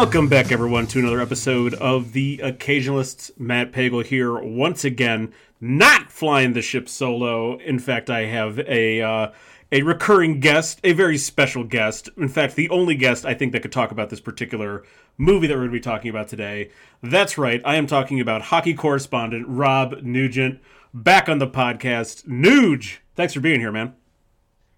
Welcome 0.00 0.28
back, 0.28 0.50
everyone, 0.50 0.86
to 0.86 0.98
another 0.98 1.20
episode 1.20 1.74
of 1.74 2.14
The 2.14 2.38
Occasionalists. 2.38 3.38
Matt 3.38 3.70
Pagel 3.70 4.02
here 4.02 4.34
once 4.38 4.82
again, 4.82 5.30
not 5.60 6.10
flying 6.10 6.54
the 6.54 6.62
ship 6.62 6.88
solo. 6.88 7.58
In 7.58 7.78
fact, 7.78 8.08
I 8.08 8.24
have 8.24 8.58
a 8.60 9.02
uh, 9.02 9.30
a 9.70 9.82
recurring 9.82 10.40
guest, 10.40 10.80
a 10.84 10.94
very 10.94 11.18
special 11.18 11.64
guest. 11.64 12.08
In 12.16 12.30
fact, 12.30 12.56
the 12.56 12.70
only 12.70 12.94
guest 12.94 13.26
I 13.26 13.34
think 13.34 13.52
that 13.52 13.60
could 13.60 13.72
talk 13.72 13.90
about 13.90 14.08
this 14.08 14.22
particular 14.22 14.84
movie 15.18 15.46
that 15.46 15.52
we're 15.52 15.68
going 15.68 15.72
to 15.72 15.76
be 15.76 15.80
talking 15.80 16.08
about 16.08 16.28
today. 16.28 16.70
That's 17.02 17.36
right, 17.36 17.60
I 17.62 17.76
am 17.76 17.86
talking 17.86 18.20
about 18.20 18.40
hockey 18.40 18.72
correspondent 18.72 19.44
Rob 19.48 20.00
Nugent, 20.02 20.60
back 20.94 21.28
on 21.28 21.40
the 21.40 21.46
podcast. 21.46 22.26
Nuge, 22.26 23.00
thanks 23.16 23.34
for 23.34 23.40
being 23.40 23.60
here, 23.60 23.70
man. 23.70 23.94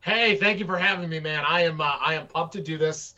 Hey, 0.01 0.35
thank 0.35 0.59
you 0.59 0.67
for 0.67 0.79
having 0.79 1.09
me, 1.09 1.21
man. 1.21 1.45
I 1.47 1.63
am 1.63 1.81
uh, 1.81 1.97
I 2.05 2.15
am 2.15 2.27
pumped 2.27 2.55
to 2.55 2.61
do 2.61 2.77
this. 2.77 3.15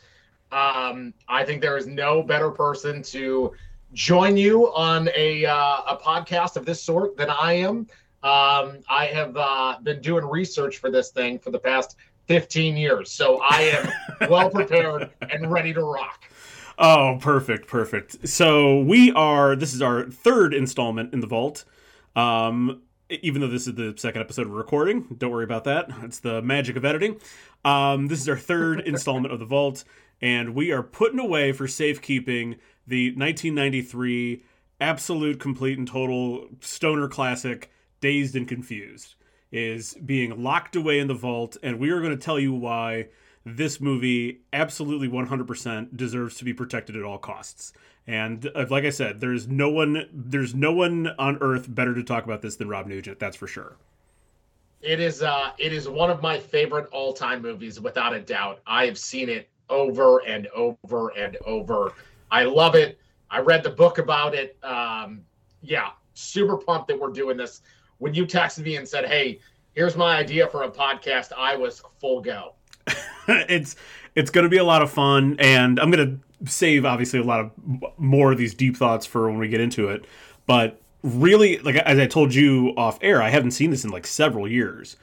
Um, 0.51 1.13
I 1.27 1.43
think 1.43 1.61
there 1.61 1.77
is 1.77 1.87
no 1.87 2.21
better 2.23 2.51
person 2.51 3.01
to 3.03 3.53
join 3.93 4.37
you 4.37 4.73
on 4.73 5.09
a 5.15 5.45
uh, 5.45 5.81
a 5.87 5.97
podcast 5.97 6.55
of 6.57 6.65
this 6.65 6.81
sort 6.81 7.17
than 7.17 7.29
I 7.29 7.53
am. 7.53 7.87
Um, 8.23 8.79
I 8.89 9.09
have 9.11 9.35
uh, 9.37 9.77
been 9.83 10.01
doing 10.01 10.25
research 10.25 10.77
for 10.77 10.89
this 10.89 11.11
thing 11.11 11.39
for 11.39 11.51
the 11.51 11.59
past 11.59 11.95
15 12.27 12.75
years, 12.75 13.11
so 13.11 13.39
I 13.41 13.61
am 13.61 14.29
well 14.29 14.49
prepared 14.49 15.11
and 15.21 15.51
ready 15.51 15.73
to 15.73 15.81
rock. 15.83 16.25
Oh, 16.77 17.17
perfect, 17.21 17.67
perfect. 17.67 18.27
So 18.27 18.79
we 18.81 19.11
are. 19.13 19.55
This 19.55 19.73
is 19.73 19.81
our 19.81 20.09
third 20.09 20.53
installment 20.53 21.13
in 21.13 21.21
the 21.21 21.27
vault. 21.27 21.63
Um, 22.15 22.81
even 23.09 23.41
though 23.41 23.47
this 23.47 23.67
is 23.67 23.75
the 23.75 23.93
second 23.97 24.21
episode 24.21 24.47
we're 24.47 24.57
recording, 24.57 25.15
don't 25.17 25.31
worry 25.31 25.43
about 25.43 25.63
that. 25.65 25.89
It's 26.01 26.19
the 26.19 26.41
magic 26.41 26.75
of 26.75 26.83
editing. 26.83 27.19
Um, 27.63 28.07
this 28.07 28.19
is 28.19 28.27
our 28.27 28.37
third 28.37 28.81
installment 28.85 29.33
of 29.33 29.39
the 29.39 29.45
vault 29.45 29.83
and 30.21 30.55
we 30.55 30.71
are 30.71 30.83
putting 30.83 31.19
away 31.19 31.51
for 31.51 31.67
safekeeping 31.67 32.55
the 32.87 33.09
1993 33.09 34.43
absolute, 34.79 35.39
complete, 35.39 35.77
and 35.77 35.87
total 35.87 36.47
stoner 36.59 37.07
classic, 37.07 37.71
Dazed 38.01 38.35
and 38.35 38.47
Confused, 38.47 39.15
is 39.51 39.93
being 40.05 40.43
locked 40.43 40.75
away 40.75 40.99
in 40.99 41.07
the 41.07 41.13
vault, 41.13 41.57
and 41.63 41.79
we 41.79 41.89
are 41.89 42.01
going 42.01 42.17
to 42.17 42.23
tell 42.23 42.39
you 42.39 42.53
why 42.53 43.07
this 43.45 43.79
movie 43.79 44.41
absolutely 44.51 45.07
100% 45.07 45.95
deserves 45.95 46.35
to 46.37 46.43
be 46.43 46.53
protected 46.53 46.95
at 46.95 47.03
all 47.03 47.17
costs. 47.17 47.73
And 48.07 48.49
uh, 48.55 48.65
like 48.69 48.85
I 48.85 48.89
said, 48.89 49.19
there's 49.19 49.47
no 49.47 49.69
one 49.69 50.07
there's 50.11 50.53
no 50.53 50.71
one 50.71 51.07
on 51.19 51.37
earth 51.41 51.73
better 51.73 51.93
to 51.95 52.03
talk 52.03 52.23
about 52.23 52.41
this 52.41 52.55
than 52.55 52.67
Rob 52.67 52.87
Nugent, 52.87 53.19
that's 53.19 53.37
for 53.37 53.47
sure. 53.47 53.77
It 54.81 54.99
is 54.99 55.23
uh 55.23 55.51
it 55.57 55.73
is 55.73 55.87
one 55.87 56.11
of 56.11 56.21
my 56.21 56.37
favorite 56.37 56.87
all-time 56.91 57.41
movies 57.41 57.79
without 57.79 58.13
a 58.13 58.19
doubt. 58.19 58.61
I 58.67 58.85
have 58.85 58.97
seen 58.97 59.29
it 59.29 59.49
over 59.69 60.19
and 60.25 60.47
over 60.47 61.09
and 61.17 61.37
over. 61.45 61.93
I 62.31 62.43
love 62.43 62.75
it. 62.75 62.99
I 63.29 63.39
read 63.39 63.63
the 63.63 63.69
book 63.69 63.97
about 63.97 64.35
it. 64.35 64.57
Um, 64.63 65.21
yeah, 65.61 65.91
super 66.13 66.57
pumped 66.57 66.87
that 66.89 66.99
we're 66.99 67.11
doing 67.11 67.37
this. 67.37 67.61
When 67.97 68.13
you 68.13 68.25
texted 68.25 68.63
me 68.63 68.75
and 68.77 68.87
said, 68.87 69.05
"Hey, 69.05 69.39
here's 69.73 69.95
my 69.95 70.17
idea 70.17 70.47
for 70.47 70.63
a 70.63 70.71
podcast," 70.71 71.31
I 71.37 71.55
was 71.55 71.81
full 71.99 72.21
go. 72.21 72.53
it's 73.27 73.75
it's 74.15 74.31
going 74.31 74.43
to 74.43 74.49
be 74.49 74.57
a 74.57 74.63
lot 74.63 74.81
of 74.81 74.91
fun, 74.91 75.35
and 75.39 75.79
I'm 75.79 75.91
going 75.91 76.19
to 76.41 76.49
save 76.49 76.85
obviously 76.85 77.19
a 77.19 77.23
lot 77.23 77.39
of 77.39 77.51
more 77.97 78.31
of 78.31 78.37
these 78.37 78.53
deep 78.53 78.77
thoughts 78.77 79.05
for 79.05 79.29
when 79.29 79.39
we 79.39 79.47
get 79.47 79.61
into 79.61 79.89
it. 79.89 80.05
But 80.45 80.81
really, 81.03 81.57
like 81.59 81.75
as 81.75 81.97
I 81.99 82.07
told 82.07 82.33
you 82.33 82.73
off 82.77 82.97
air, 83.01 83.21
I 83.21 83.29
haven't 83.29 83.51
seen 83.51 83.71
this 83.71 83.83
in 83.83 83.89
like 83.89 84.07
several 84.07 84.47
years, 84.47 84.97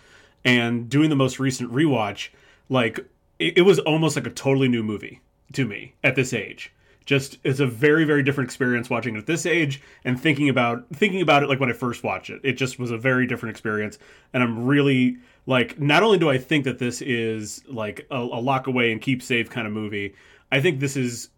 and 0.45 0.89
doing 0.89 1.11
the 1.11 1.17
most 1.17 1.39
recent 1.39 1.73
rewatch, 1.73 2.29
like 2.69 3.01
it, 3.39 3.59
it 3.59 3.63
was 3.63 3.79
almost 3.81 4.17
like 4.17 4.27
a 4.27 4.31
totally 4.31 4.69
new 4.69 4.83
movie 4.83 5.21
to 5.53 5.67
me 5.67 5.95
at 6.03 6.17
this 6.17 6.33
age. 6.33 6.73
Just 7.05 7.39
it's 7.43 7.59
a 7.59 7.67
very 7.67 8.05
very 8.05 8.23
different 8.23 8.49
experience 8.49 8.89
watching 8.89 9.17
it 9.17 9.19
at 9.19 9.27
this 9.27 9.45
age 9.45 9.83
and 10.05 10.21
thinking 10.21 10.49
about 10.49 10.87
thinking 10.95 11.21
about 11.21 11.43
it 11.43 11.49
like 11.49 11.59
when 11.59 11.69
i 11.69 11.73
first 11.73 12.05
watched 12.05 12.31
it. 12.31 12.41
It 12.45 12.53
just 12.53 12.79
was 12.79 12.93
a 12.93 12.99
very 12.99 13.27
different 13.27 13.51
experience. 13.51 13.99
And 14.33 14.43
i'm 14.43 14.65
really 14.65 15.19
like 15.47 15.81
not 15.81 16.05
only 16.05 16.19
do 16.19 16.31
i 16.31 16.39
think 16.39 16.65
that 16.65 16.79
this 16.79 17.03
is 17.03 17.65
like 17.67 18.07
a, 18.11 18.17
a 18.17 18.41
lock 18.41 18.69
away 18.69 18.93
and 18.93 19.01
keep 19.01 19.21
safe 19.21 19.51
kind 19.51 19.67
of 19.67 19.73
movie 19.73 20.15
i 20.53 20.61
think 20.61 20.79
this 20.79 20.97
is 20.97 21.31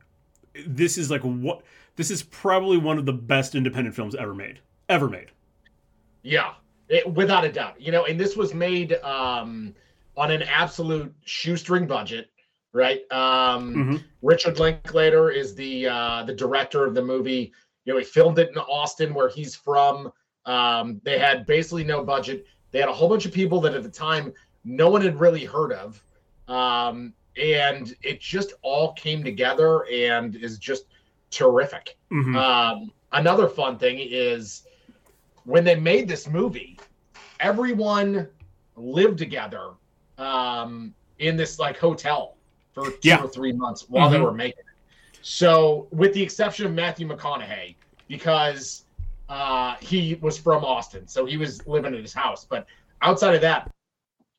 this 0.66 0.98
is 0.98 1.10
like 1.10 1.22
what 1.22 1.62
this 1.96 2.10
is 2.10 2.22
probably 2.24 2.76
one 2.76 2.98
of 2.98 3.06
the 3.06 3.12
best 3.14 3.54
independent 3.54 3.96
films 3.96 4.14
ever 4.14 4.34
made 4.34 4.60
ever 4.90 5.08
made. 5.08 5.30
Yeah 6.22 6.52
it, 6.88 7.12
without 7.12 7.44
a 7.44 7.52
doubt. 7.52 7.80
You 7.80 7.92
know 7.92 8.04
and 8.04 8.18
this 8.18 8.36
was 8.36 8.54
made 8.54 8.94
um 9.02 9.74
on 10.16 10.30
an 10.30 10.42
absolute 10.42 11.12
shoestring 11.24 11.86
budget, 11.86 12.30
right? 12.72 13.00
Um, 13.10 13.74
mm-hmm. 13.74 13.96
Richard 14.22 14.58
Linklater 14.58 15.30
is 15.30 15.54
the 15.54 15.88
uh, 15.88 16.24
the 16.24 16.34
director 16.34 16.84
of 16.84 16.94
the 16.94 17.02
movie. 17.02 17.52
You 17.84 17.92
know, 17.92 17.98
he 17.98 18.04
filmed 18.04 18.38
it 18.38 18.50
in 18.50 18.58
Austin, 18.58 19.14
where 19.14 19.28
he's 19.28 19.54
from. 19.54 20.12
Um, 20.46 21.00
they 21.04 21.18
had 21.18 21.46
basically 21.46 21.84
no 21.84 22.04
budget. 22.04 22.46
They 22.70 22.80
had 22.80 22.88
a 22.88 22.92
whole 22.92 23.08
bunch 23.08 23.26
of 23.26 23.32
people 23.32 23.60
that 23.62 23.74
at 23.74 23.82
the 23.82 23.90
time 23.90 24.32
no 24.64 24.88
one 24.88 25.02
had 25.02 25.20
really 25.20 25.44
heard 25.44 25.72
of, 25.72 26.02
um, 26.48 27.12
and 27.40 27.94
it 28.02 28.20
just 28.20 28.54
all 28.62 28.92
came 28.92 29.22
together 29.22 29.86
and 29.92 30.36
is 30.36 30.58
just 30.58 30.86
terrific. 31.30 31.96
Mm-hmm. 32.12 32.36
Um, 32.36 32.92
another 33.12 33.48
fun 33.48 33.78
thing 33.78 33.98
is 34.00 34.62
when 35.44 35.64
they 35.64 35.74
made 35.74 36.08
this 36.08 36.28
movie, 36.28 36.78
everyone 37.40 38.28
lived 38.76 39.18
together 39.18 39.72
um, 40.18 40.94
in 41.18 41.36
this 41.36 41.58
like 41.58 41.78
hotel 41.78 42.36
for 42.72 42.90
two 42.90 42.98
yeah. 43.02 43.22
or 43.22 43.28
three 43.28 43.52
months 43.52 43.88
while 43.88 44.06
mm-hmm. 44.06 44.14
they 44.14 44.20
were 44.20 44.32
making 44.32 44.60
it. 44.60 45.20
So, 45.22 45.88
with 45.90 46.12
the 46.12 46.22
exception 46.22 46.66
of 46.66 46.74
Matthew 46.74 47.08
McConaughey, 47.08 47.76
because 48.08 48.84
uh, 49.28 49.76
he 49.80 50.16
was 50.20 50.36
from 50.36 50.64
Austin, 50.64 51.08
so 51.08 51.24
he 51.24 51.36
was 51.36 51.66
living 51.66 51.94
at 51.94 52.00
his 52.00 52.12
house. 52.12 52.44
But 52.44 52.66
outside 53.00 53.34
of 53.34 53.40
that, 53.40 53.70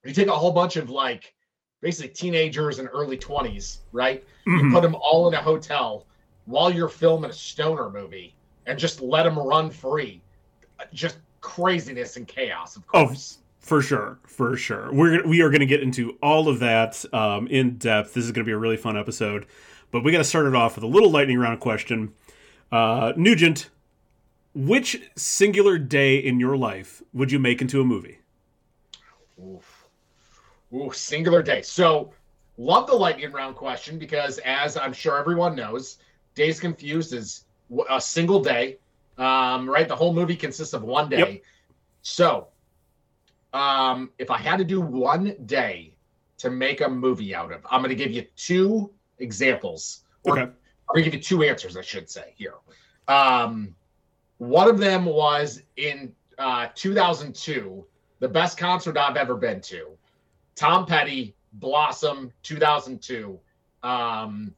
you 0.03 0.13
take 0.13 0.27
a 0.27 0.35
whole 0.35 0.51
bunch 0.51 0.75
of 0.75 0.89
like 0.89 1.33
basically 1.81 2.13
teenagers 2.13 2.79
and 2.79 2.87
early 2.93 3.17
20s, 3.17 3.79
right? 3.91 4.23
Mm-hmm. 4.47 4.67
You 4.67 4.71
put 4.71 4.81
them 4.83 4.95
all 4.95 5.27
in 5.27 5.33
a 5.33 5.41
hotel 5.41 6.05
while 6.45 6.71
you're 6.71 6.89
filming 6.89 7.31
a 7.31 7.33
stoner 7.33 7.89
movie 7.89 8.35
and 8.67 8.77
just 8.77 9.01
let 9.01 9.23
them 9.23 9.37
run 9.39 9.71
free. 9.71 10.21
Just 10.93 11.17
craziness 11.41 12.17
and 12.17 12.27
chaos, 12.27 12.75
of 12.75 12.83
oh, 12.93 13.05
course. 13.07 13.39
Oh 13.39 13.44
for 13.65 13.81
sure, 13.81 14.19
for 14.27 14.55
sure. 14.55 14.93
We're 14.93 15.25
we 15.25 15.41
are 15.41 15.49
going 15.49 15.61
to 15.61 15.65
get 15.65 15.81
into 15.81 16.19
all 16.21 16.47
of 16.47 16.59
that 16.59 17.03
um, 17.11 17.47
in 17.47 17.79
depth. 17.79 18.13
This 18.13 18.23
is 18.23 18.31
going 18.31 18.45
to 18.45 18.47
be 18.47 18.51
a 18.51 18.57
really 18.57 18.77
fun 18.77 18.95
episode, 18.95 19.47
but 19.89 20.03
we 20.03 20.11
got 20.11 20.19
to 20.19 20.23
start 20.23 20.45
it 20.45 20.53
off 20.53 20.75
with 20.75 20.83
a 20.83 20.87
little 20.87 21.09
lightning 21.09 21.39
round 21.39 21.59
question. 21.61 22.13
Uh, 22.71 23.13
Nugent, 23.17 23.71
which 24.53 25.01
singular 25.15 25.79
day 25.79 26.17
in 26.17 26.39
your 26.39 26.55
life 26.55 27.01
would 27.11 27.31
you 27.31 27.39
make 27.39 27.59
into 27.59 27.81
a 27.81 27.83
movie? 27.83 28.19
Oof. 29.43 29.87
Ooh, 30.71 30.91
singular 30.91 31.41
day. 31.41 31.63
So, 31.63 32.13
love 32.59 32.85
the 32.85 32.93
lightning 32.93 33.31
round 33.31 33.55
question 33.55 33.97
because, 33.97 34.37
as 34.45 34.77
I'm 34.77 34.93
sure 34.93 35.17
everyone 35.17 35.55
knows, 35.55 35.97
Days 36.35 36.59
Confused 36.59 37.13
is 37.13 37.45
a 37.89 37.99
single 37.99 38.43
day. 38.43 38.77
Um, 39.17 39.67
right, 39.67 39.87
the 39.87 39.95
whole 39.95 40.13
movie 40.13 40.35
consists 40.35 40.75
of 40.75 40.83
one 40.83 41.09
day. 41.09 41.17
Yep. 41.17 41.41
So, 42.03 42.49
um, 43.55 44.11
if 44.19 44.29
I 44.29 44.37
had 44.37 44.57
to 44.57 44.65
do 44.65 44.81
one 44.81 45.33
day 45.45 45.95
to 46.39 46.49
make 46.49 46.81
a 46.81 46.89
movie 46.89 47.33
out 47.33 47.53
of, 47.53 47.65
I'm 47.71 47.81
going 47.81 47.89
to 47.89 47.95
give 47.95 48.11
you 48.11 48.25
two 48.35 48.91
examples. 49.19 50.03
Okay. 50.27 50.41
I'm 50.41 50.53
going 50.93 51.03
to 51.05 51.09
give 51.09 51.13
you 51.13 51.21
two 51.21 51.41
answers, 51.41 51.77
I 51.77 51.81
should 51.81 52.09
say 52.09 52.33
here. 52.35 52.55
Um, 53.07 53.73
one 54.39 54.69
of 54.69 54.77
them 54.77 55.05
was 55.05 55.61
in 55.77 56.13
uh, 56.37 56.67
2002, 56.75 57.85
the 58.19 58.27
best 58.27 58.57
concert 58.57 58.97
I've 58.97 59.15
ever 59.15 59.35
been 59.35 59.61
to. 59.61 59.91
Tom 60.55 60.85
Petty, 60.85 61.33
Blossom, 61.53 62.33
2002. 62.43 63.39
Um, 63.83 64.53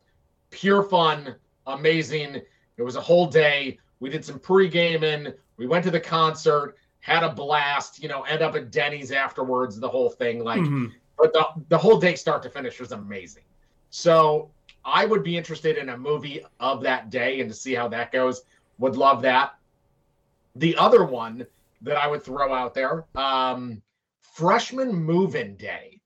pure 0.49 0.81
fun, 0.81 1.35
amazing. 1.67 2.41
It 2.77 2.81
was 2.81 2.95
a 2.95 3.01
whole 3.01 3.27
day. 3.27 3.77
We 3.99 4.09
did 4.09 4.25
some 4.25 4.39
pre 4.39 4.67
gaming. 4.67 5.33
We 5.57 5.67
went 5.67 5.83
to 5.83 5.91
the 5.91 5.99
concert 5.99 6.77
had 6.99 7.23
a 7.23 7.31
blast, 7.31 8.01
you 8.01 8.09
know, 8.09 8.23
end 8.23 8.41
up 8.41 8.55
at 8.55 8.71
Denny's 8.71 9.11
afterwards, 9.11 9.79
the 9.79 9.87
whole 9.87 10.09
thing. 10.09 10.43
Like, 10.43 10.61
mm-hmm. 10.61 10.87
but 11.17 11.33
the, 11.33 11.47
the 11.69 11.77
whole 11.77 11.99
day, 11.99 12.15
start 12.15 12.43
to 12.43 12.49
finish, 12.49 12.79
was 12.79 12.91
amazing. 12.91 13.43
So 13.89 14.51
I 14.83 15.05
would 15.05 15.23
be 15.23 15.37
interested 15.37 15.77
in 15.77 15.89
a 15.89 15.97
movie 15.97 16.43
of 16.59 16.81
that 16.83 17.09
day 17.09 17.39
and 17.39 17.49
to 17.49 17.55
see 17.55 17.73
how 17.73 17.87
that 17.89 18.11
goes. 18.11 18.43
Would 18.79 18.95
love 18.95 19.21
that. 19.23 19.55
The 20.55 20.75
other 20.77 21.05
one 21.05 21.45
that 21.81 21.97
I 21.97 22.07
would 22.07 22.23
throw 22.23 22.53
out 22.53 22.73
there, 22.73 23.05
um, 23.15 23.81
freshman 24.21 24.93
move-in 24.93 25.55
day, 25.55 26.01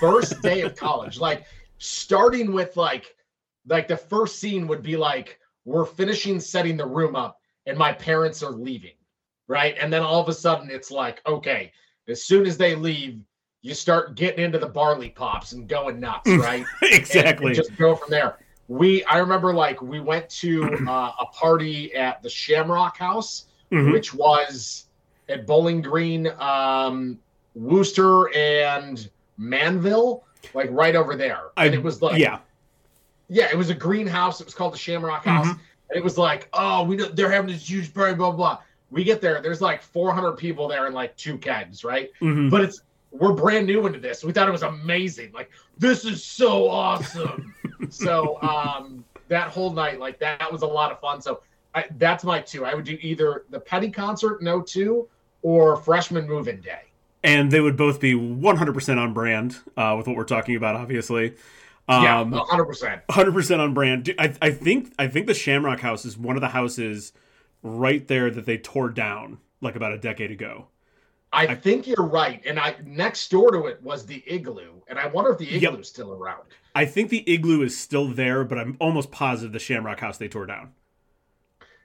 first 0.00 0.40
day 0.42 0.62
of 0.62 0.76
college, 0.76 1.18
like 1.18 1.44
starting 1.78 2.52
with 2.52 2.76
like, 2.76 3.14
like 3.66 3.88
the 3.88 3.96
first 3.96 4.38
scene 4.38 4.66
would 4.68 4.82
be 4.82 4.96
like, 4.96 5.38
we're 5.64 5.84
finishing 5.84 6.38
setting 6.38 6.76
the 6.76 6.86
room 6.86 7.16
up 7.16 7.40
and 7.66 7.76
my 7.76 7.92
parents 7.92 8.42
are 8.42 8.52
leaving 8.52 8.92
right? 9.48 9.76
And 9.80 9.92
then 9.92 10.02
all 10.02 10.20
of 10.20 10.28
a 10.28 10.32
sudden 10.34 10.70
it's 10.70 10.90
like, 10.90 11.22
okay, 11.26 11.72
as 12.08 12.22
soon 12.24 12.46
as 12.46 12.56
they 12.56 12.74
leave, 12.74 13.20
you 13.62 13.74
start 13.74 14.14
getting 14.14 14.44
into 14.44 14.58
the 14.58 14.66
barley 14.68 15.10
pops 15.10 15.52
and 15.52 15.68
going 15.68 15.98
nuts, 16.00 16.28
right? 16.30 16.64
exactly. 16.82 17.46
And, 17.50 17.56
and 17.58 17.66
just 17.66 17.76
go 17.76 17.96
from 17.96 18.10
there. 18.10 18.38
we 18.68 19.02
I 19.04 19.18
remember 19.18 19.52
like 19.54 19.80
we 19.82 20.00
went 20.00 20.28
to 20.30 20.64
uh, 20.88 21.12
a 21.20 21.26
party 21.32 21.94
at 21.94 22.22
the 22.22 22.28
Shamrock 22.30 22.96
House, 22.96 23.46
Mhm. 23.72 23.92
which 23.92 24.14
was 24.14 24.86
at 25.28 25.44
Bowling 25.44 25.82
Green, 25.82 26.28
um, 26.38 27.18
Wooster, 27.56 28.32
and 28.36 29.10
Manville, 29.38 30.22
like 30.54 30.68
right 30.70 30.94
over 30.94 31.16
there. 31.16 31.46
I- 31.56 31.66
And 31.66 31.74
it 31.74 31.82
was 31.82 32.00
like 32.02 32.18
yeah. 32.20 32.38
yeah, 33.28 33.48
it 33.50 33.56
was 33.56 33.70
a 33.70 33.74
greenhouse. 33.74 34.40
It 34.40 34.44
was 34.46 34.54
called 34.54 34.72
the 34.74 34.78
Shamrock 34.78 35.24
House, 35.24 35.46
Mhm. 35.48 35.58
and 35.90 35.96
it 35.96 36.04
was 36.04 36.16
like, 36.16 36.48
oh, 36.52 36.84
we 36.84 36.94
know, 36.96 37.06
they're 37.06 37.30
having 37.30 37.50
this 37.52 37.68
huge 37.68 37.92
party, 37.92 38.14
blah 38.14 38.30
blah. 38.30 38.36
blah. 38.36 38.58
We 38.90 39.02
get 39.04 39.20
there, 39.20 39.40
there's 39.42 39.60
like 39.60 39.82
400 39.82 40.32
people 40.34 40.68
there 40.68 40.86
and 40.86 40.94
like 40.94 41.16
two 41.16 41.38
kegs, 41.38 41.82
right? 41.84 42.10
Mhm. 42.20 42.50
But 42.50 42.60
it's 42.62 42.82
we're 43.10 43.32
brand 43.32 43.66
new 43.66 43.86
into 43.86 43.98
this. 43.98 44.22
We 44.22 44.32
thought 44.32 44.48
it 44.48 44.52
was 44.52 44.62
amazing. 44.62 45.32
Like 45.32 45.50
this 45.78 46.04
is 46.04 46.22
so 46.24 46.68
awesome. 46.68 47.54
so 47.90 48.40
um, 48.42 49.04
that 49.28 49.48
whole 49.48 49.72
night, 49.72 49.98
like 49.98 50.18
that 50.20 50.50
was 50.52 50.62
a 50.62 50.66
lot 50.66 50.92
of 50.92 51.00
fun. 51.00 51.20
So 51.20 51.40
I, 51.74 51.86
that's 51.98 52.24
my 52.24 52.40
two. 52.40 52.64
I 52.64 52.74
would 52.74 52.84
do 52.84 52.98
either 53.00 53.44
the 53.50 53.60
Petty 53.60 53.90
concert 53.90 54.42
no 54.42 54.60
02 54.62 55.08
or 55.42 55.76
freshman 55.76 56.26
move-in 56.26 56.60
day. 56.60 56.80
and 57.22 57.50
they 57.50 57.60
would 57.60 57.76
both 57.76 58.00
be 58.00 58.14
100% 58.14 58.98
on 58.98 59.12
brand 59.12 59.56
uh, 59.76 59.94
with 59.96 60.06
what 60.06 60.16
we're 60.16 60.24
talking 60.24 60.56
about, 60.56 60.74
obviously. 60.76 61.34
yeah, 61.88 62.20
Um, 62.20 62.32
100%. 62.32 63.02
100% 63.08 63.58
on 63.58 63.74
brand. 63.74 64.14
I, 64.18 64.32
I 64.42 64.50
think 64.50 64.92
I 64.98 65.06
think 65.08 65.26
the 65.26 65.34
Shamrock 65.34 65.80
House 65.80 66.04
is 66.04 66.16
one 66.18 66.36
of 66.36 66.40
the 66.40 66.48
houses 66.48 67.12
right 67.62 68.06
there 68.06 68.30
that 68.30 68.46
they 68.46 68.58
tore 68.58 68.90
down 68.90 69.38
like 69.60 69.76
about 69.76 69.92
a 69.92 69.98
decade 69.98 70.30
ago. 70.30 70.66
I 71.32 71.54
think 71.54 71.86
you're 71.86 72.06
right. 72.06 72.40
And 72.46 72.58
I 72.58 72.76
next 72.84 73.30
door 73.30 73.50
to 73.50 73.66
it 73.66 73.82
was 73.82 74.06
the 74.06 74.22
igloo, 74.26 74.80
and 74.88 74.98
I 74.98 75.06
wonder 75.08 75.32
if 75.32 75.38
the 75.38 75.44
Yep. 75.46 75.62
igloo's 75.72 75.88
still 75.88 76.12
around. 76.12 76.44
I 76.74 76.84
think 76.86 77.10
the 77.10 77.28
igloo 77.30 77.62
is 77.62 77.76
still 77.76 78.06
there, 78.08 78.44
but 78.44 78.58
I'm 78.58 78.76
almost 78.80 79.10
positive 79.10 79.52
the 79.52 79.58
Shamrock 79.58 80.00
House 80.00 80.16
they 80.18 80.28
tore 80.28 80.46
down. 80.46 80.72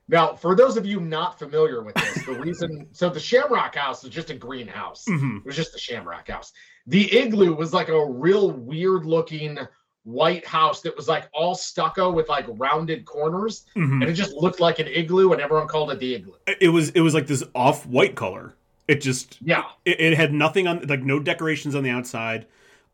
Now, 0.07 0.35
for 0.35 0.55
those 0.55 0.77
of 0.77 0.85
you 0.85 0.99
not 0.99 1.39
familiar 1.39 1.81
with 1.83 1.95
this, 1.95 2.25
the 2.25 2.33
reason 2.33 2.87
so 2.91 3.09
the 3.09 3.19
Shamrock 3.19 3.75
House 3.75 4.03
is 4.03 4.09
just 4.09 4.29
a 4.29 4.35
greenhouse. 4.35 5.05
Mhm. 5.07 5.37
It 5.39 5.45
was 5.45 5.55
just 5.55 5.73
the 5.73 5.79
Shamrock 5.79 6.27
House. 6.27 6.51
The 6.87 7.11
igloo 7.17 7.53
was 7.53 7.73
like 7.73 7.89
a 7.89 8.05
real 8.05 8.51
weird 8.51 9.05
looking 9.05 9.57
white 10.03 10.45
house 10.45 10.81
that 10.81 10.95
was 10.95 11.07
like 11.07 11.29
all 11.33 11.53
stucco 11.55 12.09
with 12.11 12.27
like 12.29 12.45
rounded 12.49 13.05
corners, 13.05 13.65
Mhm. 13.75 14.01
and 14.01 14.03
it 14.03 14.13
just 14.13 14.33
looked 14.33 14.59
like 14.59 14.79
an 14.79 14.87
igloo, 14.87 15.31
and 15.31 15.41
everyone 15.41 15.67
called 15.67 15.91
it 15.91 15.99
the 15.99 16.15
igloo. 16.15 16.33
It 16.59 16.69
was 16.69 16.89
it 16.91 17.01
was 17.01 17.13
like 17.13 17.27
this 17.27 17.43
off 17.53 17.85
white 17.85 18.15
color. 18.15 18.55
It 18.87 19.01
just 19.01 19.37
Yeah, 19.41 19.63
it, 19.85 19.99
it 19.99 20.13
had 20.17 20.33
nothing 20.33 20.67
on 20.67 20.85
like 20.87 21.03
no 21.03 21.19
decorations 21.19 21.75
on 21.75 21.83
the 21.83 21.91
outside. 21.91 22.47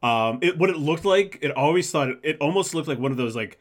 Um, 0.04 0.40
it 0.42 0.58
what 0.58 0.70
it 0.70 0.78
looked 0.78 1.06
like, 1.06 1.40
it 1.42 1.52
always 1.52 1.90
thought 1.90 2.10
it, 2.10 2.20
it 2.24 2.38
almost 2.40 2.76
looked 2.76 2.88
like 2.88 3.00
one 3.00 3.12
of 3.12 3.18
those 3.18 3.36
like 3.36 3.58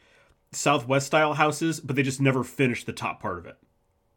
Southwest 0.51 1.07
style 1.07 1.33
houses, 1.33 1.79
but 1.79 1.95
they 1.95 2.03
just 2.03 2.21
never 2.21 2.43
finished 2.43 2.85
the 2.85 2.93
top 2.93 3.21
part 3.21 3.37
of 3.39 3.45
it. 3.45 3.57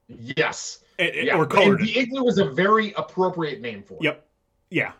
yes, 0.08 0.80
It- 0.98 1.14
it- 1.14 1.24
yeah. 1.26 1.36
or 1.36 1.42
And 1.42 1.50
colored 1.52 1.80
it. 1.80 1.84
the 1.84 1.98
igloo 2.00 2.24
was 2.24 2.38
a 2.38 2.44
very 2.44 2.92
appropriate 2.96 3.60
name 3.60 3.82
for 3.82 3.94
it. 3.94 4.02
Yep. 4.02 4.26
Yeah. 4.70 4.92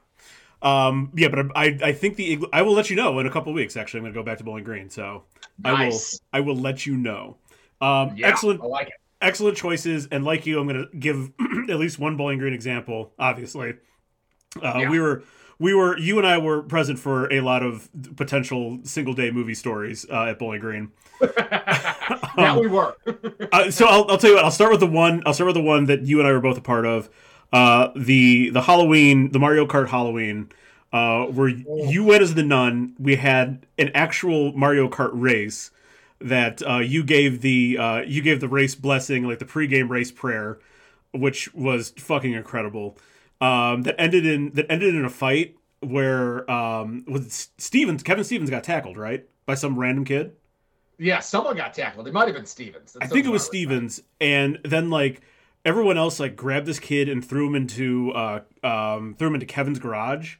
Um, 0.62 1.10
yeah, 1.14 1.28
but 1.28 1.46
I, 1.56 1.78
I 1.82 1.92
think 1.92 2.16
the 2.16 2.38
I 2.52 2.62
will 2.62 2.74
let 2.74 2.90
you 2.90 2.96
know 2.96 3.18
in 3.18 3.26
a 3.26 3.30
couple 3.30 3.50
of 3.50 3.56
weeks. 3.56 3.76
Actually, 3.76 3.98
I'm 3.98 4.04
going 4.04 4.14
to 4.14 4.20
go 4.20 4.24
back 4.24 4.38
to 4.38 4.44
Bowling 4.44 4.64
Green, 4.64 4.90
so 4.90 5.24
Nice. 5.58 6.20
I 6.32 6.40
will 6.40 6.50
I 6.52 6.54
will 6.54 6.60
let 6.60 6.86
you 6.86 6.96
know. 6.96 7.36
Um, 7.80 8.14
Yeah, 8.16 8.28
excellent 8.28 8.60
I 8.60 8.66
like 8.66 8.88
it. 8.88 8.94
excellent 9.22 9.56
choices, 9.56 10.06
and 10.10 10.24
like 10.24 10.44
you, 10.46 10.60
I'm 10.60 10.68
going 10.68 10.86
to 10.90 10.96
give 10.98 11.30
at 11.70 11.78
least 11.78 11.98
one 11.98 12.16
Bowling 12.16 12.38
Green 12.38 12.52
example. 12.52 13.12
Obviously, 13.18 13.74
uh, 14.62 14.74
Yeah. 14.80 14.90
we 14.90 15.00
were 15.00 15.22
we 15.58 15.74
were 15.74 15.96
you 15.98 16.18
and 16.18 16.26
I 16.26 16.38
were 16.38 16.62
present 16.62 16.98
for 16.98 17.30
a 17.32 17.40
lot 17.40 17.62
of 17.62 17.88
potential 18.16 18.80
single 18.82 19.14
day 19.14 19.30
movie 19.30 19.54
stories 19.54 20.04
uh, 20.10 20.24
at 20.24 20.38
Bowling 20.38 20.60
Green. 20.60 20.90
yeah, 22.38 22.58
we 22.58 22.66
were. 22.66 22.94
uh, 23.52 23.70
so 23.70 23.86
I'll, 23.86 24.10
I'll 24.10 24.18
tell 24.18 24.30
you 24.30 24.36
what. 24.36 24.44
I'll 24.44 24.50
start 24.50 24.70
with 24.70 24.80
the 24.80 24.86
one. 24.86 25.22
I'll 25.26 25.34
start 25.34 25.46
with 25.46 25.56
the 25.56 25.62
one 25.62 25.86
that 25.86 26.02
you 26.06 26.18
and 26.18 26.28
I 26.28 26.32
were 26.32 26.40
both 26.40 26.58
a 26.58 26.62
part 26.62 26.86
of. 26.86 27.08
Uh, 27.52 27.90
the 27.96 28.50
the 28.50 28.62
Halloween, 28.62 29.32
the 29.32 29.38
Mario 29.38 29.66
Kart 29.66 29.88
Halloween, 29.88 30.50
uh, 30.92 31.24
where 31.26 31.48
you 31.48 32.04
went 32.04 32.22
as 32.22 32.34
the 32.34 32.42
nun. 32.42 32.94
We 32.98 33.16
had 33.16 33.66
an 33.78 33.90
actual 33.94 34.52
Mario 34.52 34.88
Kart 34.88 35.10
race 35.12 35.70
that 36.20 36.62
uh, 36.68 36.78
you 36.78 37.02
gave 37.02 37.40
the 37.40 37.78
uh, 37.78 38.00
you 38.02 38.22
gave 38.22 38.40
the 38.40 38.48
race 38.48 38.74
blessing, 38.74 39.26
like 39.26 39.38
the 39.38 39.44
pregame 39.44 39.88
race 39.88 40.12
prayer, 40.12 40.58
which 41.12 41.52
was 41.54 41.90
fucking 41.90 42.32
incredible. 42.32 42.98
Um, 43.40 43.82
that 43.82 43.98
ended 43.98 44.26
in 44.26 44.52
that 44.52 44.66
ended 44.70 44.94
in 44.94 45.04
a 45.04 45.10
fight 45.10 45.56
where 45.80 46.48
um, 46.50 47.04
with 47.08 47.32
Stevens, 47.58 48.02
Kevin 48.02 48.24
Stevens 48.24 48.50
got 48.50 48.64
tackled 48.64 48.98
right 48.98 49.26
by 49.46 49.54
some 49.54 49.78
random 49.78 50.04
kid. 50.04 50.36
yeah, 50.98 51.20
someone 51.20 51.56
got 51.56 51.72
tackled. 51.72 52.06
It 52.06 52.12
might 52.12 52.26
have 52.28 52.36
been 52.36 52.46
Stevens. 52.46 52.92
That 52.92 53.04
I 53.04 53.06
think 53.06 53.26
it 53.26 53.30
was 53.30 53.42
about 53.42 53.54
right. 53.54 53.58
Stevens, 53.60 54.02
and 54.20 54.58
then 54.64 54.90
like 54.90 55.22
everyone 55.64 55.96
else 55.98 56.18
like 56.20 56.36
grabbed 56.36 56.66
this 56.66 56.78
kid 56.78 57.08
and 57.08 57.24
threw 57.24 57.46
him 57.48 57.54
into 57.54 58.12
uh 58.12 58.40
um 58.64 59.14
threw 59.18 59.28
him 59.28 59.34
into 59.34 59.46
Kevin's 59.46 59.78
garage. 59.78 60.36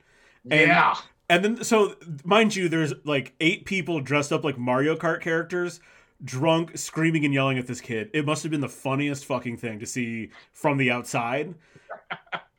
And- 0.50 0.60
yeah. 0.68 0.94
And 1.28 1.44
then 1.44 1.62
so 1.64 1.94
mind 2.24 2.56
you, 2.56 2.68
there's 2.68 2.92
like 3.04 3.34
eight 3.40 3.64
people 3.64 4.00
dressed 4.00 4.32
up 4.32 4.42
like 4.42 4.58
Mario 4.58 4.96
Kart 4.96 5.20
characters, 5.20 5.80
drunk, 6.24 6.76
screaming 6.76 7.24
and 7.24 7.32
yelling 7.32 7.56
at 7.56 7.68
this 7.68 7.80
kid. 7.80 8.10
It 8.12 8.26
must 8.26 8.42
have 8.42 8.50
been 8.50 8.60
the 8.60 8.68
funniest 8.68 9.24
fucking 9.26 9.58
thing 9.58 9.78
to 9.78 9.86
see 9.86 10.30
from 10.52 10.76
the 10.76 10.90
outside. 10.90 11.54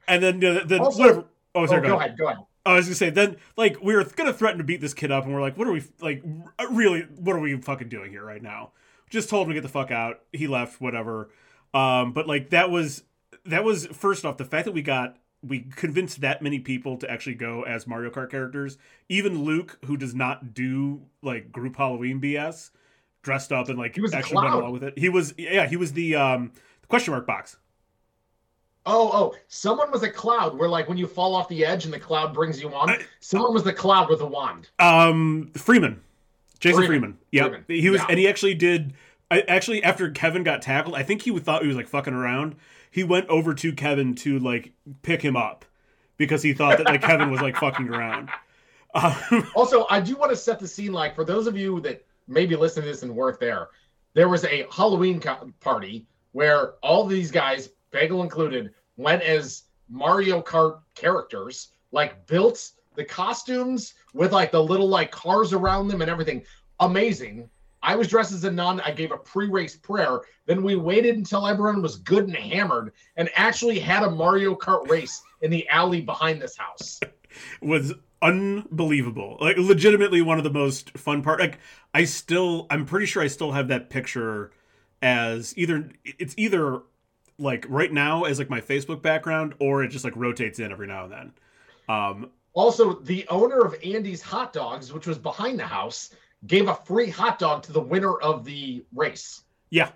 And 0.08 0.24
then 0.24 0.44
uh, 0.44 0.64
then 0.66 0.80
Also- 0.82 1.00
whatever. 1.00 1.20
Oh, 1.54 1.64
Oh, 1.64 1.66
sorry, 1.66 1.82
go 1.82 1.88
go 1.90 1.96
ahead. 1.98 2.08
ahead. 2.12 2.18
Go 2.18 2.28
ahead. 2.28 2.38
I 2.66 2.76
was 2.76 2.86
gonna 2.86 2.96
say 2.96 3.10
then 3.10 3.36
like 3.58 3.82
we 3.82 3.94
were 3.94 4.04
gonna 4.06 4.32
threaten 4.32 4.60
to 4.60 4.64
beat 4.64 4.80
this 4.80 4.94
kid 4.94 5.12
up, 5.12 5.26
and 5.26 5.34
we're 5.34 5.42
like, 5.42 5.58
what 5.58 5.68
are 5.68 5.72
we 5.74 5.84
like? 6.00 6.24
Really, 6.70 7.02
what 7.18 7.36
are 7.36 7.40
we 7.40 7.58
fucking 7.60 7.90
doing 7.90 8.12
here 8.12 8.24
right 8.24 8.42
now? 8.42 8.72
Just 9.10 9.30
told 9.30 9.48
him 9.48 9.50
to 9.50 9.54
get 9.56 9.64
the 9.64 9.70
fuck 9.70 9.92
out. 9.92 10.22
He 10.32 10.48
left, 10.48 10.80
whatever. 10.80 11.30
Um, 11.74 12.12
but 12.14 12.28
like 12.28 12.50
that 12.50 12.70
was 12.70 13.04
that 13.46 13.64
was 13.64 13.88
first 13.88 14.26
off 14.26 14.38
the 14.38 14.46
fact 14.46 14.66
that 14.66 14.74
we 14.74 14.82
got 14.82 15.18
we 15.44 15.62
convinced 15.62 16.22
that 16.22 16.42
many 16.42 16.60
people 16.60 16.98
to 16.98 17.10
actually 17.10 17.34
go 17.36 17.64
as 17.64 17.88
Mario 17.88 18.10
Kart 18.12 18.30
characters. 18.30 18.78
Even 19.10 19.44
Luke, 19.44 19.80
who 19.86 19.98
does 19.98 20.14
not 20.14 20.54
do 20.54 21.02
like 21.22 21.52
group 21.52 21.76
Halloween 21.78 22.22
BS, 22.22 22.72
dressed 23.24 23.52
up 23.52 23.70
and 23.70 23.78
like 23.80 23.96
He 23.96 24.02
was 24.02 24.14
actually 24.14 24.38
went 24.44 24.54
along 24.54 24.74
with 24.74 24.84
it. 24.84 24.98
He 24.98 25.10
was 25.10 25.34
yeah, 25.38 25.66
he 25.68 25.78
was 25.78 25.94
the 25.94 26.16
um 26.16 26.52
question 26.88 27.12
mark 27.14 27.26
box. 27.26 27.58
Oh, 28.86 29.12
oh, 29.14 29.36
someone 29.48 29.92
was 29.92 30.02
a 30.02 30.10
cloud 30.10 30.58
where, 30.58 30.68
like, 30.68 30.90
when 30.90 30.98
you 30.98 31.06
fall 31.06 31.36
off 31.36 31.48
the 31.48 31.64
edge 31.64 31.86
and 31.86 31.94
the 31.94 32.00
cloud 32.00 32.34
brings 32.34 32.60
you 32.60 32.74
on, 32.74 32.90
I- 32.90 33.06
someone 33.20 33.54
was 33.54 33.64
the 33.64 33.74
cloud 33.74 34.10
with 34.10 34.22
a 34.22 34.26
wand. 34.26 34.70
Um, 34.80 35.52
Freeman, 35.56 36.02
Jason 36.60 36.86
Freeman. 36.88 37.18
Freeman. 37.32 37.52
Freeman. 37.64 37.66
he 37.68 37.90
was, 37.92 38.02
Yeah. 38.02 38.08
and 38.10 38.18
he 38.20 38.28
actually 38.28 38.56
did. 38.56 38.94
I 39.32 39.42
actually 39.48 39.84
after 39.84 40.12
Kevin 40.12 40.44
got 40.44 40.62
tackled, 40.62 40.94
I 40.96 41.02
think 41.04 41.24
he 41.24 41.38
thought 41.40 41.64
he 41.64 41.68
was 41.68 41.78
like 41.78 41.88
fucking 41.88 42.14
around. 42.14 42.56
He 42.92 43.04
went 43.04 43.28
over 43.30 43.54
to 43.56 43.74
Kevin 43.74 44.14
to 44.16 44.38
like 44.38 44.74
pick 45.02 45.22
him 45.22 45.36
up 45.38 45.66
because 46.18 46.44
he 46.44 46.54
thought 46.54 46.78
that 46.78 46.86
like 46.86 47.02
Kevin 47.02 47.32
was 47.32 47.42
like 47.42 47.56
fucking 47.56 47.90
around. 47.90 48.30
Um, 48.94 49.48
Also, 49.56 49.88
I 49.90 50.02
do 50.02 50.18
want 50.18 50.32
to 50.32 50.36
set 50.36 50.60
the 50.60 50.68
scene, 50.68 50.92
like, 50.92 51.16
for 51.16 51.24
those 51.24 51.48
of 51.48 51.56
you 51.56 51.80
that 51.80 52.06
maybe 52.28 52.58
listen 52.58 52.84
to 52.84 52.90
this 52.90 53.04
and 53.04 53.16
weren't 53.16 53.40
there, 53.40 53.70
there 54.14 54.28
was 54.28 54.44
a 54.44 54.68
Halloween 54.70 55.22
co- 55.22 55.50
party 55.62 56.06
where 56.34 56.74
all 56.84 57.06
these 57.06 57.32
guys, 57.32 57.70
Bagel 57.92 58.22
included, 58.22 58.74
went 58.98 59.24
as 59.24 59.64
Mario 59.88 60.42
Kart 60.42 60.82
characters, 60.94 61.70
like, 61.94 62.28
built 62.28 62.72
the 62.96 63.06
costumes 63.06 63.94
with, 64.14 64.34
like, 64.34 64.52
the 64.52 64.62
little, 64.62 64.90
like, 64.90 65.10
cars 65.10 65.54
around 65.54 65.88
them 65.88 66.02
and 66.02 66.12
everything. 66.12 66.44
Amazing. 66.82 67.50
I 67.84 67.96
was 67.96 68.08
dressed 68.08 68.32
as 68.32 68.44
a 68.44 68.52
nun. 68.52 68.80
I 68.82 68.92
gave 68.92 69.12
a 69.12 69.18
pre-race 69.18 69.76
prayer. 69.76 70.22
Then 70.46 70.64
we 70.64 70.76
waited 70.76 71.18
until 71.18 71.48
everyone 71.48 71.82
was 71.82 71.98
good 71.98 72.26
and 72.26 72.36
hammered, 72.36 72.94
and 73.18 73.30
actually 73.36 73.80
had 73.80 74.04
a 74.04 74.10
Mario 74.10 74.56
Kart 74.56 74.88
race 74.90 75.22
in 75.42 75.52
the 75.52 75.68
alley 75.70 76.02
behind 76.02 76.42
this 76.42 76.58
house. 76.58 77.00
was 77.62 77.94
unbelievable. 78.22 79.38
Like 79.42 79.58
legitimately 79.58 80.22
one 80.22 80.38
of 80.38 80.44
the 80.44 80.52
most 80.52 80.98
fun 80.98 81.22
part. 81.22 81.40
Like 81.40 81.60
I 81.94 82.04
still, 82.04 82.68
I'm 82.70 82.86
pretty 82.86 83.06
sure 83.06 83.24
I 83.24 83.28
still 83.28 83.52
have 83.52 83.68
that 83.70 83.90
picture 83.90 84.52
as 85.02 85.58
either 85.58 85.90
it's 86.04 86.36
either 86.38 86.82
like 87.40 87.66
right 87.68 87.92
now 87.92 88.26
as 88.26 88.38
like 88.38 88.50
my 88.50 88.62
Facebook 88.62 89.02
background 89.02 89.56
or 89.60 89.84
it 89.84 89.88
just 89.88 90.06
like 90.06 90.16
rotates 90.16 90.60
in 90.60 90.72
every 90.72 90.88
now 90.88 91.06
and 91.06 91.12
then. 91.12 91.34
Um, 91.90 92.30
Also, 92.54 92.94
the 92.94 93.26
owner 93.30 93.62
of 93.62 93.76
Andy's 93.84 94.22
Hot 94.22 94.54
Dogs, 94.54 94.94
which 94.94 95.08
was 95.08 95.18
behind 95.18 95.58
the 95.58 95.66
house, 95.66 96.14
gave 96.48 96.68
a 96.68 96.76
free 96.76 97.10
hot 97.10 97.38
dog 97.40 97.64
to 97.64 97.72
the 97.72 97.82
winner 97.82 98.16
of 98.20 98.44
the 98.46 98.84
race. 98.96 99.42
Yeah. 99.70 99.92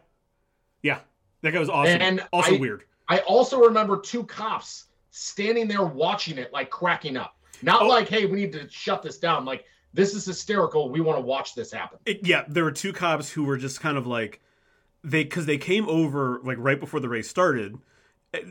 Yeah. 0.84 1.00
That 1.42 1.52
guy 1.52 1.60
was 1.60 1.70
awesome. 1.70 2.02
And 2.02 2.24
also 2.32 2.56
I- 2.56 2.58
weird. 2.60 2.84
I 3.08 3.20
also 3.20 3.60
remember 3.60 4.00
two 4.00 4.24
cops 4.24 4.86
standing 5.12 5.68
there 5.68 5.84
watching 5.84 6.38
it, 6.40 6.52
like 6.52 6.70
cracking 6.72 7.18
up. 7.18 7.36
Not 7.62 7.84
Oh. 7.84 7.88
like, 7.88 8.10
hey, 8.10 8.26
we 8.26 8.40
need 8.42 8.52
to 8.54 8.68
shut 8.70 9.02
this 9.04 9.18
down. 9.20 9.46
Like, 9.46 9.66
this 9.94 10.14
is 10.16 10.26
hysterical. 10.26 10.90
We 10.90 11.02
want 11.02 11.18
to 11.18 11.22
watch 11.22 11.54
this 11.56 11.72
happen. 11.72 12.00
It, 12.06 12.26
yeah, 12.28 12.44
there 12.48 12.64
were 12.64 12.72
two 12.72 12.92
cops 12.94 13.30
who 13.32 13.44
were 13.44 13.58
just 13.58 13.80
kind 13.80 13.96
of 13.98 14.06
like 14.08 14.42
they 15.04 15.24
because 15.24 15.46
they 15.46 15.58
came 15.58 15.88
over 15.88 16.40
like 16.44 16.58
right 16.60 16.80
before 16.80 17.00
the 17.00 17.08
race 17.08 17.30
started. 17.30 17.78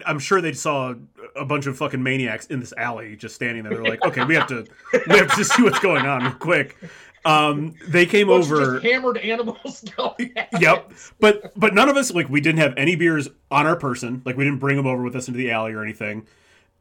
I'm 0.07 0.19
sure 0.19 0.41
they 0.41 0.55
saw 0.55 0.95
a 1.37 1.45
bunch 1.45 1.67
of 1.67 1.77
fucking 1.77 2.03
maniacs 2.03 2.47
in 2.47 2.61
this 2.61 2.73
alley 2.79 3.17
just 3.17 3.35
standing 3.35 3.65
there. 3.65 3.75
They're 3.75 3.85
like, 3.85 4.03
okay, 4.05 4.25
we 4.25 4.35
have 4.37 4.47
to 4.47 4.65
we 5.09 5.19
have 5.19 5.35
to 5.37 5.45
see 5.45 5.63
what's 5.63 5.81
going 5.81 6.07
on 6.07 6.23
real 6.23 6.33
quick. 6.33 6.77
Um, 7.25 7.75
they 7.89 8.05
came 8.07 8.29
over. 8.29 8.75
just 8.75 8.85
hammered 8.85 9.17
animals 9.19 9.85
Yep. 10.61 10.93
But 11.21 11.59
but 11.59 11.75
none 11.75 11.89
of 11.89 11.97
us 11.97 12.13
like 12.13 12.29
we 12.29 12.41
didn't 12.41 12.59
have 12.61 12.75
any 12.77 12.97
beers 12.97 13.29
on 13.51 13.67
our 13.67 13.77
person. 13.77 14.21
Like 14.25 14.37
we 14.37 14.45
didn't 14.45 14.59
bring 14.59 14.77
them 14.77 14.87
over 14.87 15.03
with 15.03 15.17
us 15.17 15.27
into 15.29 15.39
the 15.39 15.51
alley 15.51 15.73
or 15.73 15.83
anything. 15.83 16.27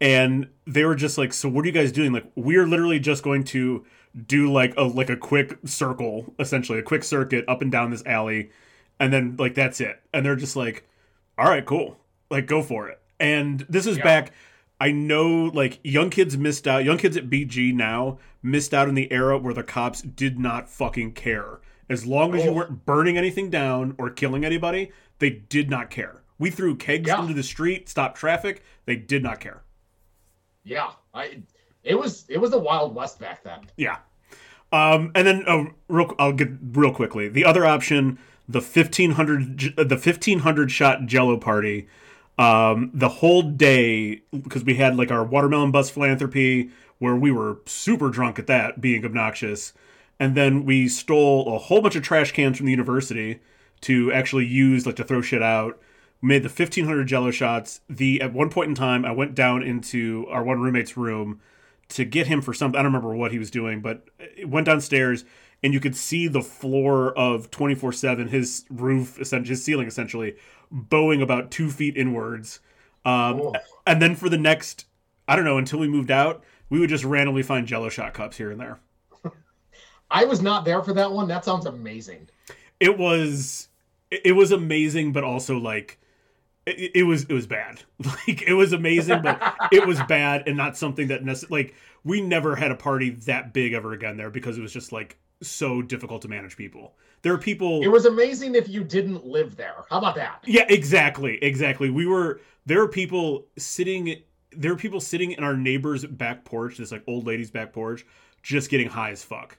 And 0.01 0.47
they 0.67 0.83
were 0.83 0.95
just 0.95 1.17
like, 1.17 1.31
"So 1.33 1.47
what 1.47 1.63
are 1.63 1.67
you 1.67 1.71
guys 1.71 1.91
doing?" 1.93 2.11
Like 2.11 2.25
we're 2.35 2.67
literally 2.67 2.99
just 2.99 3.23
going 3.23 3.45
to 3.45 3.85
do 4.27 4.51
like 4.51 4.73
a 4.75 4.83
like 4.83 5.09
a 5.09 5.15
quick 5.15 5.57
circle, 5.65 6.33
essentially 6.39 6.79
a 6.79 6.83
quick 6.83 7.03
circuit 7.05 7.45
up 7.47 7.61
and 7.61 7.71
down 7.71 7.91
this 7.91 8.03
alley, 8.05 8.49
and 8.99 9.13
then 9.13 9.37
like 9.37 9.55
that's 9.55 9.79
it. 9.79 10.01
And 10.13 10.25
they're 10.25 10.35
just 10.35 10.55
like, 10.57 10.85
"All 11.37 11.45
right, 11.45 11.65
cool. 11.65 11.97
Like 12.29 12.47
go 12.47 12.61
for 12.61 12.89
it." 12.89 12.99
And 13.19 13.65
this 13.69 13.87
is 13.87 13.97
Yeah. 13.97 14.03
back 14.03 14.33
I 14.83 14.91
know 14.91 15.45
like 15.45 15.79
young 15.81 16.09
kids 16.09 16.37
missed 16.37 16.67
out. 16.67 16.83
Young 16.83 16.97
kids 16.97 17.15
at 17.15 17.29
BG 17.29 17.73
now 17.73 18.19
missed 18.41 18.73
out 18.73 18.89
in 18.89 18.95
the 18.95 19.09
era 19.13 19.37
where 19.37 19.53
the 19.53 19.63
cops 19.63 20.01
did 20.01 20.37
not 20.37 20.69
fucking 20.69 21.13
care. 21.13 21.61
As 21.89 22.05
long 22.05 22.35
as 22.35 22.43
you 22.43 22.49
Oh. 22.49 22.53
weren't 22.53 22.85
burning 22.85 23.17
anything 23.17 23.49
down 23.49 23.95
or 23.97 24.09
killing 24.09 24.43
anybody, 24.43 24.91
they 25.19 25.29
did 25.29 25.69
not 25.69 25.89
care. 25.89 26.23
We 26.37 26.49
threw 26.49 26.75
kegs 26.75 27.07
Yeah. 27.07 27.21
into 27.21 27.33
the 27.33 27.43
street, 27.43 27.87
stopped 27.87 28.17
traffic. 28.17 28.61
They 28.85 28.97
did 28.97 29.23
not 29.23 29.39
care. 29.39 29.63
Yeah, 30.65 30.89
I. 31.13 31.43
It 31.85 31.95
was 31.95 32.25
it 32.27 32.39
was 32.39 32.51
the 32.51 32.59
Wild 32.59 32.93
West 32.93 33.21
back 33.21 33.41
then. 33.41 33.61
Yeah. 33.77 33.99
Um, 34.73 35.13
and 35.15 35.25
then 35.25 35.45
oh, 35.47 35.67
real, 35.87 36.13
I'll 36.19 36.33
get 36.33 36.49
real 36.73 36.91
quickly. 36.93 37.29
The 37.29 37.45
other 37.45 37.65
option, 37.65 38.19
the 38.49 38.59
fifteen 38.59 39.11
hundred, 39.11 39.75
the 39.77 39.97
fifteen 39.97 40.39
hundred 40.39 40.71
shot 40.71 41.05
Jello 41.05 41.37
party. 41.37 41.87
Um, 42.37 42.89
the 42.95 43.09
whole 43.09 43.43
day 43.43 44.23
because 44.31 44.63
we 44.63 44.73
had 44.73 44.97
like 44.97 45.11
our 45.11 45.23
watermelon 45.23 45.69
bus 45.69 45.91
philanthropy 45.91 46.71
where 46.97 47.15
we 47.15 47.31
were 47.31 47.59
super 47.67 48.09
drunk 48.09 48.39
at 48.39 48.47
that, 48.47 48.81
being 48.81 49.05
obnoxious, 49.05 49.73
and 50.19 50.35
then 50.35 50.65
we 50.65 50.87
stole 50.87 51.55
a 51.55 51.59
whole 51.59 51.81
bunch 51.81 51.95
of 51.95 52.01
trash 52.01 52.31
cans 52.31 52.57
from 52.57 52.65
the 52.65 52.71
university 52.71 53.39
to 53.81 54.11
actually 54.11 54.47
use 54.47 54.85
like 54.87 54.95
to 54.95 55.03
throw 55.03 55.21
shit 55.21 55.43
out. 55.43 55.79
Made 56.23 56.41
the 56.41 56.49
fifteen 56.49 56.85
hundred 56.85 57.07
Jello 57.07 57.29
shots. 57.31 57.81
The 57.87 58.21
at 58.21 58.33
one 58.33 58.49
point 58.49 58.69
in 58.69 58.75
time, 58.75 59.05
I 59.05 59.11
went 59.11 59.35
down 59.35 59.61
into 59.61 60.25
our 60.29 60.43
one 60.43 60.59
roommate's 60.59 60.97
room 60.97 61.39
to 61.89 62.05
get 62.05 62.27
him 62.27 62.41
for 62.41 62.53
something. 62.53 62.79
I 62.79 62.81
don't 62.81 62.93
remember 62.93 63.15
what 63.15 63.31
he 63.31 63.39
was 63.39 63.51
doing, 63.51 63.81
but 63.81 64.07
it 64.17 64.49
went 64.49 64.65
downstairs 64.65 65.25
and 65.63 65.73
you 65.73 65.79
could 65.79 65.95
see 65.95 66.27
the 66.27 66.41
floor 66.41 67.17
of 67.17 67.49
24 67.49 67.93
7, 67.93 68.27
his 68.27 68.65
roof, 68.69 69.19
essentially, 69.19 69.49
his 69.49 69.63
ceiling 69.63 69.87
essentially, 69.87 70.35
bowing 70.69 71.21
about 71.21 71.51
two 71.51 71.69
feet 71.69 71.95
inwards. 71.97 72.59
Um, 73.05 73.41
Oh. 73.41 73.53
And 73.85 74.01
then 74.01 74.15
for 74.15 74.29
the 74.29 74.37
next, 74.37 74.85
I 75.27 75.35
don't 75.35 75.45
know, 75.45 75.57
until 75.57 75.79
we 75.79 75.87
moved 75.87 76.11
out, 76.11 76.43
we 76.69 76.79
would 76.79 76.89
just 76.89 77.03
randomly 77.03 77.43
find 77.43 77.67
jello 77.67 77.89
shot 77.89 78.13
cups 78.13 78.37
here 78.37 78.51
and 78.51 78.59
there. 78.59 78.79
I 80.11 80.25
was 80.25 80.41
not 80.41 80.65
there 80.65 80.81
for 80.81 80.93
that 80.93 81.11
one. 81.11 81.27
That 81.27 81.45
sounds 81.45 81.65
amazing. 81.65 82.29
It 82.79 82.97
was, 82.97 83.67
it 84.09 84.35
was 84.35 84.51
amazing, 84.51 85.11
but 85.13 85.23
also 85.23 85.57
like, 85.57 85.99
it, 86.65 86.91
it 86.95 87.03
was 87.03 87.23
it 87.23 87.33
was 87.33 87.47
bad. 87.47 87.81
Like 88.05 88.41
it 88.43 88.53
was 88.53 88.73
amazing, 88.73 89.21
but 89.21 89.55
it 89.71 89.85
was 89.85 90.01
bad 90.03 90.43
and 90.47 90.57
not 90.57 90.77
something 90.77 91.07
that 91.07 91.23
necess- 91.23 91.51
like 91.51 91.75
we 92.03 92.21
never 92.21 92.55
had 92.55 92.71
a 92.71 92.75
party 92.75 93.11
that 93.11 93.53
big 93.53 93.73
ever 93.73 93.93
again 93.93 94.17
there 94.17 94.29
because 94.29 94.57
it 94.57 94.61
was 94.61 94.73
just 94.73 94.91
like 94.91 95.17
so 95.41 95.81
difficult 95.81 96.21
to 96.23 96.27
manage 96.27 96.55
people. 96.55 96.95
There 97.21 97.33
are 97.33 97.37
people 97.37 97.81
It 97.81 97.87
was 97.87 98.05
amazing 98.05 98.55
if 98.55 98.67
you 98.67 98.83
didn't 98.83 99.25
live 99.25 99.55
there. 99.55 99.85
How 99.89 99.97
about 99.97 100.15
that? 100.15 100.43
Yeah, 100.45 100.65
exactly. 100.67 101.41
Exactly. 101.43 101.89
We 101.89 102.05
were 102.05 102.41
there 102.65 102.81
are 102.81 102.87
people 102.87 103.47
sitting 103.57 104.21
there 104.55 104.73
are 104.73 104.77
people 104.77 104.99
sitting 104.99 105.31
in 105.31 105.43
our 105.43 105.55
neighbor's 105.55 106.05
back 106.05 106.45
porch, 106.45 106.77
this 106.77 106.91
like 106.91 107.03
old 107.07 107.25
lady's 107.25 107.49
back 107.49 107.73
porch, 107.73 108.05
just 108.41 108.69
getting 108.69 108.89
high 108.89 109.11
as 109.11 109.23
fuck. 109.23 109.57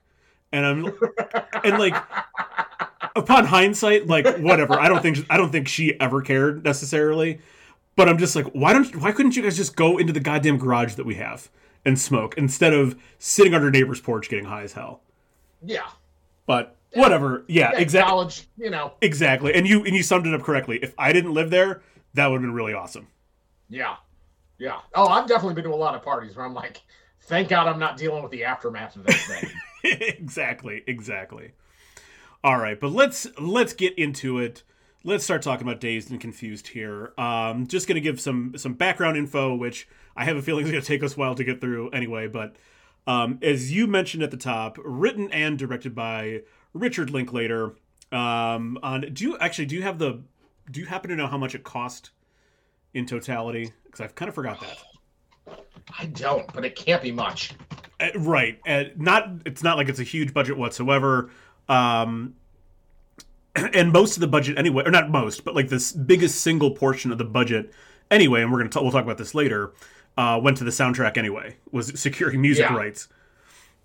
And 0.53 0.65
I'm 0.65 0.87
and 1.65 1.79
like 1.79 1.97
upon 3.17 3.47
hindsight, 3.47 4.07
like 4.07 4.39
whatever. 4.39 4.79
I 4.79 4.89
don't 4.89 5.03
think 5.03 5.27
I 5.31 5.37
don't 5.37 5.51
think 5.51 5.69
she 5.69 5.99
ever 6.01 6.23
cared 6.23 6.65
necessarily. 6.65 7.41
But 7.97 8.09
I'm 8.09 8.19
just 8.19 8.35
like, 8.35 8.47
why 8.49 8.73
don't 8.73 8.95
why 8.97 9.13
couldn't 9.13 9.37
you 9.37 9.43
guys 9.43 9.57
just 9.57 9.77
go 9.77 9.99
into 9.99 10.13
the 10.13 10.21
goddamn 10.21 10.59
garage 10.59 10.95
that 10.95 11.07
we 11.07 11.15
have 11.15 11.49
and 11.85 11.99
smoke 11.99 12.35
instead 12.37 12.73
of 12.73 13.01
sitting 13.19 13.55
on 13.55 13.63
our 13.63 13.71
neighbor's 13.71 14.01
porch 14.01 14.29
getting 14.29 14.47
high 14.47 14.63
as 14.63 14.73
hell? 14.73 15.03
Yeah. 15.65 15.89
But 16.47 16.77
whatever. 16.93 17.45
Yeah, 17.49 17.73
Yeah, 17.73 17.79
exactly. 17.79 18.11
College, 18.11 18.47
you 18.57 18.71
know. 18.71 18.93
Exactly. 19.01 19.55
And 19.55 19.67
you 19.67 19.85
and 19.85 19.95
you 19.95 20.03
summed 20.03 20.27
it 20.27 20.35
up 20.35 20.43
correctly. 20.43 20.79
If 20.83 20.95
I 20.99 21.13
didn't 21.13 21.35
live 21.35 21.51
there, 21.51 21.83
that 22.15 22.27
would 22.29 22.37
have 22.37 22.43
been 22.43 22.55
really 22.55 22.75
awesome. 22.75 23.09
Yeah. 23.69 23.97
Yeah. 24.59 24.81
Oh, 24.95 25.09
I've 25.09 25.29
definitely 25.29 25.55
been 25.55 25.65
to 25.65 25.75
a 25.75 25.77
lot 25.77 25.95
of 25.95 26.03
parties 26.03 26.37
where 26.37 26.47
I'm 26.47 26.55
like, 26.55 26.83
thank 27.23 27.49
God 27.49 27.67
I'm 27.67 27.79
not 27.79 27.97
dealing 27.97 28.23
with 28.23 28.33
the 28.33 28.45
aftermath 28.45 28.97
of 28.97 29.05
this 29.05 29.27
thing. 29.27 29.51
exactly, 29.85 30.83
exactly. 30.87 31.53
All 32.43 32.59
right, 32.59 32.79
but 32.79 32.93
let's 32.93 33.27
let's 33.39 33.73
get 33.73 33.99
into 33.99 34.39
it. 34.39 34.63
Let's 35.03 35.25
start 35.25 35.43
talking 35.43 35.67
about 35.67 35.81
dazed 35.81 36.11
and 36.11 36.21
confused 36.21 36.69
here. 36.69 37.13
Um, 37.19 37.67
just 37.67 37.89
going 37.89 37.97
to 37.97 38.01
give 38.01 38.21
some 38.21 38.55
some 38.57 38.75
background 38.75 39.17
info, 39.17 39.55
which 39.55 39.89
I 40.17 40.25
have 40.25 40.37
a 40.37 40.43
feeling 40.43 40.65
is 40.65 40.71
going 40.71 40.83
to 40.83 40.87
take 40.87 41.03
us 41.03 41.17
a 41.17 41.21
while 41.21 41.35
to 41.35 41.45
get 41.45 41.61
through 41.61 41.91
anyway. 41.91 42.29
But 42.29 42.57
um, 43.07 43.39
as 43.43 43.73
you 43.73 43.87
mentioned 43.87 44.23
at 44.23 44.31
the 44.31 44.37
top, 44.37 44.79
written 44.85 45.31
and 45.33 45.59
directed 45.59 45.95
by 45.95 46.43
Richard 46.73 47.11
Linklater. 47.11 47.75
Um, 48.13 48.79
on 48.83 49.13
do 49.13 49.25
you 49.25 49.39
actually 49.39 49.67
do 49.67 49.75
you 49.75 49.83
have 49.83 49.99
the 49.99 50.23
do 50.71 50.81
you 50.81 50.87
happen 50.87 51.11
to 51.11 51.17
know 51.17 51.27
how 51.27 51.39
much 51.39 51.55
it 51.55 51.65
cost 51.65 52.11
in 52.93 53.07
totality? 53.07 53.73
Because 53.85 54.01
I've 54.01 54.15
kind 54.15 54.29
of 54.29 54.35
forgot 54.35 54.61
that. 54.61 55.57
I 55.99 56.07
don't, 56.07 56.51
but 56.53 56.65
it 56.65 56.77
can't 56.77 57.03
be 57.03 57.13
much. 57.13 57.53
Uh, 58.01 58.09
right 58.17 58.59
uh, 58.67 58.85
not 58.97 59.31
it's 59.47 59.63
not 59.63 59.77
like 59.77 59.89
it's 59.89 60.01
a 60.01 60.05
huge 60.05 60.35
budget 60.35 60.57
whatsoever 60.57 61.31
um 61.69 62.35
and 63.55 63.93
most 63.93 64.17
of 64.17 64.21
the 64.21 64.27
budget 64.27 64.59
anyway 64.59 64.83
or 64.85 64.91
not 64.91 65.11
most 65.11 65.45
but 65.45 65.55
like 65.55 65.69
this 65.69 65.93
biggest 65.93 66.41
single 66.41 66.73
portion 66.73 67.13
of 67.13 67.19
the 67.19 67.25
budget 67.25 67.73
anyway 68.11 68.43
and 68.43 68.51
we're 68.51 68.59
gonna 68.59 68.69
t- 68.69 68.81
we'll 68.81 68.91
talk 68.91 69.05
about 69.05 69.17
this 69.17 69.33
later 69.33 69.73
uh 70.17 70.39
went 70.43 70.57
to 70.57 70.65
the 70.65 70.71
soundtrack 70.71 71.17
anyway 71.17 71.57
was 71.73 71.99
securing 71.99 72.41
music 72.41 72.69
Yeah. 72.69 72.77
rights 72.77 73.09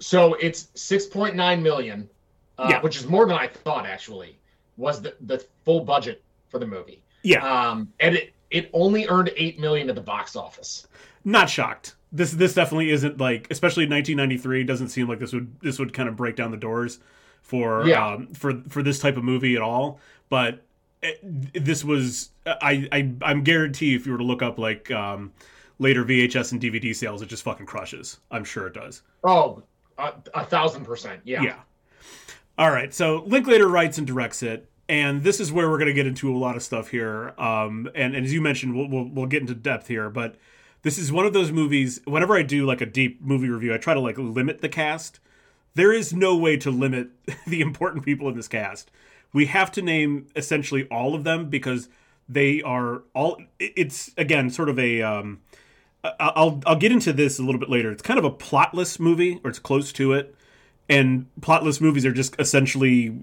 So 0.02 0.36
it's 0.36 0.68
6.9 0.76 1.62
million, 1.62 2.10
uh, 2.58 2.68
Yeah. 2.70 2.82
which 2.82 2.96
is 2.98 3.06
more 3.08 3.26
than 3.28 3.36
I 3.38 3.48
thought 3.48 3.86
actually 3.86 4.38
was 4.78 5.02
the, 5.02 5.14
the 5.22 5.46
full 5.66 5.82
budget 5.82 6.24
for 6.48 6.58
the 6.60 6.66
movie. 6.66 7.04
yeah 7.24 7.42
Um, 7.70 7.92
and 8.00 8.16
it, 8.16 8.34
it 8.50 8.70
only 8.74 9.08
earned 9.08 9.32
8 9.36 9.60
million 9.60 9.90
at 9.90 9.96
the 9.96 10.02
box 10.02 10.36
office. 10.36 10.88
not 11.26 11.50
shocked 11.50 11.96
this 12.12 12.32
this 12.32 12.54
definitely 12.56 12.90
isn't 12.92 13.20
like 13.20 13.46
especially 13.52 13.84
1993 13.84 14.64
doesn't 14.64 14.88
seem 14.90 15.08
like 15.08 15.20
this 15.20 15.32
would 15.34 15.60
this 15.62 15.78
would 15.78 15.94
kind 15.94 16.08
of 16.10 16.16
break 16.16 16.36
down 16.36 16.50
the 16.50 16.58
doors 16.58 17.00
for 17.44 17.86
Yeah. 17.88 18.14
um 18.14 18.28
for 18.34 18.62
for 18.70 18.82
this 18.82 19.00
type 19.00 19.16
of 19.18 19.24
movie 19.24 19.56
at 19.56 19.62
all 19.62 20.00
but 20.30 20.62
it, 21.04 21.20
this 21.54 21.84
was 21.84 22.30
I, 22.48 22.88
I 22.92 23.12
i'm 23.22 23.44
guarantee 23.44 23.94
if 23.96 24.06
you 24.08 24.12
were 24.14 24.18
to 24.18 24.24
look 24.24 24.42
up 24.42 24.58
like 24.58 24.90
um 24.92 25.34
later 25.80 26.04
vhs 26.06 26.52
and 26.52 26.62
dvd 26.62 26.96
sales 26.96 27.22
it 27.22 27.28
just 27.30 27.44
fucking 27.44 27.66
crushes 27.66 28.20
i'm 28.32 28.44
sure 28.44 28.68
it 28.68 28.74
does 28.74 29.02
Oh, 29.24 29.64
a, 29.98 30.14
a 30.34 30.46
thousand 30.46 30.86
percent. 30.86 31.20
Yeah. 31.26 31.42
yeah. 31.42 31.56
All 32.58 32.72
right. 32.72 32.94
So 32.94 33.24
Linklater 33.28 33.68
writes 33.68 33.98
and 33.98 34.08
directs 34.08 34.42
it, 34.44 34.70
and 34.88 35.24
this 35.24 35.42
is 35.42 35.52
where 35.52 35.70
we're 35.70 35.78
going 35.78 35.88
to 35.90 35.94
get 35.94 36.08
into 36.08 36.34
a 36.34 36.38
lot 36.38 36.56
of 36.56 36.64
stuff 36.64 36.88
here. 36.90 37.34
Um, 37.38 37.90
and, 37.96 38.16
and 38.16 38.26
as 38.26 38.32
you 38.34 38.40
mentioned, 38.42 38.76
we'll, 38.76 38.88
we'll 38.88 39.10
we'll 39.10 39.26
get 39.26 39.42
into 39.42 39.56
depth 39.56 39.88
here, 39.88 40.10
but 40.10 40.36
this 40.84 40.98
is 40.98 41.12
one 41.12 41.26
of 41.26 41.34
those 41.34 41.52
movies. 41.52 42.00
Whenever 42.06 42.38
I 42.38 42.44
do 42.44 42.66
like 42.66 42.80
a 42.80 42.86
deep 42.86 43.22
movie 43.22 43.50
review, 43.50 43.74
I 43.74 43.78
try 43.78 43.94
to 43.94 44.00
like 44.00 44.18
limit 44.18 44.62
the 44.62 44.70
cast. 44.70 45.20
There 45.76 45.92
is 45.92 46.14
no 46.14 46.36
way 46.38 46.56
to 46.58 46.72
limit 46.72 47.10
the 47.48 47.60
important 47.60 48.06
people 48.06 48.30
in 48.30 48.36
this 48.36 48.48
cast. 48.48 48.90
We 49.34 49.48
have 49.48 49.72
to 49.74 49.82
name 49.82 50.28
essentially 50.36 50.88
all 50.90 51.14
of 51.14 51.26
them 51.26 51.50
because 51.50 51.90
they 52.30 52.62
are 52.62 53.04
all. 53.14 53.42
It's 53.60 54.12
again 54.18 54.50
sort 54.50 54.70
of 54.70 54.80
a. 54.80 55.02
Um, 55.02 55.42
I'll 56.04 56.62
I'll 56.66 56.78
get 56.78 56.92
into 56.92 57.12
this 57.12 57.40
a 57.40 57.44
little 57.44 57.60
bit 57.60 57.70
later. 57.70 57.92
It's 57.92 58.02
kind 58.02 58.18
of 58.18 58.26
a 58.26 58.32
plotless 58.32 59.00
movie, 59.00 59.40
or 59.44 59.50
it's 59.50 59.60
close 59.60 59.92
to 59.94 60.14
it. 60.14 60.36
And 60.88 61.28
plotless 61.42 61.82
movies 61.82 62.06
are 62.06 62.12
just 62.12 62.36
essentially 62.40 63.22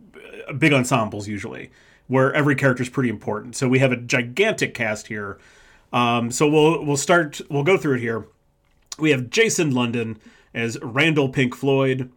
uh, 0.48 0.52
big 0.52 0.72
ensembles 0.72 1.26
usually, 1.26 1.70
where 2.06 2.32
every 2.32 2.54
character 2.54 2.82
is 2.82 2.88
pretty 2.88 3.08
important. 3.08 3.56
So 3.56 3.68
we 3.68 3.78
have 3.78 3.92
a 3.92 3.96
gigantic 3.96 4.74
cast 4.74 5.06
here. 5.08 5.38
Um, 5.92 6.30
so 6.30 6.48
we'll 6.48 6.84
we'll 6.84 6.96
start. 6.96 7.40
We'll 7.48 7.64
go 7.64 7.76
through 7.76 7.96
it 7.96 8.00
here. 8.00 8.26
We 8.98 9.10
have 9.10 9.30
Jason 9.30 9.72
London 9.72 10.18
as 10.54 10.78
Randall 10.82 11.28
Pink 11.28 11.54
Floyd, 11.54 12.10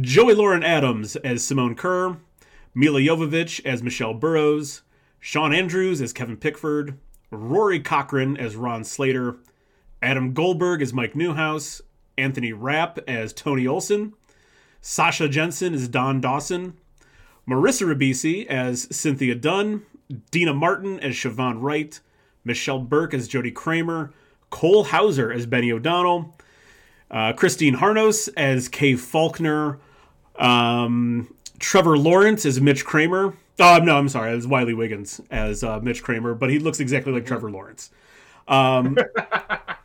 Joey 0.00 0.34
Lauren 0.34 0.62
Adams 0.62 1.16
as 1.16 1.44
Simone 1.44 1.74
Kerr, 1.74 2.18
Milla 2.74 3.00
Jovovich 3.00 3.64
as 3.64 3.82
Michelle 3.82 4.14
Burrows, 4.14 4.82
Shawn 5.18 5.52
Andrews 5.52 6.00
as 6.00 6.12
Kevin 6.12 6.36
Pickford, 6.36 6.98
Rory 7.30 7.80
Cochrane 7.80 8.36
as 8.36 8.56
Ron 8.56 8.84
Slater, 8.84 9.38
Adam 10.02 10.32
Goldberg 10.32 10.82
as 10.82 10.92
Mike 10.92 11.14
Newhouse, 11.14 11.82
Anthony 12.16 12.52
Rapp 12.52 12.98
as 13.08 13.32
Tony 13.32 13.66
Olson, 13.66 14.14
Sasha 14.80 15.28
Jensen 15.28 15.74
as 15.74 15.88
Don 15.88 16.20
Dawson, 16.20 16.74
Marissa 17.48 17.86
Ribisi 17.86 18.46
as 18.46 18.88
Cynthia 18.94 19.34
Dunn, 19.34 19.82
Deena 20.30 20.54
Martin 20.54 21.00
as 21.00 21.14
Shavonne 21.14 21.60
Wright, 21.60 22.00
Michelle 22.44 22.78
Burke 22.78 23.14
as 23.14 23.28
Jody 23.28 23.50
Kramer, 23.50 24.12
Cole 24.50 24.84
Hauser 24.84 25.32
as 25.32 25.46
Benny 25.46 25.70
O'Donnell, 25.72 26.34
uh, 27.10 27.32
Christine 27.32 27.76
Harnos 27.76 28.28
as 28.36 28.68
Kay 28.68 28.94
Faulkner, 28.96 29.78
Um, 30.36 31.34
Trevor 31.58 31.98
Lawrence 31.98 32.46
as 32.46 32.60
Mitch 32.60 32.84
Kramer. 32.84 33.34
Oh 33.58 33.78
no, 33.78 33.98
I'm 33.98 34.08
sorry, 34.08 34.32
it 34.32 34.36
was 34.36 34.46
Wiley 34.46 34.72
Wiggins 34.72 35.20
as 35.30 35.62
uh, 35.62 35.78
Mitch 35.80 36.02
Kramer, 36.02 36.34
but 36.34 36.48
he 36.48 36.58
looks 36.58 36.80
exactly 36.80 37.12
like 37.12 37.26
Trevor 37.26 37.50
Lawrence. 37.50 37.90
Um, 38.48 38.96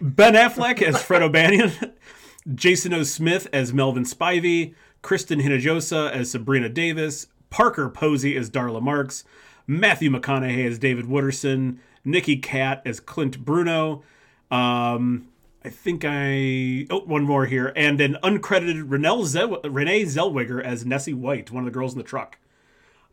ben 0.00 0.34
Affleck 0.34 0.82
as 0.82 1.02
Fred 1.02 1.22
O'Banion, 1.22 1.72
Jason 2.54 2.92
O. 2.94 3.02
Smith 3.02 3.48
as 3.52 3.72
Melvin 3.72 4.04
Spivey, 4.04 4.74
Christin 5.02 5.42
Hinojosa 5.42 6.10
as 6.10 6.30
Sabrina 6.30 6.68
Davis, 6.68 7.26
Parker 7.50 7.88
Posey 7.88 8.36
as 8.36 8.50
Darla 8.50 8.82
Marks, 8.82 9.24
Matthew 9.66 10.10
McConaughey 10.10 10.66
as 10.66 10.78
David 10.78 11.06
Wooderson, 11.06 11.78
Nicky 12.04 12.36
Katt 12.36 12.82
as 12.84 13.00
Clint 13.00 13.44
Bruno. 13.44 14.02
Um, 14.50 15.28
I 15.64 15.70
think 15.70 16.04
I 16.06 16.86
oh 16.90 17.00
one 17.06 17.24
more 17.24 17.46
here, 17.46 17.72
and 17.74 18.00
an 18.00 18.18
uncredited 18.22 18.86
Renelle 18.86 19.60
Renee 19.64 20.02
Zellweger 20.02 20.62
as 20.62 20.84
Nesi 20.84 21.14
White, 21.14 21.50
one 21.50 21.66
of 21.66 21.72
the 21.72 21.76
girls 21.76 21.92
in 21.92 21.98
the 21.98 22.04
truck, 22.04 22.38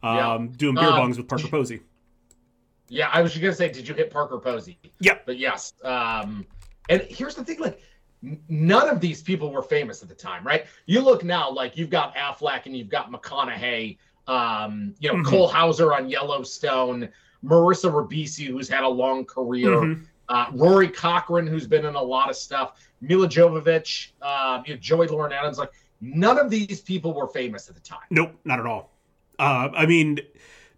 um, 0.03 0.17
yeah. 0.17 0.47
doing 0.57 0.75
beer 0.75 0.89
bongs 0.89 1.17
with 1.17 1.29
Parker 1.29 1.47
Posey. 1.47 1.79
Yeah, 2.89 3.09
I 3.13 3.21
was 3.21 3.31
just 3.31 3.41
gonna 3.41 3.55
say, 3.55 3.69
did 3.69 3.87
you 3.87 3.95
hit 3.95 4.11
Parker 4.11 4.37
Posey? 4.37 4.77
Yep. 4.99 5.25
But 5.25 5.37
yes, 5.37 5.73
um, 5.83 6.45
and 6.91 7.01
here's 7.03 7.35
the 7.35 7.43
thing: 7.43 7.59
like, 7.59 7.81
none 8.49 8.89
of 8.89 8.99
these 8.99 9.21
people 9.21 9.51
were 9.51 9.63
famous 9.63 10.03
at 10.03 10.09
the 10.09 10.15
time, 10.15 10.45
right? 10.45 10.65
You 10.85 11.01
look 11.01 11.23
now, 11.23 11.49
like 11.49 11.77
you've 11.77 11.89
got 11.89 12.15
Affleck 12.15 12.65
and 12.65 12.75
you've 12.75 12.89
got 12.89 13.11
McConaughey, 13.11 13.97
um, 14.27 14.93
you 14.99 15.09
know, 15.09 15.15
mm-hmm. 15.15 15.29
Cole 15.29 15.47
Hauser 15.47 15.93
on 15.93 16.09
Yellowstone, 16.09 17.09
Marissa 17.43 17.91
Ribisi, 17.91 18.47
who's 18.47 18.69
had 18.69 18.83
a 18.83 18.89
long 18.89 19.25
career. 19.25 19.69
Mm-hmm. 19.69 20.03
Uh, 20.29 20.45
Rory 20.53 20.87
Cochrane, 20.87 21.45
who's 21.45 21.67
been 21.67 21.85
in 21.85 21.95
a 21.95 22.01
lot 22.01 22.29
of 22.29 22.37
stuff, 22.37 22.79
Milla 23.01 23.27
Jovovich, 23.27 24.11
uh, 24.21 24.61
you 24.65 24.75
know, 24.75 24.79
Joey 24.79 25.07
Lauren 25.07 25.33
Adams. 25.33 25.57
Like 25.57 25.71
none 25.99 26.37
of 26.37 26.49
these 26.49 26.79
people 26.81 27.13
were 27.13 27.27
famous 27.27 27.67
at 27.67 27.75
the 27.75 27.81
time. 27.81 27.99
Nope, 28.09 28.33
not 28.45 28.59
at 28.59 28.65
all. 28.65 28.91
Uh, 29.39 29.69
I 29.73 29.85
mean, 29.85 30.19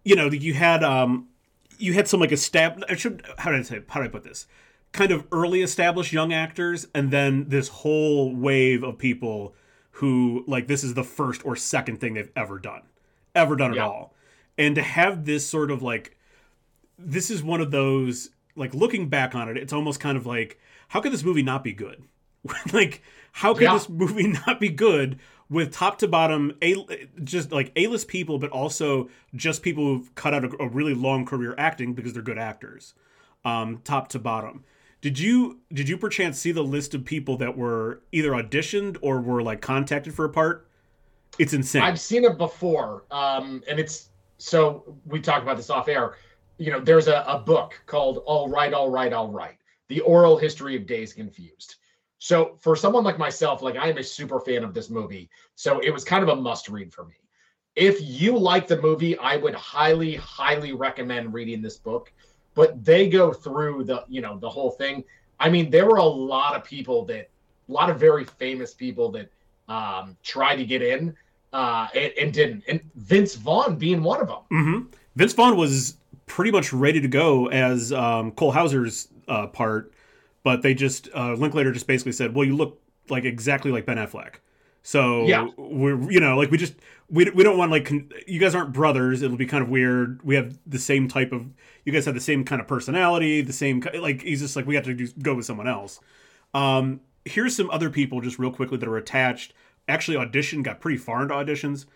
you 0.04 0.16
know, 0.16 0.30
you 0.30 0.54
had 0.54 0.82
um, 0.82 1.28
you 1.78 1.92
had 1.92 2.08
some 2.08 2.20
like 2.20 2.32
a 2.32 2.36
stab. 2.36 2.82
I 2.88 2.94
should 2.96 3.24
how 3.38 3.50
did 3.50 3.60
I 3.60 3.62
say 3.62 3.80
how 3.88 4.00
did 4.00 4.08
I 4.08 4.12
put 4.12 4.24
this? 4.24 4.46
Kind 4.94 5.10
of 5.10 5.26
early 5.30 5.60
established 5.60 6.12
young 6.12 6.32
actors, 6.32 6.86
and 6.94 7.10
then 7.10 7.48
this 7.48 7.68
whole 7.68 8.34
wave 8.34 8.82
of 8.82 8.96
people 8.96 9.54
who 9.98 10.44
like 10.46 10.66
this 10.66 10.82
is 10.82 10.94
the 10.94 11.04
first 11.04 11.44
or 11.44 11.54
second 11.56 12.00
thing 12.00 12.14
they've 12.14 12.32
ever 12.34 12.58
done, 12.58 12.82
ever 13.34 13.56
done 13.56 13.74
yeah. 13.74 13.82
at 13.82 13.88
all, 13.88 14.14
and 14.56 14.74
to 14.76 14.82
have 14.82 15.26
this 15.26 15.46
sort 15.46 15.70
of 15.70 15.82
like 15.82 16.16
this 16.98 17.30
is 17.30 17.42
one 17.42 17.60
of 17.60 17.70
those 17.70 18.30
like 18.56 18.74
looking 18.74 19.08
back 19.08 19.34
on 19.34 19.48
it, 19.48 19.56
it's 19.56 19.72
almost 19.72 20.00
kind 20.00 20.16
of 20.16 20.26
like, 20.26 20.58
how 20.88 21.00
could 21.00 21.12
this 21.12 21.24
movie 21.24 21.42
not 21.42 21.64
be 21.64 21.72
good? 21.72 22.04
like, 22.72 23.02
how 23.32 23.54
could 23.54 23.64
yeah. 23.64 23.74
this 23.74 23.88
movie 23.88 24.28
not 24.46 24.60
be 24.60 24.68
good 24.68 25.18
with 25.50 25.72
top 25.72 25.98
to 25.98 26.08
bottom, 26.08 26.52
a 26.62 26.74
just 27.22 27.52
like 27.52 27.72
a 27.76 27.86
list 27.86 28.08
people, 28.08 28.38
but 28.38 28.50
also 28.50 29.08
just 29.34 29.62
people 29.62 29.84
who've 29.84 30.14
cut 30.14 30.34
out 30.34 30.44
a, 30.44 30.62
a, 30.62 30.68
really 30.68 30.94
long 30.94 31.26
career 31.26 31.54
acting 31.58 31.94
because 31.94 32.12
they're 32.12 32.22
good 32.22 32.38
actors, 32.38 32.94
um, 33.44 33.80
top 33.84 34.08
to 34.08 34.18
bottom. 34.18 34.64
Did 35.04 35.18
you 35.18 35.60
did 35.72 35.88
you 35.88 35.98
perchance 35.98 36.38
see 36.38 36.50
the 36.50 36.64
list 36.64 36.94
of 36.94 37.04
people 37.04 37.36
that 37.36 37.56
were 37.56 38.00
either 38.10 38.30
auditioned 38.30 38.96
or 39.02 39.20
were 39.20 39.42
like 39.42 39.60
contacted 39.60 40.14
for 40.14 40.24
a 40.24 40.30
part? 40.30 40.66
It's 41.38 41.52
insane. 41.52 41.82
I've 41.82 42.00
seen 42.00 42.24
it 42.24 42.38
before, 42.38 43.04
um, 43.10 43.62
and 43.68 43.78
it's 43.78 44.08
so 44.38 44.96
we 45.04 45.20
talked 45.20 45.42
about 45.42 45.58
this 45.58 45.68
off 45.68 45.88
air 45.88 46.14
you 46.58 46.70
know, 46.70 46.80
there's 46.80 47.08
a, 47.08 47.24
a 47.26 47.38
book 47.38 47.80
called 47.86 48.18
All 48.26 48.48
Right, 48.48 48.72
All 48.72 48.90
Right, 48.90 49.12
All 49.12 49.30
Right, 49.30 49.56
the 49.88 50.00
oral 50.00 50.36
history 50.36 50.76
of 50.76 50.86
Days 50.86 51.12
Confused. 51.12 51.76
So 52.18 52.56
for 52.60 52.76
someone 52.76 53.04
like 53.04 53.18
myself, 53.18 53.60
like 53.60 53.76
I 53.76 53.88
am 53.90 53.98
a 53.98 54.02
super 54.02 54.40
fan 54.40 54.64
of 54.64 54.72
this 54.72 54.88
movie. 54.88 55.28
So 55.56 55.80
it 55.80 55.90
was 55.90 56.04
kind 56.04 56.22
of 56.22 56.30
a 56.30 56.36
must 56.36 56.68
read 56.68 56.92
for 56.92 57.04
me. 57.04 57.14
If 57.76 58.00
you 58.00 58.38
like 58.38 58.66
the 58.66 58.80
movie, 58.80 59.18
I 59.18 59.36
would 59.36 59.54
highly, 59.54 60.14
highly 60.14 60.72
recommend 60.72 61.34
reading 61.34 61.60
this 61.60 61.76
book. 61.76 62.12
But 62.54 62.84
they 62.84 63.08
go 63.08 63.32
through 63.32 63.84
the, 63.84 64.04
you 64.08 64.20
know, 64.20 64.38
the 64.38 64.48
whole 64.48 64.70
thing. 64.70 65.04
I 65.40 65.48
mean, 65.48 65.70
there 65.70 65.86
were 65.86 65.96
a 65.96 66.04
lot 66.04 66.54
of 66.54 66.64
people 66.64 67.04
that, 67.06 67.28
a 67.68 67.72
lot 67.72 67.90
of 67.90 67.98
very 67.98 68.24
famous 68.24 68.74
people 68.74 69.10
that 69.12 69.30
um, 69.68 70.16
tried 70.22 70.56
to 70.56 70.64
get 70.64 70.82
in 70.82 71.16
uh, 71.52 71.88
and, 71.94 72.12
and, 72.20 72.32
didn't. 72.32 72.64
And 72.68 72.80
Vince 72.96 73.34
Vaughn 73.34 73.76
being 73.76 74.02
one 74.02 74.20
of 74.20 74.28
them. 74.28 74.38
Mm-hmm. 74.52 74.86
Vince 75.16 75.32
Vaughn 75.32 75.56
was 75.56 75.96
pretty 76.26 76.50
much 76.50 76.72
ready 76.72 77.00
to 77.00 77.08
go 77.08 77.48
as 77.48 77.92
um, 77.92 78.32
Cole 78.32 78.52
Hauser's 78.52 79.08
uh, 79.28 79.46
part, 79.46 79.92
but 80.42 80.62
they 80.62 80.74
just 80.74 81.08
uh, 81.14 81.34
Linklater 81.34 81.72
just 81.72 81.86
basically 81.86 82.12
said, 82.12 82.34
"Well, 82.34 82.44
you 82.44 82.56
look 82.56 82.80
like 83.08 83.24
exactly 83.24 83.70
like 83.70 83.86
Ben 83.86 83.96
Affleck." 83.96 84.34
So 84.86 85.26
yeah. 85.26 85.48
we're 85.56 86.10
you 86.10 86.20
know 86.20 86.36
like 86.36 86.50
we 86.50 86.58
just 86.58 86.74
we, 87.08 87.28
we 87.30 87.42
don't 87.42 87.56
want 87.56 87.70
like 87.70 87.86
con- 87.86 88.10
you 88.26 88.38
guys 88.38 88.54
aren't 88.54 88.72
brothers. 88.72 89.22
It'll 89.22 89.38
be 89.38 89.46
kind 89.46 89.64
of 89.64 89.70
weird. 89.70 90.22
We 90.22 90.34
have 90.36 90.58
the 90.66 90.78
same 90.78 91.08
type 91.08 91.32
of 91.32 91.46
you 91.84 91.92
guys 91.92 92.04
have 92.04 92.14
the 92.14 92.20
same 92.20 92.44
kind 92.44 92.60
of 92.60 92.68
personality, 92.68 93.40
the 93.40 93.52
same 93.52 93.82
like 93.98 94.22
he's 94.22 94.40
just 94.40 94.56
like 94.56 94.66
we 94.66 94.74
have 94.74 94.84
to 94.84 94.94
do, 94.94 95.08
go 95.22 95.34
with 95.34 95.46
someone 95.46 95.66
else. 95.66 96.00
Um, 96.52 97.00
here's 97.24 97.56
some 97.56 97.70
other 97.70 97.88
people 97.88 98.20
just 98.20 98.38
real 98.38 98.52
quickly 98.52 98.76
that 98.76 98.88
are 98.88 98.98
attached. 98.98 99.54
Actually, 99.88 100.18
audition 100.18 100.62
got 100.62 100.80
pretty 100.80 100.98
far 100.98 101.22
into 101.22 101.34
auditions. 101.34 101.86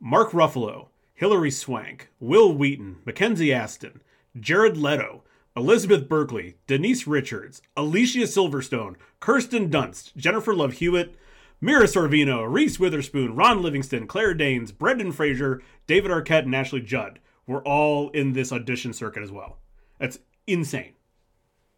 Mark 0.00 0.30
Ruffalo, 0.30 0.88
Hilary 1.12 1.50
Swank, 1.50 2.08
Wil 2.20 2.54
Wheaton, 2.54 2.96
Mackenzie 3.04 3.52
Astin, 3.52 4.00
Jared 4.38 4.78
Leto, 4.78 5.24
Elizabeth 5.54 6.08
Berkley, 6.08 6.56
Denise 6.66 7.06
Richards, 7.06 7.60
Alicia 7.76 8.20
Silverstone, 8.20 8.94
Kirsten 9.20 9.68
Dunst, 9.68 10.16
Jennifer 10.16 10.54
Love 10.54 10.74
Hewitt, 10.74 11.14
Mira 11.60 11.84
Sorvino, 11.84 12.50
Reese 12.50 12.80
Witherspoon, 12.80 13.34
Ron 13.34 13.62
Livingston, 13.62 14.06
Claire 14.06 14.34
Danes, 14.34 14.72
Brendan 14.72 15.12
Fraser, 15.12 15.62
David 15.86 16.10
Arquette, 16.10 16.44
and 16.44 16.54
Ashley 16.54 16.80
Judd 16.80 17.18
were 17.46 17.62
all 17.62 18.10
in 18.10 18.32
this 18.32 18.52
audition 18.52 18.92
circuit 18.92 19.22
as 19.22 19.30
well. 19.30 19.58
That's 19.98 20.18
insane. 20.46 20.94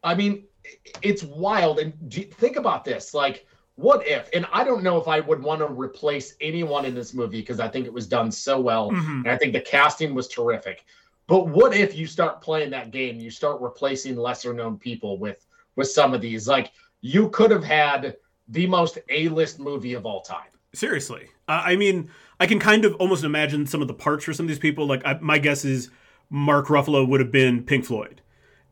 I 0.05 0.15
mean, 0.15 0.45
it's 1.03 1.23
wild. 1.23 1.79
And 1.79 1.95
think 2.35 2.57
about 2.57 2.85
this. 2.85 3.15
Like, 3.15 3.47
what 3.77 4.07
if 4.07 4.29
and 4.35 4.47
i 4.53 4.63
don't 4.63 4.83
know 4.83 4.99
if 4.99 5.09
i 5.09 5.19
would 5.21 5.43
want 5.43 5.61
to 5.61 5.67
replace 5.67 6.35
anyone 6.41 6.85
in 6.85 6.95
this 6.95 7.15
movie 7.15 7.41
because 7.41 7.59
i 7.61 7.67
think 7.69 7.87
it 7.87 7.93
was 7.93 8.07
done 8.07 8.31
so 8.31 8.61
well 8.61 8.91
mm-hmm. 8.91 9.23
and 9.25 9.31
i 9.31 9.37
think 9.37 9.53
the 9.53 9.61
casting 9.61 10.15
was 10.15 10.29
terrific 10.29 10.85
but 11.27 11.49
what 11.49 11.75
if 11.75 11.97
you 11.97 12.07
start 12.07 12.43
playing 12.43 12.71
that 12.71 12.91
game 12.91 13.19
you 13.19 13.31
start 13.31 13.61
replacing 13.61 14.17
lesser 14.17 14.53
known 14.53 14.77
people 14.77 15.19
with 15.19 15.47
with 15.77 15.89
some 15.89 16.13
of 16.13 16.21
these 16.21 16.47
like 16.47 16.73
you 17.01 17.31
could 17.31 17.51
have 17.51 17.65
had 17.65 18.17
the 18.53 18.67
most 18.67 18.99
a-list 19.09 19.59
movie 19.59 19.95
of 19.95 20.07
all 20.07 20.21
time 20.21 20.49
seriously 20.75 21.29
uh, 21.49 21.63
i 21.65 21.77
mean 21.77 22.09
i 22.41 22.47
can 22.47 22.59
kind 22.59 22.85
of 22.85 22.95
almost 22.97 23.25
imagine 23.25 23.67
some 23.67 23.83
of 23.83 23.89
the 23.89 23.95
parts 23.95 24.25
for 24.25 24.33
some 24.33 24.45
of 24.45 24.49
these 24.49 24.59
people 24.59 24.87
like 24.87 25.03
I, 25.05 25.19
my 25.21 25.39
guess 25.39 25.65
is 25.65 25.91
mark 26.31 26.67
ruffalo 26.67 27.07
would 27.07 27.21
have 27.21 27.33
been 27.33 27.65
pink 27.65 27.85
floyd 27.85 28.23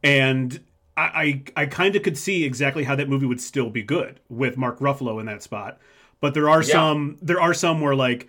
and 0.02 0.60
I, 0.96 1.42
I, 1.56 1.66
kind 1.66 1.96
of 1.96 2.02
could 2.02 2.18
see 2.18 2.44
exactly 2.44 2.84
how 2.84 2.94
that 2.96 3.08
movie 3.08 3.24
would 3.24 3.40
still 3.40 3.70
be 3.70 3.82
good 3.82 4.20
with 4.28 4.58
Mark 4.58 4.80
Ruffalo 4.80 5.18
in 5.18 5.26
that 5.26 5.42
spot. 5.42 5.78
But 6.20 6.34
there 6.34 6.50
are 6.50 6.62
yeah. 6.62 6.72
some 6.72 7.16
there 7.22 7.40
are 7.40 7.54
some 7.54 7.80
where 7.80 7.94
like 7.94 8.28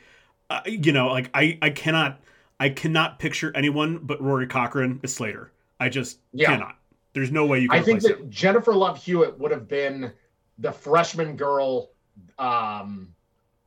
uh, 0.49 0.61
you 0.65 0.93
know 0.93 1.07
like 1.07 1.29
I 1.33 1.57
I 1.61 1.69
cannot 1.71 2.21
I 2.59 2.69
cannot 2.69 3.19
picture 3.19 3.51
anyone 3.55 3.99
but 4.01 4.21
Rory 4.21 4.47
Cochrane 4.47 4.99
as 5.03 5.13
Slater. 5.13 5.51
I 5.79 5.89
just 5.89 6.19
yeah. 6.31 6.47
cannot. 6.47 6.77
There's 7.13 7.31
no 7.31 7.45
way 7.45 7.59
you 7.59 7.67
can. 7.67 7.79
I 7.79 7.83
think 7.83 8.01
that 8.01 8.19
him. 8.19 8.29
Jennifer 8.29 8.73
Love 8.73 9.03
Hewitt 9.03 9.37
would 9.39 9.51
have 9.51 9.67
been 9.67 10.13
the 10.57 10.71
freshman 10.71 11.35
girl, 11.35 11.91
um, 12.39 13.13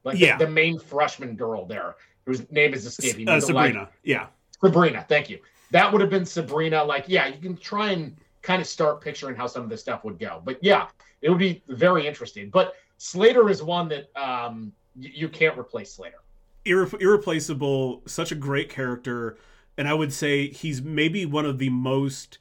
like 0.05 0.19
yeah. 0.19 0.37
the, 0.37 0.47
the 0.47 0.51
main 0.51 0.79
freshman 0.79 1.37
girl 1.37 1.67
there, 1.67 1.97
whose 2.27 2.51
name 2.51 2.75
is 2.75 2.87
escaping 2.87 3.27
me. 3.27 3.33
Uh, 3.33 3.41
Sabrina. 3.41 3.81
Like, 3.81 3.89
yeah. 4.03 4.27
Sabrina. 4.63 5.05
Thank 5.09 5.31
you. 5.31 5.39
That 5.71 5.91
would 5.91 6.01
have 6.01 6.11
been 6.11 6.25
Sabrina. 6.25 6.83
Like, 6.85 7.05
yeah, 7.09 7.27
you 7.27 7.41
can 7.41 7.57
try 7.57 7.91
and 7.91 8.17
kind 8.43 8.61
of 8.61 8.69
start 8.69 9.01
picturing 9.01 9.35
how 9.35 9.47
some 9.47 9.63
of 9.63 9.69
this 9.69 9.81
stuff 9.81 10.05
would 10.05 10.19
go. 10.19 10.41
But 10.45 10.63
yeah, 10.63 10.89
it 11.23 11.31
would 11.31 11.39
be 11.39 11.63
very 11.69 12.07
interesting. 12.07 12.51
But 12.51 12.75
Slater 12.99 13.49
is 13.49 13.63
one 13.63 13.89
that 13.89 14.11
um, 14.17 14.73
y- 14.95 15.11
you 15.13 15.29
can't 15.29 15.59
replace 15.59 15.93
Slater. 15.93 16.19
Irre- 16.65 17.01
irreplaceable, 17.01 18.03
such 18.07 18.33
a 18.33 18.35
great 18.35 18.69
character, 18.71 19.39
and 19.77 19.89
I 19.89 19.95
would 19.95 20.13
say 20.13 20.49
he's 20.49 20.81
maybe 20.81 21.27
one 21.27 21.45
of 21.45 21.59
the 21.59 21.71
most. 21.71 22.39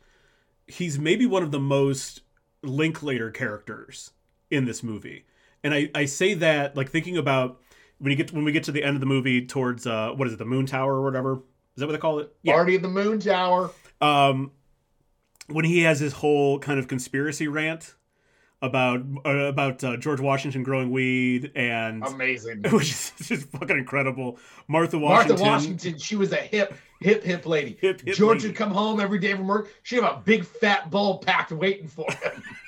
He's 0.68 0.98
maybe 1.00 1.26
one 1.26 1.44
of 1.44 1.52
the 1.52 1.60
most 1.60 2.22
Linklater 2.62 3.32
characters 3.32 4.12
in 4.54 4.66
this 4.66 4.84
movie, 4.84 5.26
and 5.64 5.74
I 5.74 5.90
I 5.96 6.06
say 6.06 6.34
that 6.36 6.76
like 6.76 6.90
thinking 6.90 7.18
about 7.18 7.60
when 8.00 8.12
you 8.12 8.18
get 8.18 8.32
when 8.32 8.44
we 8.44 8.52
get 8.52 8.64
to 8.66 8.72
the 8.72 8.84
end 8.84 8.96
of 8.96 9.00
the 9.00 9.06
movie 9.06 9.46
towards 9.46 9.88
uh 9.88 10.12
what 10.12 10.28
is 10.28 10.34
it 10.34 10.40
the 10.40 10.46
Moon 10.46 10.66
Tower 10.66 10.94
or 10.96 11.04
whatever 11.04 11.42
is 11.76 11.80
that 11.80 11.88
what 11.88 11.94
they 11.94 12.00
call 12.00 12.20
it? 12.20 12.32
Yeah. 12.44 12.54
Party 12.54 12.76
of 12.76 12.84
the 12.84 12.88
Moon 12.88 13.20
Tower. 13.20 13.72
Um, 14.00 14.52
when 15.48 15.66
he 15.66 15.82
has 15.82 16.00
his 16.00 16.14
whole 16.14 16.60
kind 16.60 16.80
of 16.80 16.88
conspiracy 16.88 17.48
rant 17.48 17.96
about 18.62 19.02
uh, 19.26 19.30
about 19.30 19.84
uh, 19.84 19.98
George 19.98 20.20
Washington 20.20 20.64
growing 20.64 20.92
weed 20.92 21.52
and 21.56 22.06
amazing, 22.06 22.62
which 22.72 22.92
is 22.92 23.12
just 23.22 23.50
fucking 23.50 23.76
incredible. 23.78 24.38
Martha 24.68 25.00
Washington. 25.00 25.40
Martha 25.40 25.52
Washington, 25.52 25.98
she 25.98 26.16
was 26.16 26.32
a 26.32 26.38
hip, 26.38 26.76
hip, 27.02 27.24
hip 27.24 27.46
lady. 27.46 27.78
Hip, 27.82 28.02
hip 28.02 28.16
George 28.16 28.38
lady. 28.38 28.50
would 28.50 28.56
come 28.56 28.72
home 28.72 29.00
every 29.00 29.20
day 29.20 29.34
from 29.34 29.48
work. 29.48 29.70
She'd 29.82 30.04
have 30.04 30.18
a 30.20 30.22
big 30.24 30.46
fat 30.46 30.92
bowl 30.92 31.18
packed 31.18 31.52
waiting 31.52 31.88
for 31.88 32.10
him. 32.10 32.44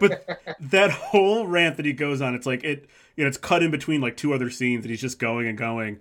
but 0.00 0.56
that 0.60 0.90
whole 0.90 1.46
rant 1.46 1.76
that 1.76 1.86
he 1.86 1.92
goes 1.92 2.20
on, 2.20 2.34
it's 2.34 2.46
like 2.46 2.64
it, 2.64 2.88
you 3.16 3.24
know, 3.24 3.28
it's 3.28 3.38
cut 3.38 3.62
in 3.62 3.70
between 3.70 4.00
like 4.00 4.16
two 4.16 4.32
other 4.32 4.50
scenes, 4.50 4.84
and 4.84 4.90
he's 4.90 5.00
just 5.00 5.18
going 5.18 5.46
and 5.46 5.56
going. 5.56 6.00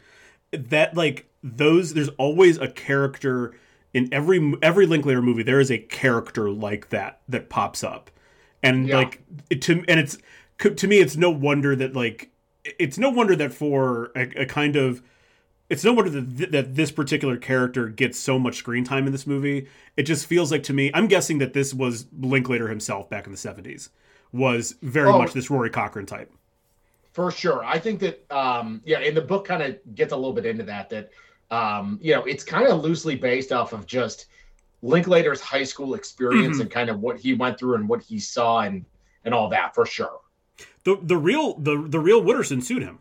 That 0.51 0.95
like 0.95 1.29
those, 1.43 1.93
there's 1.93 2.09
always 2.09 2.57
a 2.57 2.67
character 2.67 3.53
in 3.93 4.13
every 4.13 4.53
every 4.61 4.85
Linklater 4.85 5.21
movie. 5.21 5.43
There 5.43 5.59
is 5.59 5.71
a 5.71 5.77
character 5.77 6.49
like 6.49 6.89
that 6.89 7.21
that 7.27 7.49
pops 7.49 7.83
up, 7.83 8.11
and 8.61 8.87
yeah. 8.87 8.97
like 8.97 9.21
it, 9.49 9.61
to 9.63 9.83
and 9.87 9.99
it's 9.99 10.17
to 10.59 10.87
me, 10.87 10.99
it's 10.99 11.15
no 11.15 11.29
wonder 11.29 11.75
that 11.75 11.95
like 11.95 12.29
it's 12.63 12.97
no 12.97 13.09
wonder 13.09 13.35
that 13.35 13.53
for 13.53 14.11
a, 14.15 14.41
a 14.41 14.45
kind 14.45 14.75
of 14.75 15.01
it's 15.69 15.83
no 15.83 15.93
wonder 15.93 16.09
that, 16.09 16.51
that 16.51 16.75
this 16.75 16.91
particular 16.91 17.37
character 17.37 17.87
gets 17.89 18.17
so 18.17 18.39
much 18.39 18.55
screen 18.55 18.83
time 18.83 19.05
in 19.05 19.11
this 19.11 19.27
movie. 19.27 19.67
It 19.95 20.03
just 20.03 20.25
feels 20.25 20.51
like 20.51 20.63
to 20.63 20.73
me, 20.73 20.89
I'm 20.93 21.07
guessing 21.07 21.37
that 21.37 21.53
this 21.53 21.73
was 21.73 22.07
Linklater 22.19 22.67
himself 22.67 23.09
back 23.09 23.27
in 23.27 23.31
the 23.31 23.37
70s, 23.37 23.89
was 24.31 24.75
very 24.81 25.09
oh, 25.09 25.19
much 25.19 25.33
this 25.33 25.51
Rory 25.51 25.69
Cochrane 25.69 26.07
type. 26.07 26.31
For 27.11 27.29
sure. 27.31 27.63
I 27.63 27.77
think 27.77 27.99
that, 27.99 28.25
um, 28.31 28.81
yeah, 28.83 28.99
and 28.99 29.15
the 29.15 29.21
book 29.21 29.45
kind 29.45 29.61
of 29.61 29.77
gets 29.93 30.11
a 30.11 30.15
little 30.15 30.33
bit 30.33 30.45
into 30.45 30.63
that, 30.63 30.89
that, 30.89 31.11
um, 31.51 31.99
you 32.01 32.15
know, 32.15 32.23
it's 32.23 32.43
kind 32.43 32.67
of 32.67 32.81
loosely 32.81 33.15
based 33.15 33.51
off 33.51 33.71
of 33.71 33.85
just 33.85 34.25
Linklater's 34.81 35.41
high 35.41 35.63
school 35.63 35.93
experience 35.93 36.53
mm-hmm. 36.53 36.61
and 36.61 36.71
kind 36.71 36.89
of 36.89 36.99
what 36.99 37.19
he 37.19 37.33
went 37.33 37.59
through 37.59 37.75
and 37.75 37.87
what 37.87 38.01
he 38.01 38.19
saw 38.19 38.61
and, 38.61 38.85
and 39.23 39.33
all 39.35 39.49
that 39.49 39.75
for 39.75 39.85
sure. 39.85 40.19
The, 40.83 40.97
the 41.01 41.17
real, 41.17 41.59
the, 41.59 41.85
the 41.87 41.99
real 41.99 42.23
Wooderson 42.23 42.63
sued 42.63 42.81
him. 42.81 42.99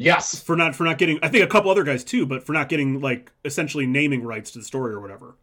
Yes, 0.00 0.42
for 0.42 0.56
not 0.56 0.74
for 0.74 0.84
not 0.84 0.96
getting. 0.96 1.18
I 1.22 1.28
think 1.28 1.44
a 1.44 1.46
couple 1.46 1.70
other 1.70 1.84
guys 1.84 2.02
too, 2.02 2.24
but 2.24 2.42
for 2.42 2.54
not 2.54 2.70
getting 2.70 3.02
like 3.02 3.30
essentially 3.44 3.86
naming 3.86 4.22
rights 4.22 4.50
to 4.52 4.58
the 4.58 4.64
story 4.64 4.94
or 4.94 5.00
whatever. 5.00 5.34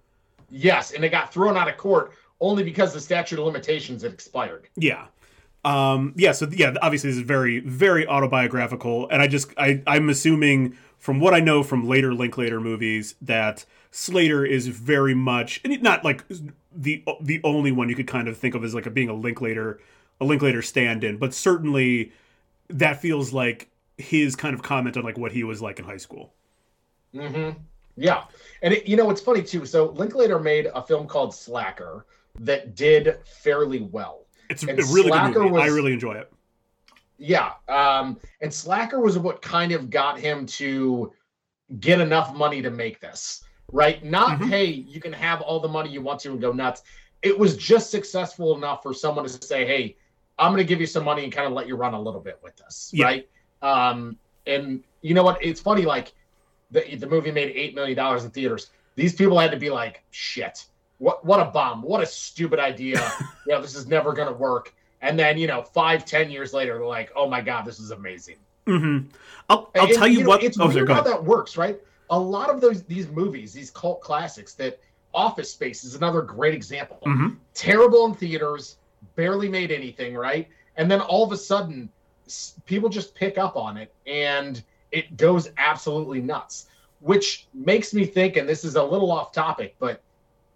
Yes, 0.49 0.91
and 0.91 1.05
it 1.05 1.09
got 1.09 1.31
thrown 1.31 1.55
out 1.55 1.67
of 1.67 1.77
court 1.77 2.13
only 2.39 2.63
because 2.63 2.91
the 2.91 2.99
statute 2.99 3.37
of 3.37 3.45
limitations 3.45 4.01
had 4.01 4.13
expired. 4.13 4.67
Yeah. 4.75 5.05
Um, 5.63 6.13
yeah, 6.15 6.31
so 6.31 6.47
yeah, 6.51 6.73
obviously 6.81 7.11
this 7.11 7.17
is 7.17 7.23
very, 7.23 7.59
very 7.59 8.07
autobiographical, 8.07 9.07
and 9.09 9.21
I 9.21 9.27
just, 9.27 9.53
I, 9.57 9.83
I'm 9.85 10.09
assuming 10.09 10.77
from 10.97 11.19
what 11.19 11.33
I 11.33 11.39
know 11.39 11.61
from 11.61 11.87
later 11.87 12.13
Linklater 12.13 12.59
movies 12.59 13.15
that 13.21 13.65
Slater 13.91 14.45
is 14.45 14.67
very 14.67 15.13
much, 15.13 15.61
and 15.63 15.81
not 15.83 16.03
like 16.03 16.23
the 16.75 17.03
the 17.21 17.41
only 17.43 17.71
one 17.71 17.89
you 17.89 17.95
could 17.95 18.07
kind 18.07 18.27
of 18.27 18.37
think 18.37 18.55
of 18.55 18.63
as 18.63 18.73
like 18.73 18.87
a, 18.87 18.89
being 18.89 19.09
a 19.09 19.13
Linklater, 19.13 19.79
a 20.19 20.25
Linklater 20.25 20.63
stand-in, 20.63 21.17
but 21.17 21.33
certainly 21.33 22.11
that 22.69 22.99
feels 23.01 23.33
like 23.33 23.69
his 23.97 24.35
kind 24.35 24.53
of 24.53 24.61
comment 24.61 24.97
on 24.97 25.03
like 25.03 25.17
what 25.17 25.31
he 25.31 25.43
was 25.43 25.61
like 25.61 25.79
in 25.79 25.85
high 25.85 25.97
school. 25.97 26.33
Mm-hmm. 27.13 27.57
Yeah, 27.95 28.25
and 28.61 28.73
it, 28.73 28.87
you 28.87 28.95
know 28.95 29.09
it's 29.09 29.21
funny 29.21 29.41
too. 29.41 29.65
So 29.65 29.87
Linklater 29.87 30.39
made 30.39 30.67
a 30.73 30.81
film 30.81 31.07
called 31.07 31.33
Slacker 31.33 32.05
that 32.39 32.75
did 32.75 33.17
fairly 33.25 33.81
well. 33.81 34.25
It's 34.49 34.63
and 34.63 34.79
a 34.79 34.83
really 34.83 35.09
Slacker 35.09 35.33
good 35.33 35.43
movie. 35.43 35.51
Was, 35.53 35.63
I 35.63 35.67
really 35.67 35.93
enjoy 35.93 36.13
it. 36.13 36.31
Yeah, 37.17 37.53
um, 37.67 38.19
and 38.41 38.53
Slacker 38.53 38.99
was 38.99 39.17
what 39.17 39.41
kind 39.41 39.71
of 39.71 39.89
got 39.89 40.19
him 40.19 40.45
to 40.45 41.11
get 41.79 41.99
enough 41.99 42.35
money 42.35 42.61
to 42.61 42.69
make 42.69 43.01
this. 43.01 43.43
Right? 43.73 44.03
Not 44.05 44.39
mm-hmm. 44.39 44.49
hey, 44.49 44.65
you 44.65 45.01
can 45.01 45.11
have 45.11 45.41
all 45.41 45.59
the 45.59 45.67
money 45.67 45.89
you 45.89 46.01
want 46.01 46.21
to 46.21 46.31
and 46.31 46.39
go 46.39 46.51
nuts. 46.51 46.83
It 47.23 47.37
was 47.37 47.57
just 47.57 47.89
successful 47.89 48.55
enough 48.55 48.83
for 48.83 48.93
someone 48.93 49.25
to 49.25 49.29
say, 49.29 49.65
"Hey, 49.65 49.97
I'm 50.37 50.51
going 50.51 50.63
to 50.63 50.69
give 50.69 50.79
you 50.79 50.85
some 50.85 51.03
money 51.03 51.23
and 51.23 51.33
kind 51.33 51.47
of 51.47 51.53
let 51.53 51.67
you 51.67 51.75
run 51.75 51.95
a 51.95 51.99
little 51.99 52.21
bit 52.21 52.39
with 52.43 52.55
this." 52.57 52.91
Yeah. 52.93 53.05
Right? 53.05 53.29
Um, 53.61 54.17
and 54.45 54.83
you 55.01 55.13
know 55.13 55.23
what? 55.23 55.43
It's 55.43 55.59
funny. 55.61 55.83
Like 55.83 56.13
the 56.71 56.95
the 56.95 57.07
movie 57.07 57.31
made 57.31 57.51
eight 57.55 57.75
million 57.75 57.95
dollars 57.95 58.23
in 58.23 58.31
theaters. 58.31 58.71
These 58.95 59.15
people 59.15 59.37
had 59.37 59.51
to 59.51 59.57
be 59.57 59.69
like, 59.69 60.03
"Shit, 60.11 60.65
what 60.97 61.25
what 61.25 61.39
a 61.39 61.45
bomb! 61.45 61.81
What 61.81 62.01
a 62.01 62.05
stupid 62.05 62.59
idea! 62.59 62.99
you 63.47 63.53
know, 63.53 63.61
this 63.61 63.75
is 63.75 63.87
never 63.87 64.13
gonna 64.13 64.33
work." 64.33 64.73
And 65.01 65.17
then 65.17 65.37
you 65.37 65.47
know, 65.47 65.61
five 65.61 66.05
ten 66.05 66.31
years 66.31 66.53
later, 66.53 66.73
they're 66.73 66.85
like, 66.85 67.11
"Oh 67.15 67.29
my 67.29 67.41
god, 67.41 67.65
this 67.65 67.79
is 67.79 67.91
amazing." 67.91 68.37
Mm-hmm. 68.65 69.07
I'll, 69.49 69.71
I'll 69.75 69.85
and, 69.85 69.93
tell 69.93 70.07
you, 70.07 70.19
you 70.19 70.23
know, 70.23 70.29
what. 70.29 70.43
It's 70.43 70.59
oh, 70.59 70.67
weird 70.67 70.89
how 70.89 71.01
that 71.01 71.23
works, 71.23 71.57
right? 71.57 71.79
A 72.09 72.19
lot 72.19 72.49
of 72.49 72.61
those 72.61 72.83
these 72.83 73.07
movies, 73.09 73.53
these 73.53 73.71
cult 73.71 74.01
classics, 74.01 74.53
that 74.55 74.79
Office 75.13 75.51
Space 75.51 75.83
is 75.83 75.95
another 75.95 76.21
great 76.21 76.53
example. 76.53 76.99
Mm-hmm. 77.05 77.35
Terrible 77.53 78.05
in 78.05 78.13
theaters, 78.13 78.77
barely 79.15 79.49
made 79.49 79.71
anything, 79.71 80.15
right? 80.15 80.47
And 80.75 80.89
then 80.91 81.01
all 81.01 81.23
of 81.23 81.31
a 81.31 81.37
sudden, 81.37 81.89
people 82.65 82.89
just 82.89 83.15
pick 83.15 83.37
up 83.37 83.55
on 83.55 83.77
it 83.77 83.93
and 84.05 84.63
it 84.91 85.17
goes 85.17 85.49
absolutely 85.57 86.21
nuts 86.21 86.67
which 86.99 87.47
makes 87.53 87.93
me 87.93 88.05
think 88.05 88.37
and 88.37 88.49
this 88.49 88.63
is 88.63 88.75
a 88.75 88.83
little 88.83 89.11
off 89.11 89.31
topic 89.31 89.75
but 89.79 90.01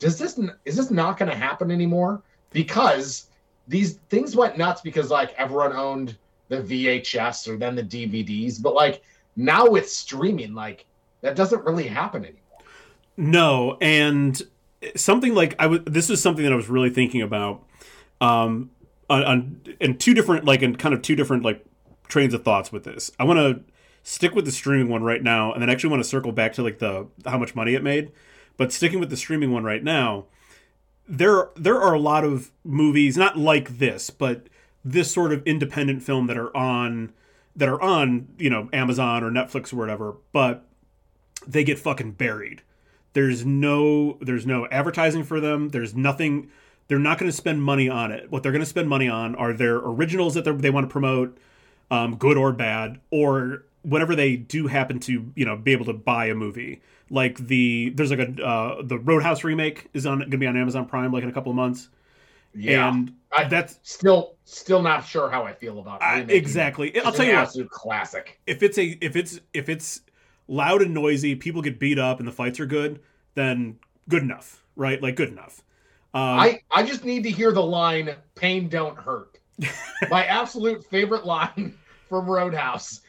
does 0.02 0.18
this 0.18 0.38
is 0.66 0.76
this 0.76 0.92
not 0.92 1.18
going 1.18 1.32
to 1.32 1.38
happen 1.38 1.72
anymore? 1.72 2.22
Because 2.50 3.28
these 3.68 4.00
things 4.10 4.36
went 4.36 4.58
nuts 4.58 4.82
because 4.82 5.10
like 5.10 5.34
everyone 5.38 5.72
owned 5.72 6.18
the 6.50 6.58
VHS 6.58 7.48
or 7.48 7.56
then 7.56 7.76
the 7.76 7.84
DVDs 7.84 8.62
but 8.62 8.74
like 8.74 9.04
now 9.38 9.70
with 9.70 9.90
streaming 9.90 10.54
like 10.54 10.86
that 11.22 11.36
doesn't 11.36 11.64
really 11.64 11.88
happen 11.88 12.26
anymore. 12.26 12.42
No 13.16 13.78
and 13.80 14.42
something 14.96 15.36
like 15.36 15.56
I 15.60 15.68
was 15.68 15.82
this 15.86 16.10
is 16.10 16.20
something 16.20 16.44
that 16.44 16.52
I 16.52 16.58
was 16.58 16.68
really 16.68 16.90
thinking 16.90 17.22
about. 17.22 17.64
Um 18.20 18.72
on, 19.12 19.24
on 19.24 19.62
in 19.80 19.98
two 19.98 20.14
different 20.14 20.46
like 20.46 20.62
in 20.62 20.76
kind 20.76 20.94
of 20.94 21.02
two 21.02 21.16
different 21.16 21.44
like 21.44 21.64
trains 22.08 22.34
of 22.34 22.44
thoughts 22.44 22.72
with 22.72 22.84
this. 22.84 23.12
I 23.20 23.24
want 23.24 23.40
to 23.40 23.64
stick 24.04 24.34
with 24.34 24.46
the 24.46 24.52
streaming 24.52 24.90
one 24.90 25.04
right 25.04 25.22
now, 25.22 25.54
and 25.54 25.62
then 25.62 25.70
actually 25.70 25.92
want 25.92 26.04
to 26.04 26.10
circle 26.10 26.32
back 26.32 26.54
to 26.54 26.64
like 26.64 26.80
the 26.80 27.08
how 27.26 27.38
much 27.38 27.56
money 27.56 27.76
it 27.76 27.84
made. 27.84 28.12
But 28.58 28.72
sticking 28.72 29.00
with 29.00 29.10
the 29.10 29.18
streaming 29.18 29.52
one 29.52 29.64
right 29.64 29.84
now, 29.84 30.26
there 31.08 31.50
there 31.56 31.80
are 31.80 31.94
a 31.94 32.00
lot 32.00 32.24
of 32.24 32.52
movies 32.64 33.18
not 33.18 33.38
like 33.38 33.78
this, 33.78 34.10
but 34.10 34.48
this 34.84 35.12
sort 35.12 35.32
of 35.32 35.46
independent 35.46 36.04
film 36.04 36.28
that 36.28 36.38
are 36.38 36.56
on 36.56 37.12
that 37.56 37.70
are 37.70 37.82
on 37.82 38.30
you 38.38 38.50
know 38.50 38.70
Amazon 38.72 39.24
or 39.24 39.30
Netflix 39.30 39.74
or 39.74 39.78
whatever, 39.78 40.16
but 40.32 40.66
they 41.46 41.64
get 41.64 41.80
fucking 41.80 42.14
buried. 42.14 42.62
There's 43.14 43.46
no 43.46 44.18
there's 44.22 44.46
no 44.46 44.68
advertising 44.68 45.24
for 45.24 45.40
them. 45.40 45.70
There's 45.70 45.96
nothing 45.96 46.50
they're 46.92 47.00
not 47.00 47.18
going 47.18 47.32
to 47.32 47.36
spend 47.36 47.64
money 47.64 47.88
on 47.88 48.12
it. 48.12 48.30
What 48.30 48.44
they're 48.44 48.52
going 48.52 48.64
to 48.64 48.66
spend 48.66 48.90
money 48.90 49.08
on 49.08 49.34
are 49.36 49.54
their 49.54 49.78
originals 49.78 50.34
that 50.34 50.44
they 50.44 50.70
want 50.70 50.90
to 50.90 50.92
promote, 50.92 51.38
um, 51.90 52.18
good 52.18 52.36
or 52.36 52.52
bad, 52.52 53.00
or 53.12 53.64
whenever 53.84 54.14
they 54.14 54.36
do 54.36 54.68
happen 54.68 55.00
to 55.00 55.32
you 55.34 55.46
know 55.46 55.56
be 55.56 55.72
able 55.72 55.86
to 55.86 55.94
buy 55.94 56.26
a 56.26 56.36
movie. 56.36 56.82
Like 57.10 57.38
the 57.38 57.92
there's 57.96 58.12
like 58.12 58.20
a 58.20 58.46
uh, 58.46 58.82
the 58.84 59.00
Roadhouse 59.00 59.46
remake 59.46 59.88
is 59.94 60.06
on 60.06 60.20
going 60.20 60.32
to 60.32 60.38
be 60.38 60.48
on 60.48 60.58
Amazon 60.58 60.86
Prime 60.86 61.14
like 61.14 61.24
in 61.24 61.30
a 61.30 61.32
couple 61.32 61.50
of 61.50 61.56
months. 61.56 61.88
Yeah, 62.54 62.90
and 62.90 63.14
I, 63.32 63.46
that's 63.46 63.80
still 63.84 64.36
still 64.44 64.82
not 64.82 65.06
sure 65.06 65.32
how 65.32 65.44
I 65.44 65.54
feel 65.54 65.80
about 65.80 66.02
it. 66.04 66.30
exactly. 66.30 67.00
I'll 67.00 67.14
tell 67.14 67.26
you 67.26 67.36
what, 67.36 67.70
classic. 67.70 68.38
If 68.46 68.64
it's 68.64 68.78
a 68.78 68.98
if 69.00 69.16
it's 69.16 69.40
if 69.54 69.70
it's 69.70 70.02
loud 70.50 70.82
and 70.82 70.94
noisy, 70.94 71.36
people 71.36 71.62
get 71.62 71.80
beat 71.80 72.00
up, 72.00 72.20
and 72.20 72.28
the 72.28 72.34
fights 72.34 72.60
are 72.60 72.66
good, 72.66 73.00
then 73.36 73.80
good 74.10 74.24
enough, 74.24 74.62
right? 74.76 75.02
Like 75.02 75.16
good 75.16 75.30
enough. 75.30 75.64
Um, 76.14 76.40
I 76.40 76.62
I 76.70 76.84
just 76.84 77.06
need 77.06 77.24
to 77.24 77.32
hear 77.32 77.52
the 77.52 77.64
line 77.64 78.16
"Pain 78.36 78.68
don't 78.68 78.98
hurt." 78.98 79.40
My 80.10 80.26
absolute 80.26 80.84
favorite 80.86 81.26
line 81.26 81.78
from 82.10 82.26
Roadhouse 82.26 83.02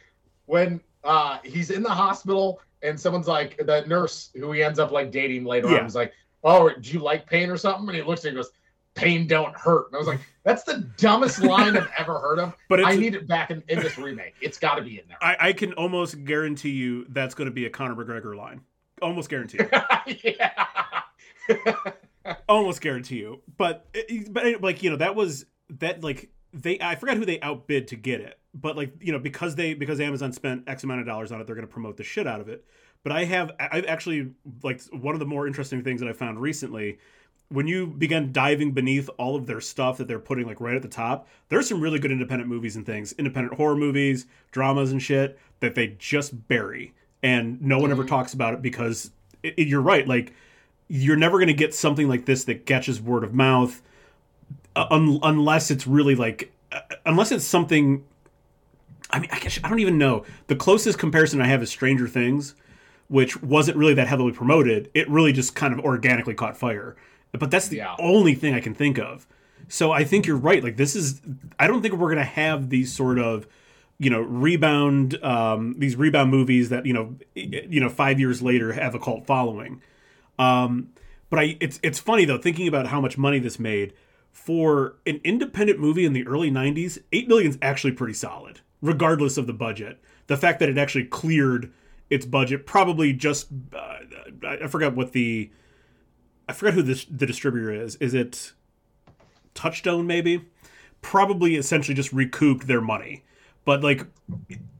when 0.46 0.80
uh, 1.02 1.38
he's 1.44 1.70
in 1.70 1.82
the 1.82 1.90
hospital 1.90 2.60
and 2.82 2.98
someone's 2.98 3.26
like 3.28 3.56
the 3.64 3.84
nurse 3.86 4.30
who 4.34 4.52
he 4.52 4.62
ends 4.62 4.78
up 4.78 4.92
like 4.92 5.10
dating 5.10 5.44
later 5.44 5.70
yeah. 5.70 5.78
on 5.78 5.86
is 5.86 5.94
like, 5.94 6.12
"Oh, 6.44 6.70
do 6.70 6.92
you 6.92 7.00
like 7.00 7.26
pain 7.26 7.50
or 7.50 7.56
something?" 7.56 7.88
And 7.88 7.96
he 7.96 8.02
looks 8.02 8.24
at 8.24 8.28
and 8.28 8.36
goes, 8.36 8.50
"Pain 8.94 9.26
don't 9.26 9.56
hurt." 9.56 9.86
And 9.88 9.96
I 9.96 9.98
was 9.98 10.06
like, 10.06 10.20
"That's 10.44 10.62
the 10.62 10.88
dumbest 10.96 11.42
line 11.42 11.76
I've 11.76 11.90
ever 11.98 12.20
heard 12.20 12.38
of." 12.38 12.54
But 12.68 12.84
I 12.84 12.94
need 12.94 13.16
it 13.16 13.26
back 13.26 13.50
in, 13.50 13.64
in 13.66 13.80
this 13.80 13.98
remake. 13.98 14.34
It's 14.40 14.58
got 14.58 14.76
to 14.76 14.82
be 14.82 15.00
in 15.00 15.08
there. 15.08 15.18
I, 15.20 15.48
I 15.48 15.52
can 15.52 15.72
almost 15.72 16.24
guarantee 16.24 16.70
you 16.70 17.06
that's 17.08 17.34
going 17.34 17.46
to 17.46 17.52
be 17.54 17.66
a 17.66 17.70
Conor 17.70 17.96
McGregor 17.96 18.36
line. 18.36 18.60
Almost 19.00 19.28
guarantee. 19.28 19.58
yeah 20.22 20.66
almost 22.48 22.80
guarantee 22.80 23.16
you. 23.16 23.40
But 23.56 23.86
but 24.30 24.62
like 24.62 24.82
you 24.82 24.90
know 24.90 24.96
that 24.96 25.14
was 25.14 25.46
that 25.80 26.02
like 26.02 26.30
they 26.52 26.78
I 26.80 26.94
forgot 26.96 27.16
who 27.16 27.24
they 27.24 27.40
outbid 27.40 27.88
to 27.88 27.96
get 27.96 28.20
it, 28.20 28.38
but 28.54 28.76
like 28.76 28.94
you 29.00 29.12
know 29.12 29.18
because 29.18 29.54
they 29.54 29.74
because 29.74 30.00
Amazon 30.00 30.32
spent 30.32 30.64
X 30.68 30.84
amount 30.84 31.00
of 31.00 31.06
dollars 31.06 31.32
on 31.32 31.40
it, 31.40 31.46
they're 31.46 31.56
going 31.56 31.66
to 31.66 31.72
promote 31.72 31.96
the 31.96 32.04
shit 32.04 32.26
out 32.26 32.40
of 32.40 32.48
it. 32.48 32.64
But 33.02 33.12
I 33.12 33.24
have 33.24 33.52
I've 33.58 33.86
actually 33.86 34.32
like 34.62 34.82
one 34.90 35.14
of 35.14 35.18
the 35.18 35.26
more 35.26 35.46
interesting 35.46 35.82
things 35.82 36.00
that 36.00 36.08
I 36.08 36.12
found 36.12 36.40
recently. 36.40 36.98
When 37.48 37.66
you 37.66 37.86
begin 37.86 38.32
diving 38.32 38.72
beneath 38.72 39.10
all 39.18 39.36
of 39.36 39.44
their 39.46 39.60
stuff 39.60 39.98
that 39.98 40.08
they're 40.08 40.18
putting 40.18 40.46
like 40.46 40.58
right 40.58 40.74
at 40.74 40.80
the 40.80 40.88
top, 40.88 41.28
there's 41.50 41.68
some 41.68 41.82
really 41.82 41.98
good 41.98 42.10
independent 42.10 42.48
movies 42.48 42.76
and 42.76 42.86
things, 42.86 43.12
independent 43.18 43.56
horror 43.56 43.76
movies, 43.76 44.24
dramas 44.52 44.90
and 44.90 45.02
shit 45.02 45.38
that 45.60 45.74
they 45.74 45.88
just 45.98 46.48
bury, 46.48 46.94
and 47.22 47.60
no 47.60 47.78
one 47.78 47.90
mm-hmm. 47.90 48.00
ever 48.00 48.08
talks 48.08 48.32
about 48.32 48.54
it 48.54 48.62
because 48.62 49.10
it, 49.42 49.54
it, 49.58 49.68
you're 49.68 49.82
right, 49.82 50.08
like 50.08 50.32
you're 50.94 51.16
never 51.16 51.38
going 51.38 51.46
to 51.46 51.54
get 51.54 51.74
something 51.74 52.06
like 52.06 52.26
this 52.26 52.44
that 52.44 52.66
catches 52.66 53.00
word 53.00 53.24
of 53.24 53.32
mouth 53.32 53.80
uh, 54.76 54.86
un- 54.90 55.20
unless 55.22 55.70
it's 55.70 55.86
really 55.86 56.14
like 56.14 56.52
uh, 56.70 56.80
unless 57.06 57.32
it's 57.32 57.46
something 57.46 58.04
I 59.10 59.20
mean 59.20 59.30
I 59.32 59.38
guess 59.38 59.58
I 59.64 59.70
don't 59.70 59.78
even 59.78 59.96
know. 59.96 60.26
The 60.48 60.56
closest 60.56 60.98
comparison 60.98 61.40
I 61.40 61.46
have 61.46 61.62
is 61.62 61.70
Stranger 61.70 62.06
Things, 62.06 62.54
which 63.08 63.42
wasn't 63.42 63.78
really 63.78 63.94
that 63.94 64.06
heavily 64.06 64.32
promoted. 64.32 64.90
It 64.92 65.08
really 65.08 65.32
just 65.32 65.54
kind 65.54 65.72
of 65.72 65.80
organically 65.80 66.34
caught 66.34 66.58
fire. 66.58 66.94
But 67.32 67.50
that's 67.50 67.68
the 67.68 67.78
yeah. 67.78 67.96
only 67.98 68.34
thing 68.34 68.52
I 68.52 68.60
can 68.60 68.74
think 68.74 68.98
of. 68.98 69.26
So 69.68 69.92
I 69.92 70.04
think 70.04 70.26
you're 70.26 70.36
right. 70.36 70.62
Like 70.62 70.76
this 70.76 70.94
is, 70.94 71.22
I 71.58 71.68
don't 71.68 71.80
think 71.80 71.94
we're 71.94 72.10
gonna 72.10 72.22
have 72.22 72.68
these 72.68 72.92
sort 72.92 73.18
of, 73.18 73.46
you 73.98 74.10
know, 74.10 74.20
rebound, 74.20 75.22
um, 75.24 75.74
these 75.78 75.96
rebound 75.96 76.30
movies 76.30 76.68
that 76.68 76.84
you 76.84 76.92
know, 76.92 77.16
you 77.34 77.80
know, 77.80 77.88
five 77.88 78.20
years 78.20 78.42
later 78.42 78.74
have 78.74 78.94
a 78.94 78.98
cult 78.98 79.24
following. 79.24 79.80
Um, 80.42 80.88
but 81.30 81.38
I, 81.38 81.56
it's 81.60 81.80
it's 81.82 81.98
funny 81.98 82.24
though 82.24 82.38
thinking 82.38 82.68
about 82.68 82.88
how 82.88 83.00
much 83.00 83.16
money 83.16 83.38
this 83.38 83.58
made 83.58 83.94
for 84.30 84.96
an 85.06 85.20
independent 85.24 85.78
movie 85.78 86.04
in 86.04 86.12
the 86.12 86.26
early 86.26 86.50
'90s. 86.50 86.98
Eight 87.12 87.28
million 87.28 87.50
is 87.50 87.58
actually 87.62 87.92
pretty 87.92 88.14
solid, 88.14 88.60
regardless 88.80 89.36
of 89.38 89.46
the 89.46 89.52
budget. 89.52 90.00
The 90.26 90.36
fact 90.36 90.60
that 90.60 90.68
it 90.68 90.78
actually 90.78 91.04
cleared 91.04 91.72
its 92.10 92.26
budget, 92.26 92.66
probably 92.66 93.12
just, 93.12 93.48
uh, 93.74 93.98
I 94.46 94.66
forgot 94.66 94.94
what 94.94 95.12
the, 95.12 95.50
I 96.48 96.52
forgot 96.52 96.74
who 96.74 96.82
this 96.82 97.04
the 97.04 97.26
distributor 97.26 97.72
is. 97.72 97.96
Is 97.96 98.14
it? 98.14 98.52
Touchstone 99.54 100.06
maybe, 100.06 100.46
probably 101.02 101.56
essentially 101.56 101.94
just 101.94 102.12
recouped 102.12 102.66
their 102.66 102.80
money. 102.80 103.24
But 103.64 103.82
like 103.82 104.06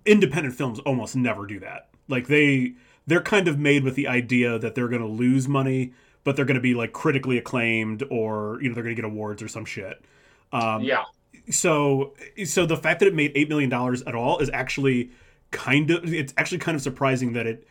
independent 0.07 0.55
films 0.55 0.79
almost 0.81 1.15
never 1.15 1.47
do 1.47 1.61
that. 1.61 1.91
Like 2.09 2.27
they 2.27 2.75
they're 3.13 3.21
kind 3.21 3.47
of 3.47 3.59
made 3.59 3.85
with 3.85 3.95
the 3.95 4.09
idea 4.09 4.59
that 4.59 4.75
they're 4.75 4.89
going 4.89 5.03
to 5.03 5.07
lose 5.07 5.47
money, 5.47 5.93
but 6.25 6.35
they're 6.35 6.47
going 6.47 6.55
to 6.55 6.63
be 6.63 6.73
like 6.73 6.95
critically 6.95 7.37
acclaimed 7.37 8.03
or 8.11 8.59
you 8.63 8.71
know 8.71 8.75
they're 8.75 8.83
going 8.83 8.97
to 8.97 9.03
get 9.03 9.05
awards 9.05 9.43
or 9.43 9.49
some 9.49 9.67
shit. 9.67 10.03
Um, 10.51 10.83
yeah. 10.83 11.05
So 11.51 12.15
so 12.47 12.65
the 12.65 12.79
fact 12.79 13.01
that 13.01 13.07
it 13.07 13.15
made 13.15 13.33
eight 13.35 13.51
million 13.51 13.69
dollars 13.69 14.01
at 14.03 14.15
all 14.15 14.39
is 14.39 14.49
actually 14.49 15.11
kind 15.51 15.91
of 15.91 16.11
it's 16.11 16.33
actually 16.39 16.57
kind 16.57 16.75
of 16.75 16.81
surprising 16.81 17.35
that 17.35 17.47
it 17.47 17.69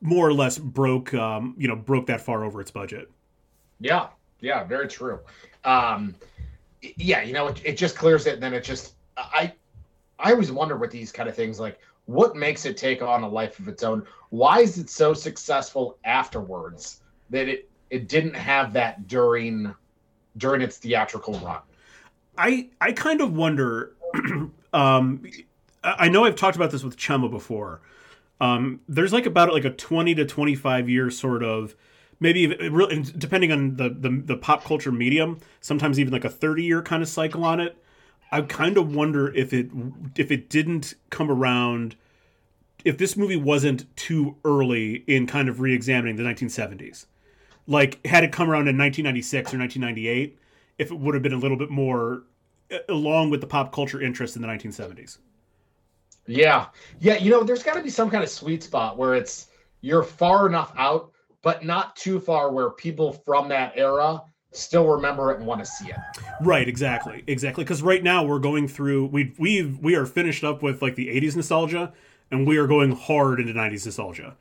more 0.00 0.26
or 0.26 0.34
less 0.34 0.58
broke 0.58 1.14
um, 1.14 1.54
you 1.56 1.68
know 1.68 1.76
broke 1.76 2.06
that 2.06 2.20
far 2.20 2.42
over 2.42 2.60
its 2.60 2.72
budget. 2.72 3.08
Yeah. 3.78 4.08
Yeah. 4.40 4.64
Very 4.64 4.88
true. 4.88 5.20
Um, 5.64 6.16
yeah. 6.96 7.22
You 7.22 7.32
know, 7.32 7.46
it, 7.46 7.60
it 7.64 7.76
just 7.76 7.96
clears 7.96 8.26
it, 8.26 8.34
and 8.34 8.42
then 8.42 8.54
it 8.54 8.64
just 8.64 8.94
I 9.16 9.52
I 10.18 10.32
always 10.32 10.50
wonder 10.50 10.76
with 10.76 10.90
these 10.90 11.12
kind 11.12 11.28
of 11.28 11.36
things 11.36 11.60
like 11.60 11.78
what 12.10 12.34
makes 12.34 12.66
it 12.66 12.76
take 12.76 13.02
on 13.02 13.22
a 13.22 13.28
life 13.28 13.60
of 13.60 13.68
its 13.68 13.84
own? 13.84 14.04
Why 14.30 14.60
is 14.60 14.78
it 14.78 14.90
so 14.90 15.14
successful 15.14 15.98
afterwards 16.04 17.00
that 17.30 17.48
it 17.48 17.70
it 17.90 18.08
didn't 18.08 18.34
have 18.34 18.72
that 18.72 19.06
during 19.06 19.72
during 20.36 20.60
its 20.60 20.76
theatrical 20.78 21.34
run? 21.38 21.60
I 22.36 22.68
i 22.80 22.92
kind 22.92 23.20
of 23.20 23.36
wonder 23.36 23.94
um 24.72 25.22
i 25.84 26.08
know 26.08 26.24
i've 26.24 26.36
talked 26.36 26.56
about 26.56 26.72
this 26.72 26.82
with 26.82 26.96
chema 26.96 27.30
before. 27.30 27.80
Um 28.40 28.80
there's 28.88 29.12
like 29.12 29.26
about 29.26 29.52
like 29.52 29.64
a 29.64 29.70
20 29.70 30.14
to 30.16 30.24
25 30.24 30.88
year 30.88 31.10
sort 31.10 31.44
of 31.44 31.76
maybe 32.18 32.48
really 32.70 33.02
depending 33.02 33.52
on 33.52 33.76
the, 33.76 33.88
the 33.88 34.22
the 34.24 34.36
pop 34.36 34.64
culture 34.64 34.90
medium 34.90 35.38
sometimes 35.60 36.00
even 36.00 36.12
like 36.12 36.24
a 36.24 36.30
30 36.30 36.64
year 36.64 36.82
kind 36.82 37.02
of 37.02 37.08
cycle 37.08 37.44
on 37.44 37.60
it 37.60 37.76
I 38.32 38.42
kind 38.42 38.78
of 38.78 38.94
wonder 38.94 39.34
if 39.34 39.52
it 39.52 39.70
if 40.16 40.30
it 40.30 40.48
didn't 40.48 40.94
come 41.10 41.30
around 41.30 41.96
if 42.84 42.96
this 42.96 43.16
movie 43.16 43.36
wasn't 43.36 43.94
too 43.96 44.36
early 44.44 45.04
in 45.06 45.26
kind 45.26 45.48
of 45.48 45.60
re-examining 45.60 46.16
the 46.16 46.22
1970s. 46.22 47.06
Like 47.66 48.04
had 48.06 48.24
it 48.24 48.32
come 48.32 48.48
around 48.48 48.68
in 48.68 48.78
1996 48.78 49.54
or 49.54 49.58
1998, 49.58 50.38
if 50.78 50.90
it 50.90 50.98
would 50.98 51.14
have 51.14 51.22
been 51.22 51.32
a 51.32 51.38
little 51.38 51.58
bit 51.58 51.70
more 51.70 52.22
along 52.88 53.30
with 53.30 53.40
the 53.40 53.46
pop 53.46 53.72
culture 53.72 54.00
interest 54.00 54.36
in 54.36 54.42
the 54.42 54.48
1970s. 54.48 55.18
Yeah. 56.26 56.66
Yeah, 57.00 57.16
you 57.16 57.30
know, 57.30 57.42
there's 57.42 57.62
got 57.62 57.74
to 57.74 57.82
be 57.82 57.90
some 57.90 58.10
kind 58.10 58.22
of 58.22 58.30
sweet 58.30 58.62
spot 58.62 58.96
where 58.96 59.14
it's 59.14 59.48
you're 59.80 60.02
far 60.02 60.46
enough 60.46 60.72
out 60.76 61.10
but 61.42 61.64
not 61.64 61.96
too 61.96 62.20
far 62.20 62.52
where 62.52 62.70
people 62.70 63.12
from 63.12 63.48
that 63.48 63.72
era 63.76 64.22
still 64.52 64.86
remember 64.86 65.30
it 65.32 65.38
and 65.38 65.46
want 65.46 65.60
to 65.60 65.66
see 65.66 65.88
it. 65.88 65.96
Right, 66.40 66.68
exactly. 66.68 67.22
Exactly 67.26 67.64
because 67.64 67.82
right 67.82 68.02
now 68.02 68.24
we're 68.24 68.38
going 68.38 68.68
through 68.68 69.06
we 69.06 69.32
we 69.38 69.64
we 69.80 69.94
are 69.94 70.06
finished 70.06 70.44
up 70.44 70.62
with 70.62 70.82
like 70.82 70.96
the 70.96 71.08
80s 71.08 71.36
nostalgia 71.36 71.92
and 72.30 72.46
we 72.46 72.58
are 72.58 72.66
going 72.66 72.92
hard 72.92 73.40
into 73.40 73.52
90s 73.52 73.86
nostalgia. 73.86 74.36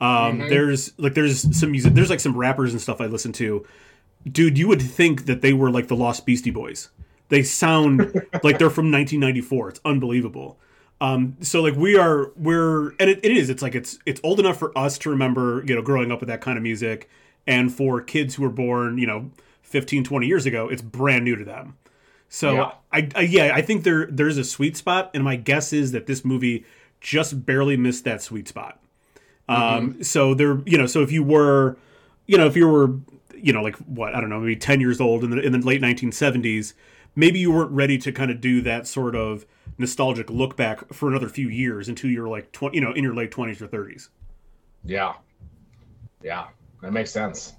Um, 0.00 0.38
mm-hmm. 0.38 0.48
There's 0.48 0.92
like 0.98 1.14
there's 1.14 1.58
some 1.58 1.70
music, 1.70 1.94
there's 1.94 2.10
like 2.10 2.20
some 2.20 2.36
rappers 2.36 2.72
and 2.72 2.80
stuff 2.80 3.00
I 3.00 3.06
listen 3.06 3.32
to. 3.34 3.66
Dude, 4.30 4.58
you 4.58 4.68
would 4.68 4.82
think 4.82 5.26
that 5.26 5.42
they 5.42 5.52
were 5.52 5.70
like 5.70 5.88
the 5.88 5.96
Lost 5.96 6.24
Beastie 6.26 6.50
Boys. 6.50 6.90
They 7.28 7.42
sound 7.42 8.00
like 8.42 8.58
they're 8.58 8.70
from 8.70 8.90
1994. 8.90 9.68
It's 9.70 9.80
unbelievable. 9.84 10.58
Um, 11.00 11.36
so 11.40 11.60
like 11.60 11.74
we 11.74 11.96
are 11.96 12.32
we're 12.36 12.90
and 13.00 13.10
it, 13.10 13.20
it 13.22 13.32
is 13.32 13.50
it's 13.50 13.62
like 13.62 13.74
it's 13.74 13.98
it's 14.06 14.20
old 14.22 14.40
enough 14.40 14.58
for 14.58 14.76
us 14.76 14.96
to 14.98 15.10
remember 15.10 15.62
you 15.66 15.74
know 15.74 15.82
growing 15.82 16.12
up 16.12 16.20
with 16.20 16.28
that 16.28 16.40
kind 16.40 16.56
of 16.56 16.62
music 16.62 17.08
and 17.46 17.72
for 17.72 18.00
kids 18.00 18.34
who 18.36 18.42
were 18.42 18.48
born 18.48 18.96
you 18.98 19.06
know 19.06 19.30
15 19.64 20.04
20 20.04 20.26
years 20.26 20.46
ago 20.46 20.68
it's 20.68 20.82
brand 20.82 21.24
new 21.24 21.36
to 21.36 21.44
them 21.44 21.76
so 22.28 22.54
yeah. 22.54 22.72
I, 22.92 23.08
I 23.14 23.20
yeah 23.22 23.52
i 23.54 23.60
think 23.60 23.84
there 23.84 24.06
there's 24.06 24.38
a 24.38 24.44
sweet 24.44 24.76
spot 24.76 25.10
and 25.12 25.24
my 25.24 25.36
guess 25.36 25.72
is 25.72 25.92
that 25.92 26.06
this 26.06 26.24
movie 26.24 26.64
just 27.04 27.44
barely 27.44 27.76
missed 27.76 28.04
that 28.04 28.22
sweet 28.22 28.48
spot. 28.48 28.80
Um, 29.46 29.90
mm-hmm. 29.90 30.02
so 30.02 30.34
there, 30.34 30.60
you 30.64 30.78
know, 30.78 30.86
so 30.86 31.02
if 31.02 31.12
you 31.12 31.22
were, 31.22 31.76
you 32.26 32.38
know, 32.38 32.46
if 32.46 32.56
you 32.56 32.66
were, 32.66 32.94
you 33.36 33.52
know, 33.52 33.62
like 33.62 33.76
what 33.76 34.14
I 34.14 34.20
don't 34.20 34.30
know, 34.30 34.40
maybe 34.40 34.56
ten 34.56 34.80
years 34.80 35.00
old 35.00 35.22
in 35.22 35.30
the 35.30 35.40
in 35.40 35.52
the 35.52 35.58
late 35.58 35.82
1970s, 35.82 36.72
maybe 37.14 37.38
you 37.38 37.52
weren't 37.52 37.70
ready 37.70 37.98
to 37.98 38.10
kind 38.10 38.30
of 38.30 38.40
do 38.40 38.62
that 38.62 38.86
sort 38.86 39.14
of 39.14 39.44
nostalgic 39.76 40.30
look 40.30 40.56
back 40.56 40.92
for 40.94 41.10
another 41.10 41.28
few 41.28 41.48
years 41.48 41.88
until 41.88 42.10
you're 42.10 42.28
like 42.28 42.50
20, 42.52 42.74
you 42.74 42.82
know, 42.82 42.92
in 42.92 43.04
your 43.04 43.14
late 43.14 43.30
20s 43.30 43.60
or 43.60 43.68
30s. 43.68 44.08
Yeah, 44.82 45.14
yeah, 46.22 46.46
that 46.80 46.92
makes 46.92 47.10
sense. 47.10 47.52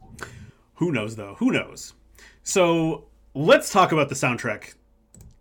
Who 0.76 0.92
knows 0.92 1.16
though? 1.16 1.36
Who 1.40 1.52
knows? 1.52 1.94
So 2.44 3.06
let's 3.34 3.72
talk 3.72 3.92
about 3.92 4.10
the 4.10 4.16
soundtrack 4.16 4.74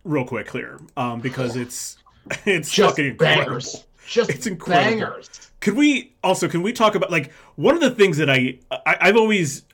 real 0.05 0.25
quick 0.25 0.51
here, 0.51 0.81
um, 0.97 1.20
because 1.20 1.57
it's 1.57 1.97
it's 2.44 2.70
Just 2.70 2.90
fucking 2.90 3.07
incredible. 3.07 3.44
Bangers 3.44 3.85
just 4.07 4.31
it's 4.31 4.47
incredible. 4.47 5.01
Bangers. 5.01 5.51
Could 5.61 5.75
we 5.75 6.14
also 6.23 6.49
can 6.49 6.62
we 6.62 6.73
talk 6.73 6.94
about 6.94 7.11
like 7.11 7.33
one 7.57 7.75
of 7.75 7.81
the 7.81 7.90
things 7.90 8.18
that 8.18 8.31
I, 8.31 8.59
I 8.70 8.97
I've 9.01 9.16
always 9.16 9.64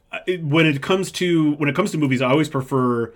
when 0.41 0.67
it 0.67 0.83
comes 0.83 1.13
to 1.13 1.53
when 1.55 1.69
it 1.69 1.75
comes 1.75 1.91
to 1.93 1.99
movies 1.99 2.23
I 2.23 2.31
always 2.31 2.49
prefer 2.49 3.13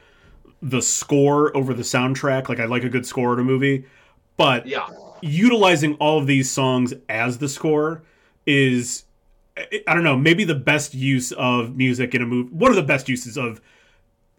the 0.63 0.81
score 0.81 1.57
over 1.57 1.75
the 1.75 1.83
soundtrack. 1.83 2.49
Like 2.49 2.59
I 2.59 2.65
like 2.65 2.85
a 2.85 2.89
good 2.89 3.07
score 3.07 3.35
in 3.35 3.41
a 3.41 3.45
movie, 3.45 3.85
but 4.37 4.67
yeah, 4.67 4.89
utilizing 5.21 5.95
all 5.97 6.19
of 6.19 6.27
these 6.27 6.51
songs 6.51 6.95
as 7.09 7.39
the 7.39 7.49
score 7.49 8.03
is 8.47 9.05
I 9.57 9.95
don't 9.95 10.05
know 10.05 10.17
maybe 10.17 10.45
the 10.45 10.55
best 10.55 10.95
use 10.95 11.33
of 11.33 11.77
music 11.77 12.15
in 12.15 12.23
a 12.23 12.27
movie. 12.27 12.53
One 12.53 12.71
of 12.71 12.77
the 12.77 12.83
best 12.83 13.09
uses 13.09 13.37
of 13.37 13.61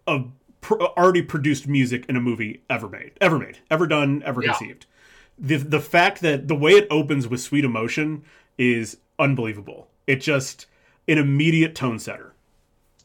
of 0.07 0.31
already 0.71 1.21
produced 1.21 1.67
music 1.67 2.05
in 2.09 2.15
a 2.15 2.21
movie 2.21 2.63
ever 2.69 2.89
made, 2.89 3.11
ever 3.21 3.37
made, 3.37 3.59
ever 3.69 3.87
done, 3.87 4.23
ever 4.25 4.43
yeah. 4.43 4.53
conceived 4.53 4.85
the 5.37 5.57
the 5.57 5.79
fact 5.79 6.21
that 6.21 6.47
the 6.47 6.55
way 6.55 6.71
it 6.71 6.87
opens 6.89 7.27
with 7.27 7.41
sweet 7.41 7.65
emotion 7.65 8.23
is 8.57 8.97
unbelievable. 9.19 9.89
It 10.07 10.17
just 10.17 10.67
an 11.07 11.17
immediate 11.17 11.75
tone 11.75 11.99
setter. 11.99 12.33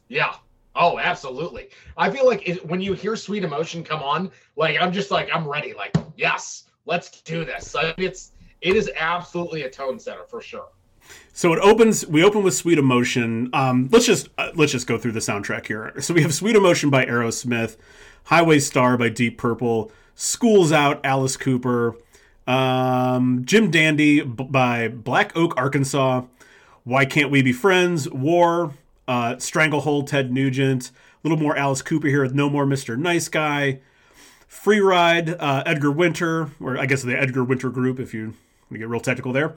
Yeah. 0.07 0.35
Oh, 0.73 0.97
absolutely. 0.99 1.69
I 1.97 2.09
feel 2.09 2.25
like 2.25 2.47
it, 2.47 2.65
when 2.65 2.79
you 2.79 2.93
hear 2.93 3.15
sweet 3.17 3.43
emotion 3.43 3.83
come 3.83 4.01
on, 4.01 4.31
like 4.55 4.79
I'm 4.79 4.93
just 4.93 5.11
like 5.11 5.29
I'm 5.33 5.47
ready. 5.47 5.73
Like 5.73 5.95
yes, 6.15 6.65
let's 6.85 7.21
do 7.21 7.43
this. 7.43 7.75
it's 7.97 8.31
it 8.61 8.75
is 8.75 8.89
absolutely 8.95 9.63
a 9.63 9.69
tone 9.69 9.99
setter 9.99 10.23
for 10.23 10.41
sure. 10.41 10.69
So 11.33 11.53
it 11.53 11.59
opens. 11.59 12.05
We 12.05 12.23
open 12.23 12.43
with 12.43 12.53
"Sweet 12.53 12.77
Emotion." 12.77 13.49
Um, 13.53 13.89
let's 13.91 14.05
just 14.05 14.29
uh, 14.37 14.51
let's 14.55 14.71
just 14.71 14.87
go 14.87 14.97
through 14.97 15.13
the 15.13 15.19
soundtrack 15.19 15.67
here. 15.67 15.93
So 16.01 16.13
we 16.13 16.21
have 16.21 16.33
"Sweet 16.33 16.55
Emotion" 16.55 16.89
by 16.89 17.05
Aerosmith, 17.05 17.77
"Highway 18.25 18.59
Star" 18.59 18.97
by 18.97 19.09
Deep 19.09 19.37
Purple, 19.37 19.91
"School's 20.15 20.71
Out" 20.71 20.99
Alice 21.03 21.37
Cooper, 21.37 21.95
um, 22.47 23.43
Jim 23.45 23.71
Dandy 23.71 24.21
b- 24.21 24.43
by 24.49 24.87
Black 24.87 25.35
Oak, 25.35 25.53
Arkansas. 25.57 26.23
Why 26.83 27.05
Can't 27.05 27.29
We 27.31 27.41
Be 27.41 27.53
Friends? 27.53 28.09
War. 28.09 28.73
Uh, 29.07 29.37
Stranglehold, 29.37 30.07
Ted 30.07 30.31
Nugent. 30.31 30.89
A 30.89 31.27
little 31.27 31.37
more 31.37 31.55
Alice 31.55 31.81
Cooper 31.81 32.07
here 32.07 32.23
with 32.23 32.33
No 32.33 32.49
More 32.49 32.65
Mr. 32.65 32.97
Nice 32.97 33.27
Guy. 33.27 33.79
Free 34.47 34.79
Ride, 34.79 35.29
uh, 35.29 35.63
Edgar 35.65 35.91
Winter, 35.91 36.49
or 36.59 36.77
I 36.77 36.85
guess 36.85 37.03
the 37.03 37.17
Edgar 37.17 37.43
Winter 37.43 37.69
group 37.69 37.99
if 37.99 38.13
you, 38.13 38.33
you 38.69 38.77
get 38.77 38.89
real 38.89 38.99
technical 38.99 39.31
there. 39.31 39.55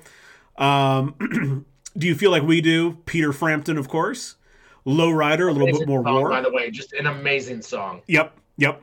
Um, 0.57 1.65
do 1.97 2.07
you 2.07 2.15
feel 2.15 2.31
like 2.31 2.43
we 2.43 2.61
do? 2.61 2.99
Peter 3.07 3.33
Frampton, 3.33 3.79
of 3.79 3.89
course. 3.89 4.37
Low 4.85 5.11
Rider, 5.11 5.49
a 5.49 5.53
little 5.53 5.69
amazing 5.69 5.87
bit 5.87 5.89
more 5.89 6.05
song, 6.05 6.15
war. 6.15 6.31
By 6.31 6.43
the 6.43 6.53
way, 6.53 6.71
just 6.71 6.93
an 6.93 7.07
amazing 7.07 7.63
song. 7.63 8.03
Yep, 8.07 8.37
yep. 8.59 8.83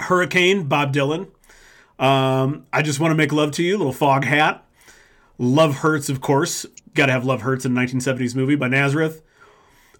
Hurricane, 0.00 0.64
Bob 0.64 0.94
Dylan. 0.94 1.28
Um, 1.98 2.66
I 2.72 2.82
just 2.82 3.00
want 3.00 3.12
to 3.12 3.16
make 3.16 3.32
love 3.32 3.52
to 3.52 3.62
you, 3.62 3.76
little 3.76 3.92
Foghat. 3.92 4.60
Love 5.38 5.76
Hurts, 5.76 6.08
of 6.08 6.20
course. 6.20 6.66
Got 6.94 7.06
to 7.06 7.12
have 7.12 7.24
Love 7.24 7.42
Hurts 7.42 7.64
in 7.64 7.72
1970s 7.72 8.34
movie 8.34 8.56
by 8.56 8.68
Nazareth. 8.68 9.22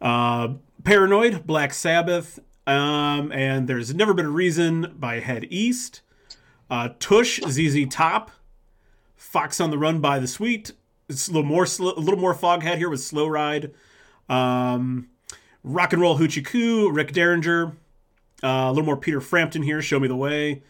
Uh, 0.01 0.55
Paranoid, 0.85 1.47
Black 1.47 1.73
Sabbath, 1.73 2.39
um, 2.67 3.31
and 3.33 3.69
There's 3.69 3.95
Never 3.95 4.15
Been 4.15 4.27
a 4.27 4.31
Reason 4.31 4.95
by 4.99 5.21
Head 5.21 5.47
East. 5.51 6.03
Uh, 6.71 6.91
Tush, 6.99 7.41
ZZ 7.47 7.87
Top. 7.91 8.31
Fox 9.35 9.59
on 9.61 9.71
the 9.71 9.79
Run 9.79 9.99
by 9.99 10.21
The 10.21 10.29
Sweet. 10.29 10.71
It's 11.09 11.27
a 11.27 11.33
little 11.33 11.43
more, 11.43 11.65
a 11.65 11.83
little 12.01 12.21
more 12.21 12.37
Foghat 12.37 12.77
here 12.77 12.89
with 12.89 13.01
Slow 13.01 13.27
Ride. 13.27 13.73
Um, 14.29 15.09
Rock 15.65 15.93
and 15.93 16.01
Roll 16.01 16.17
Hoochie 16.17 16.45
Coo, 16.47 16.89
Rick 16.93 17.11
Derringer. 17.13 17.73
Uh, 18.45 18.47
a 18.47 18.69
little 18.71 18.85
more 18.85 18.97
Peter 18.97 19.21
Frampton 19.21 19.61
here. 19.65 19.83
Show 19.83 19.99
me 19.99 20.07
the 20.07 20.15
way. 20.15 20.63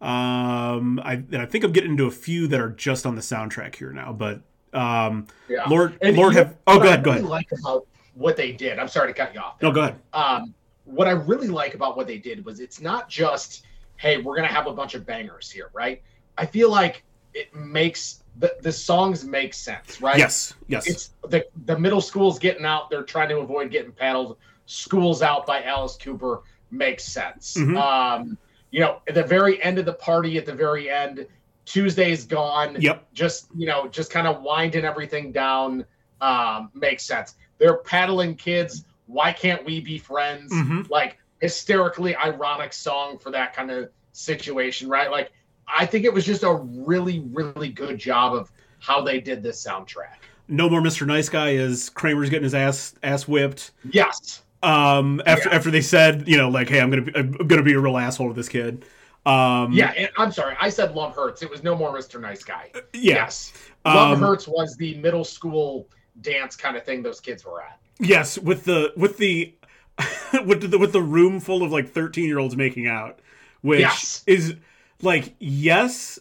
Um, 0.00 0.98
I 1.04 1.12
and 1.30 1.36
I 1.36 1.46
think 1.46 1.62
I'm 1.62 1.70
getting 1.70 1.92
into 1.92 2.06
a 2.06 2.10
few 2.10 2.48
that 2.48 2.58
are 2.58 2.70
just 2.70 3.06
on 3.06 3.14
the 3.14 3.20
soundtrack 3.20 3.76
here 3.76 3.92
now. 3.92 4.12
But 4.12 4.40
um, 4.72 5.28
Yeah. 5.48 5.68
Lord, 5.68 5.96
And 6.02 6.16
Lord 6.16 6.34
have. 6.34 6.56
Oh, 6.66 6.78
what 6.78 6.82
go 6.82 6.88
I 6.88 6.92
ahead. 6.94 7.04
Go 7.04 7.10
really 7.12 7.20
ahead. 7.20 7.30
Like 7.30 7.52
about 7.60 7.86
what 8.14 8.36
they 8.36 8.50
did. 8.50 8.80
I'm 8.80 8.88
sorry 8.88 9.12
to 9.12 9.14
cut 9.14 9.32
you 9.32 9.38
off. 9.38 9.62
No, 9.62 9.70
go 9.70 9.82
ahead. 9.82 10.00
um, 10.12 10.54
what 10.86 11.06
I 11.06 11.12
really 11.12 11.46
like 11.48 11.74
about 11.74 11.96
what 11.96 12.08
they 12.08 12.18
did 12.18 12.44
was 12.44 12.58
it's 12.58 12.80
not 12.80 13.08
just, 13.08 13.64
hey, 13.96 14.16
we're 14.18 14.34
gonna 14.34 14.48
have 14.48 14.66
a 14.66 14.72
bunch 14.72 14.96
of 14.96 15.06
bangers 15.06 15.52
here, 15.52 15.70
right? 15.72 16.02
I 16.36 16.46
feel 16.46 16.68
like 16.68 17.04
it 17.34 17.54
makes 17.54 18.22
the, 18.36 18.54
the 18.62 18.72
songs 18.72 19.24
make 19.24 19.54
sense, 19.54 20.00
right? 20.00 20.18
Yes. 20.18 20.54
Yes. 20.68 20.86
It's 20.86 21.10
the 21.28 21.44
the 21.66 21.78
middle 21.78 22.00
school's 22.00 22.38
getting 22.38 22.64
out, 22.64 22.90
they're 22.90 23.02
trying 23.02 23.28
to 23.30 23.38
avoid 23.38 23.70
getting 23.70 23.92
paddled. 23.92 24.36
School's 24.66 25.22
out 25.22 25.46
by 25.46 25.62
Alice 25.62 25.96
Cooper 25.96 26.42
makes 26.70 27.04
sense. 27.04 27.56
Mhm. 27.56 27.76
Um, 27.76 28.38
you 28.70 28.80
know, 28.80 29.00
at 29.08 29.14
the 29.14 29.22
very 29.22 29.62
end 29.62 29.78
of 29.78 29.86
the 29.86 29.94
party, 29.94 30.36
at 30.36 30.44
the 30.44 30.54
very 30.54 30.90
end, 30.90 31.26
Tuesday's 31.68 32.24
gone 32.24 32.76
yep. 32.80 33.06
just 33.12 33.48
you 33.54 33.66
know 33.66 33.88
just 33.88 34.10
kind 34.10 34.26
of 34.26 34.40
winding 34.40 34.86
everything 34.86 35.32
down 35.32 35.84
um, 36.22 36.70
makes 36.72 37.04
sense 37.04 37.34
they're 37.58 37.76
paddling 37.76 38.34
kids 38.34 38.84
why 39.06 39.32
can't 39.32 39.62
we 39.66 39.78
be 39.78 39.98
friends 39.98 40.50
Mhm. 40.50 40.88
like 40.88 41.18
hysterically 41.42 42.16
ironic 42.16 42.72
song 42.72 43.18
for 43.18 43.30
that 43.32 43.54
kind 43.54 43.70
of 43.70 43.90
situation 44.12 44.88
right 44.88 45.10
like 45.10 45.30
i 45.76 45.84
think 45.86 46.04
it 46.04 46.12
was 46.12 46.24
just 46.24 46.42
a 46.42 46.52
really 46.54 47.20
really 47.32 47.68
good 47.68 47.98
job 47.98 48.34
of 48.34 48.50
how 48.80 49.00
they 49.02 49.20
did 49.20 49.42
this 49.42 49.64
soundtrack 49.64 50.16
No 50.48 50.70
more 50.70 50.80
Mr. 50.80 51.06
Nice 51.06 51.28
Guy 51.28 51.50
is 51.50 51.90
Kramer's 51.90 52.30
getting 52.30 52.44
his 52.44 52.54
ass 52.54 52.94
ass 53.02 53.26
whipped. 53.28 53.72
yes 53.92 54.42
Um, 54.62 55.20
after 55.26 55.48
Yeah. 55.48 55.54
after 55.56 55.70
they 55.70 55.80
said, 55.82 56.26
you 56.26 56.36
know, 56.36 56.48
like, 56.48 56.68
hey, 56.68 56.80
I'm 56.80 56.90
gonna 56.90 57.02
be, 57.02 57.14
I'm 57.14 57.32
gonna 57.32 57.62
be 57.62 57.74
a 57.74 57.80
real 57.80 57.96
asshole 57.98 58.28
to 58.28 58.34
this 58.34 58.48
kid. 58.48 58.84
Um, 59.26 59.72
yeah 59.72 59.92
and 59.96 60.08
i'm 60.16 60.32
sorry 60.32 60.56
i 60.60 60.70
said 60.70 60.94
love 60.94 61.14
hurts 61.14 61.42
it 61.42 61.50
was 61.50 61.62
no 61.62 61.76
more 61.76 61.92
mr 61.92 62.18
nice 62.20 62.42
guy 62.44 62.70
yeah. 62.94 63.14
yes 63.16 63.52
love 63.84 64.12
Um, 64.14 64.20
hurts 64.20 64.48
was 64.48 64.74
the 64.76 64.94
middle 64.94 65.24
school 65.24 65.86
dance 66.22 66.56
kind 66.56 66.76
of 66.78 66.84
thing 66.84 67.02
those 67.02 67.20
kids 67.20 67.44
were 67.44 67.60
at 67.62 67.78
Yes, 68.00 68.38
with 68.38 68.64
the 68.64 68.92
with 68.96 69.18
the 69.18 69.54
with 70.46 70.70
the 70.70 70.78
with 70.78 70.92
the 70.92 71.02
room 71.02 71.40
full 71.40 71.62
of 71.64 71.72
like 71.72 71.90
thirteen 71.90 72.26
year 72.26 72.38
olds 72.38 72.56
making 72.56 72.86
out, 72.86 73.18
which 73.62 73.80
Yes. 73.80 74.22
is 74.26 74.54
like 75.02 75.34
yes, 75.38 76.18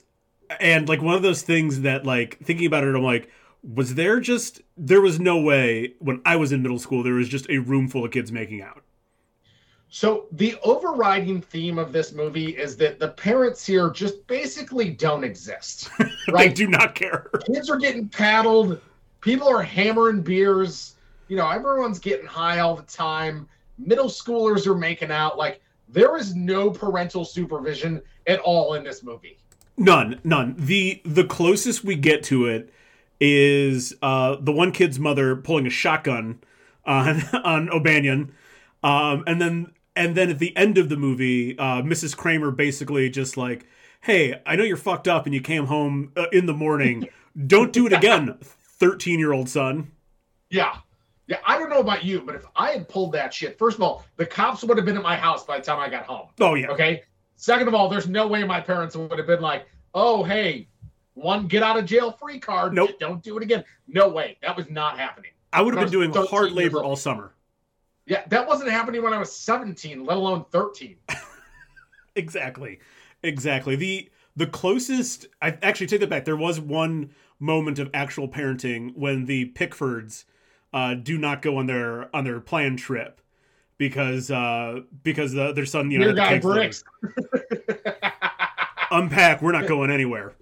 and 0.59 0.87
like 0.87 1.01
one 1.01 1.15
of 1.15 1.21
those 1.21 1.41
things 1.41 1.81
that 1.81 2.05
like 2.05 2.39
thinking 2.43 2.65
about 2.65 2.83
it, 2.83 2.95
I'm 2.95 3.03
like, 3.03 3.29
was 3.63 3.95
there 3.95 4.19
just 4.19 4.61
there 4.77 5.01
was 5.01 5.19
no 5.19 5.39
way 5.39 5.93
when 5.99 6.21
I 6.25 6.35
was 6.35 6.51
in 6.51 6.61
middle 6.61 6.79
school 6.79 7.03
there 7.03 7.13
was 7.13 7.29
just 7.29 7.49
a 7.49 7.57
room 7.57 7.87
full 7.87 8.05
of 8.05 8.11
kids 8.11 8.31
making 8.31 8.61
out. 8.61 8.83
So 9.89 10.27
the 10.33 10.55
overriding 10.63 11.41
theme 11.41 11.79
of 11.79 11.93
this 11.93 12.11
movie 12.11 12.49
is 12.57 12.75
that 12.77 12.99
the 12.99 13.07
parents 13.09 13.65
here 13.65 13.89
just 13.89 14.25
basically 14.27 14.89
don't 14.89 15.23
exist. 15.23 15.89
They 16.35 16.49
do 16.49 16.67
not 16.67 16.93
care. 16.93 17.29
Kids 17.45 17.69
are 17.69 17.77
getting 17.77 18.09
paddled, 18.09 18.81
people 19.21 19.47
are 19.47 19.63
hammering 19.63 20.21
beers, 20.21 20.95
you 21.29 21.37
know, 21.37 21.49
everyone's 21.49 21.99
getting 21.99 22.25
high 22.25 22.59
all 22.59 22.75
the 22.75 22.83
time. 22.83 23.47
Middle 23.77 24.09
schoolers 24.09 24.67
are 24.67 24.75
making 24.75 25.09
out 25.09 25.37
like 25.37 25.61
there 25.89 26.17
is 26.17 26.35
no 26.35 26.69
parental 26.69 27.25
supervision 27.25 28.01
at 28.27 28.39
all 28.39 28.73
in 28.73 28.83
this 28.83 29.03
movie. 29.03 29.37
None, 29.77 30.19
none. 30.23 30.55
The 30.57 31.01
the 31.05 31.23
closest 31.23 31.83
we 31.83 31.95
get 31.95 32.23
to 32.23 32.45
it 32.45 32.73
is 33.19 33.93
uh, 34.01 34.37
the 34.39 34.51
one 34.51 34.71
kid's 34.71 34.99
mother 34.99 35.35
pulling 35.35 35.67
a 35.67 35.71
shotgun 35.71 36.39
on 36.85 37.21
on 37.43 37.69
O'Banion, 37.69 38.33
um, 38.83 39.23
and 39.27 39.39
then 39.39 39.73
and 39.95 40.15
then 40.15 40.29
at 40.29 40.39
the 40.39 40.55
end 40.57 40.77
of 40.77 40.89
the 40.89 40.97
movie, 40.97 41.57
uh, 41.57 41.81
Mrs. 41.81 42.17
Kramer 42.17 42.51
basically 42.51 43.09
just 43.09 43.37
like, 43.37 43.65
"Hey, 44.01 44.41
I 44.45 44.55
know 44.55 44.63
you're 44.63 44.77
fucked 44.77 45.07
up 45.07 45.25
and 45.25 45.35
you 45.35 45.41
came 45.41 45.65
home 45.65 46.11
uh, 46.15 46.25
in 46.31 46.47
the 46.47 46.53
morning. 46.53 47.07
Don't 47.45 47.71
do 47.71 47.85
it 47.85 47.93
again, 47.93 48.37
thirteen 48.41 49.19
year 49.19 49.33
old 49.33 49.49
son." 49.49 49.91
Yeah. 50.49 50.77
Yeah, 51.27 51.37
I 51.45 51.59
don't 51.59 51.69
know 51.69 51.79
about 51.81 52.05
you, 52.05 52.21
but 52.21 52.35
if 52.35 52.45
I 52.55 52.71
had 52.71 52.87
pulled 52.87 53.11
that 53.11 53.33
shit, 53.33 53.59
first 53.59 53.75
of 53.75 53.83
all, 53.83 54.05
the 54.15 54.25
cops 54.25 54.63
would 54.63 54.77
have 54.77 54.85
been 54.85 54.95
at 54.95 55.03
my 55.03 55.15
house 55.15 55.45
by 55.45 55.59
the 55.59 55.65
time 55.65 55.79
I 55.79 55.89
got 55.89 56.05
home. 56.05 56.29
Oh 56.39 56.55
yeah, 56.55 56.67
Okay. 56.69 57.03
Second 57.35 57.67
of 57.67 57.75
all, 57.75 57.87
there's 57.87 58.07
no 58.07 58.25
way 58.25 58.43
my 58.43 58.59
parents 58.59 58.95
would 58.95 59.15
have 59.15 59.27
been 59.27 59.41
like, 59.41 59.67
"Oh, 59.93 60.23
hey, 60.23 60.67
one 61.13 61.47
get 61.47 61.61
out 61.61 61.77
of 61.77 61.85
jail 61.85 62.11
free 62.11 62.39
card. 62.39 62.73
Nope. 62.73 62.97
Don't 62.99 63.21
do 63.21 63.37
it 63.37 63.43
again." 63.43 63.63
No 63.87 64.07
way. 64.07 64.39
That 64.41 64.57
was 64.57 64.69
not 64.71 64.97
happening. 64.97 65.31
I 65.53 65.61
would 65.61 65.75
have 65.75 65.83
been 65.83 65.91
doing 65.91 66.11
hard 66.11 66.53
labor 66.53 66.83
all 66.83 66.95
summer. 66.95 67.33
Yeah, 68.07 68.23
that 68.29 68.47
wasn't 68.47 68.71
happening 68.71 69.03
when 69.03 69.13
I 69.13 69.19
was 69.19 69.35
17, 69.35 70.05
let 70.05 70.17
alone 70.17 70.45
13. 70.51 70.97
exactly 72.15 72.79
exactly 73.21 73.75
the 73.75 74.09
the 74.35 74.47
closest 74.47 75.27
i 75.41 75.55
actually 75.61 75.85
take 75.85 75.99
that 75.99 76.09
back 76.09 76.25
there 76.25 76.35
was 76.35 76.59
one 76.59 77.11
moment 77.39 77.77
of 77.77 77.89
actual 77.93 78.27
parenting 78.27 78.95
when 78.95 79.25
the 79.25 79.45
pickfords 79.45 80.25
uh 80.73 80.93
do 80.93 81.17
not 81.17 81.41
go 81.41 81.57
on 81.57 81.65
their 81.65 82.15
on 82.15 82.23
their 82.23 82.39
planned 82.39 82.79
trip 82.79 83.19
because 83.77 84.31
uh 84.31 84.79
because 85.03 85.35
uh, 85.35 85.51
their 85.53 85.65
son 85.65 85.91
you 85.91 85.99
know 85.99 86.05
Your 86.05 86.13
the 86.13 86.21
guy 86.21 86.39
bricks. 86.39 86.83
unpack 88.91 89.41
we're 89.41 89.51
not 89.51 89.67
going 89.67 89.91
anywhere 89.91 90.33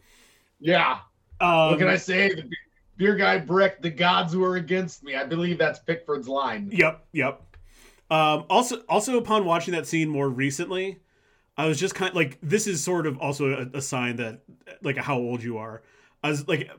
yeah. 0.60 1.00
um, 1.40 1.70
what 1.70 1.80
can 1.80 1.88
I 1.88 1.98
say? 1.98 2.34
The 2.34 2.50
beer 2.98 3.16
guy 3.16 3.38
brick, 3.38 3.82
the 3.82 3.90
gods 3.90 4.36
were 4.36 4.56
against 4.56 5.04
me. 5.04 5.16
I 5.16 5.24
believe 5.24 5.58
that's 5.58 5.80
Pickford's 5.80 6.28
line. 6.28 6.70
Yep, 6.72 7.06
yep. 7.12 7.42
Um, 8.10 8.46
also, 8.50 8.82
also 8.88 9.18
upon 9.18 9.46
watching 9.46 9.74
that 9.74 9.88
scene 9.88 10.10
more 10.10 10.30
recently, 10.30 11.00
I 11.58 11.68
was 11.68 11.80
just 11.80 11.96
kind 11.96 12.10
of 12.10 12.16
like, 12.16 12.38
this 12.42 12.68
is 12.68 12.84
sort 12.84 13.08
of 13.08 13.18
also 13.18 13.70
a, 13.74 13.78
a 13.78 13.82
sign 13.82 14.18
that 14.18 14.42
like 14.82 14.98
how 14.98 15.18
old 15.18 15.44
you 15.44 15.58
are. 15.58 15.82
I 16.24 16.30
was 16.30 16.48
like, 16.48 16.70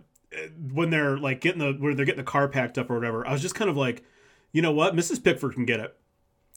when 0.72 0.90
they're 0.90 1.16
like 1.18 1.40
getting 1.40 1.58
the 1.60 1.72
where 1.72 1.94
they're 1.94 2.04
getting 2.06 2.24
the 2.24 2.30
car 2.30 2.48
packed 2.48 2.78
up 2.78 2.90
or 2.90 2.94
whatever. 2.94 3.26
I 3.26 3.32
was 3.32 3.42
just 3.42 3.54
kind 3.54 3.70
of 3.70 3.76
like, 3.76 4.02
you 4.52 4.62
know 4.62 4.72
what, 4.72 4.94
Mrs. 4.94 5.22
Pickford 5.22 5.54
can 5.54 5.64
get 5.64 5.80
it. 5.80 5.96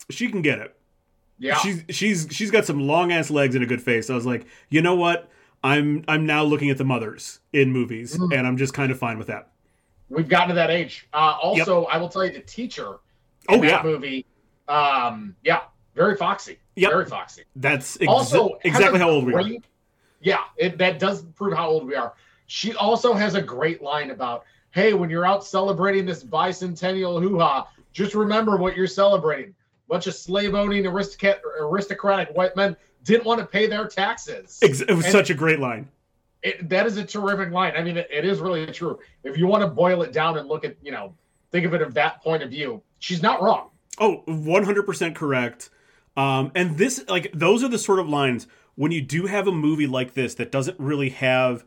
She 0.10 0.30
can 0.30 0.42
get 0.42 0.60
it. 0.60 0.76
Yeah. 1.38 1.58
She's 1.60 1.84
she's 1.90 2.28
she's 2.32 2.52
got 2.52 2.66
some 2.66 2.82
long 2.86 3.12
ass 3.12 3.30
legs 3.30 3.56
and 3.56 3.64
a 3.64 3.68
good 3.68 3.82
face. 3.82 4.10
I 4.10 4.16
was 4.16 4.26
like, 4.26 4.46
you 4.70 4.82
know 4.82 4.96
what? 4.96 5.30
I'm 5.64 6.04
I'm 6.08 6.26
now 6.26 6.44
looking 6.44 6.70
at 6.70 6.78
the 6.78 6.84
mothers 6.86 7.40
in 7.54 7.72
movies, 7.72 8.18
Mm. 8.18 8.38
and 8.38 8.48
I'm 8.48 8.58
just 8.58 8.74
kind 8.74 8.92
of 8.92 9.00
fine 9.00 9.18
with 9.18 9.28
that. 9.28 9.52
We've 10.10 10.28
gotten 10.28 10.50
to 10.50 10.56
that 10.56 10.70
age. 10.72 11.08
Uh, 11.14 11.38
also, 11.42 11.86
I 11.86 11.98
will 11.98 12.10
tell 12.10 12.26
you 12.26 12.32
the 12.32 12.40
teacher 12.40 12.98
Oh 13.48 13.58
that 13.58 13.64
yeah, 13.64 13.82
movie, 13.84 14.26
um, 14.68 15.36
yeah, 15.44 15.62
very 15.96 16.16
foxy. 16.16 16.60
Yep. 16.76 16.92
Very 16.92 17.06
foxy. 17.06 17.44
that's 17.56 17.98
exa- 17.98 18.08
also 18.08 18.58
exactly 18.64 19.00
how 19.00 19.10
old 19.10 19.26
we 19.26 19.34
are. 19.34 19.44
Yeah, 20.22 20.40
it, 20.58 20.78
that 20.78 20.98
does 21.00 21.24
prove 21.24 21.54
how 21.56 21.68
old 21.70 21.86
we 21.88 21.96
are. 21.96 22.14
She 22.50 22.74
also 22.74 23.14
has 23.14 23.36
a 23.36 23.42
great 23.44 23.80
line 23.80 24.10
about, 24.10 24.44
"Hey, 24.72 24.94
when 24.94 25.08
you're 25.08 25.26
out 25.26 25.46
celebrating 25.46 26.04
this 26.04 26.24
bicentennial 26.24 27.22
hoo-ha, 27.22 27.68
just 27.94 28.16
remember 28.16 28.58
what 28.58 28.76
you're 28.76 28.88
celebrating. 28.88 29.54
Bunch 29.88 30.08
of 30.08 30.16
slave-owning 30.16 30.88
aristocrat, 30.88 31.42
aristocratic 31.60 32.30
white 32.36 32.56
men 32.56 32.76
didn't 33.04 33.26
want 33.26 33.40
to 33.40 33.46
pay 33.46 33.68
their 33.68 33.88
taxes." 33.88 34.58
It 34.64 34.70
was 34.72 34.82
And- 34.82 35.04
such 35.06 35.30
a 35.30 35.36
great 35.36 35.60
line. 35.60 35.90
It, 36.42 36.68
that 36.70 36.88
is 36.88 36.98
a 36.98 37.04
terrific 37.06 37.52
line. 37.52 37.74
I 37.76 37.84
mean, 37.84 37.98
it, 37.98 38.08
it 38.10 38.26
is 38.26 38.40
really 38.40 38.66
true. 38.66 38.98
If 39.24 39.38
you 39.38 39.46
want 39.46 39.62
to 39.62 39.68
boil 39.68 40.02
it 40.02 40.12
down 40.12 40.38
and 40.40 40.48
look 40.48 40.66
at, 40.66 40.76
you 40.82 40.92
know, 40.92 41.14
think 41.52 41.68
of 41.68 41.76
it 41.76 41.84
of 41.84 41.94
that 41.94 42.24
point 42.24 42.42
of 42.42 42.50
view, 42.50 42.82
she's 42.98 43.22
not 43.22 43.44
wrong. 43.44 43.70
Oh, 44.00 44.24
100% 44.28 45.14
correct. 45.14 45.70
Um, 46.18 46.52
and 46.56 46.80
this, 46.80 47.04
like, 47.08 47.32
those 47.34 47.64
are 47.64 47.68
the 47.68 47.78
sort 47.78 48.00
of 48.00 48.10
lines 48.10 48.48
when 48.74 48.92
you 48.92 49.02
do 49.02 49.28
have 49.28 49.48
a 49.48 49.52
movie 49.52 49.86
like 49.86 50.16
this 50.16 50.34
that 50.36 50.52
doesn't 50.52 50.80
really 50.80 51.10
have 51.10 51.64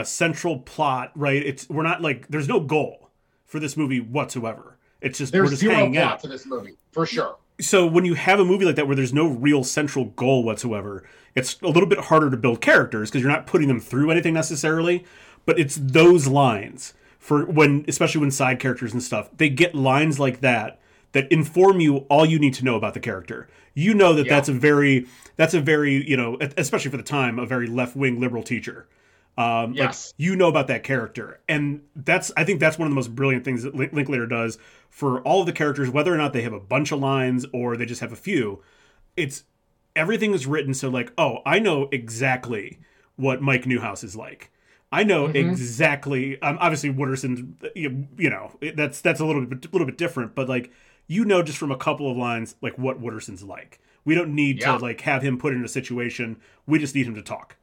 a 0.00 0.04
central 0.04 0.58
plot, 0.60 1.12
right? 1.14 1.42
It's 1.44 1.68
we're 1.68 1.82
not 1.82 2.00
like 2.02 2.28
there's 2.28 2.48
no 2.48 2.60
goal 2.60 3.10
for 3.44 3.58
this 3.60 3.76
movie 3.76 4.00
whatsoever. 4.00 4.76
It's 5.00 5.18
just 5.18 5.32
we're 5.32 5.40
There's 5.40 5.50
just 5.50 5.60
zero 5.62 5.74
hanging 5.74 5.94
plot 5.94 6.12
out. 6.14 6.20
to 6.20 6.28
this 6.28 6.46
movie 6.46 6.74
for 6.92 7.06
sure. 7.06 7.36
So 7.60 7.86
when 7.86 8.04
you 8.04 8.14
have 8.14 8.38
a 8.38 8.44
movie 8.44 8.64
like 8.64 8.76
that 8.76 8.86
where 8.86 8.94
there's 8.96 9.12
no 9.12 9.26
real 9.26 9.64
central 9.64 10.06
goal 10.06 10.44
whatsoever, 10.44 11.04
it's 11.34 11.60
a 11.62 11.66
little 11.68 11.88
bit 11.88 11.98
harder 11.98 12.30
to 12.30 12.36
build 12.36 12.60
characters 12.60 13.10
because 13.10 13.22
you're 13.22 13.30
not 13.32 13.46
putting 13.46 13.66
them 13.68 13.80
through 13.80 14.10
anything 14.12 14.34
necessarily. 14.34 15.04
But 15.44 15.58
it's 15.58 15.76
those 15.80 16.26
lines 16.28 16.94
for 17.18 17.44
when, 17.46 17.84
especially 17.88 18.20
when 18.20 18.30
side 18.30 18.60
characters 18.60 18.92
and 18.92 19.02
stuff, 19.02 19.28
they 19.36 19.48
get 19.48 19.74
lines 19.74 20.20
like 20.20 20.40
that 20.40 20.78
that 21.12 21.30
inform 21.32 21.80
you 21.80 21.98
all 22.10 22.24
you 22.26 22.38
need 22.38 22.54
to 22.54 22.64
know 22.64 22.76
about 22.76 22.94
the 22.94 23.00
character. 23.00 23.48
You 23.74 23.94
know 23.94 24.12
that 24.14 24.26
Yeah. 24.26 24.34
that's 24.34 24.48
a 24.48 24.52
very, 24.52 25.06
that's 25.36 25.54
a 25.54 25.60
very, 25.60 26.06
you 26.08 26.16
know, 26.16 26.36
especially 26.56 26.90
for 26.90 26.96
the 26.98 27.02
time, 27.02 27.38
a 27.38 27.46
very 27.46 27.66
left 27.66 27.96
wing 27.96 28.20
liberal 28.20 28.42
teacher. 28.42 28.86
Um, 29.38 29.72
Yes. 29.72 30.08
like 30.08 30.14
you 30.26 30.34
know 30.36 30.48
about 30.48 30.66
that 30.66 30.82
character, 30.82 31.40
and 31.48 31.82
that's 31.94 32.32
I 32.36 32.42
think 32.44 32.58
that's 32.60 32.76
one 32.78 32.86
of 32.86 32.90
the 32.90 32.96
most 32.96 33.14
brilliant 33.14 33.44
things 33.44 33.62
that 33.62 33.74
Link- 33.74 33.92
Linklater 33.92 34.26
does 34.26 34.58
for 34.90 35.20
all 35.22 35.40
of 35.40 35.46
the 35.46 35.52
characters, 35.52 35.88
whether 35.90 36.12
or 36.12 36.16
not 36.16 36.32
they 36.32 36.42
have 36.42 36.52
a 36.52 36.58
bunch 36.60 36.90
of 36.92 36.98
lines 36.98 37.46
or 37.52 37.76
they 37.76 37.86
just 37.86 38.00
have 38.00 38.12
a 38.12 38.16
few. 38.16 38.62
It's 39.16 39.44
everything 39.94 40.34
is 40.34 40.46
written 40.46 40.74
so 40.74 40.88
like, 40.88 41.12
oh, 41.16 41.38
I 41.46 41.58
know 41.60 41.88
exactly 41.92 42.78
what 43.16 43.40
Mike 43.40 43.64
Newhouse 43.66 44.02
is 44.02 44.16
like. 44.16 44.50
I 44.90 45.04
know 45.04 45.28
Mhm. 45.28 45.34
exactly. 45.52 46.40
Um, 46.42 46.56
obviously, 46.60 46.92
Wooderson, 46.92 47.52
you, 47.76 48.08
you 48.16 48.30
know, 48.30 48.56
that's 48.74 49.00
that's 49.00 49.20
a 49.20 49.24
little 49.24 49.44
bit 49.46 49.66
a 49.66 49.68
little 49.70 49.86
bit 49.86 49.98
different, 49.98 50.34
but 50.34 50.48
like 50.48 50.72
you 51.06 51.24
know 51.24 51.42
just 51.42 51.58
from 51.58 51.70
a 51.70 51.76
couple 51.76 52.10
of 52.10 52.16
lines 52.16 52.56
like 52.60 52.76
what 52.78 53.00
Wooderson's 53.00 53.42
like. 53.44 53.78
We 54.04 54.14
don't 54.14 54.34
need 54.34 54.60
Yeah. 54.60 54.78
to 54.78 54.82
like 54.82 55.02
have 55.02 55.22
him 55.22 55.38
put 55.38 55.52
in 55.54 55.64
a 55.64 55.68
situation. 55.68 56.38
We 56.66 56.78
just 56.78 56.94
need 56.94 57.06
him 57.06 57.14
to 57.14 57.22
talk. 57.22 57.56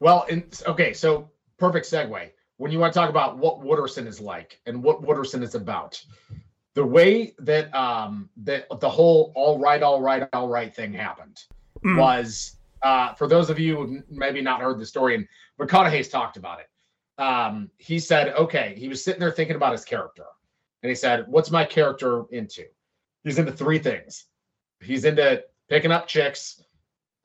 Well, 0.00 0.24
in, 0.24 0.44
okay, 0.66 0.92
so 0.92 1.30
perfect 1.58 1.86
segue. 1.86 2.30
When 2.56 2.72
you 2.72 2.78
want 2.78 2.92
to 2.92 2.98
talk 2.98 3.08
about 3.10 3.38
what 3.38 3.60
Wooderson 3.60 4.06
is 4.06 4.20
like 4.20 4.60
and 4.66 4.82
what 4.82 5.02
Wooderson 5.02 5.42
is 5.42 5.54
about, 5.54 6.02
the 6.74 6.84
way 6.84 7.34
that 7.38 7.74
um 7.74 8.28
that 8.38 8.66
the 8.80 8.88
whole 8.88 9.32
all 9.34 9.58
right, 9.58 9.82
all 9.82 10.00
right, 10.00 10.28
all 10.32 10.48
right 10.48 10.74
thing 10.74 10.92
happened 10.92 11.38
Mm. 11.84 11.96
was 11.96 12.56
uh 12.82 13.14
for 13.14 13.26
those 13.26 13.48
of 13.48 13.58
you 13.58 13.74
who 13.76 14.02
maybe 14.10 14.42
not 14.42 14.60
heard 14.60 14.78
the 14.78 14.84
story, 14.84 15.14
and 15.14 15.26
McConaughey's 15.58 16.08
talked 16.08 16.36
about 16.36 16.60
it. 16.60 16.68
Um, 17.22 17.70
he 17.78 17.98
said, 17.98 18.34
okay, 18.34 18.74
he 18.76 18.88
was 18.88 19.02
sitting 19.04 19.20
there 19.20 19.30
thinking 19.30 19.56
about 19.56 19.72
his 19.72 19.84
character, 19.84 20.24
and 20.82 20.88
he 20.88 20.94
said, 20.94 21.24
What's 21.28 21.50
my 21.50 21.64
character 21.64 22.24
into? 22.30 22.64
He's 23.24 23.38
into 23.38 23.52
three 23.52 23.78
things. 23.78 24.26
He's 24.80 25.04
into 25.04 25.42
picking 25.68 25.92
up 25.92 26.06
chicks, 26.06 26.62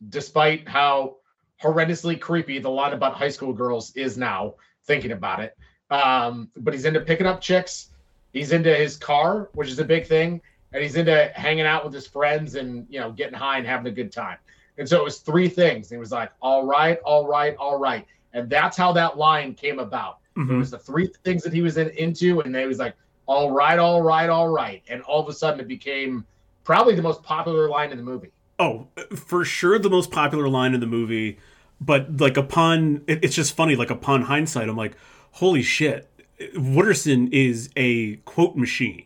despite 0.09 0.67
how 0.67 1.17
horrendously 1.61 2.19
creepy 2.19 2.59
the 2.59 2.69
line 2.69 2.93
about 2.93 3.15
high 3.15 3.29
school 3.29 3.53
girls 3.53 3.95
is 3.95 4.17
now 4.17 4.55
thinking 4.85 5.11
about 5.11 5.39
it. 5.39 5.57
Um 5.89 6.49
but 6.57 6.73
he's 6.73 6.85
into 6.85 7.01
picking 7.01 7.27
up 7.27 7.41
chicks. 7.41 7.89
He's 8.33 8.51
into 8.51 8.73
his 8.73 8.97
car 8.97 9.49
which 9.53 9.69
is 9.69 9.79
a 9.79 9.85
big 9.85 10.05
thing. 10.05 10.41
And 10.73 10.83
he's 10.83 10.95
into 10.95 11.31
hanging 11.35 11.65
out 11.65 11.85
with 11.85 11.93
his 11.93 12.07
friends 12.07 12.55
and 12.55 12.85
you 12.89 12.99
know 12.99 13.11
getting 13.11 13.33
high 13.33 13.57
and 13.57 13.67
having 13.67 13.87
a 13.87 13.95
good 13.95 14.11
time. 14.11 14.37
And 14.77 14.87
so 14.87 14.99
it 14.99 15.03
was 15.03 15.19
three 15.19 15.47
things. 15.47 15.89
He 15.89 15.97
was 15.97 16.11
like 16.11 16.31
all 16.41 16.65
right 16.65 16.99
all 17.05 17.27
right 17.27 17.55
all 17.57 17.77
right. 17.77 18.05
And 18.33 18.49
that's 18.49 18.75
how 18.75 18.91
that 18.93 19.17
line 19.17 19.53
came 19.53 19.79
about. 19.79 20.19
It 20.35 20.39
Mhm. 20.41 20.57
was 20.57 20.71
the 20.71 20.79
three 20.79 21.07
things 21.23 21.43
that 21.43 21.53
he 21.53 21.61
was 21.61 21.77
in, 21.77 21.89
into 21.91 22.41
and 22.41 22.53
they 22.53 22.65
was 22.65 22.77
like 22.77 22.93
all 23.25 23.51
right 23.51 23.79
all 23.79 24.01
right 24.01 24.29
all 24.29 24.49
right. 24.49 24.83
And 24.89 25.01
all 25.03 25.21
of 25.21 25.29
a 25.29 25.33
sudden 25.33 25.61
it 25.61 25.67
became 25.69 26.25
probably 26.65 26.93
the 26.95 27.01
most 27.01 27.23
popular 27.23 27.69
line 27.69 27.91
in 27.91 27.97
the 27.97 28.03
movie 28.03 28.31
Oh, 28.57 28.87
for 29.15 29.43
sure, 29.43 29.77
the 29.79 29.89
most 29.89 30.11
popular 30.11 30.47
line 30.47 30.73
in 30.73 30.79
the 30.79 30.87
movie. 30.87 31.39
But 31.81 32.19
like 32.21 32.37
upon, 32.37 33.03
it, 33.07 33.23
it's 33.23 33.35
just 33.35 33.55
funny. 33.55 33.75
Like 33.75 33.89
upon 33.89 34.23
hindsight, 34.23 34.69
I'm 34.69 34.77
like, 34.77 34.95
holy 35.31 35.61
shit, 35.61 36.09
Wooderson 36.55 37.31
is 37.31 37.69
a 37.75 38.15
quote 38.17 38.55
machine. 38.55 39.05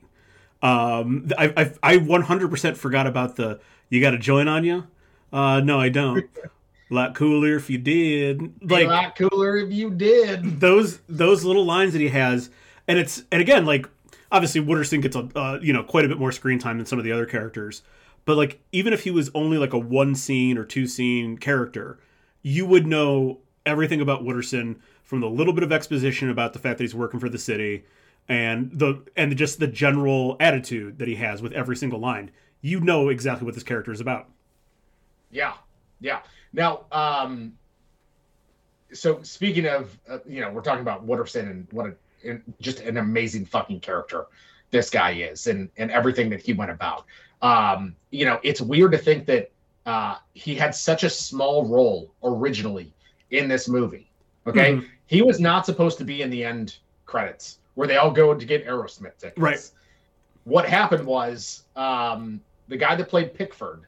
Um, 0.61 1.29
I 1.37 1.53
I, 1.57 1.93
I 1.93 1.97
100% 1.97 2.77
forgot 2.77 3.07
about 3.07 3.37
the 3.37 3.59
"you 3.89 4.01
got 4.01 4.11
to 4.11 4.17
join 4.17 4.47
on 4.47 4.63
you." 4.63 4.85
Uh, 5.31 5.61
no, 5.61 5.79
I 5.79 5.89
don't. 5.89 6.25
A 6.35 6.49
lot 6.93 7.15
cooler 7.15 7.55
if 7.55 7.69
you 7.69 7.77
did. 7.77 8.53
like 8.69 8.85
a 8.85 8.89
lot 8.89 9.15
cooler 9.15 9.57
if 9.57 9.71
you 9.71 9.89
did 9.91 10.59
those 10.59 10.99
those 11.07 11.43
little 11.43 11.65
lines 11.65 11.93
that 11.93 11.99
he 11.99 12.09
has, 12.09 12.49
and 12.87 12.99
it's 12.99 13.23
and 13.31 13.41
again 13.41 13.65
like 13.65 13.87
obviously 14.31 14.61
Wooderson 14.61 15.01
gets 15.01 15.15
a 15.15 15.27
uh, 15.35 15.59
you 15.61 15.73
know 15.73 15.83
quite 15.83 16.05
a 16.05 16.07
bit 16.07 16.19
more 16.19 16.31
screen 16.31 16.59
time 16.59 16.77
than 16.77 16.85
some 16.85 16.99
of 16.99 17.05
the 17.05 17.11
other 17.11 17.25
characters, 17.25 17.81
but 18.29 18.37
like 18.37 18.61
even 18.71 18.93
if 18.93 19.05
he 19.05 19.09
was 19.09 19.31
only 19.33 19.57
like 19.57 19.73
a 19.73 19.79
one 19.79 20.13
scene 20.13 20.55
or 20.55 20.63
two 20.63 20.85
scene 20.85 21.35
character, 21.35 21.97
you 22.43 22.63
would 22.63 22.85
know 22.85 23.39
everything 23.65 24.01
about 24.01 24.21
Wooderson 24.21 24.75
from 25.01 25.19
the 25.19 25.27
little 25.27 25.51
bit 25.51 25.63
of 25.63 25.71
exposition 25.71 26.29
about 26.29 26.53
the 26.53 26.59
fact 26.59 26.77
that 26.77 26.83
he's 26.83 26.93
working 26.93 27.19
for 27.19 27.27
the 27.27 27.39
city 27.39 27.85
and 28.27 28.69
the 28.71 29.01
and 29.17 29.35
just 29.35 29.59
the 29.59 29.65
general 29.65 30.37
attitude 30.39 30.99
that 30.99 31.07
he 31.07 31.15
has 31.15 31.41
with 31.41 31.53
every 31.53 31.75
single 31.75 31.97
line. 31.97 32.29
You 32.61 32.79
know 32.79 33.09
exactly 33.09 33.45
what 33.45 33.55
this 33.55 33.63
character 33.63 33.91
is 33.91 33.99
about. 33.99 34.27
Yeah, 35.31 35.53
yeah. 35.99 36.19
Now, 36.53 36.81
um, 36.91 37.53
so 38.93 39.23
speaking 39.23 39.65
of, 39.65 39.97
uh, 40.07 40.19
you 40.27 40.41
know, 40.41 40.51
we're 40.51 40.61
talking 40.61 40.83
about 40.83 41.07
Wooderson 41.07 41.49
and 41.49 41.67
what 41.71 41.87
a 41.87 41.95
and 42.23 42.43
just 42.61 42.81
an 42.81 42.97
amazing 42.97 43.47
fucking 43.47 43.79
character 43.79 44.27
this 44.69 44.91
guy 44.91 45.13
is, 45.13 45.47
and 45.47 45.69
and 45.77 45.89
everything 45.89 46.29
that 46.29 46.43
he 46.43 46.53
went 46.53 46.69
about. 46.69 47.05
Um, 47.41 47.95
you 48.11 48.25
know, 48.25 48.39
it's 48.43 48.61
weird 48.61 48.91
to 48.91 48.97
think 48.97 49.25
that 49.27 49.51
uh, 49.85 50.15
he 50.33 50.55
had 50.55 50.75
such 50.75 51.03
a 51.03 51.09
small 51.09 51.65
role 51.65 52.11
originally 52.23 52.93
in 53.31 53.47
this 53.47 53.67
movie. 53.67 54.09
Okay, 54.47 54.73
Mhm. 54.75 54.85
he 55.07 55.21
was 55.21 55.39
not 55.39 55.65
supposed 55.65 55.97
to 55.99 56.03
be 56.03 56.21
in 56.21 56.29
the 56.29 56.43
end 56.43 56.77
credits 57.05 57.59
where 57.75 57.87
they 57.87 57.97
all 57.97 58.11
go 58.11 58.33
to 58.33 58.45
get 58.45 58.65
Aerosmith 58.67 59.17
tickets. 59.17 59.37
Right. 59.37 59.71
What 60.43 60.67
happened 60.67 61.05
was 61.05 61.63
um, 61.75 62.41
the 62.67 62.77
guy 62.77 62.95
that 62.95 63.07
played 63.09 63.33
Pickford 63.33 63.83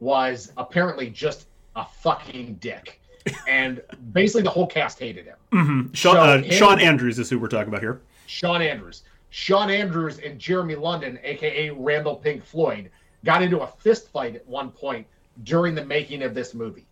was 0.00 0.52
apparently 0.56 1.08
just 1.10 1.46
a 1.76 1.84
fucking 1.84 2.54
dick, 2.60 3.00
and 3.48 3.80
basically 4.12 4.42
the 4.42 4.50
whole 4.50 4.66
cast 4.66 4.98
hated 4.98 5.26
him. 5.26 5.36
Mm-hmm. 5.52 5.92
Shawn, 5.92 6.14
So 6.14 6.20
uh, 6.20 6.38
him- 6.38 6.50
Shawn 6.50 6.80
Andrews 6.80 7.18
is 7.18 7.30
who 7.30 7.38
we're 7.38 7.48
talking 7.48 7.68
about 7.68 7.80
here. 7.80 8.00
Shawn 8.26 8.60
Andrews. 8.62 9.02
Shawn 9.34 9.70
Andrews 9.70 10.18
and 10.18 10.38
Jeremy 10.38 10.74
London, 10.74 11.18
aka 11.24 11.70
Randall 11.70 12.16
Pink 12.16 12.44
Floyd, 12.44 12.90
got 13.24 13.42
into 13.42 13.60
a 13.60 13.66
fist 13.66 14.08
fight 14.10 14.36
at 14.36 14.46
one 14.46 14.70
point 14.70 15.06
during 15.44 15.74
the 15.74 15.84
making 15.84 16.22
of 16.22 16.34
this 16.34 16.52
movie. 16.52 16.84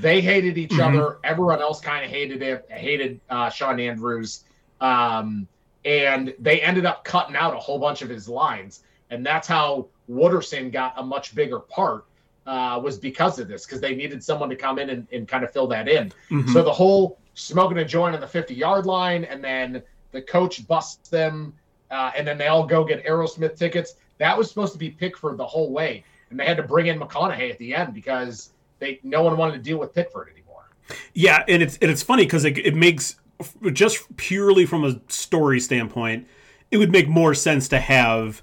They 0.00 0.20
hated 0.20 0.58
each 0.58 0.72
Mhm. 0.72 0.88
other. 0.88 1.18
Everyone 1.22 1.60
else 1.60 1.80
kind 1.80 2.04
of 2.04 2.10
hated 2.10 2.42
it, 2.42 2.66
hated 2.68 3.20
uh, 3.30 3.48
Shawn 3.48 3.78
Andrews. 3.78 4.42
Um, 4.80 5.46
and 5.84 6.34
they 6.40 6.60
ended 6.62 6.84
up 6.84 7.04
cutting 7.04 7.36
out 7.36 7.54
a 7.54 7.58
whole 7.58 7.78
bunch 7.78 8.02
of 8.02 8.08
his 8.08 8.28
lines. 8.28 8.82
And 9.10 9.24
that's 9.24 9.46
how 9.46 9.86
Wooderson 10.10 10.72
got 10.72 10.94
a 10.96 11.02
much 11.04 11.36
bigger 11.36 11.60
part, 11.60 12.06
uh, 12.44 12.80
was 12.82 12.98
because 12.98 13.38
of 13.38 13.46
this, 13.46 13.66
because 13.66 13.80
they 13.80 13.94
needed 13.94 14.24
someone 14.24 14.48
to 14.48 14.56
come 14.56 14.80
in 14.80 14.90
and, 14.90 15.06
and 15.12 15.28
kind 15.28 15.44
of 15.44 15.52
fill 15.52 15.68
that 15.68 15.88
in. 15.88 16.10
Mhm. 16.28 16.50
So 16.52 16.64
the 16.64 16.72
whole 16.72 17.18
smoking 17.34 17.78
a 17.78 17.84
joint 17.84 18.16
on 18.16 18.20
the 18.20 18.26
50 18.26 18.52
yard 18.54 18.84
line, 18.84 19.22
and 19.22 19.44
then 19.44 19.80
the 20.10 20.22
coach 20.22 20.66
busts 20.66 21.08
them, 21.08 21.52
uh, 21.94 22.10
and 22.16 22.26
then 22.26 22.36
they 22.36 22.48
all 22.48 22.66
go 22.66 22.84
get 22.84 23.04
Aerosmith 23.06 23.56
tickets. 23.56 23.94
That 24.18 24.36
was 24.36 24.48
supposed 24.48 24.72
to 24.72 24.78
be 24.78 24.90
Pickford 24.90 25.36
the 25.36 25.46
whole 25.46 25.72
way, 25.72 26.04
and 26.30 26.38
they 26.38 26.44
had 26.44 26.56
to 26.56 26.62
bring 26.62 26.86
in 26.88 26.98
McConaughey 26.98 27.50
at 27.50 27.58
the 27.58 27.74
end 27.74 27.94
because 27.94 28.50
they 28.80 28.98
no 29.04 29.22
one 29.22 29.36
wanted 29.36 29.52
to 29.52 29.58
deal 29.60 29.78
with 29.78 29.94
Pickford 29.94 30.28
anymore. 30.28 30.68
Yeah, 31.14 31.44
and 31.46 31.62
it's 31.62 31.78
and 31.78 31.90
it's 31.90 32.02
funny 32.02 32.24
because 32.24 32.44
it, 32.44 32.58
it 32.58 32.74
makes 32.74 33.16
just 33.72 34.16
purely 34.16 34.66
from 34.66 34.84
a 34.84 35.00
story 35.08 35.60
standpoint, 35.60 36.26
it 36.70 36.78
would 36.78 36.90
make 36.90 37.08
more 37.08 37.32
sense 37.32 37.68
to 37.68 37.78
have 37.78 38.42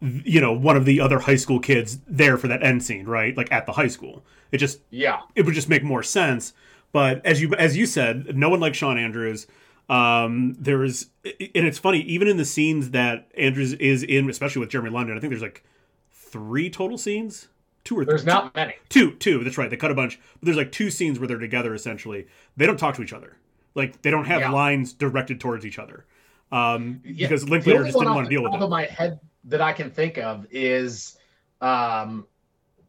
you 0.00 0.40
know 0.40 0.52
one 0.52 0.76
of 0.76 0.84
the 0.84 1.00
other 1.00 1.18
high 1.18 1.36
school 1.36 1.58
kids 1.58 1.98
there 2.06 2.38
for 2.38 2.46
that 2.48 2.62
end 2.62 2.84
scene, 2.84 3.06
right? 3.06 3.36
Like 3.36 3.50
at 3.50 3.66
the 3.66 3.72
high 3.72 3.88
school. 3.88 4.24
It 4.52 4.58
just 4.58 4.78
Yeah, 4.90 5.22
it 5.34 5.44
would 5.44 5.54
just 5.54 5.68
make 5.68 5.82
more 5.82 6.04
sense. 6.04 6.52
But 6.92 7.24
as 7.26 7.42
you 7.42 7.52
as 7.54 7.76
you 7.76 7.86
said, 7.86 8.36
no 8.36 8.48
one 8.48 8.60
likes 8.60 8.78
Shawn 8.78 8.96
Andrews. 8.96 9.48
Um, 9.88 10.56
there 10.58 10.84
is, 10.84 11.08
and 11.24 11.66
it's 11.66 11.78
funny 11.78 12.00
even 12.02 12.28
in 12.28 12.36
the 12.36 12.44
scenes 12.44 12.90
that 12.90 13.28
Andrews 13.36 13.72
is 13.74 14.02
in, 14.02 14.28
especially 14.30 14.60
with 14.60 14.70
Jeremy 14.70 14.90
London. 14.90 15.16
I 15.16 15.20
think 15.20 15.30
there's 15.30 15.42
like 15.42 15.64
three 16.10 16.70
total 16.70 16.96
scenes, 16.96 17.48
two 17.84 17.98
or 17.98 18.04
there's 18.04 18.22
three, 18.22 18.32
not 18.32 18.54
many. 18.54 18.74
Two, 18.88 19.12
two. 19.16 19.44
That's 19.44 19.58
right. 19.58 19.68
They 19.68 19.76
cut 19.76 19.90
a 19.90 19.94
bunch, 19.94 20.18
but 20.40 20.46
there's 20.46 20.56
like 20.56 20.72
two 20.72 20.90
scenes 20.90 21.18
where 21.18 21.28
they're 21.28 21.38
together. 21.38 21.74
Essentially, 21.74 22.26
they 22.56 22.64
don't 22.66 22.78
talk 22.78 22.94
to 22.96 23.02
each 23.02 23.12
other. 23.12 23.36
Like 23.74 24.00
they 24.02 24.10
don't 24.10 24.24
have 24.26 24.40
Yeah. 24.40 24.50
lines 24.50 24.92
directed 24.92 25.40
towards 25.40 25.66
each 25.66 25.78
other, 25.78 26.04
um, 26.52 27.00
Yeah, 27.04 27.26
because 27.26 27.48
Linklater 27.48 27.84
just 27.84 27.98
didn't 27.98 28.14
want 28.14 28.26
to 28.26 28.30
deal 28.30 28.42
with 28.42 28.52
top 28.52 28.60
it. 28.60 28.64
of 28.64 28.70
my 28.70 28.84
head 28.84 29.18
that 29.44 29.60
I 29.60 29.72
can 29.72 29.90
think 29.90 30.16
of 30.18 30.46
is 30.50 31.18
um, 31.60 32.26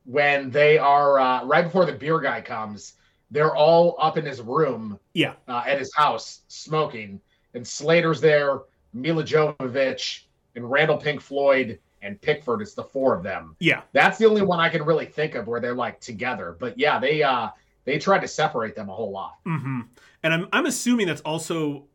when 0.05 0.51
they 0.51 0.77
are 0.77 1.19
uh, 1.19 1.45
right 1.45 1.63
before 1.63 1.85
the 1.85 1.93
beer 1.93 2.19
guy 2.19 2.41
comes. 2.41 2.93
They're 3.33 3.55
all 3.55 3.95
up 3.99 4.17
in 4.17 4.25
his 4.25 4.39
room 4.41 4.99
Yeah, 5.13 5.33
uh, 5.47 5.63
at 5.65 5.79
his 5.79 5.91
house 5.95 6.41
smoking, 6.47 7.19
and 7.55 7.67
Slater's 7.67 8.21
there, 8.21 8.61
Milla 8.93 9.23
Jovovich, 9.23 10.25
and 10.55 10.69
Randall 10.69 10.97
Pink 10.97 11.19
Floyd 11.19 11.79
and 12.03 12.21
Pickford. 12.21 12.61
It's 12.61 12.75
the 12.75 12.83
four 12.83 13.15
of 13.15 13.23
them. 13.23 13.55
yeah, 13.59 13.81
That's 13.91 14.17
the 14.19 14.25
only 14.25 14.43
one 14.43 14.59
I 14.59 14.69
can 14.69 14.83
really 14.83 15.05
think 15.07 15.33
of 15.35 15.47
where 15.47 15.59
they're 15.59 15.73
like 15.73 15.99
together. 15.99 16.55
But 16.59 16.77
yeah, 16.77 16.99
they 16.99 17.23
uh 17.23 17.49
they 17.85 17.97
tried 17.97 18.19
to 18.21 18.27
separate 18.27 18.75
them 18.75 18.87
a 18.89 18.93
whole 18.93 19.11
lot. 19.11 19.35
hmm 19.45 19.81
And 20.21 20.33
I'm 20.33 20.47
I'm 20.53 20.65
assuming 20.67 21.07
that's 21.07 21.21
also 21.21 21.85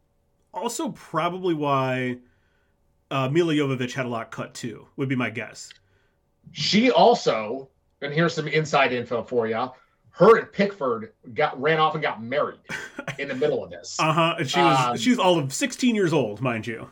also 0.52 0.90
probably 0.90 1.54
why 1.54 2.18
uh, 3.10 3.28
Milla 3.28 3.54
Jovovich 3.54 3.92
had 3.94 4.06
a 4.06 4.08
lot 4.08 4.30
cut 4.30 4.54
too. 4.54 4.86
Would 4.96 5.08
be 5.08 5.14
my 5.16 5.30
guess. 5.30 5.70
She 6.52 6.90
also, 6.90 7.68
and 8.02 8.12
here's 8.12 8.34
some 8.34 8.48
inside 8.48 8.92
info 8.92 9.22
for 9.22 9.46
you. 9.46 9.70
Her 10.10 10.38
and 10.38 10.52
Pickford 10.52 11.12
got 11.34 11.60
ran 11.60 11.78
off 11.78 11.94
and 11.94 12.02
got 12.02 12.22
married 12.22 12.58
in 13.18 13.28
the 13.28 13.34
middle 13.34 13.62
of 13.62 13.70
this. 13.70 13.96
Uh 14.00 14.12
huh. 14.12 14.34
And 14.38 14.50
she 14.50 14.60
was 14.60 14.78
Um, 14.78 14.96
she 14.96 15.10
was 15.10 15.18
all 15.18 15.38
of 15.38 15.52
16 15.52 15.94
years 15.94 16.12
old, 16.12 16.40
mind 16.40 16.66
you. 16.66 16.90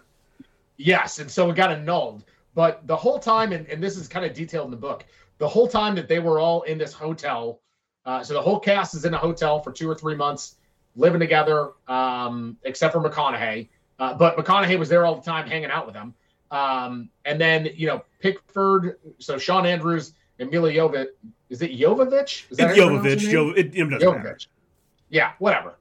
Yes, 0.76 1.18
and 1.18 1.30
so 1.30 1.50
it 1.50 1.56
got 1.56 1.72
annulled. 1.72 2.24
But 2.54 2.86
the 2.86 2.96
whole 2.96 3.18
time, 3.18 3.52
and, 3.52 3.66
and 3.68 3.82
this 3.82 3.96
is 3.96 4.08
kind 4.08 4.24
of 4.24 4.32
detailed 4.34 4.66
in 4.66 4.70
the 4.70 4.76
book, 4.76 5.04
the 5.38 5.48
whole 5.48 5.68
time 5.68 5.94
that 5.96 6.08
they 6.08 6.18
were 6.18 6.38
all 6.38 6.62
in 6.62 6.78
this 6.78 6.92
hotel, 6.92 7.60
uh, 8.04 8.22
so 8.22 8.34
the 8.34 8.40
whole 8.40 8.60
cast 8.60 8.94
is 8.94 9.04
in 9.04 9.12
a 9.12 9.18
hotel 9.18 9.60
for 9.60 9.72
two 9.72 9.90
or 9.90 9.94
three 9.94 10.14
months, 10.14 10.56
living 10.94 11.20
together, 11.20 11.72
um, 11.88 12.56
except 12.62 12.92
for 12.92 13.00
McConaughey. 13.00 13.68
Uh, 13.98 14.14
but 14.14 14.36
McConaughey 14.36 14.78
was 14.78 14.88
there 14.88 15.04
all 15.04 15.16
the 15.16 15.22
time, 15.22 15.46
hanging 15.46 15.70
out 15.70 15.86
with 15.86 15.94
them. 15.94 16.14
Um, 16.50 17.10
and 17.24 17.40
then 17.40 17.68
you 17.74 17.88
know 17.88 18.04
Pickford, 18.20 18.98
so 19.18 19.36
Shawn 19.36 19.66
Andrews 19.66 20.12
and 20.38 20.50
Milla 20.50 20.70
Jovovich. 20.70 21.06
Is 21.50 21.62
it 21.62 21.70
Jovovich? 21.72 22.50
Is 22.50 22.58
It's 22.58 22.60
how 22.60 22.68
you 22.72 22.86
pronounce 22.86 23.22
her 23.22 23.28
Jovovich. 23.28 23.30
Jo- 23.30 23.50
it, 23.50 23.66
it 23.74 23.90
doesn't 23.90 23.90
matter. 23.90 24.34
Jovovich. 24.34 24.46
Yeah, 25.08 25.32
whatever. 25.38 25.78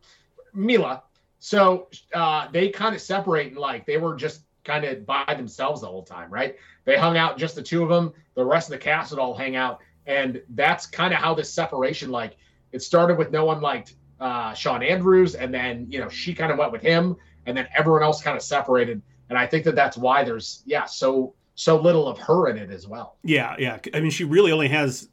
Milla. 0.54 1.04
So 1.40 1.90
uh, 2.14 2.48
they 2.52 2.70
kind 2.70 2.96
of 2.96 3.02
separate 3.02 3.48
and 3.48 3.58
like 3.58 3.86
they 3.86 3.98
were 3.98 4.16
just 4.16 4.42
kind 4.64 4.84
of 4.86 5.06
by 5.06 5.26
themselves 5.36 5.82
the 5.82 5.88
whole 5.88 6.04
time, 6.04 6.30
right? 6.32 6.56
They 6.86 6.98
hung 6.98 7.18
out 7.18 7.38
just 7.38 7.56
the 7.56 7.62
two 7.64 7.84
of 7.84 7.90
them. 7.90 8.14
The 8.36 8.46
rest 8.46 8.68
of 8.68 8.72
the 8.72 8.78
cast 8.80 9.12
would 9.12 9.20
all 9.20 9.36
hang 9.36 9.56
out. 9.56 9.82
and 10.08 10.42
that's 10.50 10.86
kind 10.86 11.14
of 11.14 11.20
how 11.20 11.34
this 11.34 11.52
separation 11.52 12.12
like 12.12 12.38
it 12.72 12.82
started 12.82 13.18
with 13.18 13.32
no 13.32 13.46
one 13.46 13.62
liked 13.62 13.96
uh, 14.20 14.54
Shawn 14.54 14.84
Andrews, 14.84 15.36
and 15.36 15.54
then 15.54 15.88
you 15.90 16.00
know 16.00 16.10
she 16.10 16.34
kind 16.34 16.52
of 16.52 16.58
went 16.58 16.72
with 16.72 16.82
him, 16.82 17.16
and 17.46 17.58
then 17.58 17.68
everyone 17.76 18.04
else 18.04 18.22
kind 18.22 18.38
of 18.38 18.44
separated. 18.44 19.02
And 19.30 19.38
I 19.38 19.48
think 19.48 19.64
that 19.66 19.76
that's 19.76 19.98
why 19.98 20.24
there's 20.24 20.62
yeah 20.66 20.86
so 20.86 21.34
so 21.56 21.80
little 21.80 22.08
of 22.08 22.18
her 22.20 22.48
in 22.50 22.58
it 22.58 22.70
as 22.70 22.88
well. 22.88 23.18
Yeah, 23.24 23.56
yeah. 23.58 23.80
I 23.94 24.00
mean, 24.00 24.12
she 24.12 24.24
really 24.24 24.52
only 24.52 24.68
has 24.70 25.10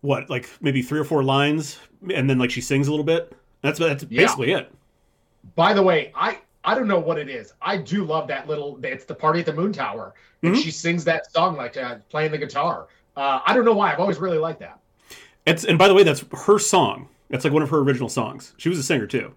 what 0.00 0.28
like 0.30 0.48
maybe 0.60 0.82
three 0.82 1.00
or 1.00 1.04
four 1.04 1.22
lines, 1.22 1.78
and 2.14 2.28
then 2.28 2.38
like 2.38 2.50
she 2.50 2.60
sings 2.60 2.88
a 2.88 2.90
little 2.90 3.04
bit. 3.04 3.32
That's 3.62 3.78
that's 3.78 4.04
basically 4.04 4.50
yeah. 4.50 4.58
it. 4.58 4.74
By 5.54 5.72
the 5.72 5.82
way, 5.82 6.12
I 6.14 6.38
I 6.64 6.74
don't 6.74 6.88
know 6.88 6.98
what 6.98 7.18
it 7.18 7.28
is. 7.28 7.54
I 7.62 7.76
do 7.76 8.04
love 8.04 8.28
that 8.28 8.48
little. 8.48 8.78
It's 8.82 9.04
the 9.04 9.14
party 9.14 9.40
at 9.40 9.46
the 9.46 9.52
Moon 9.52 9.72
Tower, 9.72 10.14
and 10.42 10.52
mm-hmm. 10.52 10.60
she 10.60 10.70
sings 10.70 11.04
that 11.04 11.30
song 11.32 11.56
like 11.56 11.76
uh, 11.76 11.96
playing 12.08 12.30
the 12.30 12.38
guitar. 12.38 12.88
Uh, 13.16 13.40
I 13.46 13.54
don't 13.54 13.64
know 13.64 13.72
why. 13.72 13.92
I've 13.92 14.00
always 14.00 14.18
really 14.18 14.38
liked 14.38 14.60
that. 14.60 14.78
It's 15.46 15.64
and 15.64 15.78
by 15.78 15.88
the 15.88 15.94
way, 15.94 16.02
that's 16.02 16.24
her 16.46 16.58
song. 16.58 17.08
That's 17.30 17.44
like 17.44 17.52
one 17.52 17.62
of 17.62 17.70
her 17.70 17.78
original 17.78 18.08
songs. 18.08 18.54
She 18.58 18.68
was 18.68 18.78
a 18.78 18.82
singer 18.82 19.06
too. 19.06 19.34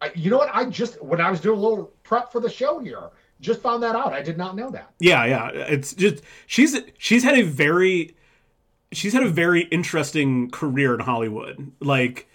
I, 0.00 0.10
you 0.14 0.30
know 0.30 0.38
what? 0.38 0.50
I 0.52 0.64
just 0.64 1.02
when 1.02 1.20
I 1.20 1.30
was 1.30 1.40
doing 1.40 1.58
a 1.58 1.62
little 1.62 1.92
prep 2.02 2.32
for 2.32 2.40
the 2.40 2.50
show 2.50 2.78
here, 2.78 3.10
just 3.40 3.60
found 3.60 3.82
that 3.82 3.94
out. 3.94 4.12
I 4.12 4.22
did 4.22 4.38
not 4.38 4.56
know 4.56 4.70
that. 4.70 4.90
Yeah, 4.98 5.24
yeah. 5.24 5.48
It's 5.48 5.94
just 5.94 6.22
she's 6.46 6.76
she's 6.98 7.22
had 7.22 7.38
a 7.38 7.42
very 7.42 8.16
she's 8.92 9.12
had 9.12 9.22
a 9.22 9.28
very 9.28 9.62
interesting 9.62 10.50
career 10.50 10.94
in 10.94 11.00
Hollywood. 11.00 11.72
Like 11.80 12.28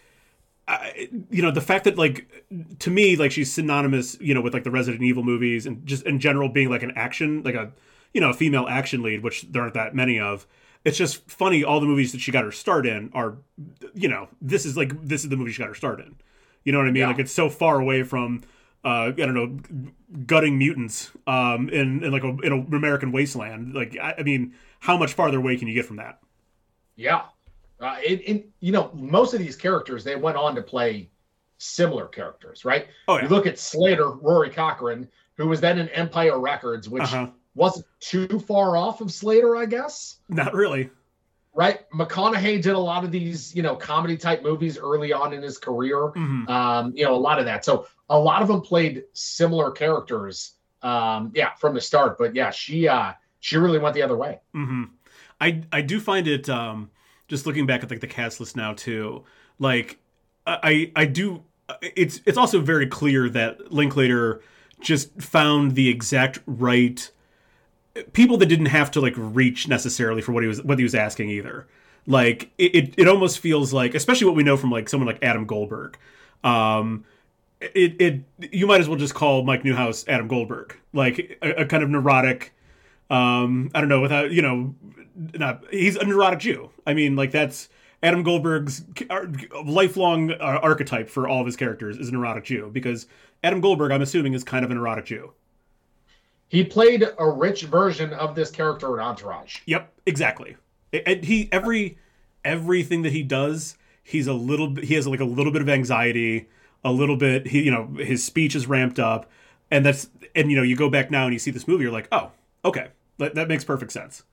I, 0.67 1.09
you 1.29 1.41
know 1.41 1.51
the 1.51 1.61
fact 1.61 1.85
that 1.85 1.97
like 1.97 2.45
to 2.79 2.89
me 2.89 3.15
like 3.15 3.31
she's 3.31 3.51
synonymous 3.51 4.17
you 4.19 4.33
know 4.33 4.41
with 4.41 4.53
like 4.53 4.63
the 4.63 4.71
Resident 4.71 5.03
Evil 5.03 5.23
movies 5.23 5.65
and 5.65 5.85
just 5.85 6.03
in 6.03 6.19
general 6.19 6.49
being 6.49 6.69
like 6.69 6.83
an 6.83 6.91
action 6.95 7.41
like 7.43 7.55
a 7.55 7.71
you 8.13 8.19
know 8.19 8.31
a 8.31 8.33
female 8.33 8.67
action 8.67 9.01
lead 9.01 9.23
which 9.23 9.43
there 9.51 9.61
aren't 9.61 9.75
that 9.75 9.95
many 9.95 10.19
of 10.19 10.45
it's 10.83 10.97
just 10.97 11.29
funny 11.29 11.63
all 11.63 11.79
the 11.79 11.85
movies 11.85 12.11
that 12.11 12.19
she 12.19 12.31
got 12.31 12.43
her 12.43 12.51
start 12.51 12.85
in 12.85 13.09
are 13.13 13.37
you 13.93 14.09
know 14.09 14.27
this 14.41 14.65
is 14.65 14.75
like 14.75 14.91
this 15.01 15.23
is 15.23 15.29
the 15.29 15.37
movie 15.37 15.51
she 15.51 15.59
got 15.59 15.69
her 15.69 15.75
start 15.75 16.01
in 16.01 16.15
you 16.65 16.73
know 16.73 16.79
what 16.79 16.87
I 16.87 16.91
mean 16.91 17.01
yeah. 17.01 17.07
like 17.07 17.19
it's 17.19 17.31
so 17.31 17.49
far 17.49 17.79
away 17.79 18.03
from 18.03 18.43
uh, 18.83 19.07
I 19.07 19.11
don't 19.11 19.33
know, 19.33 19.59
gutting 20.25 20.57
mutants 20.57 21.11
um, 21.25 21.67
in, 21.69 22.03
in 22.03 22.11
like 22.11 22.23
a, 22.23 22.29
in 22.39 22.53
an 22.53 22.73
American 22.73 23.11
wasteland. 23.11 23.73
Like, 23.73 23.97
I, 24.01 24.15
I, 24.19 24.23
mean, 24.23 24.53
how 24.79 24.95
much 24.95 25.13
farther 25.13 25.39
away 25.39 25.57
can 25.57 25.67
you 25.67 25.73
get 25.73 25.85
from 25.85 25.97
that? 25.97 26.21
Yeah, 26.97 27.21
uh, 27.79 27.97
in, 28.05 28.43
you 28.59 28.71
know, 28.71 28.91
most 28.93 29.33
of 29.33 29.39
these 29.39 29.55
characters 29.55 30.03
they 30.03 30.15
went 30.15 30.35
on 30.35 30.55
to 30.55 30.61
play 30.61 31.09
similar 31.57 32.07
characters, 32.07 32.65
right? 32.65 32.87
Oh, 33.07 33.17
yeah. 33.17 33.23
You 33.23 33.29
look 33.29 33.45
at 33.45 33.59
Slater, 33.59 34.11
Rory 34.11 34.49
Cochrane, 34.49 35.07
who 35.35 35.47
was 35.47 35.61
then 35.61 35.79
in 35.79 35.89
Empire 35.89 36.39
Records, 36.39 36.89
which 36.89 37.03
uh-huh. 37.03 37.27
wasn't 37.55 37.85
too 37.99 38.39
far 38.39 38.75
off 38.75 39.01
of 39.01 39.11
Slater, 39.11 39.55
I 39.55 39.65
guess. 39.65 40.17
Not 40.29 40.53
really. 40.53 40.89
Right, 41.53 41.89
McConaughey 41.89 42.61
did 42.61 42.73
a 42.73 42.79
lot 42.79 43.03
of 43.03 43.11
these, 43.11 43.55
you 43.55 43.63
know, 43.63 43.75
comedy 43.75 44.15
type 44.15 44.43
movies 44.43 44.77
early 44.77 45.11
on 45.11 45.33
in 45.33 45.41
his 45.41 45.57
career. 45.57 45.97
Mm-hmm. 45.97 46.47
Um, 46.47 46.93
you 46.95 47.03
know, 47.03 47.15
a 47.15 47.17
lot 47.17 47.39
of 47.39 47.45
that. 47.45 47.65
So 47.65 47.87
a 48.11 48.19
lot 48.19 48.43
of 48.43 48.47
them 48.47 48.61
played 48.61 49.05
similar 49.13 49.71
characters. 49.71 50.53
Um, 50.83 51.31
yeah, 51.33 51.55
from 51.55 51.73
the 51.73 51.81
start. 51.81 52.19
But 52.19 52.35
yeah, 52.35 52.51
she 52.51 52.87
uh, 52.87 53.13
she 53.39 53.57
really 53.57 53.79
went 53.79 53.95
the 53.95 54.03
other 54.03 54.15
way. 54.15 54.39
Mm-hmm. 54.55 54.83
I 55.39 55.63
I 55.71 55.81
do 55.81 55.99
find 55.99 56.27
it 56.27 56.49
um, 56.49 56.89
just 57.27 57.45
looking 57.45 57.65
back 57.65 57.83
at 57.83 57.89
like 57.89 57.99
the 57.99 58.07
cast 58.07 58.39
list 58.39 58.55
now 58.55 58.73
too. 58.73 59.23
Like 59.59 59.99
I 60.45 60.91
I 60.95 61.05
do. 61.05 61.43
It's 61.81 62.21
it's 62.25 62.37
also 62.37 62.61
very 62.61 62.87
clear 62.87 63.29
that 63.29 63.71
Linklater 63.71 64.41
just 64.79 65.21
found 65.21 65.75
the 65.75 65.89
exact 65.89 66.39
right 66.45 67.11
people 68.13 68.37
that 68.37 68.45
didn't 68.45 68.67
have 68.67 68.91
to 68.91 69.01
like 69.01 69.13
reach 69.17 69.67
necessarily 69.67 70.21
for 70.21 70.31
what 70.31 70.43
he 70.43 70.47
was 70.47 70.61
what 70.63 70.77
he 70.77 70.83
was 70.83 70.95
asking 70.95 71.29
either. 71.29 71.67
Like 72.05 72.51
it, 72.57 72.75
it, 72.75 72.93
it 72.97 73.07
almost 73.07 73.39
feels 73.39 73.73
like, 73.73 73.93
especially 73.93 74.27
what 74.27 74.35
we 74.35 74.43
know 74.43 74.55
from 74.55 74.71
like 74.71 74.87
someone 74.87 75.07
like 75.07 75.21
Adam 75.21 75.45
Goldberg. 75.45 75.97
Um, 76.43 77.03
it, 77.59 77.99
it 77.99 78.51
you 78.53 78.67
might 78.67 78.79
as 78.79 78.87
well 78.87 78.97
just 78.97 79.13
call 79.13 79.43
Mike 79.43 79.65
Newhouse 79.65 80.05
Adam 80.07 80.27
Goldberg, 80.27 80.77
like 80.93 81.37
a, 81.41 81.63
a 81.63 81.65
kind 81.65 81.83
of 81.83 81.89
neurotic. 81.89 82.53
Um, 83.09 83.71
I 83.73 83.81
don't 83.81 83.89
know 83.89 84.01
without 84.01 84.31
you 84.31 84.41
know, 84.41 84.75
not 85.37 85.63
he's 85.71 85.95
a 85.95 86.05
neurotic 86.05 86.39
Jew. 86.39 86.69
I 86.85 86.93
mean, 86.93 87.15
like 87.15 87.31
that's 87.31 87.69
Adam 88.03 88.23
Goldberg's 88.23 88.83
lifelong 89.65 90.31
uh, 90.31 90.59
archetype 90.61 91.09
for 91.09 91.27
all 91.27 91.39
of 91.39 91.45
his 91.45 91.55
characters 91.55 91.97
is 91.97 92.09
a 92.09 92.11
neurotic 92.11 92.45
Jew 92.45 92.69
because 92.71 93.07
Adam 93.43 93.61
Goldberg, 93.61 93.91
I'm 93.91 94.01
assuming, 94.01 94.33
is 94.33 94.43
kind 94.43 94.63
of 94.63 94.71
a 94.71 94.75
neurotic 94.75 95.05
Jew. 95.05 95.33
He 96.49 96.63
played 96.63 97.05
a 97.17 97.29
rich 97.29 97.63
version 97.63 98.13
of 98.13 98.35
this 98.35 98.51
character 98.51 98.95
in 98.95 99.03
Entourage. 99.03 99.57
Yep, 99.65 99.91
exactly. 100.05 100.55
And 100.93 101.23
he 101.23 101.49
every 101.51 101.97
everything 102.45 103.01
that 103.01 103.11
he 103.11 103.23
does, 103.23 103.77
he's 104.03 104.27
a 104.27 104.33
little. 104.33 104.75
He 104.75 104.93
has 104.93 105.07
like 105.07 105.19
a 105.19 105.25
little 105.25 105.51
bit 105.51 105.61
of 105.61 105.69
anxiety 105.69 106.47
a 106.83 106.91
little 106.91 107.17
bit. 107.17 107.47
He, 107.47 107.63
you 107.63 107.71
know, 107.71 107.87
his 107.97 108.23
speech 108.23 108.55
is 108.55 108.67
ramped 108.67 108.99
up, 108.99 109.29
and 109.69 109.85
that's 109.85 110.09
and 110.35 110.49
you 110.49 110.55
know, 110.55 110.63
you 110.63 110.75
go 110.75 110.89
back 110.89 111.11
now 111.11 111.25
and 111.25 111.33
you 111.33 111.39
see 111.39 111.51
this 111.51 111.67
movie, 111.67 111.83
you're 111.83 111.91
like, 111.91 112.07
oh, 112.11 112.31
okay, 112.63 112.89
that, 113.17 113.35
that 113.35 113.47
makes 113.47 113.63
perfect 113.63 113.91
sense. 113.91 114.23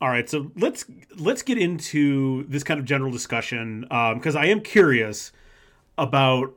All 0.00 0.08
right, 0.08 0.28
so 0.28 0.52
let's 0.56 0.84
let's 1.16 1.42
get 1.42 1.58
into 1.58 2.44
this 2.44 2.62
kind 2.62 2.78
of 2.78 2.86
general 2.86 3.10
discussion 3.10 3.82
because 3.82 4.36
um, 4.36 4.42
I 4.42 4.46
am 4.46 4.60
curious 4.60 5.32
about. 5.96 6.54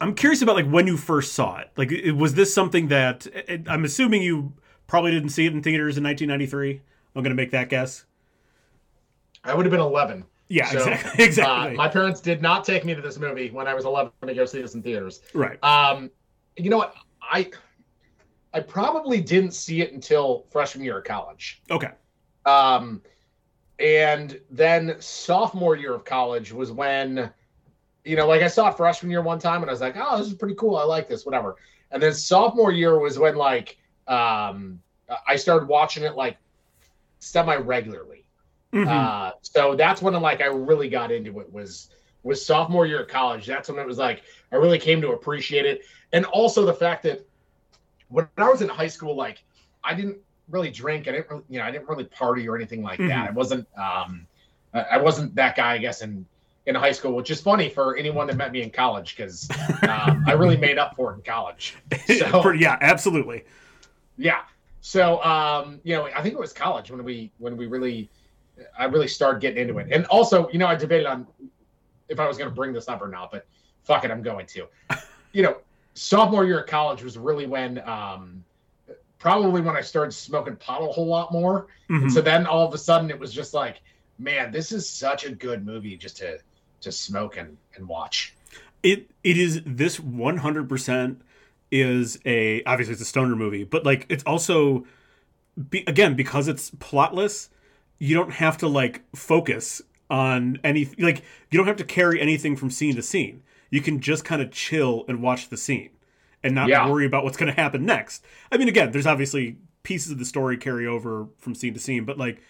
I'm 0.00 0.16
curious 0.16 0.42
about 0.42 0.56
like 0.56 0.68
when 0.68 0.88
you 0.88 0.96
first 0.96 1.32
saw 1.32 1.58
it. 1.58 1.70
Like, 1.76 1.92
it, 1.92 2.12
was 2.12 2.34
this 2.34 2.52
something 2.52 2.88
that 2.88 3.26
it, 3.26 3.68
I'm 3.68 3.84
assuming 3.84 4.22
you 4.22 4.52
probably 4.88 5.12
didn't 5.12 5.28
see 5.28 5.46
it 5.46 5.52
in 5.52 5.62
theaters 5.62 5.96
in 5.96 6.02
1993? 6.02 6.80
I'm 7.14 7.22
going 7.22 7.30
to 7.30 7.40
make 7.40 7.52
that 7.52 7.68
guess. 7.68 8.04
I 9.44 9.54
would 9.54 9.64
have 9.64 9.70
been 9.70 9.80
11. 9.80 10.24
Yeah, 10.48 10.66
so, 10.66 10.78
exactly. 10.78 11.24
exactly. 11.24 11.74
Uh, 11.74 11.76
my 11.76 11.88
parents 11.88 12.20
did 12.20 12.42
not 12.42 12.64
take 12.64 12.84
me 12.84 12.94
to 12.96 13.00
this 13.00 13.16
movie 13.16 13.50
when 13.50 13.68
I 13.68 13.74
was 13.74 13.84
11 13.84 14.12
to 14.26 14.34
go 14.34 14.44
see 14.44 14.60
this 14.60 14.74
in 14.74 14.82
theaters. 14.82 15.20
Right. 15.34 15.62
Um, 15.62 16.10
you 16.56 16.68
know 16.68 16.78
what? 16.78 16.94
I 17.22 17.50
I 18.52 18.60
probably 18.60 19.20
didn't 19.20 19.52
see 19.52 19.80
it 19.80 19.92
until 19.92 20.46
freshman 20.50 20.84
year 20.84 20.98
of 20.98 21.04
college. 21.04 21.62
Okay. 21.70 21.90
Um, 22.44 23.02
and 23.78 24.40
then 24.50 24.96
sophomore 25.00 25.76
year 25.76 25.94
of 25.94 26.04
college 26.04 26.52
was 26.52 26.70
when, 26.70 27.30
you 28.04 28.16
know, 28.16 28.26
like 28.26 28.42
I 28.42 28.48
saw 28.48 28.70
freshman 28.70 29.10
year 29.10 29.22
one 29.22 29.38
time 29.38 29.62
and 29.62 29.70
I 29.70 29.72
was 29.72 29.80
like, 29.80 29.96
oh, 29.96 30.18
this 30.18 30.28
is 30.28 30.34
pretty 30.34 30.54
cool. 30.54 30.76
I 30.76 30.84
like 30.84 31.08
this, 31.08 31.24
whatever. 31.26 31.56
And 31.90 32.02
then 32.02 32.14
sophomore 32.14 32.72
year 32.72 32.98
was 32.98 33.18
when 33.18 33.36
like 33.36 33.78
um 34.06 34.80
I 35.26 35.36
started 35.36 35.68
watching 35.68 36.04
it 36.04 36.16
like 36.16 36.38
semi 37.18 37.56
regularly. 37.56 38.24
Mm-hmm. 38.72 38.88
Uh, 38.88 39.32
so 39.42 39.76
that's 39.76 40.00
when 40.00 40.14
I'm 40.14 40.22
like 40.22 40.40
I 40.40 40.46
really 40.46 40.88
got 40.88 41.10
into 41.10 41.40
it 41.40 41.52
was 41.52 41.90
was 42.22 42.44
sophomore 42.44 42.86
year 42.86 43.02
of 43.02 43.08
college. 43.08 43.46
That's 43.46 43.68
when 43.68 43.78
it 43.78 43.86
was 43.86 43.98
like 43.98 44.22
I 44.50 44.56
really 44.56 44.78
came 44.78 45.00
to 45.02 45.12
appreciate 45.12 45.66
it, 45.66 45.82
and 46.12 46.24
also 46.26 46.64
the 46.64 46.72
fact 46.72 47.02
that 47.02 47.26
when 48.08 48.28
I 48.38 48.48
was 48.48 48.62
in 48.62 48.68
high 48.68 48.86
school, 48.88 49.16
like 49.16 49.42
I 49.84 49.94
didn't 49.94 50.18
really 50.52 50.70
drink. 50.70 51.08
I 51.08 51.12
didn't 51.12 51.30
really, 51.30 51.42
you 51.48 51.58
know, 51.58 51.64
I 51.64 51.70
didn't 51.70 51.88
really 51.88 52.04
party 52.04 52.48
or 52.48 52.56
anything 52.56 52.82
like 52.82 52.98
mm-hmm. 52.98 53.08
that. 53.08 53.30
I 53.30 53.32
wasn't, 53.32 53.66
um, 53.76 54.26
I 54.72 54.98
wasn't 54.98 55.34
that 55.34 55.56
guy, 55.56 55.74
I 55.74 55.78
guess, 55.78 56.02
in 56.02 56.24
in 56.66 56.74
high 56.76 56.92
school, 56.92 57.12
which 57.12 57.30
is 57.30 57.40
funny 57.40 57.68
for 57.68 57.96
anyone 57.96 58.28
that 58.28 58.36
met 58.36 58.52
me 58.52 58.62
in 58.62 58.70
college 58.70 59.16
because 59.16 59.48
um, 59.88 60.22
I 60.26 60.32
really 60.32 60.56
made 60.56 60.78
up 60.78 60.94
for 60.94 61.12
it 61.12 61.16
in 61.16 61.22
college. 61.22 61.76
So, 62.06 62.52
yeah, 62.52 62.78
absolutely. 62.80 63.44
Yeah. 64.16 64.42
So, 64.80 65.22
um, 65.24 65.80
you 65.82 65.94
know, 65.94 66.06
I 66.06 66.22
think 66.22 66.34
it 66.34 66.38
was 66.38 66.52
college 66.52 66.90
when 66.90 67.02
we 67.02 67.32
when 67.38 67.56
we 67.56 67.66
really 67.66 68.10
I 68.78 68.84
really 68.84 69.08
started 69.08 69.40
getting 69.40 69.58
into 69.58 69.78
it. 69.78 69.88
And 69.90 70.04
also, 70.06 70.48
you 70.50 70.58
know, 70.58 70.66
I 70.66 70.74
debated 70.76 71.06
on 71.06 71.26
if 72.08 72.20
I 72.20 72.26
was 72.26 72.36
going 72.36 72.50
to 72.50 72.54
bring 72.54 72.72
this 72.72 72.88
up 72.88 73.00
or 73.00 73.08
not, 73.08 73.30
but 73.30 73.46
fuck 73.84 74.04
it, 74.04 74.10
I'm 74.10 74.22
going 74.22 74.46
to. 74.46 74.66
You 75.34 75.42
know, 75.42 75.56
sophomore 75.94 76.44
year 76.44 76.60
of 76.60 76.66
college 76.66 77.02
was 77.02 77.16
really 77.16 77.46
when, 77.46 77.78
um, 77.88 78.44
probably 79.22 79.60
when 79.60 79.76
I 79.76 79.80
started 79.80 80.10
smoking 80.10 80.56
pot 80.56 80.82
a 80.82 80.86
whole 80.86 81.06
lot 81.06 81.30
more. 81.30 81.68
Mm-hmm. 81.88 82.02
And 82.02 82.12
so 82.12 82.20
then 82.20 82.44
all 82.44 82.66
of 82.66 82.74
a 82.74 82.78
sudden 82.78 83.08
it 83.08 83.16
was 83.16 83.32
just 83.32 83.54
like, 83.54 83.80
man, 84.18 84.50
this 84.50 84.72
is 84.72 84.88
such 84.88 85.24
a 85.24 85.30
good 85.30 85.64
movie 85.64 85.96
just 85.96 86.16
to 86.16 86.38
to 86.80 86.90
smoke 86.90 87.36
and, 87.36 87.56
and 87.76 87.86
watch. 87.86 88.34
It 88.82 89.08
it 89.22 89.38
is 89.38 89.62
this 89.64 89.98
100% 89.98 91.16
is 91.70 92.18
a 92.26 92.64
obviously 92.64 92.94
it's 92.94 93.02
a 93.02 93.04
stoner 93.04 93.36
movie, 93.36 93.62
but 93.62 93.86
like 93.86 94.06
it's 94.08 94.24
also 94.24 94.86
be, 95.70 95.84
again 95.86 96.16
because 96.16 96.48
it's 96.48 96.72
plotless 96.72 97.48
you 98.00 98.16
don't 98.16 98.32
have 98.32 98.58
to 98.58 98.66
like 98.66 99.02
focus 99.14 99.80
on 100.10 100.58
any 100.64 100.88
like 100.98 101.22
you 101.52 101.58
don't 101.58 101.68
have 101.68 101.76
to 101.76 101.84
carry 101.84 102.20
anything 102.20 102.56
from 102.56 102.72
scene 102.72 102.96
to 102.96 103.02
scene. 103.02 103.44
You 103.70 103.82
can 103.82 104.00
just 104.00 104.24
kind 104.24 104.42
of 104.42 104.50
chill 104.50 105.04
and 105.06 105.22
watch 105.22 105.48
the 105.48 105.56
scene 105.56 105.90
and 106.44 106.54
not 106.54 106.68
yeah. 106.68 106.88
worry 106.88 107.06
about 107.06 107.24
what's 107.24 107.36
going 107.36 107.52
to 107.52 107.60
happen 107.60 107.86
next. 107.86 108.24
I 108.50 108.56
mean, 108.56 108.68
again, 108.68 108.92
there's 108.92 109.06
obviously 109.06 109.58
pieces 109.82 110.12
of 110.12 110.18
the 110.18 110.24
story 110.24 110.56
carry 110.56 110.86
over 110.86 111.26
from 111.38 111.54
scene 111.54 111.74
to 111.74 111.80
scene, 111.80 112.04
but 112.04 112.18
like 112.18 112.40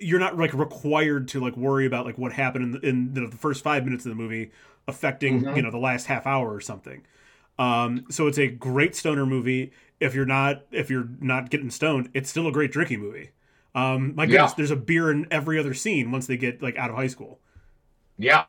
you're 0.00 0.18
not 0.18 0.36
like 0.36 0.54
required 0.54 1.28
to 1.28 1.40
like 1.40 1.56
worry 1.56 1.86
about 1.86 2.06
like 2.06 2.18
what 2.18 2.32
happened 2.32 2.64
in 2.64 2.70
the, 2.72 2.88
in 2.88 3.14
the, 3.14 3.26
the 3.28 3.36
first 3.36 3.62
five 3.62 3.84
minutes 3.84 4.06
of 4.06 4.10
the 4.10 4.16
movie 4.16 4.50
affecting 4.86 5.42
mm-hmm. 5.42 5.56
you 5.56 5.62
know 5.62 5.70
the 5.70 5.78
last 5.78 6.06
half 6.06 6.26
hour 6.26 6.52
or 6.52 6.60
something. 6.60 7.04
Um, 7.58 8.04
so 8.10 8.26
it's 8.26 8.38
a 8.38 8.46
great 8.46 8.94
stoner 8.94 9.26
movie. 9.26 9.72
If 10.00 10.14
you're 10.14 10.26
not 10.26 10.62
if 10.70 10.90
you're 10.90 11.08
not 11.20 11.50
getting 11.50 11.70
stoned, 11.70 12.10
it's 12.14 12.30
still 12.30 12.46
a 12.46 12.52
great 12.52 12.72
drinking 12.72 13.00
movie. 13.00 13.30
Um, 13.74 14.14
my 14.16 14.26
goodness, 14.26 14.52
yeah. 14.52 14.54
there's 14.56 14.70
a 14.70 14.76
beer 14.76 15.10
in 15.10 15.26
every 15.30 15.58
other 15.58 15.74
scene 15.74 16.10
once 16.10 16.26
they 16.26 16.36
get 16.36 16.62
like 16.62 16.76
out 16.76 16.90
of 16.90 16.96
high 16.96 17.06
school. 17.06 17.38
Yeah. 18.16 18.44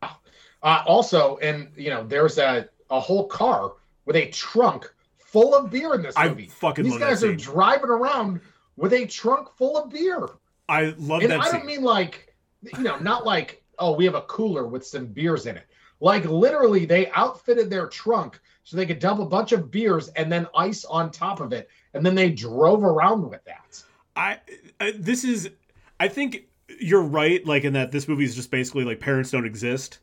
Uh, 0.64 0.84
also, 0.86 1.38
and 1.38 1.70
you 1.76 1.90
know, 1.90 2.04
there's 2.04 2.38
a 2.38 2.70
a 2.90 3.00
whole 3.00 3.28
car 3.28 3.74
with 4.10 4.16
a 4.16 4.26
trunk 4.32 4.92
full 5.20 5.54
of 5.54 5.70
beer 5.70 5.94
in 5.94 6.02
this 6.02 6.18
movie. 6.18 6.46
I 6.46 6.48
fucking 6.48 6.84
These 6.84 6.98
guys 6.98 7.24
are 7.24 7.36
driving 7.36 7.92
around 7.92 8.42
with 8.76 8.92
a 8.92 9.06
trunk 9.06 9.50
full 9.56 9.78
of 9.78 9.92
beer. 9.92 10.28
I 10.68 10.96
love 10.98 11.22
and 11.22 11.30
that. 11.32 11.42
I 11.42 11.52
don't 11.52 11.64
mean 11.64 11.84
like, 11.84 12.34
you 12.76 12.82
know, 12.82 12.98
not 12.98 13.24
like 13.24 13.64
oh 13.78 13.94
we 13.94 14.06
have 14.06 14.16
a 14.16 14.24
cooler 14.24 14.66
with 14.66 14.84
some 14.84 15.06
beers 15.06 15.46
in 15.46 15.58
it. 15.58 15.68
Like 16.00 16.26
literally, 16.26 16.88
they 16.88 17.12
outfitted 17.12 17.70
their 17.70 17.86
trunk 17.86 18.40
so 18.64 18.78
they 18.78 18.88
could 18.88 18.98
dump 18.98 19.20
a 19.20 19.26
bunch 19.28 19.52
of 19.52 19.70
beers 19.70 20.08
and 20.16 20.32
then 20.32 20.48
ice 20.56 20.86
on 20.86 21.12
top 21.12 21.40
of 21.40 21.54
it, 21.54 21.70
and 21.94 22.04
then 22.04 22.16
they 22.16 22.32
drove 22.32 22.84
around 22.84 23.30
with 23.30 23.46
that. 23.46 23.84
I, 24.16 24.40
I 24.80 24.94
this 24.98 25.24
is, 25.24 25.52
I 26.00 26.08
think 26.08 26.48
you're 26.80 27.04
right. 27.04 27.46
Like 27.46 27.64
in 27.64 27.74
that 27.74 27.92
this 27.92 28.08
movie 28.08 28.24
is 28.24 28.36
just 28.36 28.50
basically 28.50 28.86
like 28.86 29.00
parents 29.00 29.30
don't 29.30 29.46
exist. 29.46 30.00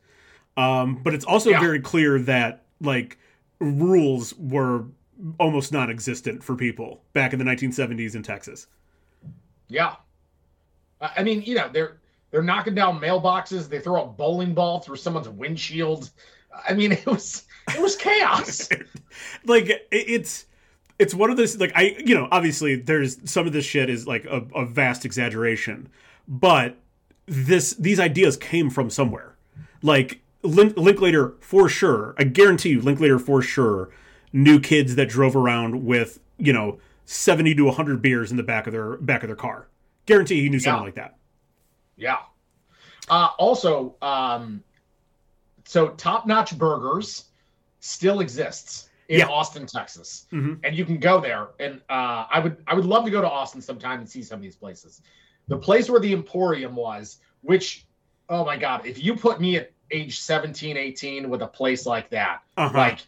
Um, 0.55 1.01
but 1.03 1.13
it's 1.13 1.25
also 1.25 1.49
yeah. 1.49 1.59
very 1.59 1.81
clear 1.81 2.19
that 2.19 2.63
like 2.79 3.17
rules 3.59 4.33
were 4.35 4.85
almost 5.39 5.71
non-existent 5.71 6.43
for 6.43 6.55
people 6.55 7.01
back 7.13 7.33
in 7.33 7.39
the 7.39 7.45
1970s 7.45 8.15
in 8.15 8.23
Texas. 8.23 8.67
Yeah, 9.67 9.95
I 11.01 11.23
mean, 11.23 11.41
you 11.41 11.55
know, 11.55 11.69
they're 11.71 11.97
they're 12.31 12.43
knocking 12.43 12.75
down 12.75 12.99
mailboxes. 12.99 13.69
They 13.69 13.79
throw 13.79 14.03
a 14.03 14.07
bowling 14.07 14.53
ball 14.53 14.79
through 14.79 14.97
someone's 14.97 15.29
windshield. 15.29 16.09
I 16.67 16.73
mean, 16.73 16.91
it 16.93 17.05
was 17.05 17.43
it 17.73 17.81
was 17.81 17.95
chaos. 17.95 18.69
like 19.45 19.87
it's 19.91 20.45
it's 20.99 21.13
one 21.13 21.29
of 21.29 21.37
those 21.37 21.57
like 21.59 21.71
I 21.75 21.97
you 22.03 22.15
know 22.15 22.27
obviously 22.31 22.75
there's 22.75 23.29
some 23.29 23.47
of 23.47 23.53
this 23.53 23.65
shit 23.65 23.89
is 23.89 24.07
like 24.07 24.25
a, 24.25 24.45
a 24.55 24.65
vast 24.65 25.05
exaggeration, 25.05 25.89
but 26.27 26.77
this 27.25 27.73
these 27.73 27.99
ideas 27.99 28.37
came 28.37 28.69
from 28.69 28.89
somewhere. 28.89 29.35
Like 29.81 30.21
Link, 30.47 30.77
Linklater 30.77 31.35
for 31.39 31.69
sure, 31.69 32.15
I 32.17 32.23
guarantee 32.23 32.69
you, 32.69 32.81
Linklater 32.81 33.19
for 33.19 33.41
sure 33.41 33.89
knew 34.33 34.59
kids 34.59 34.95
that 34.95 35.09
drove 35.09 35.35
around 35.35 35.85
with 35.85 36.19
you 36.37 36.53
know 36.53 36.79
seventy 37.05 37.55
to 37.55 37.69
hundred 37.71 38.01
beers 38.01 38.31
in 38.31 38.37
the 38.37 38.43
back 38.43 38.67
of 38.67 38.73
their 38.73 38.97
back 38.97 39.23
of 39.23 39.27
their 39.27 39.35
car. 39.35 39.67
Guarantee 40.05 40.41
he 40.41 40.49
knew 40.49 40.59
something 40.59 40.81
yeah. 40.81 40.85
like 40.85 40.95
that. 40.95 41.17
Yeah. 41.95 42.17
Uh, 43.09 43.29
also, 43.37 43.95
um, 44.01 44.63
so 45.65 45.89
Top 45.89 46.27
Notch 46.27 46.57
Burgers 46.57 47.25
still 47.79 48.19
exists 48.19 48.89
in 49.09 49.19
yeah. 49.19 49.27
Austin, 49.27 49.65
Texas, 49.65 50.27
mm-hmm. 50.31 50.55
and 50.63 50.75
you 50.75 50.85
can 50.85 50.97
go 50.97 51.19
there. 51.21 51.49
And 51.59 51.81
uh, 51.89 52.25
I 52.29 52.39
would 52.39 52.57
I 52.67 52.73
would 52.73 52.85
love 52.85 53.05
to 53.05 53.11
go 53.11 53.21
to 53.21 53.29
Austin 53.29 53.61
sometime 53.61 53.99
and 53.99 54.09
see 54.09 54.21
some 54.21 54.37
of 54.37 54.43
these 54.43 54.55
places. 54.55 55.01
The 55.47 55.57
place 55.57 55.89
where 55.89 55.99
the 55.99 56.13
Emporium 56.13 56.75
was, 56.75 57.17
which 57.41 57.85
oh 58.29 58.43
my 58.45 58.57
god, 58.57 58.85
if 58.85 59.01
you 59.01 59.15
put 59.15 59.39
me 59.39 59.57
at 59.57 59.71
age 59.91 60.19
17, 60.19 60.77
18 60.77 61.29
with 61.29 61.41
a 61.41 61.47
place 61.47 61.85
like 61.85 62.09
that, 62.09 62.41
uh-huh. 62.57 62.77
like 62.77 63.05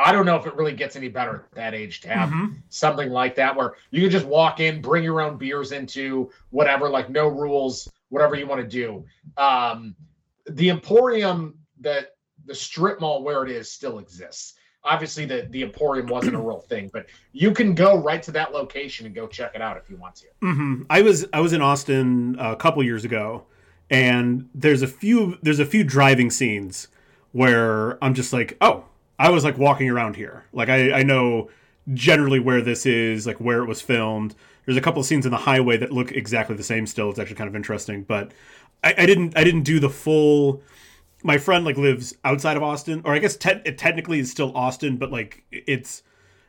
I 0.00 0.12
don't 0.12 0.24
know 0.24 0.36
if 0.36 0.46
it 0.46 0.54
really 0.54 0.72
gets 0.72 0.96
any 0.96 1.08
better 1.08 1.46
at 1.50 1.54
that 1.56 1.74
age 1.74 2.00
to 2.02 2.08
have 2.08 2.30
mm-hmm. 2.30 2.54
something 2.70 3.10
like 3.10 3.34
that 3.34 3.54
where 3.54 3.74
you 3.90 4.00
can 4.00 4.10
just 4.10 4.26
walk 4.26 4.60
in, 4.60 4.80
bring 4.80 5.04
your 5.04 5.20
own 5.20 5.36
beers 5.36 5.72
into 5.72 6.30
whatever, 6.50 6.88
like 6.88 7.10
no 7.10 7.28
rules, 7.28 7.90
whatever 8.08 8.34
you 8.34 8.46
want 8.46 8.62
to 8.62 8.66
do. 8.66 9.04
Um, 9.36 9.94
the 10.48 10.70
Emporium 10.70 11.58
that 11.80 12.14
the 12.46 12.54
strip 12.54 13.00
mall 13.00 13.22
where 13.22 13.44
it 13.44 13.50
is 13.50 13.70
still 13.70 13.98
exists. 13.98 14.54
Obviously, 14.82 15.26
the 15.26 15.46
the 15.50 15.62
Emporium 15.62 16.06
wasn't 16.06 16.34
a 16.34 16.40
real 16.40 16.60
thing, 16.60 16.88
but 16.92 17.06
you 17.32 17.52
can 17.52 17.74
go 17.74 17.98
right 17.98 18.22
to 18.22 18.30
that 18.32 18.52
location 18.52 19.04
and 19.04 19.14
go 19.14 19.26
check 19.26 19.52
it 19.54 19.60
out 19.60 19.76
if 19.76 19.90
you 19.90 19.96
want 19.96 20.14
to. 20.16 20.26
Mm-hmm. 20.42 20.82
I 20.88 21.02
was 21.02 21.26
I 21.34 21.40
was 21.40 21.52
in 21.52 21.60
Austin 21.60 22.36
a 22.38 22.56
couple 22.56 22.82
years 22.82 23.04
ago, 23.04 23.44
and 23.90 24.48
there's 24.54 24.82
a 24.82 24.86
few 24.86 25.36
there's 25.42 25.58
a 25.58 25.66
few 25.66 25.84
driving 25.84 26.30
scenes 26.30 26.88
where 27.32 28.02
I'm 28.02 28.14
just 28.14 28.32
like, 28.32 28.56
oh, 28.60 28.84
I 29.18 29.30
was 29.30 29.44
like 29.44 29.58
walking 29.58 29.90
around 29.90 30.16
here. 30.16 30.44
Like 30.52 30.68
I, 30.68 30.92
I 30.92 31.02
know 31.02 31.50
generally 31.92 32.40
where 32.40 32.62
this 32.62 32.86
is, 32.86 33.26
like 33.26 33.38
where 33.38 33.62
it 33.62 33.66
was 33.66 33.80
filmed. 33.80 34.34
There's 34.64 34.76
a 34.76 34.80
couple 34.80 35.00
of 35.00 35.06
scenes 35.06 35.26
in 35.26 35.32
the 35.32 35.38
highway 35.38 35.76
that 35.78 35.92
look 35.92 36.12
exactly 36.12 36.56
the 36.56 36.62
same 36.62 36.86
still. 36.86 37.10
It's 37.10 37.18
actually 37.18 37.36
kind 37.36 37.48
of 37.48 37.56
interesting, 37.56 38.04
but 38.04 38.32
I, 38.84 38.94
I 38.98 39.06
didn't 39.06 39.36
I 39.36 39.44
didn't 39.44 39.62
do 39.62 39.80
the 39.80 39.90
full. 39.90 40.62
My 41.22 41.36
friend 41.36 41.64
like 41.64 41.76
lives 41.76 42.14
outside 42.24 42.56
of 42.56 42.62
Austin, 42.62 43.02
or 43.04 43.12
I 43.12 43.18
guess 43.18 43.36
te- 43.36 43.60
it 43.64 43.76
technically 43.76 44.20
is 44.20 44.30
still 44.30 44.56
Austin, 44.56 44.96
but 44.96 45.10
like 45.10 45.44
it's 45.50 46.02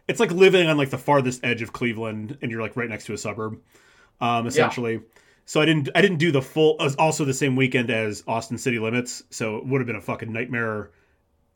it's 0.08 0.20
like 0.20 0.32
living 0.32 0.68
on 0.68 0.78
like 0.78 0.92
the 0.92 0.98
farthest 0.98 1.44
edge 1.44 1.62
of 1.62 1.74
Cleveland, 1.74 2.38
and 2.42 2.52
you're 2.52 2.62
like 2.62 2.78
right 2.78 2.90
next 2.90 3.06
to 3.06 3.14
a 3.14 3.18
suburb, 3.18 3.60
um, 4.20 4.48
essentially. 4.48 4.94
Yeah. 4.94 5.00
So 5.52 5.60
I 5.60 5.66
didn't 5.66 5.90
I 5.94 6.00
didn't 6.00 6.20
do 6.20 6.32
the 6.32 6.42
full. 6.42 6.78
Also 6.98 7.26
the 7.26 7.34
same 7.34 7.58
weekend 7.58 7.90
as 7.90 8.24
Austin 8.26 8.58
City 8.58 8.80
Limits, 8.80 9.22
so 9.32 9.58
it 9.58 9.66
would 9.66 9.82
have 9.82 9.86
been 9.86 9.98
a 9.98 10.02
fucking 10.02 10.32
nightmare 10.32 10.92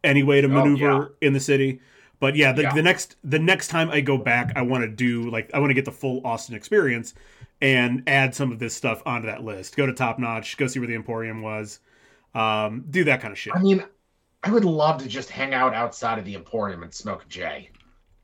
anyway 0.04 0.42
to 0.42 0.50
maneuver 0.50 0.92
oh, 0.92 1.00
yeah. 1.22 1.28
in 1.28 1.32
the 1.32 1.40
city. 1.40 1.80
But 2.20 2.36
yeah 2.36 2.52
the, 2.52 2.64
yeah, 2.64 2.74
the 2.74 2.82
next 2.82 3.16
the 3.24 3.40
next 3.40 3.70
time 3.70 3.90
I 3.90 4.02
go 4.02 4.18
back, 4.18 4.52
I 4.58 4.64
want 4.64 4.84
to 4.84 4.90
do 4.90 5.30
like 5.30 5.50
I 5.54 5.60
want 5.60 5.70
to 5.70 5.74
get 5.74 5.86
the 5.86 5.94
full 5.94 6.20
Austin 6.28 6.56
experience 6.56 7.14
and 7.62 8.04
add 8.06 8.36
some 8.36 8.52
of 8.52 8.60
this 8.60 8.76
stuff 8.76 9.02
onto 9.06 9.28
that 9.28 9.46
list. 9.46 9.78
Go 9.78 9.86
to 9.86 9.94
Top 9.94 10.20
Notch, 10.20 10.58
go 10.58 10.68
see 10.68 10.80
where 10.80 10.90
the 10.90 10.96
Emporium 10.96 11.42
was, 11.42 11.80
um, 12.34 12.84
do 12.90 13.06
that 13.06 13.22
kind 13.22 13.32
of 13.32 13.38
shit. 13.38 13.54
I 13.56 13.60
mean, 13.60 13.82
I 14.44 14.52
would 14.52 14.66
love 14.66 15.02
to 15.04 15.08
just 15.08 15.30
hang 15.30 15.54
out 15.54 15.74
outside 15.74 16.20
of 16.20 16.26
the 16.26 16.36
Emporium 16.36 16.84
and 16.84 16.94
smoke 16.94 17.26
J, 17.30 17.70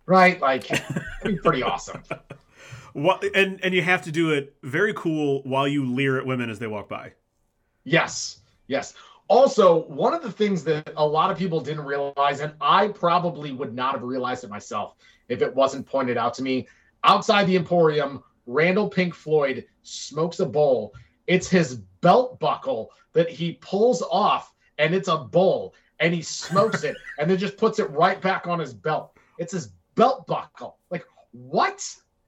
right? 0.06 0.42
Like, 0.42 0.68
that'd 0.68 1.06
be 1.24 1.38
pretty 1.38 1.64
awesome. 1.64 2.04
What 2.94 3.24
and 3.36 3.60
and 3.64 3.74
you 3.74 3.82
have 3.82 4.02
to 4.04 4.12
do 4.12 4.32
it 4.32 4.56
very 4.64 4.94
cool 4.94 5.42
while 5.44 5.68
you 5.68 5.86
leer 5.86 6.18
at 6.18 6.26
women 6.26 6.50
as 6.50 6.60
they 6.60 6.68
walk 6.68 6.89
by. 6.89 7.14
Yes, 7.84 8.39
yes. 8.68 8.94
Also, 9.28 9.86
one 9.86 10.14
of 10.14 10.22
the 10.22 10.32
things 10.32 10.64
that 10.66 10.92
a 10.98 11.08
lot 11.08 11.32
of 11.32 11.38
people 11.38 11.62
didn't 11.62 11.86
realize, 11.86 12.42
and 12.42 12.54
I 12.60 12.89
probably 12.89 13.54
would 13.54 13.74
not 13.74 13.94
have 13.94 14.04
realized 14.04 14.44
it 14.44 14.50
myself 14.50 14.96
if 15.30 15.42
it 15.42 15.56
wasn't 15.56 15.88
pointed 15.88 16.18
out 16.18 16.34
to 16.34 16.44
me, 16.44 16.68
outside 17.06 17.48
the 17.48 17.56
Emporium, 17.56 18.22
Randall 18.46 18.89
Pink 18.89 19.14
Floyd 19.14 19.66
smokes 19.84 20.42
a 20.42 20.46
bowl. 20.46 20.94
It's 21.28 21.48
his 21.48 21.76
belt 22.02 22.39
buckle 22.39 22.92
that 23.14 23.30
he 23.30 23.54
pulls 23.62 24.02
off, 24.02 24.54
and 24.78 24.94
it's 24.94 25.08
a 25.08 25.18
bowl, 25.18 25.76
and 26.02 26.14
he 26.14 26.22
smokes 26.22 26.84
it, 26.84 26.98
and 27.18 27.30
then 27.30 27.38
just 27.38 27.56
puts 27.56 27.80
it 27.80 27.89
right 27.92 28.22
back 28.22 28.48
on 28.48 28.60
his 28.60 28.74
belt. 28.74 29.16
It's 29.38 29.54
his 29.54 29.72
belt 29.96 30.28
buckle. 30.28 30.78
Like 30.89 31.06
what? 31.32 31.82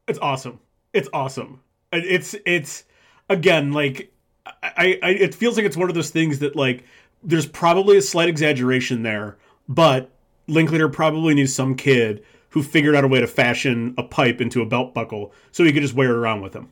It's 0.08 0.20
awesome. 0.20 0.60
It's 0.93 1.10
awesome. 1.14 1.62
It's 1.91 2.36
it's 2.45 2.84
again 3.30 3.72
like 3.72 4.12
I, 4.45 4.99
I 5.01 5.10
it 5.10 5.36
feels 5.36 5.58
like 5.58 5.66
it's 5.66 5.78
one 5.78 5.89
of 5.89 5.95
those 5.95 6.10
things 6.10 6.39
that 6.39 6.56
like 6.56 6.84
there's 7.24 7.45
probably 7.45 7.97
a 7.97 8.01
slight 8.01 8.30
exaggeration 8.30 9.04
there, 9.04 9.38
but 9.70 10.10
Linklater 10.47 10.89
probably 10.89 11.34
knew 11.34 11.47
some 11.47 11.76
kid 11.76 12.24
who 12.49 12.62
figured 12.62 12.95
out 12.95 13.04
a 13.04 13.08
way 13.08 13.20
to 13.20 13.28
fashion 13.28 13.95
a 13.97 14.04
pipe 14.04 14.41
into 14.41 14.62
a 14.62 14.66
belt 14.66 14.93
buckle 14.93 15.34
so 15.51 15.64
he 15.64 15.72
could 15.72 15.82
just 15.82 15.93
wear 15.95 16.10
it 16.10 16.16
around 16.16 16.41
with 16.41 16.54
him. 16.54 16.70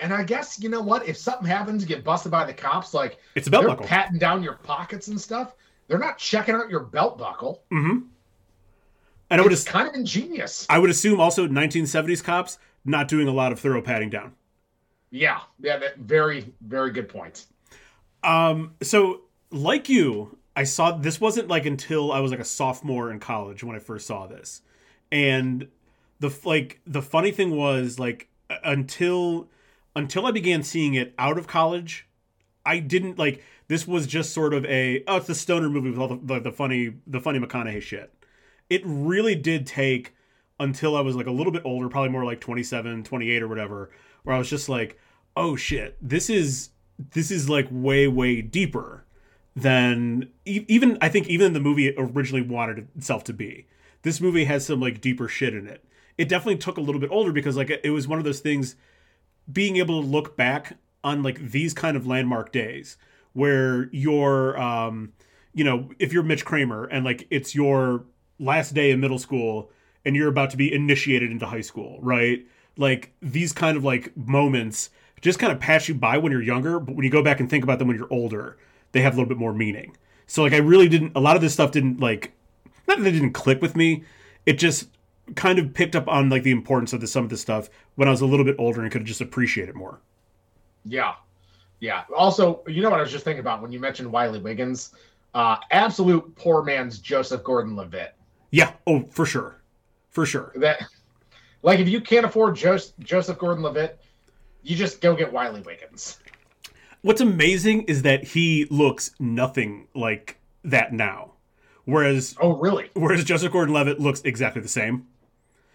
And 0.00 0.14
I 0.14 0.24
guess 0.24 0.58
you 0.60 0.70
know 0.70 0.80
what? 0.80 1.06
If 1.06 1.18
something 1.18 1.46
happens, 1.46 1.84
get 1.84 2.02
busted 2.02 2.32
by 2.32 2.46
the 2.46 2.54
cops, 2.54 2.94
like 2.94 3.18
it's 3.34 3.46
a 3.46 3.50
belt 3.50 3.62
they're 3.62 3.68
buckle. 3.70 3.86
patting 3.86 4.18
down 4.18 4.42
your 4.42 4.54
pockets 4.54 5.08
and 5.08 5.20
stuff. 5.20 5.54
They're 5.86 5.98
not 5.98 6.18
checking 6.18 6.54
out 6.54 6.70
your 6.70 6.80
belt 6.80 7.18
buckle. 7.18 7.62
Mm-hmm. 7.70 8.06
And 9.30 9.40
it 9.40 9.44
would 9.44 9.66
kind 9.66 9.88
of 9.88 9.94
ingenious. 9.94 10.66
I 10.68 10.78
would 10.78 10.90
assume 10.90 11.20
also 11.20 11.46
1970s 11.46 12.22
cops 12.22 12.58
not 12.84 13.08
doing 13.08 13.28
a 13.28 13.32
lot 13.32 13.52
of 13.52 13.60
thorough 13.60 13.82
patting 13.82 14.10
down. 14.10 14.34
Yeah, 15.10 15.40
yeah, 15.60 15.78
that 15.78 15.98
very, 15.98 16.52
very 16.60 16.90
good 16.90 17.08
point. 17.08 17.46
Um, 18.22 18.74
so 18.82 19.22
like 19.50 19.88
you, 19.88 20.36
I 20.56 20.64
saw 20.64 20.92
this 20.92 21.20
wasn't 21.20 21.48
like 21.48 21.66
until 21.66 22.12
I 22.12 22.20
was 22.20 22.30
like 22.30 22.40
a 22.40 22.44
sophomore 22.44 23.10
in 23.10 23.20
college 23.20 23.64
when 23.64 23.76
I 23.76 23.78
first 23.78 24.06
saw 24.06 24.26
this, 24.26 24.62
and 25.10 25.68
the 26.18 26.36
like 26.44 26.80
the 26.86 27.02
funny 27.02 27.30
thing 27.30 27.56
was 27.56 27.98
like 27.98 28.28
until 28.64 29.48
until 29.96 30.26
I 30.26 30.30
began 30.30 30.62
seeing 30.62 30.94
it 30.94 31.14
out 31.18 31.38
of 31.38 31.46
college, 31.46 32.06
I 32.64 32.78
didn't 32.78 33.18
like 33.18 33.42
this 33.68 33.86
was 33.86 34.06
just 34.06 34.32
sort 34.32 34.54
of 34.54 34.64
a 34.66 35.02
oh 35.06 35.16
it's 35.16 35.26
the 35.26 35.34
stoner 35.34 35.68
movie 35.68 35.90
with 35.90 35.98
all 35.98 36.08
the, 36.08 36.34
the, 36.34 36.40
the 36.40 36.52
funny 36.52 36.94
the 37.06 37.20
funny 37.20 37.38
McConaughey 37.38 37.82
shit. 37.82 38.12
It 38.70 38.82
really 38.84 39.34
did 39.34 39.66
take 39.66 40.14
until 40.58 40.96
I 40.96 41.00
was 41.00 41.16
like 41.16 41.26
a 41.26 41.32
little 41.32 41.52
bit 41.52 41.62
older, 41.64 41.88
probably 41.88 42.10
more 42.10 42.24
like 42.24 42.40
27, 42.40 43.04
28 43.04 43.42
or 43.42 43.48
whatever, 43.48 43.90
where 44.22 44.36
I 44.36 44.38
was 44.38 44.48
just 44.48 44.68
like, 44.68 44.98
oh 45.36 45.56
shit, 45.56 45.96
this 46.00 46.30
is 46.30 46.70
this 47.12 47.30
is 47.30 47.48
like 47.48 47.66
way 47.70 48.06
way 48.06 48.42
deeper 48.42 49.04
than 49.56 50.30
even 50.44 50.98
I 51.00 51.08
think 51.08 51.28
even 51.28 51.52
the 51.52 51.60
movie 51.60 51.94
originally 51.96 52.42
wanted 52.42 52.88
itself 52.96 53.24
to 53.24 53.32
be. 53.32 53.66
This 54.02 54.20
movie 54.20 54.44
has 54.44 54.66
some 54.66 54.80
like 54.80 55.00
deeper 55.00 55.28
shit 55.28 55.54
in 55.54 55.66
it. 55.66 55.84
It 56.16 56.28
definitely 56.28 56.58
took 56.58 56.76
a 56.76 56.82
little 56.82 57.00
bit 57.00 57.10
older 57.10 57.32
because 57.32 57.56
like 57.56 57.70
it 57.70 57.90
was 57.90 58.06
one 58.06 58.18
of 58.18 58.24
those 58.24 58.40
things 58.40 58.76
being 59.50 59.76
able 59.76 60.00
to 60.00 60.06
look 60.06 60.36
back 60.36 60.76
on 61.02 61.22
like 61.22 61.50
these 61.50 61.74
kind 61.74 61.96
of 61.96 62.06
landmark 62.06 62.52
days 62.52 62.96
where 63.32 63.88
you're 63.92 64.60
um 64.60 65.12
you 65.54 65.64
know 65.64 65.90
if 65.98 66.12
you're 66.12 66.22
Mitch 66.22 66.44
Kramer 66.44 66.84
and 66.84 67.04
like 67.04 67.26
it's 67.30 67.54
your 67.54 68.04
last 68.40 68.74
day 68.74 68.90
in 68.90 69.00
middle 69.00 69.18
school 69.18 69.70
and 70.04 70.16
you're 70.16 70.28
about 70.28 70.50
to 70.50 70.56
be 70.56 70.72
initiated 70.72 71.30
into 71.30 71.46
high 71.46 71.60
school, 71.60 71.98
right? 72.00 72.44
like 72.80 73.12
these 73.20 73.52
kind 73.52 73.76
of 73.76 73.84
like 73.84 74.16
moments 74.16 74.90
just 75.20 75.38
kind 75.38 75.52
of 75.52 75.60
pass 75.60 75.86
you 75.86 75.94
by 75.94 76.16
when 76.16 76.32
you're 76.32 76.42
younger, 76.42 76.80
but 76.80 76.96
when 76.96 77.04
you 77.04 77.10
go 77.10 77.22
back 77.22 77.40
and 77.40 77.50
think 77.50 77.62
about 77.62 77.78
them 77.78 77.88
when 77.88 77.96
you're 77.96 78.12
older, 78.12 78.56
they 78.92 79.02
have 79.02 79.12
a 79.12 79.16
little 79.16 79.28
bit 79.28 79.36
more 79.36 79.52
meaning. 79.52 79.94
So 80.26 80.42
like 80.42 80.54
I 80.54 80.58
really 80.58 80.88
didn't 80.88 81.12
a 81.14 81.20
lot 81.20 81.36
of 81.36 81.42
this 81.42 81.52
stuff 81.52 81.72
didn't 81.72 82.00
like 82.00 82.32
not 82.88 82.98
that 82.98 83.06
it 83.06 83.12
didn't 83.12 83.32
click 83.32 83.60
with 83.60 83.76
me. 83.76 84.04
It 84.46 84.54
just 84.54 84.88
kind 85.34 85.58
of 85.58 85.74
picked 85.74 85.94
up 85.94 86.08
on 86.08 86.30
like 86.30 86.42
the 86.42 86.50
importance 86.50 86.92
of 86.92 87.00
the, 87.00 87.06
some 87.06 87.22
of 87.22 87.30
this 87.30 87.40
stuff 87.40 87.68
when 87.96 88.08
I 88.08 88.10
was 88.10 88.22
a 88.22 88.26
little 88.26 88.44
bit 88.44 88.56
older 88.58 88.80
and 88.80 88.90
could 88.90 89.04
just 89.04 89.20
appreciate 89.20 89.68
it 89.68 89.74
more. 89.74 90.00
Yeah. 90.84 91.14
Yeah. 91.80 92.04
Also, 92.16 92.62
you 92.66 92.82
know 92.82 92.90
what 92.90 92.98
I 92.98 93.02
was 93.02 93.12
just 93.12 93.24
thinking 93.24 93.40
about 93.40 93.60
when 93.62 93.72
you 93.72 93.78
mentioned 93.78 94.10
Wiley 94.10 94.40
Wiggins? 94.40 94.94
Uh, 95.34 95.56
absolute 95.70 96.34
poor 96.34 96.62
man's 96.62 96.98
Joseph 96.98 97.44
Gordon 97.44 97.76
Levitt. 97.76 98.14
Yeah. 98.50 98.72
Oh, 98.86 99.04
for 99.10 99.26
sure. 99.26 99.60
For 100.10 100.26
sure. 100.26 100.52
That 100.56 100.82
like 101.62 101.78
if 101.80 101.88
you 101.88 102.00
can't 102.00 102.26
afford 102.26 102.56
Joseph, 102.56 102.92
Joseph 103.00 103.38
Gordon 103.38 103.62
Levitt, 103.62 104.00
you 104.62 104.76
just 104.76 105.00
go 105.00 105.14
get 105.14 105.32
Wiley 105.32 105.60
Wiggins. 105.62 106.18
What's 107.02 107.20
amazing 107.20 107.82
is 107.82 108.02
that 108.02 108.24
he 108.24 108.66
looks 108.70 109.12
nothing 109.18 109.86
like 109.94 110.38
that 110.64 110.92
now. 110.92 111.32
Whereas 111.84 112.36
Oh, 112.40 112.56
really? 112.58 112.90
whereas 112.94 113.24
Joseph 113.24 113.52
Gordon 113.52 113.74
Levitt 113.74 114.00
looks 114.00 114.20
exactly 114.22 114.60
the 114.62 114.68
same. 114.68 115.06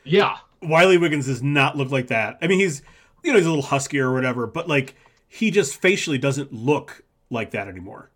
Yeah. 0.04 0.38
Wiley 0.62 0.98
Wiggins 0.98 1.26
does 1.26 1.42
not 1.42 1.76
look 1.78 1.92
like 1.92 2.08
that. 2.08 2.38
I 2.42 2.48
mean, 2.48 2.60
he's 2.60 2.82
you 3.24 3.32
know 3.32 3.38
he's 3.40 3.48
a 3.48 3.50
little 3.50 3.64
huskier 3.66 4.04
or 4.06 4.14
whatever, 4.14 4.46
but 4.48 4.68
like 4.68 4.96
he 5.28 5.50
just 5.50 5.82
facially 5.82 6.18
doesn't 6.20 6.54
look 6.54 7.04
like 7.32 7.52
that 7.52 7.68
anymore, 7.68 8.12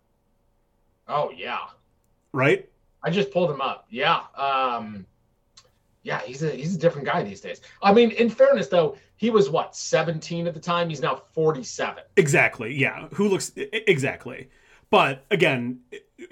Oh, 1.08 1.30
yeah. 1.36 1.58
right? 2.32 2.68
I 3.02 3.10
just 3.10 3.30
pulled 3.30 3.50
him 3.50 3.60
up. 3.60 3.86
Yeah. 3.90 4.22
Um 4.36 5.06
yeah, 6.02 6.20
he's 6.22 6.42
a 6.42 6.50
he's 6.50 6.74
a 6.74 6.78
different 6.78 7.06
guy 7.06 7.22
these 7.22 7.40
days. 7.40 7.60
I 7.82 7.92
mean, 7.92 8.10
in 8.12 8.30
fairness 8.30 8.68
though, 8.68 8.96
he 9.16 9.28
was 9.30 9.50
what, 9.50 9.76
17 9.76 10.46
at 10.46 10.54
the 10.54 10.60
time? 10.60 10.88
He's 10.88 11.02
now 11.02 11.16
47. 11.34 12.04
Exactly. 12.16 12.74
Yeah. 12.74 13.08
Who 13.14 13.28
looks 13.28 13.52
exactly? 13.56 14.48
But 14.90 15.24
again, 15.30 15.80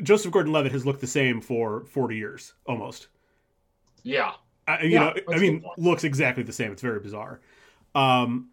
Joseph 0.03 0.33
Gordon-Levitt 0.33 0.73
has 0.73 0.85
looked 0.87 1.01
the 1.01 1.07
same 1.07 1.41
for 1.41 1.85
forty 1.85 2.16
years 2.16 2.55
almost. 2.66 3.09
Yeah. 4.03 4.33
I, 4.66 4.83
you 4.83 4.91
Yeah, 4.91 5.01
know, 5.01 5.14
I 5.35 5.39
mean, 5.39 5.64
looks 5.77 6.05
exactly 6.05 6.43
the 6.43 6.53
same. 6.53 6.73
It's 6.73 6.83
very 6.83 7.01
bizarre. 7.01 7.41
Um, 7.95 8.51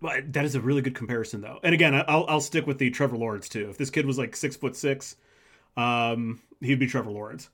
but 0.00 0.32
that 0.32 0.44
is 0.44 0.54
a 0.54 0.60
really 0.60 0.82
good 0.82 0.94
comparison, 0.94 1.40
though. 1.40 1.58
And 1.62 1.74
again, 1.74 1.94
I'll 1.94 2.24
I'll 2.28 2.40
stick 2.40 2.66
with 2.66 2.78
the 2.78 2.90
Trevor 2.90 3.16
Lawrence 3.16 3.48
too. 3.48 3.68
If 3.70 3.76
this 3.78 3.90
kid 3.90 4.06
was 4.06 4.18
like 4.18 4.36
six 4.36 4.56
foot 4.56 4.76
six, 4.76 5.16
um, 5.76 6.40
he'd 6.60 6.78
be 6.78 6.86
Trevor 6.86 7.10
Lawrence. 7.10 7.50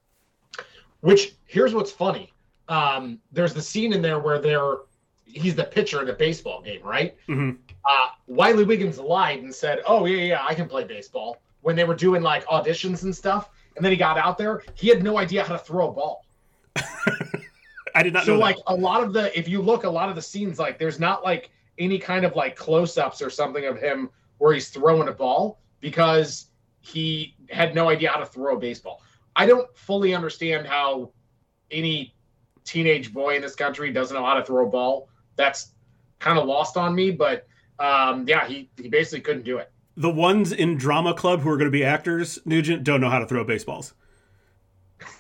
Which 1.01 1.35
here's 1.47 1.75
what's 1.75 1.93
funny. 1.93 2.33
Um, 2.69 3.21
there's 3.33 3.55
the 3.55 3.63
scene 3.63 3.93
in 3.93 4.03
there 4.03 4.19
where 4.19 4.39
they're 4.41 4.79
he's 5.25 5.55
the 5.55 5.65
pitcher 5.65 6.03
in 6.03 6.09
a 6.09 6.13
baseball 6.13 6.63
game, 6.63 6.83
right? 6.83 7.15
Mhm. 7.29 7.59
Uh, 7.89 8.09
Wiley 8.27 8.65
Wiggins 8.65 8.99
lied 8.99 9.41
and 9.43 9.55
said, 9.55 9.81
"Oh 9.87 10.07
yeah, 10.07 10.23
yeah, 10.23 10.45
I 10.49 10.55
can 10.55 10.69
play 10.69 10.85
baseball." 10.85 11.41
When 11.61 11.77
they 11.77 11.85
were 11.85 11.95
doing 11.95 12.23
like 12.23 12.45
auditions 12.47 13.03
and 13.05 13.15
stuff, 13.15 13.51
and 13.77 13.85
then 13.85 13.93
he 13.93 13.99
got 13.99 14.19
out 14.19 14.39
there, 14.39 14.63
he 14.75 14.89
had 14.89 15.03
no 15.03 15.19
idea 15.19 15.43
how 15.45 15.53
to 15.53 15.59
throw 15.59 15.91
a 15.91 15.93
ball. 15.93 16.25
I 17.95 18.03
did 18.03 18.13
not 18.13 18.25
So 18.25 18.35
know. 18.35 18.41
like 18.41 18.57
that. 18.57 18.65
a 18.69 18.75
lot 18.75 19.03
of 19.03 19.13
the, 19.13 19.37
if 19.39 19.49
you 19.49 19.63
look, 19.63 19.85
a 19.85 19.89
lot 19.91 20.09
of 20.09 20.15
the 20.17 20.23
scenes, 20.23 20.59
like 20.59 20.79
there's 20.79 21.01
not 21.01 21.25
like 21.25 21.51
any 21.79 21.99
kind 21.99 22.25
of 22.25 22.37
like 22.37 22.55
close-ups 22.57 23.21
or 23.23 23.31
something 23.31 23.65
of 23.67 23.79
him 23.79 24.11
where 24.39 24.53
he's 24.55 24.69
throwing 24.69 25.09
a 25.09 25.13
ball 25.13 25.59
because 25.81 26.47
he 26.87 27.35
had 27.51 27.75
no 27.75 27.89
idea 27.89 28.11
how 28.11 28.21
to 28.21 28.27
throw 28.27 28.57
a 28.57 28.59
baseball. 28.59 29.03
I 29.35 29.47
don't 29.47 29.69
fully 29.77 30.15
understand 30.15 30.67
how 30.67 31.11
any 31.71 32.15
teenage 32.65 33.13
boy 33.13 33.37
in 33.37 33.43
this 33.43 33.55
country 33.57 33.93
doesn't 33.93 34.17
know 34.17 34.25
how 34.25 34.35
to 34.35 34.45
throw 34.45 34.67
a 34.67 34.71
ball. 34.71 35.09
That's 35.35 35.73
kind 36.21 36.39
of 36.39 36.47
lost 36.47 36.77
on 36.77 36.95
me, 36.95 37.11
but 37.11 37.47
um, 37.79 38.25
yeah, 38.29 38.47
he 38.47 38.71
he 38.81 38.89
basically 38.89 39.21
couldn't 39.21 39.45
do 39.45 39.59
it. 39.59 39.71
the 39.97 40.11
ones 40.11 40.53
in 40.53 40.77
drama 40.77 41.13
club 41.13 41.41
who 41.41 41.51
are 41.51 41.57
going 41.57 41.67
to 41.67 41.71
be 41.73 41.85
actors, 41.85 42.39
Nugent, 42.45 42.85
don't 42.85 43.01
know 43.01 43.11
how 43.11 43.19
to 43.19 43.27
throw 43.27 43.45
baseballs. 43.45 43.93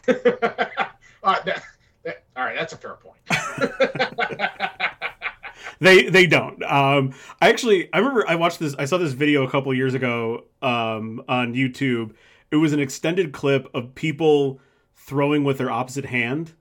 all, 0.09 0.15
right, 0.15 1.45
that, 1.45 1.63
that, 2.05 2.25
all 2.37 2.45
right, 2.45 2.57
that's 2.57 2.73
a 2.73 2.77
fair 2.77 2.95
point. 2.95 3.19
They 5.81 6.09
they 6.09 6.27
don't. 6.27 6.63
Um, 6.63 7.15
I 7.41 7.49
actually 7.49 7.93
I 7.93 7.99
remember 7.99 8.25
I 8.29 8.37
watched 8.37 8.59
this. 8.59 8.75
I 8.79 8.85
saw 8.85 8.99
this 8.99 9.13
video 9.13 9.45
a 9.45 9.51
couple 9.51 9.73
years 9.75 9.95
ago 9.95 10.45
um, 10.63 11.23
on 11.29 11.55
YouTube. 11.55 12.15
It 12.51 12.57
was 12.57 12.73
an 12.73 12.81
extended 12.81 13.33
clip 13.33 13.69
of 13.75 13.95
people 13.95 14.61
throwing 14.95 15.45
with 15.45 15.59
their 15.59 15.71
opposite 15.71 16.07
hand, 16.07 16.55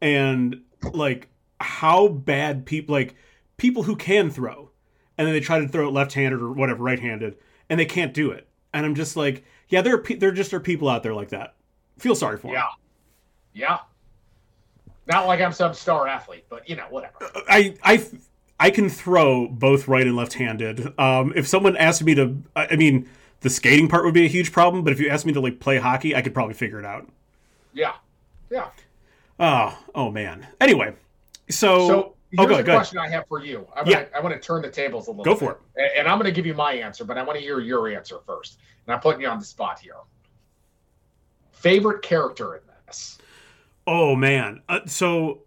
and 0.00 0.62
like 0.92 1.28
how 1.60 2.08
bad 2.08 2.66
people 2.66 2.94
like 2.94 3.14
people 3.56 3.82
who 3.82 3.96
can 3.96 4.30
throw, 4.30 4.70
and 5.16 5.26
then 5.26 5.34
they 5.34 5.40
try 5.40 5.58
to 5.58 5.68
throw 5.68 5.88
it 5.88 5.92
left-handed 5.92 6.40
or 6.40 6.52
whatever, 6.52 6.82
right-handed, 6.82 7.36
and 7.68 7.78
they 7.78 7.86
can't 7.86 8.14
do 8.14 8.30
it. 8.30 8.48
And 8.72 8.86
I'm 8.86 8.94
just 8.94 9.16
like, 9.16 9.44
yeah, 9.68 9.82
there 9.82 9.94
are 9.94 10.02
pe- 10.02 10.16
there 10.16 10.32
just 10.32 10.54
are 10.54 10.60
people 10.60 10.88
out 10.88 11.02
there 11.02 11.14
like 11.14 11.30
that. 11.30 11.56
Feel 11.98 12.14
sorry 12.14 12.36
for 12.36 12.48
them. 12.48 12.52
Yeah. 12.52 12.68
Yeah. 13.54 13.78
Not 15.06 15.26
like 15.26 15.40
I'm 15.40 15.52
some 15.52 15.74
star 15.74 16.06
athlete, 16.06 16.44
but 16.48 16.68
you 16.68 16.76
know, 16.76 16.86
whatever. 16.90 17.16
I 17.48 17.74
I 17.82 18.04
I 18.60 18.70
can 18.70 18.88
throw 18.88 19.46
both 19.48 19.86
right 19.88 20.06
and 20.06 20.16
left-handed. 20.16 20.98
Um, 20.98 21.32
if 21.36 21.46
someone 21.46 21.76
asked 21.76 22.02
me 22.02 22.14
to, 22.16 22.36
I 22.56 22.74
mean, 22.76 23.08
the 23.40 23.50
skating 23.50 23.88
part 23.88 24.04
would 24.04 24.14
be 24.14 24.24
a 24.24 24.28
huge 24.28 24.50
problem. 24.52 24.82
But 24.82 24.92
if 24.92 25.00
you 25.00 25.08
asked 25.08 25.26
me 25.26 25.32
to 25.34 25.40
like 25.40 25.60
play 25.60 25.78
hockey, 25.78 26.16
I 26.16 26.22
could 26.22 26.34
probably 26.34 26.54
figure 26.54 26.78
it 26.80 26.84
out. 26.84 27.08
Yeah. 27.72 27.94
Yeah. 28.50 28.68
Oh, 29.38 29.78
oh 29.94 30.10
man. 30.10 30.46
Anyway, 30.60 30.94
so, 31.48 31.86
So 31.86 31.94
oh, 31.94 32.14
here's 32.32 32.38
go, 32.38 32.44
a 32.44 32.48
go 32.48 32.52
ahead. 32.54 32.64
question 32.64 32.98
I 32.98 33.08
have 33.08 33.26
for 33.28 33.44
you. 33.44 33.66
I 33.74 33.78
want, 33.80 33.88
Yeah. 33.88 34.04
to, 34.04 34.16
I 34.16 34.20
want 34.20 34.34
to 34.34 34.40
turn 34.40 34.62
the 34.62 34.70
tables 34.70 35.06
a 35.06 35.10
little 35.10 35.24
Go 35.24 35.34
bit. 35.34 35.38
for 35.40 35.60
it. 35.76 35.92
And 35.96 36.08
I'm 36.08 36.18
going 36.18 36.26
to 36.26 36.32
give 36.34 36.46
you 36.46 36.54
my 36.54 36.72
answer, 36.72 37.04
but 37.04 37.16
I 37.16 37.22
want 37.22 37.38
to 37.38 37.42
hear 37.44 37.60
your 37.60 37.88
answer 37.88 38.16
first. 38.26 38.58
And 38.86 38.94
I'm 38.94 39.00
putting 39.00 39.20
you 39.20 39.28
on 39.28 39.38
the 39.38 39.44
spot 39.44 39.78
here. 39.78 39.94
Favorite 41.52 42.02
character 42.02 42.56
in 42.56 42.62
this? 42.86 43.18
Oh 43.86 44.14
man. 44.16 44.62
Uh, 44.68 44.80
so 44.86 45.42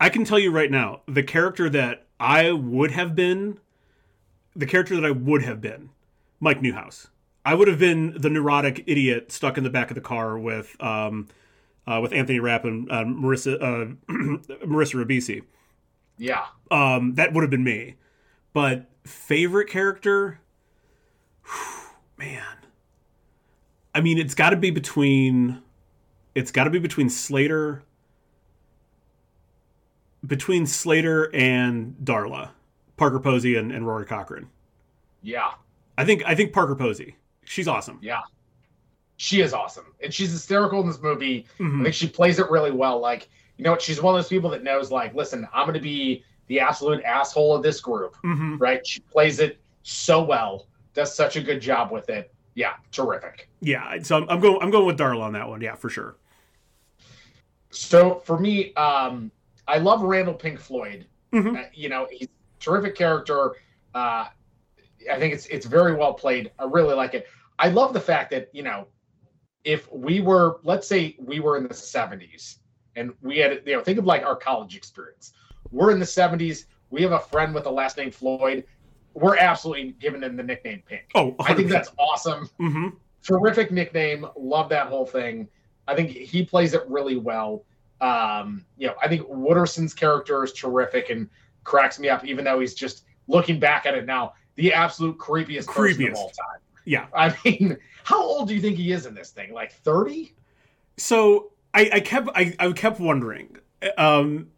I 0.00 0.08
can 0.08 0.24
tell 0.24 0.38
you 0.38 0.50
right 0.50 0.70
now, 0.70 1.02
the 1.06 1.22
character 1.22 1.68
that 1.70 2.05
I 2.18 2.52
would 2.52 2.92
have 2.92 3.14
been, 3.14 3.58
the 4.54 4.66
character 4.66 4.94
that 4.96 5.04
I 5.04 5.10
would 5.10 5.42
have 5.42 5.60
been, 5.60 5.90
Mike 6.40 6.62
Newhouse. 6.62 7.08
I 7.44 7.54
would 7.54 7.68
have 7.68 7.78
been 7.78 8.14
the 8.18 8.28
neurotic 8.28 8.82
idiot 8.86 9.30
stuck 9.30 9.56
in 9.56 9.64
the 9.64 9.70
back 9.70 9.90
of 9.90 9.94
the 9.94 10.00
car 10.00 10.36
with 10.36 10.76
um, 10.82 11.28
uh, 11.86 12.00
with 12.02 12.12
Anthony 12.12 12.40
Rapp 12.40 12.64
and 12.64 12.90
uh, 12.90 13.04
Marissa 13.04 13.54
uh, 13.62 13.94
Marissa 14.66 15.04
Ribisi. 15.04 15.42
Yeah. 16.18 16.46
Um, 16.70 17.14
that 17.14 17.32
would 17.32 17.42
have 17.42 17.50
been 17.50 17.62
me. 17.62 17.94
But 18.52 18.90
favorite 19.04 19.68
character, 19.68 20.40
man. 22.18 22.42
I 23.94 24.00
mean, 24.00 24.18
it's 24.18 24.34
got 24.34 24.50
to 24.50 24.56
be 24.56 24.70
between. 24.70 25.62
It's 26.34 26.50
got 26.50 26.64
to 26.64 26.70
be 26.70 26.78
between 26.78 27.08
Slater. 27.08 27.84
Between 30.26 30.66
Slater 30.66 31.30
and 31.34 31.94
Darla, 32.02 32.50
Parker 32.96 33.20
Posey 33.20 33.56
and, 33.56 33.70
and 33.72 33.86
Rory 33.86 34.06
Cochrane. 34.06 34.48
Yeah. 35.22 35.52
I 35.98 36.04
think 36.04 36.22
I 36.26 36.34
think 36.34 36.52
Parker 36.52 36.74
Posey. 36.74 37.16
She's 37.44 37.68
awesome. 37.68 37.98
Yeah. 38.02 38.20
She 39.18 39.40
is 39.40 39.52
awesome. 39.54 39.86
And 40.02 40.12
she's 40.12 40.30
hysterical 40.32 40.80
in 40.80 40.86
this 40.86 41.00
movie. 41.00 41.46
I 41.58 41.62
Mhm. 41.62 41.82
think 41.84 41.94
she 41.94 42.08
plays 42.08 42.38
it 42.38 42.50
really 42.50 42.70
well. 42.70 42.98
Like, 43.00 43.28
you 43.56 43.64
know 43.64 43.70
what? 43.70 43.80
She's 43.82 44.02
one 44.02 44.14
of 44.14 44.18
those 44.18 44.28
people 44.28 44.50
that 44.50 44.62
knows, 44.62 44.90
like, 44.90 45.14
listen, 45.14 45.48
I'm 45.54 45.64
going 45.66 45.74
to 45.74 45.80
be 45.80 46.22
the 46.48 46.60
absolute 46.60 47.02
asshole 47.04 47.54
of 47.56 47.62
this 47.62 47.80
group, 47.80 48.16
Mhm. 48.24 48.60
right? 48.60 48.86
She 48.86 49.00
plays 49.00 49.40
it 49.40 49.58
so 49.82 50.22
well, 50.22 50.66
does 50.94 51.14
such 51.14 51.36
a 51.36 51.40
good 51.40 51.60
job 51.60 51.90
with 51.90 52.08
it. 52.10 52.32
Yeah, 52.54 52.74
terrific. 52.92 53.48
Yeah, 53.60 53.98
so 54.02 54.16
I'm, 54.18 54.28
I'm 54.28 54.40
going. 54.40 54.58
I'm 54.62 54.70
going 54.70 54.86
with 54.86 54.98
Darla 54.98 55.22
on 55.22 55.32
that 55.34 55.48
one. 55.48 55.60
Yeah, 55.60 55.74
for 55.76 55.88
sure. 55.90 56.16
So 57.70 58.20
for 58.24 58.38
me, 58.38 58.74
um, 58.74 59.30
I 59.68 59.78
love 59.78 60.02
Randall 60.02 60.34
Pink 60.34 60.58
Floyd. 60.60 61.06
Mhm. 61.32 61.58
Uh, 61.58 61.68
you 61.74 61.88
know, 61.88 62.06
he's 62.10 62.28
a 62.28 62.60
terrific 62.60 62.94
character. 62.94 63.52
Uh, 63.94 64.26
I 65.10 65.18
think 65.18 65.34
it's 65.34 65.46
it's 65.46 65.66
very 65.66 65.94
well 65.94 66.14
played. 66.14 66.50
I 66.58 66.64
really 66.64 66.94
like 66.94 67.14
it. 67.14 67.26
I 67.58 67.68
love 67.68 67.92
the 67.92 68.00
fact 68.00 68.30
that 68.30 68.48
you 68.52 68.62
know, 68.62 68.88
if 69.64 69.90
we 69.92 70.20
were, 70.20 70.60
let's 70.62 70.86
say, 70.86 71.16
we 71.18 71.40
were 71.40 71.56
in 71.56 71.64
the 71.64 71.74
'70s, 71.74 72.58
and 72.94 73.12
we 73.22 73.38
had, 73.38 73.62
you 73.66 73.76
know, 73.76 73.82
think 73.82 73.98
of 73.98 74.04
like 74.06 74.22
our 74.24 74.36
college 74.36 74.76
experience. 74.76 75.32
We're 75.70 75.90
in 75.90 75.98
the 75.98 76.06
'70s. 76.06 76.66
We 76.90 77.02
have 77.02 77.12
a 77.12 77.18
friend 77.18 77.54
with 77.54 77.64
the 77.64 77.72
last 77.72 77.96
name 77.96 78.10
Floyd. 78.10 78.64
We're 79.14 79.36
absolutely 79.38 79.92
giving 79.92 80.22
him 80.22 80.36
the 80.36 80.42
nickname 80.42 80.82
Pink. 80.86 81.10
Oh, 81.14 81.34
I 81.40 81.54
think 81.54 81.68
that's 81.70 81.90
awesome. 81.98 82.48
hmm 82.58 82.88
terrific 83.22 83.72
nickname. 83.72 84.24
Love 84.38 84.68
that 84.68 84.86
whole 84.86 85.04
thing. 85.04 85.48
I 85.88 85.96
think 85.96 86.10
he 86.10 86.44
plays 86.44 86.74
it 86.74 86.82
really 86.88 87.16
well. 87.16 87.64
Um, 88.00 88.64
you 88.76 88.86
know, 88.86 88.94
I 89.02 89.08
think 89.08 89.26
Wooderson's 89.28 89.94
character 89.94 90.44
is 90.44 90.52
terrific 90.52 91.10
and 91.10 91.28
cracks 91.64 91.98
me 91.98 92.08
up, 92.08 92.24
even 92.24 92.44
though 92.44 92.60
he's 92.60 92.74
just 92.74 93.04
looking 93.28 93.58
back 93.58 93.86
at 93.86 93.94
it 93.94 94.06
now, 94.06 94.34
the 94.56 94.72
absolute 94.72 95.18
creepiest, 95.18 95.66
person 95.66 96.02
Creepiest. 96.02 96.12
of 96.12 96.16
all 96.16 96.30
time. 96.30 96.60
Yeah. 96.84 97.06
I 97.14 97.34
mean, 97.44 97.76
how 98.04 98.22
old 98.22 98.48
do 98.48 98.54
you 98.54 98.60
think 98.60 98.76
he 98.76 98.92
is 98.92 99.06
in 99.06 99.14
this 99.14 99.30
thing? 99.30 99.52
Like 99.52 99.72
30? 99.72 100.34
So 100.96 101.52
I, 101.74 101.90
I 101.94 102.00
kept 102.00 102.28
I, 102.34 102.54
I 102.58 102.72
kept 102.72 103.00
wondering. 103.00 103.56
Um, 103.98 104.48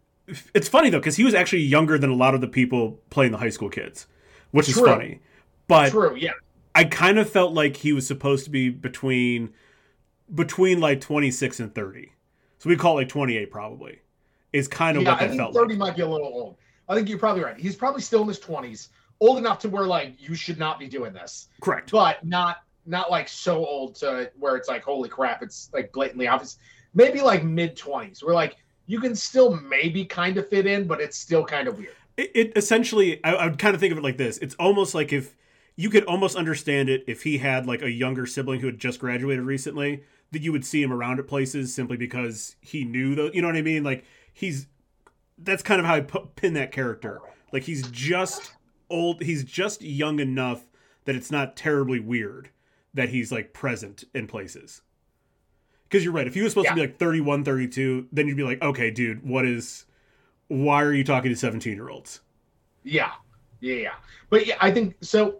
it's 0.53 0.67
funny 0.67 0.89
though 0.89 0.99
because 0.99 1.17
he 1.17 1.23
was 1.23 1.33
actually 1.33 1.63
younger 1.63 1.97
than 1.97 2.09
a 2.09 2.15
lot 2.15 2.35
of 2.35 2.41
the 2.41 2.47
people 2.47 2.99
playing 3.09 3.31
the 3.31 3.37
high 3.37 3.49
school 3.49 3.69
kids, 3.69 4.07
which 4.51 4.69
True. 4.69 4.83
is 4.83 4.89
funny. 4.89 5.19
But 5.67 5.89
True, 5.91 6.15
yeah. 6.15 6.31
I 6.75 6.85
kind 6.85 7.19
of 7.19 7.29
felt 7.29 7.53
like 7.53 7.77
he 7.77 7.91
was 7.91 8.07
supposed 8.07 8.45
to 8.45 8.49
be 8.49 8.69
between 8.69 9.53
between 10.33 10.79
like 10.79 11.01
26 11.01 11.59
and 11.59 11.73
30. 11.73 12.13
So 12.59 12.69
we 12.69 12.75
call 12.75 12.97
it 12.97 13.01
like 13.01 13.09
28 13.09 13.51
probably. 13.51 13.99
Is 14.51 14.67
kind 14.67 14.97
of 14.97 15.03
yeah, 15.03 15.11
what 15.11 15.17
I 15.17 15.23
that 15.23 15.29
think 15.29 15.39
felt 15.41 15.53
30 15.53 15.69
like. 15.73 15.77
might 15.77 15.95
be 15.95 16.01
a 16.01 16.07
little 16.07 16.27
old. 16.27 16.57
I 16.87 16.95
think 16.95 17.07
you're 17.07 17.19
probably 17.19 17.43
right. 17.43 17.57
He's 17.57 17.75
probably 17.75 18.01
still 18.01 18.21
in 18.23 18.27
his 18.27 18.39
20s, 18.39 18.89
old 19.19 19.37
enough 19.37 19.59
to 19.59 19.69
where 19.69 19.85
like 19.85 20.15
you 20.17 20.33
should 20.35 20.57
not 20.57 20.79
be 20.79 20.87
doing 20.87 21.13
this, 21.13 21.49
Correct. 21.61 21.91
but 21.91 22.25
not 22.25 22.57
not 22.85 23.11
like 23.11 23.27
so 23.27 23.63
old 23.65 23.95
to 23.95 24.31
where 24.39 24.55
it's 24.55 24.67
like 24.67 24.83
holy 24.83 25.07
crap, 25.09 25.43
it's 25.43 25.69
like 25.73 25.91
blatantly 25.91 26.27
obvious. 26.27 26.57
Maybe 26.95 27.21
like 27.21 27.43
mid 27.43 27.77
20s, 27.77 28.23
where 28.23 28.33
like 28.33 28.57
you 28.87 28.99
can 28.99 29.15
still 29.15 29.55
maybe 29.55 30.03
kind 30.03 30.37
of 30.37 30.49
fit 30.49 30.65
in, 30.65 30.87
but 30.87 30.99
it's 30.99 31.15
still 31.15 31.45
kind 31.45 31.67
of 31.67 31.77
weird. 31.77 31.93
It, 32.17 32.31
it 32.33 32.53
essentially 32.55 33.23
I, 33.23 33.35
I 33.35 33.45
would 33.47 33.59
kind 33.59 33.75
of 33.75 33.79
think 33.79 33.91
of 33.91 33.99
it 33.99 34.03
like 34.03 34.17
this. 34.17 34.39
It's 34.39 34.55
almost 34.55 34.95
like 34.95 35.13
if 35.13 35.35
you 35.75 35.91
could 35.91 36.05
almost 36.05 36.35
understand 36.35 36.89
it 36.89 37.03
if 37.07 37.21
he 37.21 37.37
had 37.37 37.67
like 37.67 37.83
a 37.83 37.91
younger 37.91 38.25
sibling 38.25 38.61
who 38.61 38.65
had 38.65 38.79
just 38.79 38.99
graduated 38.99 39.45
recently 39.45 40.03
that 40.31 40.41
you 40.41 40.51
would 40.51 40.65
see 40.65 40.81
him 40.81 40.91
around 40.91 41.19
at 41.19 41.27
places 41.27 41.73
simply 41.73 41.97
because 41.97 42.55
he 42.61 42.83
knew 42.83 43.15
the 43.15 43.31
you 43.33 43.41
know 43.41 43.47
what 43.47 43.57
I 43.57 43.61
mean 43.61 43.83
like 43.83 44.05
he's 44.33 44.67
that's 45.37 45.63
kind 45.63 45.79
of 45.79 45.85
how 45.85 45.95
I 45.95 46.01
pin 46.01 46.53
that 46.53 46.71
character 46.71 47.19
like 47.51 47.63
he's 47.63 47.87
just 47.89 48.53
old 48.89 49.21
he's 49.21 49.43
just 49.43 49.81
young 49.81 50.19
enough 50.19 50.63
that 51.05 51.15
it's 51.15 51.31
not 51.31 51.55
terribly 51.55 51.99
weird 51.99 52.49
that 52.93 53.09
he's 53.09 53.31
like 53.31 53.53
present 53.53 54.03
in 54.13 54.27
places 54.27 54.81
because 55.83 56.03
you're 56.03 56.13
right 56.13 56.27
if 56.27 56.33
he 56.33 56.41
was 56.41 56.51
supposed 56.51 56.69
to 56.69 56.75
be 56.75 56.81
like 56.81 56.99
31 56.99 57.43
32 57.43 58.07
then 58.11 58.27
you'd 58.27 58.37
be 58.37 58.43
like 58.43 58.61
okay 58.61 58.91
dude 58.91 59.27
what 59.27 59.45
is 59.45 59.85
why 60.47 60.83
are 60.83 60.93
you 60.93 61.03
talking 61.03 61.31
to 61.31 61.35
17 61.37 61.73
year 61.73 61.89
olds 61.89 62.21
Yeah. 62.83 63.11
Yeah, 63.61 63.75
yeah. 63.75 63.93
But 64.29 64.45
yeah, 64.45 64.55
I 64.61 64.71
think 64.71 64.95
so. 65.01 65.39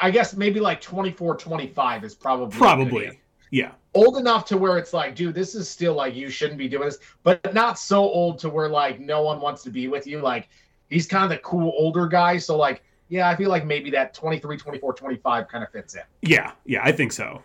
I 0.00 0.10
guess 0.10 0.34
maybe 0.34 0.60
like 0.60 0.80
24, 0.80 1.36
25 1.36 2.04
is 2.04 2.14
probably 2.14 2.56
probably. 2.56 3.20
Yeah 3.54 3.72
old 3.94 4.16
enough 4.16 4.44
to 4.44 4.56
where 4.58 4.76
it's 4.76 4.92
like, 4.92 5.14
dude, 5.14 5.34
this 5.34 5.54
is 5.54 5.68
still 5.68 5.94
like 5.94 6.14
you 6.14 6.28
shouldn't 6.28 6.58
be 6.58 6.68
doing 6.68 6.86
this, 6.86 6.98
but 7.22 7.54
not 7.54 7.78
so 7.78 8.02
old 8.02 8.38
to 8.40 8.48
where 8.48 8.68
like 8.68 8.98
no 8.98 9.22
one 9.22 9.40
wants 9.40 9.62
to 9.62 9.70
be 9.70 9.86
with 9.88 10.06
you. 10.06 10.20
Like 10.20 10.48
he's 10.90 11.06
kind 11.06 11.24
of 11.24 11.30
the 11.30 11.38
cool 11.38 11.72
older 11.78 12.06
guy. 12.08 12.36
So 12.38 12.56
like, 12.56 12.82
yeah, 13.08 13.28
I 13.28 13.36
feel 13.36 13.50
like 13.50 13.64
maybe 13.64 13.90
that 13.90 14.12
23, 14.12 14.56
24, 14.56 14.94
25 14.94 15.48
kind 15.48 15.62
of 15.62 15.70
fits 15.70 15.94
in. 15.94 16.02
Yeah, 16.22 16.52
yeah, 16.66 16.80
I 16.82 16.90
think 16.92 17.12
so. 17.12 17.42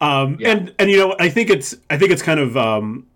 Um, 0.00 0.36
Yeah. 0.38 0.50
And 0.50 0.74
and 0.78 0.90
you 0.90 0.98
know, 0.98 1.16
I 1.18 1.28
think 1.28 1.50
it's 1.50 1.74
I 1.90 1.98
think 1.98 2.12
it's 2.12 2.22
kind 2.22 2.38
of 2.38 2.56
um, 2.56 3.06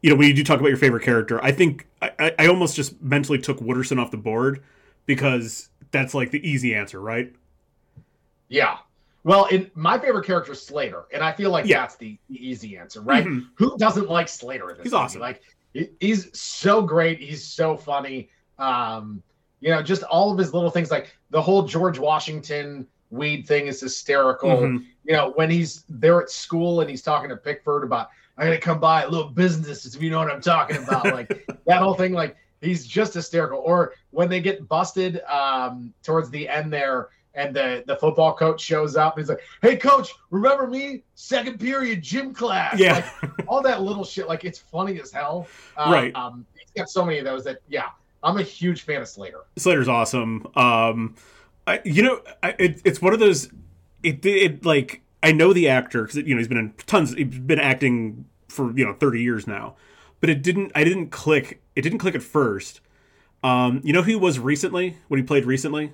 you 0.00 0.10
know 0.10 0.14
when 0.16 0.28
you 0.28 0.34
do 0.34 0.44
talk 0.44 0.60
about 0.60 0.68
your 0.68 0.78
favorite 0.78 1.02
character, 1.02 1.42
I 1.44 1.50
think 1.50 1.88
I, 2.00 2.10
I- 2.20 2.34
I 2.38 2.46
almost 2.46 2.76
just 2.76 3.02
mentally 3.02 3.38
took 3.40 3.58
Wooderson 3.58 3.98
off 4.00 4.12
the 4.12 4.16
board 4.16 4.62
because 5.06 5.70
that's 5.90 6.14
like 6.14 6.30
the 6.30 6.48
easy 6.48 6.72
answer, 6.72 7.00
right? 7.00 7.32
Yeah. 8.48 8.78
Well, 9.24 9.46
in 9.46 9.70
my 9.74 9.98
favorite 9.98 10.24
character 10.26 10.52
is 10.52 10.62
Slater, 10.62 11.04
and 11.12 11.22
I 11.22 11.32
feel 11.32 11.50
like 11.50 11.64
Yeah. 11.66 11.80
that's 11.82 11.96
the, 11.96 12.18
the 12.28 12.44
easy 12.48 12.76
answer, 12.76 13.00
right? 13.00 13.24
Mhm. 13.24 13.46
Who 13.54 13.76
doesn't 13.78 14.08
like 14.10 14.28
Slater 14.28 14.70
in 14.70 14.76
this 14.78 14.84
He's 14.84 14.92
movie? 14.92 15.04
awesome. 15.04 15.20
Like 15.20 15.42
he's 16.00 16.36
so 16.38 16.82
great. 16.82 17.18
He's 17.20 17.44
so 17.44 17.76
funny. 17.76 18.28
Um, 18.58 19.22
you 19.60 19.70
know, 19.70 19.80
just 19.82 20.02
all 20.04 20.32
of 20.32 20.38
his 20.38 20.52
little 20.52 20.70
things, 20.70 20.90
like 20.90 21.16
the 21.30 21.40
whole 21.40 21.62
George 21.62 21.98
Washington 21.98 22.86
weed 23.10 23.46
thing 23.46 23.68
is 23.68 23.80
hysterical. 23.80 24.50
Mhm. 24.50 24.84
You 25.04 25.12
know, 25.12 25.30
when 25.36 25.50
he's 25.50 25.84
there 25.88 26.20
at 26.20 26.30
school 26.30 26.80
and 26.80 26.90
he's 26.90 27.02
talking 27.02 27.28
to 27.30 27.36
Pickford 27.36 27.84
about, 27.84 28.08
I'm 28.38 28.46
gonna 28.46 28.58
come 28.58 28.80
by 28.80 29.02
a 29.02 29.08
little 29.08 29.28
business 29.30 29.84
if 29.94 30.02
you 30.02 30.10
know 30.10 30.18
what 30.18 30.30
I'm 30.32 30.40
talking 30.40 30.76
about. 30.78 31.04
like 31.06 31.46
that 31.66 31.80
whole 31.80 31.94
thing, 31.94 32.12
like 32.12 32.36
he's 32.60 32.86
just 32.86 33.14
hysterical. 33.14 33.58
Or 33.60 33.94
when 34.10 34.28
they 34.28 34.40
get 34.40 34.66
busted 34.68 35.20
um 35.30 35.94
towards 36.02 36.28
the 36.30 36.48
end 36.48 36.72
there 36.72 37.10
and 37.34 37.54
the 37.56 37.82
the 37.86 37.96
football 37.96 38.34
coach 38.34 38.60
shows 38.60 38.96
up 38.96 39.18
he's 39.18 39.28
like 39.28 39.40
hey 39.62 39.76
coach 39.76 40.10
remember 40.30 40.66
me 40.66 41.02
second 41.14 41.58
period 41.58 42.02
gym 42.02 42.34
class 42.34 42.78
Yeah. 42.78 43.08
like, 43.22 43.32
all 43.48 43.62
that 43.62 43.82
little 43.82 44.04
shit 44.04 44.28
like 44.28 44.44
it's 44.44 44.58
funny 44.58 45.00
as 45.00 45.10
hell 45.12 45.46
Uh, 45.76 45.90
Right. 45.92 46.14
um 46.14 46.44
he's 46.54 46.70
got 46.76 46.88
so 46.90 47.04
many 47.04 47.18
of 47.18 47.24
those 47.24 47.44
that 47.44 47.58
yeah 47.68 47.86
i'm 48.22 48.36
a 48.38 48.42
huge 48.42 48.82
fan 48.82 49.00
of 49.02 49.08
slater 49.08 49.40
Slater's 49.56 49.88
awesome. 49.88 50.46
Um, 50.54 51.14
I, 51.66 51.80
you 51.84 52.02
know, 52.02 52.20
I, 52.42 52.54
it, 52.58 52.80
it's 52.84 53.00
one 53.00 53.12
of 53.12 53.20
those. 53.20 53.48
It, 54.02 54.24
it 54.26 54.64
like 54.64 55.02
I 55.22 55.30
know 55.30 55.52
the 55.52 55.68
actor 55.68 56.02
because 56.02 56.16
you 56.16 56.34
know 56.34 56.38
he's 56.38 56.48
been 56.48 56.58
in 56.58 56.72
tons. 56.86 57.14
He's 57.14 57.38
been 57.38 57.60
acting 57.60 58.24
for 58.48 58.72
you 58.76 58.84
know 58.84 58.94
thirty 58.94 59.22
years 59.22 59.46
now, 59.46 59.76
but 60.20 60.28
it 60.28 60.42
didn't. 60.42 60.72
I 60.74 60.82
didn't 60.82 61.10
click. 61.10 61.62
It 61.76 61.82
didn't 61.82 61.98
click 61.98 62.16
at 62.16 62.22
first. 62.22 62.80
Um, 63.44 63.80
you 63.84 63.92
know 63.92 64.02
who 64.02 64.10
he 64.10 64.16
was 64.16 64.40
recently? 64.40 64.96
What 65.06 65.18
he 65.18 65.22
played 65.22 65.44
recently? 65.44 65.92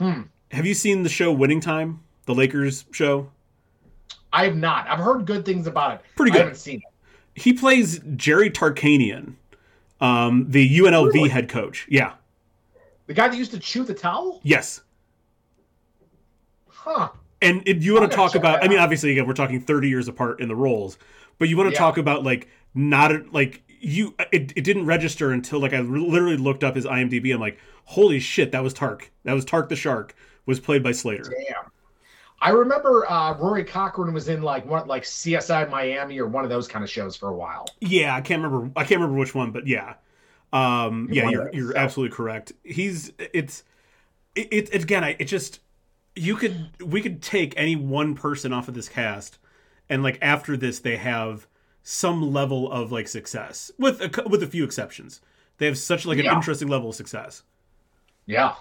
Hmm 0.00 0.22
Have 0.50 0.66
you 0.66 0.74
seen 0.74 1.02
the 1.04 1.08
show 1.08 1.30
Winning 1.30 1.60
Time? 1.60 2.00
The 2.26 2.34
Lakers 2.34 2.84
show. 2.90 3.30
i 4.32 4.44
have 4.44 4.56
not 4.56 4.88
i've 4.88 4.98
heard 4.98 5.24
good 5.26 5.44
things 5.44 5.66
about 5.66 5.94
it 5.94 6.00
Pretty 6.16 6.32
good. 6.32 6.40
i 6.40 6.44
haven't 6.44 6.56
seen 6.58 6.76
it 6.78 7.40
He 7.40 7.52
plays 7.52 8.00
Jerry 8.16 8.50
Tarkanian, 8.50 9.34
um, 10.00 10.46
the 10.50 10.78
UNLV 10.80 11.12
Really? 11.14 11.28
head 11.28 11.48
coach. 11.48 11.86
Yeah. 11.88 12.14
the 13.06 13.14
guy 13.14 13.28
that 13.28 13.36
used 13.36 13.50
to 13.52 13.58
chew 13.60 13.84
the 13.84 13.94
towel 13.94 14.40
Yes. 14.42 14.80
huh 16.68 17.08
And 17.42 17.62
if 17.66 17.82
you 17.84 17.94
want 17.94 18.10
to 18.10 18.16
talk 18.16 18.34
about, 18.34 18.62
I 18.64 18.68
mean, 18.68 18.78
obviously, 18.78 19.10
again, 19.12 19.26
we're 19.26 19.32
talking 19.34 19.60
30 19.60 19.88
years 19.88 20.08
apart 20.08 20.40
in 20.40 20.48
the 20.48 20.56
roles, 20.56 20.98
but 21.38 21.48
you 21.48 21.56
want 21.56 21.68
to 21.68 21.72
Yeah. 21.74 21.78
talk 21.78 21.98
about 21.98 22.22
like 22.24 22.48
not 22.74 23.32
like 23.32 23.62
you, 23.80 24.14
it, 24.32 24.52
it 24.56 24.64
didn't 24.64 24.86
register 24.86 25.32
until 25.32 25.60
like 25.60 25.72
I 25.72 25.80
literally 25.80 26.36
looked 26.36 26.62
up 26.64 26.76
his 26.76 26.84
IMDb. 26.86 27.34
I'm 27.34 27.40
like, 27.40 27.58
holy 27.84 28.20
shit, 28.20 28.52
that 28.52 28.62
was 28.62 28.74
Tark. 28.74 29.10
That 29.24 29.32
was 29.32 29.44
Tark 29.44 29.68
the 29.68 29.76
Shark, 29.76 30.14
was 30.46 30.60
played 30.60 30.82
by 30.82 30.92
Slater. 30.92 31.24
damn 31.48 31.70
i 32.42 32.50
remember 32.50 33.04
uh 33.10 33.34
rory 33.36 33.64
cochrane 33.64 34.14
was 34.14 34.28
in 34.28 34.42
like 34.42 34.64
one 34.66 34.86
like 34.86 35.02
csi 35.02 35.68
miami 35.70 36.18
or 36.18 36.26
one 36.26 36.42
of 36.44 36.50
those 36.50 36.66
kind 36.66 36.82
of 36.82 36.90
shows 36.90 37.14
for 37.16 37.28
a 37.28 37.34
while 37.34 37.66
Yeah, 37.80 38.14
I 38.14 38.20
can't 38.20 38.42
remember. 38.42 38.70
I 38.76 38.84
can't 38.84 39.00
remember 39.00 39.18
which 39.18 39.34
one, 39.34 39.50
but 39.52 39.66
yeah, 39.66 39.94
um, 40.52 41.08
yeah, 41.10 41.28
you're 41.28 41.44
those, 41.46 41.54
you're 41.54 41.72
so. 41.72 41.78
absolutely 41.78 42.14
correct. 42.16 42.52
He's 42.62 43.12
it's 43.18 43.64
it, 44.34 44.48
it 44.72 44.82
again. 44.82 45.04
I 45.04 45.16
it 45.18 45.24
just 45.26 45.60
you 46.16 46.36
could 46.36 46.70
we 46.84 47.00
could 47.02 47.22
take 47.22 47.54
any 47.56 47.76
one 47.76 48.14
person 48.14 48.52
off 48.52 48.68
of 48.68 48.74
this 48.74 48.88
cast, 48.88 49.38
and 49.88 50.02
like 50.02 50.18
after 50.22 50.56
this, 50.56 50.78
they 50.80 50.96
have 50.96 51.46
some 51.92 52.32
level 52.32 52.70
of 52.70 52.92
like 52.92 53.08
success 53.08 53.72
with 53.76 54.00
a, 54.00 54.28
with 54.28 54.42
a 54.44 54.46
few 54.46 54.62
exceptions. 54.62 55.20
They 55.58 55.66
have 55.66 55.76
such 55.76 56.06
like 56.06 56.18
an 56.18 56.24
Yeah. 56.26 56.34
interesting 56.36 56.68
level 56.68 56.90
of 56.90 56.94
success. 56.94 57.42
yeah 58.26 58.54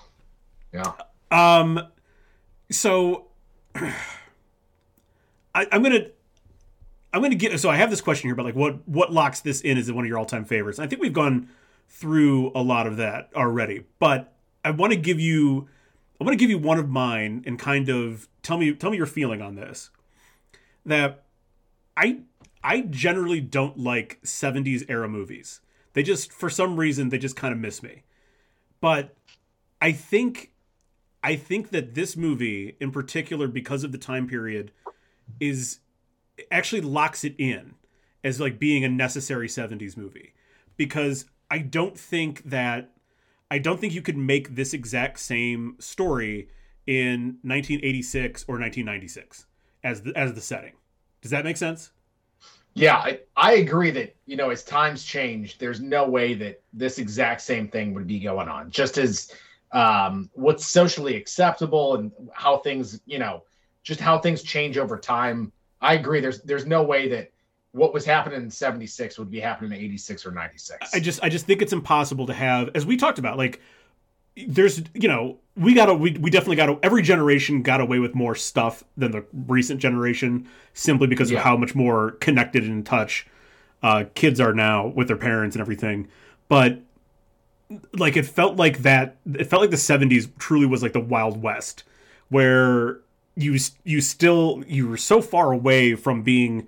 yeah 0.73 0.93
Um, 1.32 1.80
so 2.71 3.27
I, 3.75 5.67
I'm 5.71 5.84
gonna 5.84 6.07
I'm 7.13 7.21
gonna 7.21 7.36
get 7.36 7.59
so 7.59 7.69
I 7.69 7.75
have 7.77 7.89
this 7.89 8.01
question 8.01 8.27
here 8.27 8.34
about 8.34 8.45
like 8.45 8.55
what 8.55 8.88
what 8.88 9.11
locks 9.11 9.41
this 9.41 9.61
in 9.61 9.77
as 9.77 9.91
one 9.91 10.05
of 10.05 10.09
your 10.09 10.17
all 10.17 10.25
time 10.25 10.45
favorites. 10.45 10.80
I 10.80 10.88
think 10.88 11.01
we've 11.01 11.13
gone 11.13 11.49
through 11.88 12.51
a 12.55 12.61
lot 12.61 12.88
of 12.88 12.97
that 12.97 13.30
already, 13.36 13.84
but 13.99 14.34
I 14.63 14.71
want 14.71 14.93
to 14.93 14.97
give 14.99 15.19
you 15.19 15.67
I 16.19 16.23
want 16.23 16.34
to 16.34 16.39
give 16.43 16.49
you 16.49 16.57
one 16.57 16.77
of 16.80 16.89
mine 16.89 17.43
and 17.45 17.57
kind 17.57 17.89
of 17.89 18.27
tell 18.43 18.57
me 18.57 18.73
tell 18.73 18.89
me 18.91 18.97
your 18.97 19.05
feeling 19.05 19.41
on 19.41 19.55
this. 19.55 19.89
That 20.86 21.23
I 21.97 22.19
I 22.64 22.82
generally 22.82 23.41
don't 23.41 23.78
like 23.78 24.20
70s 24.24 24.84
era 24.89 25.07
movies. 25.07 25.62
They 25.93 26.03
just 26.03 26.32
for 26.32 26.49
some 26.49 26.78
reason 26.78 27.10
they 27.10 27.18
just 27.18 27.36
kind 27.36 27.53
of 27.53 27.60
miss 27.60 27.82
me. 27.82 28.03
But 28.82 29.16
I 29.82 29.91
think 29.91 30.51
I 31.24 31.36
think 31.36 31.70
that 31.72 31.95
this 31.95 32.16
movie 32.16 32.76
in 32.80 32.91
particular 32.91 33.47
because 33.47 33.84
of 33.84 33.91
the 33.91 33.97
time 33.97 34.28
period 34.28 34.72
is 35.39 35.80
actually 36.51 36.82
locks 36.82 37.24
it 37.24 37.36
in 37.38 37.76
as 38.24 38.39
like 38.39 38.60
being 38.60 38.84
a 38.84 38.89
necessary 38.89 39.47
70s 39.47 39.97
movie 39.97 40.34
because 40.78 41.26
I 41.51 41.60
don't 41.60 41.97
think 41.97 42.43
that 42.49 42.91
I 43.51 43.57
don't 43.57 43.80
think 43.80 43.93
you 43.93 44.01
could 44.01 44.18
make 44.18 44.55
this 44.55 44.74
exact 44.74 45.20
same 45.20 45.76
story 45.80 46.49
in 46.86 47.38
1986 47.41 48.43
or 48.47 48.55
1996 48.60 49.45
as 49.84 50.03
the, 50.03 50.14
as 50.16 50.34
the 50.34 50.41
setting. 50.41 50.74
Does 51.22 51.32
that 51.32 51.43
make 51.43 51.57
sense? 51.57 51.91
Yeah, 52.74 52.95
I, 52.95 53.20
I 53.36 53.53
agree 53.53 53.91
that, 53.91 54.15
you 54.26 54.38
know, 54.38 54.51
as 54.51 54.63
times 54.63 55.03
change, 55.03 55.57
there's 55.57 55.82
no 55.82 56.07
way 56.07 56.34
that 56.36 56.61
this 56.72 56.97
exact 56.97 57.41
same 57.41 57.67
thing 57.67 57.93
would 57.93 58.07
be 58.07 58.20
going 58.20 58.47
on. 58.47 58.70
Just 58.70 58.97
as 58.97 59.34
um, 59.72 60.30
what's 60.34 60.65
socially 60.65 61.15
acceptable 61.15 61.95
and 61.95 62.11
how 62.34 62.57
things, 62.57 63.01
you 63.05 63.20
know, 63.20 63.43
just 63.84 63.99
how 63.99 64.17
things 64.17 64.43
change 64.43 64.78
over 64.78 64.97
time. 64.97 65.51
I 65.82 65.95
agree. 65.95 66.20
There's 66.20 66.41
there's 66.41 66.65
no 66.65 66.84
way 66.84 67.07
that 67.09 67.32
what 67.72 67.93
was 67.93 68.03
happening 68.03 68.41
in 68.41 68.49
76 68.49 69.20
would 69.20 69.30
be 69.30 69.39
happening 69.39 69.72
in 69.72 69.86
86 69.86 70.26
or 70.26 70.32
96. 70.32 70.93
I 70.93 70.99
just 70.99 71.24
I 71.24 71.30
just 71.30 71.45
think 71.45 71.61
it's 71.61 71.74
impossible 71.74 72.28
to 72.28 72.34
have 72.34 72.70
as 72.76 72.86
we 72.86 72.97
talked 72.97 73.20
about 73.20 73.38
like 73.38 73.61
there's 74.48 74.82
you 74.94 75.08
know 75.08 75.38
we 75.56 75.74
got 75.74 75.88
to 75.88 75.94
we, 75.94 76.12
we 76.12 76.30
definitely 76.30 76.56
got 76.56 76.68
to 76.68 76.80
every 76.84 77.02
generation 77.02 77.62
got 77.62 77.82
away 77.82 78.00
with 78.00 78.16
more 78.16 78.36
stuff 78.36 78.84
than 78.98 79.12
the 79.12 79.26
recent 79.48 79.80
generation 79.80 80.48
simply 80.74 81.08
because 81.08 81.32
of 81.32 81.40
how 81.40 81.58
much 81.58 81.76
more 81.76 82.12
connected 82.12 82.64
and 82.64 82.72
in 82.72 82.84
touch 82.84 83.28
uh, 83.84 84.06
kids 84.14 84.40
are 84.40 84.54
now 84.54 84.88
with 84.88 85.08
their 85.08 85.18
parents 85.18 85.56
and 85.56 85.62
everything. 85.62 86.08
But 86.48 86.80
like 87.94 88.18
it 88.18 88.26
felt 88.26 88.56
like 88.56 88.80
that 88.80 89.18
it 89.34 89.46
felt 89.46 89.62
like 89.62 89.70
the 89.70 89.78
70s 89.78 90.30
truly 90.40 90.66
was 90.66 90.82
like 90.82 90.94
the 90.94 91.00
wild 91.00 91.42
west 91.42 91.84
where 92.30 93.00
you 93.36 93.58
you 93.84 94.02
still 94.02 94.64
you 94.68 94.88
were 94.88 94.98
so 94.98 95.22
far 95.22 95.52
away 95.52 95.94
from 95.94 96.24
being 96.24 96.68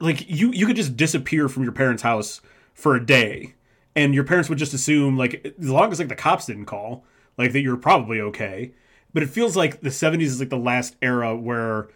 like 0.00 0.28
you 0.28 0.50
you 0.52 0.66
could 0.66 0.76
just 0.76 0.96
disappear 0.96 1.46
from 1.46 1.62
your 1.62 1.72
parents 1.72 2.02
house 2.02 2.40
for 2.72 2.96
a 2.96 3.04
day 3.04 3.52
and 3.96 4.14
your 4.14 4.24
parents 4.24 4.48
would 4.48 4.58
just 4.58 4.74
assume 4.74 5.16
like 5.16 5.54
as 5.58 5.68
long 5.68 5.90
as 5.92 5.98
like 5.98 6.08
the 6.08 6.14
cops 6.14 6.46
didn't 6.46 6.66
call 6.66 7.04
like 7.36 7.52
that 7.52 7.60
you're 7.60 7.76
probably 7.76 8.20
okay. 8.20 8.72
But 9.12 9.22
it 9.22 9.30
feels 9.30 9.56
like 9.56 9.80
the 9.80 9.90
70s 9.90 10.22
is 10.22 10.40
like 10.40 10.48
the 10.48 10.56
last 10.56 10.96
era 11.00 11.36
where 11.36 11.88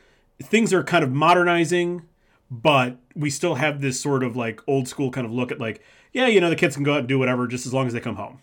things 0.43 0.73
are 0.73 0.85
kind 0.85 1.03
of 1.03 1.11
modernizing 1.11 2.03
but 2.51 2.97
we 3.15 3.29
still 3.29 3.57
have 3.57 3.81
this 3.81 4.01
sort 4.01 4.23
of 4.23 4.37
like 4.37 4.61
old 4.67 4.89
school 4.89 5.11
kind 5.11 5.27
of 5.27 5.33
look 5.33 5.53
at 5.53 5.59
like 5.59 5.83
yeah 6.13 6.27
you 6.27 6.41
know 6.41 6.49
the 6.49 6.57
kids 6.57 6.75
can 6.75 6.85
go 6.85 6.95
out 6.95 7.01
and 7.01 7.09
do 7.09 7.19
whatever 7.19 7.47
just 7.47 7.67
as 7.67 7.75
long 7.75 7.87
as 7.87 7.93
they 7.93 8.01
come 8.01 8.17
home. 8.17 8.41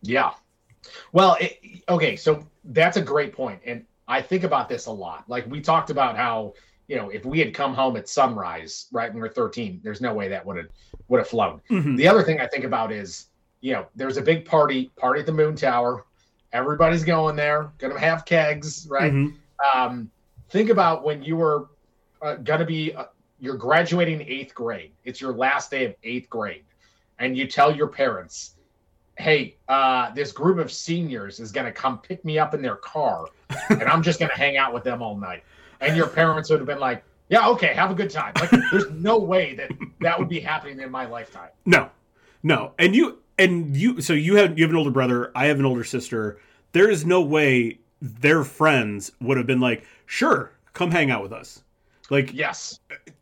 Yeah. 0.00 0.32
Well 1.12 1.36
it, 1.40 1.60
okay 1.88 2.16
so 2.16 2.46
that's 2.64 2.96
a 2.96 3.02
great 3.02 3.32
point 3.32 3.60
and 3.66 3.84
i 4.06 4.22
think 4.22 4.44
about 4.44 4.68
this 4.68 4.86
a 4.86 4.92
lot. 4.92 5.24
Like 5.28 5.46
we 5.46 5.60
talked 5.60 5.90
about 5.90 6.16
how 6.16 6.54
you 6.92 6.98
know 6.98 7.08
if 7.08 7.24
we 7.24 7.38
had 7.38 7.54
come 7.54 7.72
home 7.72 7.96
at 7.96 8.06
sunrise 8.06 8.86
right 8.92 9.10
when 9.10 9.22
we 9.22 9.26
are 9.26 9.32
13 9.32 9.80
there's 9.82 10.02
no 10.02 10.12
way 10.12 10.28
that 10.28 10.44
would 10.44 10.58
have 10.58 10.66
would 11.08 11.16
have 11.16 11.26
flown 11.26 11.58
mm-hmm. 11.70 11.96
the 11.96 12.06
other 12.06 12.22
thing 12.22 12.38
i 12.38 12.46
think 12.46 12.64
about 12.64 12.92
is 12.92 13.28
you 13.62 13.72
know 13.72 13.86
there's 13.96 14.18
a 14.18 14.22
big 14.22 14.44
party 14.44 14.92
party 14.96 15.20
at 15.20 15.26
the 15.26 15.32
moon 15.32 15.56
tower 15.56 16.04
everybody's 16.52 17.02
going 17.02 17.34
there 17.34 17.72
gonna 17.78 17.98
have 17.98 18.26
kegs 18.26 18.86
right 18.90 19.10
mm-hmm. 19.10 19.80
um, 19.80 20.10
think 20.50 20.68
about 20.68 21.02
when 21.02 21.22
you 21.22 21.34
were 21.34 21.70
uh, 22.20 22.34
gonna 22.34 22.66
be 22.66 22.94
uh, 22.94 23.06
you're 23.40 23.56
graduating 23.56 24.20
eighth 24.28 24.54
grade 24.54 24.92
it's 25.04 25.18
your 25.18 25.32
last 25.32 25.70
day 25.70 25.86
of 25.86 25.94
eighth 26.04 26.28
grade 26.28 26.64
and 27.18 27.38
you 27.38 27.46
tell 27.46 27.74
your 27.74 27.88
parents 27.88 28.56
hey, 29.18 29.56
uh, 29.68 30.10
this 30.14 30.32
group 30.32 30.58
of 30.58 30.72
seniors 30.72 31.38
is 31.38 31.52
going 31.52 31.66
to 31.66 31.70
come 31.70 31.98
pick 31.98 32.24
me 32.24 32.38
up 32.38 32.54
in 32.54 32.62
their 32.62 32.76
car, 32.76 33.26
and 33.68 33.82
I'm 33.82 34.02
just 34.02 34.18
going 34.18 34.30
to 34.30 34.38
hang 34.38 34.56
out 34.56 34.72
with 34.72 34.84
them 34.84 35.02
all 35.02 35.18
night. 35.18 35.44
And 35.82 35.96
your 35.96 36.08
parents 36.08 36.50
would 36.50 36.60
have 36.60 36.66
been 36.66 36.80
like, 36.80 37.04
yeah, 37.28 37.48
okay, 37.48 37.74
have 37.74 37.90
a 37.90 37.94
good 37.94 38.10
time. 38.10 38.32
Like, 38.40 38.50
there's 38.70 38.90
no 38.90 39.18
way 39.18 39.54
that 39.54 39.70
that 40.00 40.18
would 40.18 40.28
be 40.28 40.40
happening 40.40 40.80
in 40.80 40.90
my 40.90 41.06
lifetime. 41.06 41.48
No, 41.64 41.90
no. 42.42 42.72
And 42.78 42.94
you, 42.94 43.18
and 43.38 43.76
you, 43.76 44.00
so 44.00 44.12
you 44.12 44.36
have 44.36 44.58
you 44.58 44.64
have 44.64 44.70
an 44.70 44.76
older 44.76 44.90
brother. 44.90 45.32
I 45.34 45.46
have 45.46 45.58
an 45.58 45.64
older 45.64 45.84
sister. 45.84 46.38
There 46.72 46.90
is 46.90 47.04
no 47.04 47.22
way 47.22 47.78
their 48.00 48.44
friends 48.44 49.12
would 49.20 49.36
have 49.36 49.46
been 49.46 49.60
like, 49.60 49.84
sure, 50.06 50.52
come 50.72 50.90
hang 50.90 51.10
out 51.10 51.22
with 51.22 51.32
us. 51.32 51.62
Like, 52.10 52.34
yes, 52.34 52.78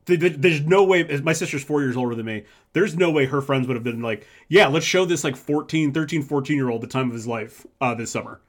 there's 0.06 0.62
no 0.62 0.82
way. 0.82 1.04
My 1.22 1.32
sister's 1.32 1.62
four 1.62 1.82
years 1.82 1.96
older 1.96 2.14
than 2.14 2.26
me. 2.26 2.44
There's 2.72 2.96
no 2.96 3.10
way 3.10 3.26
her 3.26 3.40
friends 3.40 3.68
would 3.68 3.74
have 3.74 3.84
been 3.84 4.02
like, 4.02 4.26
yeah, 4.48 4.66
let's 4.66 4.86
show 4.86 5.04
this 5.04 5.22
like 5.22 5.36
14, 5.36 5.92
13, 5.92 6.22
14 6.22 6.56
year 6.56 6.70
old 6.70 6.80
the 6.80 6.88
time 6.88 7.08
of 7.08 7.14
his 7.14 7.26
life 7.26 7.66
uh, 7.80 7.94
this 7.94 8.10
summer. 8.10 8.40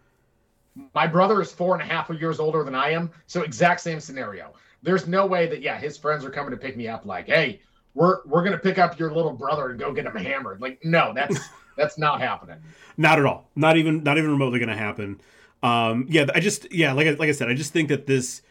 My 0.94 1.08
brother 1.08 1.42
is 1.42 1.52
four 1.52 1.74
and 1.74 1.82
a 1.82 1.86
half 1.86 2.10
years 2.10 2.40
older 2.40 2.64
than 2.64 2.76
I 2.76 2.92
am, 2.92 3.12
so 3.28 3.42
exact 3.42 3.82
same 3.82 4.00
scenario. 4.00 4.54
There's 4.84 5.08
no 5.08 5.26
way 5.26 5.48
that 5.48 5.62
yeah, 5.62 5.80
his 5.80 5.98
friends 5.98 6.26
are 6.26 6.30
coming 6.30 6.52
to 6.52 6.58
pick 6.58 6.76
me 6.76 6.88
up. 6.88 7.06
Like, 7.06 7.28
hey, 7.28 7.62
we're 7.94 8.20
we're 8.26 8.44
gonna 8.44 8.58
pick 8.58 8.78
up 8.78 9.00
your 9.00 9.14
little 9.14 9.34
brother 9.34 9.70
and 9.70 9.80
go 9.80 9.94
get 9.94 10.06
him 10.06 10.16
hammered. 10.16 10.62
Like, 10.62 10.84
no, 10.84 11.14
that's 11.14 11.40
that's 11.78 11.98
not 11.98 12.22
happening. 12.22 12.58
Not 12.98 13.20
at 13.20 13.26
all. 13.26 13.50
Not 13.56 13.78
even 13.78 14.04
not 14.04 14.18
even 14.18 14.32
remotely 14.32 14.60
gonna 14.60 14.78
happen. 14.78 15.22
Um, 15.64 16.08
yeah, 16.10 16.26
I 16.34 16.40
just 16.40 16.72
yeah, 16.74 16.94
like 16.94 17.20
like 17.20 17.30
I 17.30 17.34
said, 17.34 17.50
I 17.50 17.54
just 17.54 17.74
think 17.74 17.90
that 17.90 18.08
this 18.08 18.42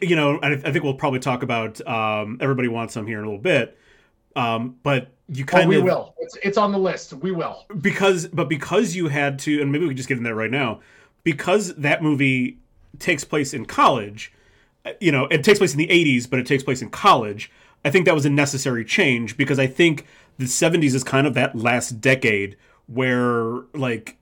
you 0.00 0.14
know, 0.14 0.38
I, 0.42 0.56
think 0.56 0.84
we'll 0.84 0.94
probably 0.94 1.18
talk 1.18 1.42
about 1.42 1.84
um, 1.86 2.38
everybody 2.40 2.68
wants 2.68 2.94
some 2.94 3.06
here 3.06 3.18
in 3.18 3.24
a 3.24 3.26
little 3.26 3.42
bit. 3.42 3.76
Um, 4.36 4.76
but 4.82 5.08
you 5.28 5.44
kind 5.44 5.66
oh, 5.66 5.68
we 5.68 5.76
of 5.76 5.82
we 5.82 5.90
will. 5.90 6.14
It's 6.18 6.36
it's 6.42 6.58
on 6.58 6.72
the 6.72 6.78
list. 6.78 7.12
We 7.12 7.32
will 7.32 7.64
because 7.80 8.26
but 8.28 8.48
because 8.48 8.94
you 8.94 9.08
had 9.08 9.38
to, 9.40 9.60
and 9.60 9.72
maybe 9.72 9.84
we 9.84 9.90
can 9.90 9.96
just 9.96 10.08
get 10.08 10.18
in 10.18 10.24
there 10.24 10.34
right 10.34 10.50
now, 10.50 10.80
because 11.22 11.74
that 11.76 12.02
movie 12.02 12.58
takes 12.98 13.24
place 13.24 13.54
in 13.54 13.66
college. 13.66 14.32
Uh, 14.84 14.92
you 15.00 15.10
know, 15.10 15.26
it 15.26 15.42
takes 15.44 15.58
place 15.58 15.72
in 15.72 15.78
the 15.78 15.88
'80s, 15.88 16.28
but 16.28 16.38
it 16.38 16.46
takes 16.46 16.62
place 16.62 16.82
in 16.82 16.90
college. 16.90 17.50
I 17.84 17.90
think 17.90 18.06
that 18.06 18.14
was 18.14 18.24
a 18.24 18.30
necessary 18.30 18.84
change 18.84 19.36
because 19.36 19.58
I 19.58 19.66
think 19.66 20.06
the 20.38 20.44
'70s 20.44 20.94
is 20.94 21.04
kind 21.04 21.26
of 21.26 21.34
that 21.34 21.56
last 21.56 22.00
decade 22.00 22.56
where 22.86 23.62
like 23.72 24.18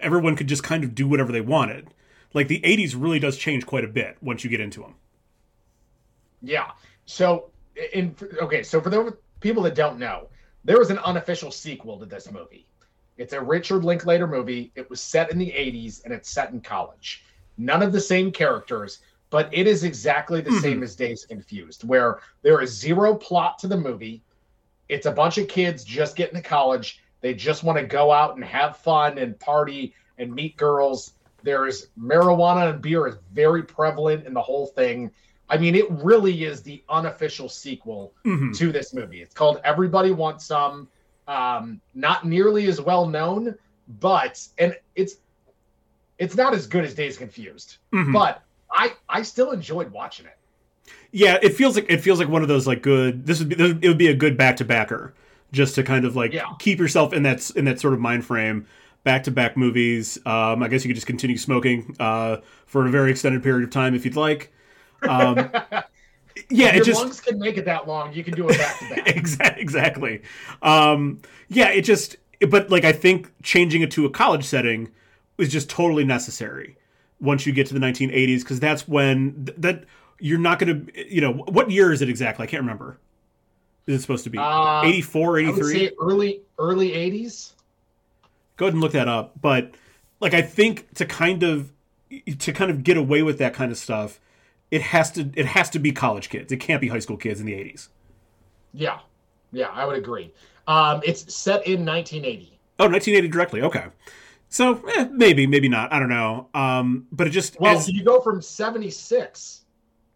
everyone 0.00 0.36
could 0.36 0.46
just 0.46 0.62
kind 0.62 0.84
of 0.84 0.94
do 0.94 1.08
whatever 1.08 1.32
they 1.32 1.40
wanted 1.40 1.88
like 2.34 2.48
the 2.48 2.60
80s 2.60 2.94
really 2.96 3.18
does 3.18 3.36
change 3.36 3.66
quite 3.66 3.84
a 3.84 3.88
bit 3.88 4.16
once 4.20 4.44
you 4.44 4.50
get 4.50 4.60
into 4.60 4.80
them 4.80 4.94
yeah 6.40 6.70
so 7.06 7.50
in 7.92 8.14
okay 8.40 8.62
so 8.62 8.80
for 8.80 8.90
the 8.90 9.16
people 9.42 9.62
that 9.64 9.74
don't 9.74 9.98
know 9.98 10.28
there 10.64 10.78
was 10.78 10.90
an 10.90 10.98
unofficial 10.98 11.50
sequel 11.50 11.98
to 11.98 12.06
this 12.06 12.30
movie. 12.30 12.66
It's 13.16 13.32
a 13.32 13.40
richard 13.40 13.84
linklater 13.84 14.26
movie. 14.26 14.72
It 14.74 14.88
was 14.88 15.00
set 15.00 15.30
in 15.32 15.38
the 15.38 15.50
80s 15.50 16.04
and 16.04 16.14
it's 16.14 16.30
set 16.30 16.50
in 16.50 16.60
college. 16.60 17.24
None 17.58 17.82
of 17.82 17.92
the 17.92 18.00
same 18.00 18.30
characters 18.30 19.00
but 19.30 19.48
it 19.50 19.66
is 19.66 19.82
exactly 19.82 20.42
the 20.42 20.50
mm-hmm. 20.50 20.60
same 20.60 20.82
as 20.82 20.94
Dazed 20.94 21.28
Confused 21.28 21.88
where 21.88 22.20
there 22.42 22.60
is 22.60 22.70
zero 22.70 23.14
plot 23.14 23.58
to 23.60 23.66
the 23.66 23.76
movie. 23.76 24.22
It's 24.90 25.06
a 25.06 25.12
bunch 25.12 25.38
of 25.38 25.48
kids 25.48 25.84
just 25.84 26.16
getting 26.16 26.36
to 26.36 26.42
college. 26.42 27.02
They 27.22 27.32
just 27.32 27.64
want 27.64 27.78
to 27.78 27.84
go 27.84 28.12
out 28.12 28.34
and 28.34 28.44
have 28.44 28.76
fun 28.76 29.16
and 29.16 29.38
party 29.40 29.94
and 30.18 30.34
meet 30.34 30.58
girls. 30.58 31.14
There 31.42 31.66
is 31.66 31.88
marijuana 31.98 32.74
and 32.74 32.82
beer 32.82 33.06
is 33.06 33.16
very 33.32 33.62
prevalent 33.62 34.26
in 34.26 34.34
the 34.34 34.42
whole 34.42 34.66
thing. 34.66 35.10
I 35.52 35.58
mean, 35.58 35.74
it 35.74 35.84
really 35.90 36.44
is 36.44 36.62
the 36.62 36.82
unofficial 36.88 37.46
sequel 37.46 38.14
mm-hmm. 38.24 38.52
to 38.52 38.72
this 38.72 38.94
movie. 38.94 39.20
It's 39.20 39.34
called 39.34 39.60
Everybody 39.64 40.10
Wants 40.10 40.46
Some. 40.46 40.88
Um, 41.28 41.78
not 41.94 42.24
nearly 42.26 42.66
as 42.68 42.80
well 42.80 43.06
known, 43.06 43.54
but 44.00 44.44
and 44.56 44.74
it's 44.96 45.16
it's 46.18 46.36
not 46.36 46.54
as 46.54 46.66
good 46.66 46.84
as 46.84 46.94
Dazed 46.94 47.18
Confused, 47.18 47.76
mm-hmm. 47.92 48.12
but 48.12 48.42
I 48.70 48.94
I 49.10 49.20
still 49.20 49.52
enjoyed 49.52 49.92
watching 49.92 50.24
it. 50.24 50.38
Yeah, 51.12 51.38
it 51.42 51.50
feels 51.50 51.76
like 51.76 51.84
it 51.90 51.98
feels 51.98 52.18
like 52.18 52.28
one 52.28 52.40
of 52.40 52.48
those 52.48 52.66
like 52.66 52.80
good. 52.80 53.26
This 53.26 53.38
would 53.38 53.50
be 53.50 53.56
it 53.56 53.88
would 53.88 53.98
be 53.98 54.08
a 54.08 54.14
good 54.14 54.38
back 54.38 54.56
to 54.56 54.64
backer 54.64 55.12
just 55.52 55.74
to 55.74 55.82
kind 55.82 56.06
of 56.06 56.16
like 56.16 56.32
yeah. 56.32 56.46
keep 56.60 56.78
yourself 56.78 57.12
in 57.12 57.24
that 57.24 57.50
in 57.50 57.66
that 57.66 57.78
sort 57.78 57.92
of 57.92 58.00
mind 58.00 58.24
frame 58.24 58.66
back 59.04 59.24
to 59.24 59.30
back 59.30 59.58
movies. 59.58 60.16
Um, 60.24 60.62
I 60.62 60.68
guess 60.68 60.82
you 60.82 60.88
could 60.88 60.96
just 60.96 61.06
continue 61.06 61.36
smoking 61.36 61.94
uh, 62.00 62.38
for 62.64 62.86
a 62.86 62.90
very 62.90 63.10
extended 63.10 63.42
period 63.42 63.64
of 63.64 63.70
time 63.70 63.94
if 63.94 64.06
you'd 64.06 64.16
like. 64.16 64.50
Um, 65.08 65.36
yeah, 66.50 66.68
if 66.68 66.76
it 66.76 66.84
just 66.84 67.00
lungs 67.00 67.20
can 67.20 67.38
make 67.38 67.56
it 67.56 67.64
that 67.64 67.86
long. 67.86 68.12
You 68.12 68.24
can 68.24 68.34
do 68.34 68.48
it 68.48 68.58
back 68.58 68.78
to 68.78 68.94
back. 68.94 69.08
exactly. 69.58 70.22
Um, 70.62 71.20
yeah, 71.48 71.68
it 71.68 71.82
just. 71.82 72.16
But 72.48 72.70
like, 72.70 72.84
I 72.84 72.92
think 72.92 73.30
changing 73.42 73.82
it 73.82 73.90
to 73.92 74.06
a 74.06 74.10
college 74.10 74.44
setting 74.44 74.90
is 75.38 75.50
just 75.50 75.70
totally 75.70 76.04
necessary 76.04 76.76
once 77.20 77.46
you 77.46 77.52
get 77.52 77.68
to 77.68 77.74
the 77.74 77.80
1980s 77.80 78.40
because 78.40 78.58
that's 78.58 78.88
when 78.88 79.44
th- 79.46 79.58
that 79.58 79.84
you're 80.18 80.38
not 80.38 80.58
going 80.58 80.86
to. 80.86 81.12
You 81.14 81.20
know, 81.20 81.32
what 81.32 81.70
year 81.70 81.92
is 81.92 82.02
it 82.02 82.08
exactly? 82.08 82.44
I 82.44 82.46
can't 82.46 82.62
remember. 82.62 82.98
Is 83.86 83.96
it 83.96 84.02
supposed 84.02 84.24
to 84.24 84.30
be 84.30 84.38
uh, 84.38 84.82
84, 84.84 85.38
83? 85.38 85.90
early 86.00 86.40
early 86.58 86.90
80s 86.90 87.52
go 88.56 88.66
ahead 88.66 88.74
and 88.74 88.80
look 88.80 88.92
that 88.92 89.08
up. 89.08 89.32
But 89.40 89.72
like 90.20 90.34
I 90.34 90.42
think 90.42 90.92
to 90.94 91.06
kind 91.06 91.42
of 91.42 91.72
to 92.38 92.52
kind 92.52 92.70
of 92.70 92.84
get 92.84 92.96
away 92.96 93.22
with 93.22 93.38
that 93.38 93.54
kind 93.54 93.72
of 93.72 93.78
stuff, 93.78 94.20
it 94.72 94.80
has 94.80 95.10
to 95.12 95.30
it 95.34 95.44
has 95.46 95.68
to 95.70 95.78
be 95.78 95.92
college 95.92 96.30
kids. 96.30 96.50
It 96.50 96.56
can't 96.56 96.80
be 96.80 96.88
high 96.88 96.98
school 96.98 97.18
kids 97.18 97.38
in 97.38 97.46
the 97.46 97.54
eighties. 97.54 97.90
Yeah, 98.72 99.00
yeah, 99.52 99.68
I 99.68 99.84
would 99.84 99.96
agree. 99.96 100.32
Um, 100.66 101.02
it's 101.04 101.32
set 101.32 101.66
in 101.66 101.84
1980. 101.84 102.58
Oh, 102.78 102.88
1980 102.88 103.28
directly. 103.28 103.62
Okay. 103.62 103.84
So 104.48 104.82
eh, 104.96 105.08
maybe, 105.12 105.46
maybe 105.46 105.68
not. 105.68 105.92
I 105.92 105.98
don't 105.98 106.08
know. 106.08 106.48
Um, 106.54 107.06
but 107.12 107.26
it 107.26 107.30
just 107.30 107.60
well, 107.60 107.76
as... 107.76 107.88
you 107.88 108.02
go 108.02 108.20
from 108.20 108.40
76, 108.40 109.62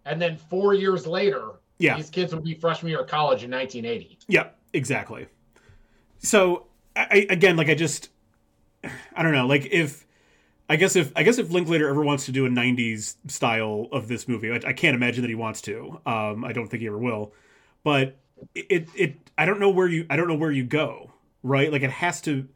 and 0.06 0.20
then 0.20 0.36
four 0.36 0.72
years 0.72 1.06
later, 1.06 1.60
yeah, 1.78 1.96
these 1.96 2.08
kids 2.08 2.34
would 2.34 2.44
be 2.44 2.54
freshman 2.54 2.88
year 2.88 3.00
of 3.00 3.08
college 3.08 3.44
in 3.44 3.50
1980. 3.50 4.18
Yeah, 4.26 4.48
exactly. 4.72 5.26
So 6.18 6.66
I, 6.96 7.26
again, 7.28 7.56
like 7.56 7.68
I 7.68 7.74
just 7.74 8.08
I 9.14 9.22
don't 9.22 9.32
know, 9.32 9.46
like 9.46 9.66
if 9.70 10.05
I 10.68 10.76
guess 10.76 10.96
if 10.96 11.12
I 11.14 11.22
guess 11.22 11.38
if 11.38 11.50
Linklater 11.50 11.88
ever 11.88 12.02
wants 12.02 12.26
to 12.26 12.32
do 12.32 12.46
a 12.46 12.48
'90s 12.48 13.16
style 13.28 13.86
of 13.92 14.08
this 14.08 14.26
movie, 14.26 14.50
I, 14.50 14.56
I 14.56 14.72
can't 14.72 14.94
imagine 14.94 15.22
that 15.22 15.28
he 15.28 15.34
wants 15.34 15.60
to. 15.62 16.00
Um, 16.06 16.44
I 16.44 16.52
don't 16.52 16.68
think 16.68 16.80
he 16.80 16.88
ever 16.88 16.98
will. 16.98 17.32
But 17.84 18.16
it 18.54 18.88
it 18.96 19.30
I 19.38 19.46
don't 19.46 19.60
know 19.60 19.70
where 19.70 19.86
you 19.86 20.06
I 20.10 20.16
don't 20.16 20.28
know 20.28 20.34
where 20.34 20.50
you 20.50 20.64
go 20.64 21.12
right. 21.42 21.70
Like 21.70 21.82
it 21.82 21.90
has 21.90 22.20
to. 22.22 22.48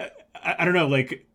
I, 0.00 0.10
I 0.58 0.64
don't 0.64 0.74
know. 0.74 0.88
Like 0.88 1.26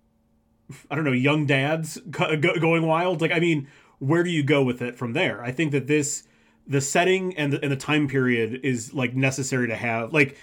I 0.89 0.95
don't 0.95 1.03
know. 1.03 1.11
Young 1.11 1.45
dads 1.45 1.97
go, 2.09 2.35
going 2.37 2.85
wild. 2.85 3.21
Like 3.21 3.31
I 3.31 3.39
mean, 3.39 3.67
where 3.99 4.23
do 4.23 4.31
you 4.31 4.43
go 4.43 4.63
with 4.63 4.81
it 4.81 4.97
from 4.97 5.13
there? 5.13 5.43
I 5.43 5.51
think 5.51 5.71
that 5.71 5.87
this 5.87 6.23
the 6.67 6.81
setting 6.81 7.35
and 7.37 7.53
the, 7.53 7.61
and 7.61 7.71
the 7.71 7.75
time 7.77 8.07
period 8.07 8.61
is 8.63 8.93
like 8.93 9.15
necessary 9.15 9.67
to 9.67 9.75
have 9.75 10.13
like 10.13 10.37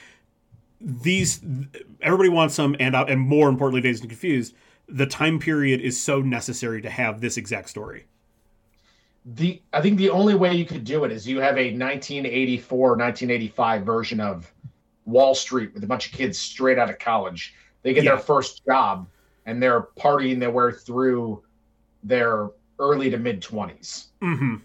these 0.81 1.41
everybody 2.01 2.29
wants 2.29 2.55
some 2.55 2.77
and 2.79 2.95
and 2.95 3.21
more 3.21 3.49
importantly 3.49 3.81
dazed 3.81 4.03
and 4.03 4.11
confused 4.11 4.55
the 4.89 5.07
time 5.07 5.39
period 5.39 5.81
is 5.81 6.01
so 6.01 6.21
necessary 6.21 6.81
to 6.83 6.91
have 6.91 7.21
this 7.21 7.37
exact 7.37 7.69
story 7.69 8.07
the 9.25 9.61
i 9.73 9.81
think 9.81 9.99
the 9.99 10.09
only 10.11 10.35
way 10.35 10.55
you 10.55 10.65
could 10.65 10.85
do 10.85 11.05
it 11.05 11.13
is 11.13 11.27
you 11.29 11.39
have 11.41 11.57
a 11.59 11.71
1984 11.77 12.91
1985 12.97 13.83
version 13.85 14.21
of 14.21 14.53
Wall 15.05 15.35
Street 15.35 15.73
with 15.73 15.83
a 15.83 15.87
bunch 15.87 16.07
of 16.07 16.13
kids 16.13 16.39
straight 16.39 16.79
out 16.79 16.91
of 16.91 16.99
college. 16.99 17.55
They 17.83 17.95
get 17.95 18.05
Yeah. 18.05 18.11
their 18.11 18.19
first 18.19 18.63
job 18.67 19.09
and 19.47 19.63
they're 19.63 19.89
partying 19.99 20.39
their 20.39 20.51
way 20.51 20.71
through 20.73 21.43
their 22.03 22.51
early 22.79 23.09
to 23.11 23.17
mid 23.17 23.41
20s. 23.41 24.09
hmm 24.21 24.57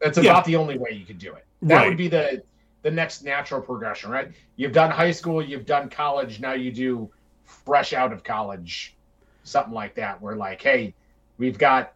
That's 0.00 0.18
Yeah. 0.18 0.32
about 0.32 0.44
the 0.46 0.56
only 0.56 0.78
way 0.78 0.90
you 0.90 1.06
could 1.06 1.18
do 1.18 1.32
it. 1.34 1.46
That 1.62 1.76
Right. 1.76 1.88
would 1.88 1.96
be 1.96 2.08
the 2.08 2.42
the 2.82 2.90
next 2.90 3.22
natural 3.22 3.62
progression, 3.62 4.10
right? 4.10 4.30
You've 4.56 4.72
done 4.72 4.90
high 4.90 5.12
school, 5.12 5.40
you've 5.40 5.64
done 5.64 5.88
college, 5.88 6.40
now 6.40 6.52
you 6.52 6.70
do 6.72 7.10
fresh 7.44 7.92
out 7.94 8.12
of 8.12 8.24
college, 8.24 8.98
something 9.44 9.72
like 9.72 9.94
that, 9.94 10.20
where 10.20 10.36
like, 10.36 10.60
hey, 10.60 10.94
we've 11.38 11.58
got 11.58 11.92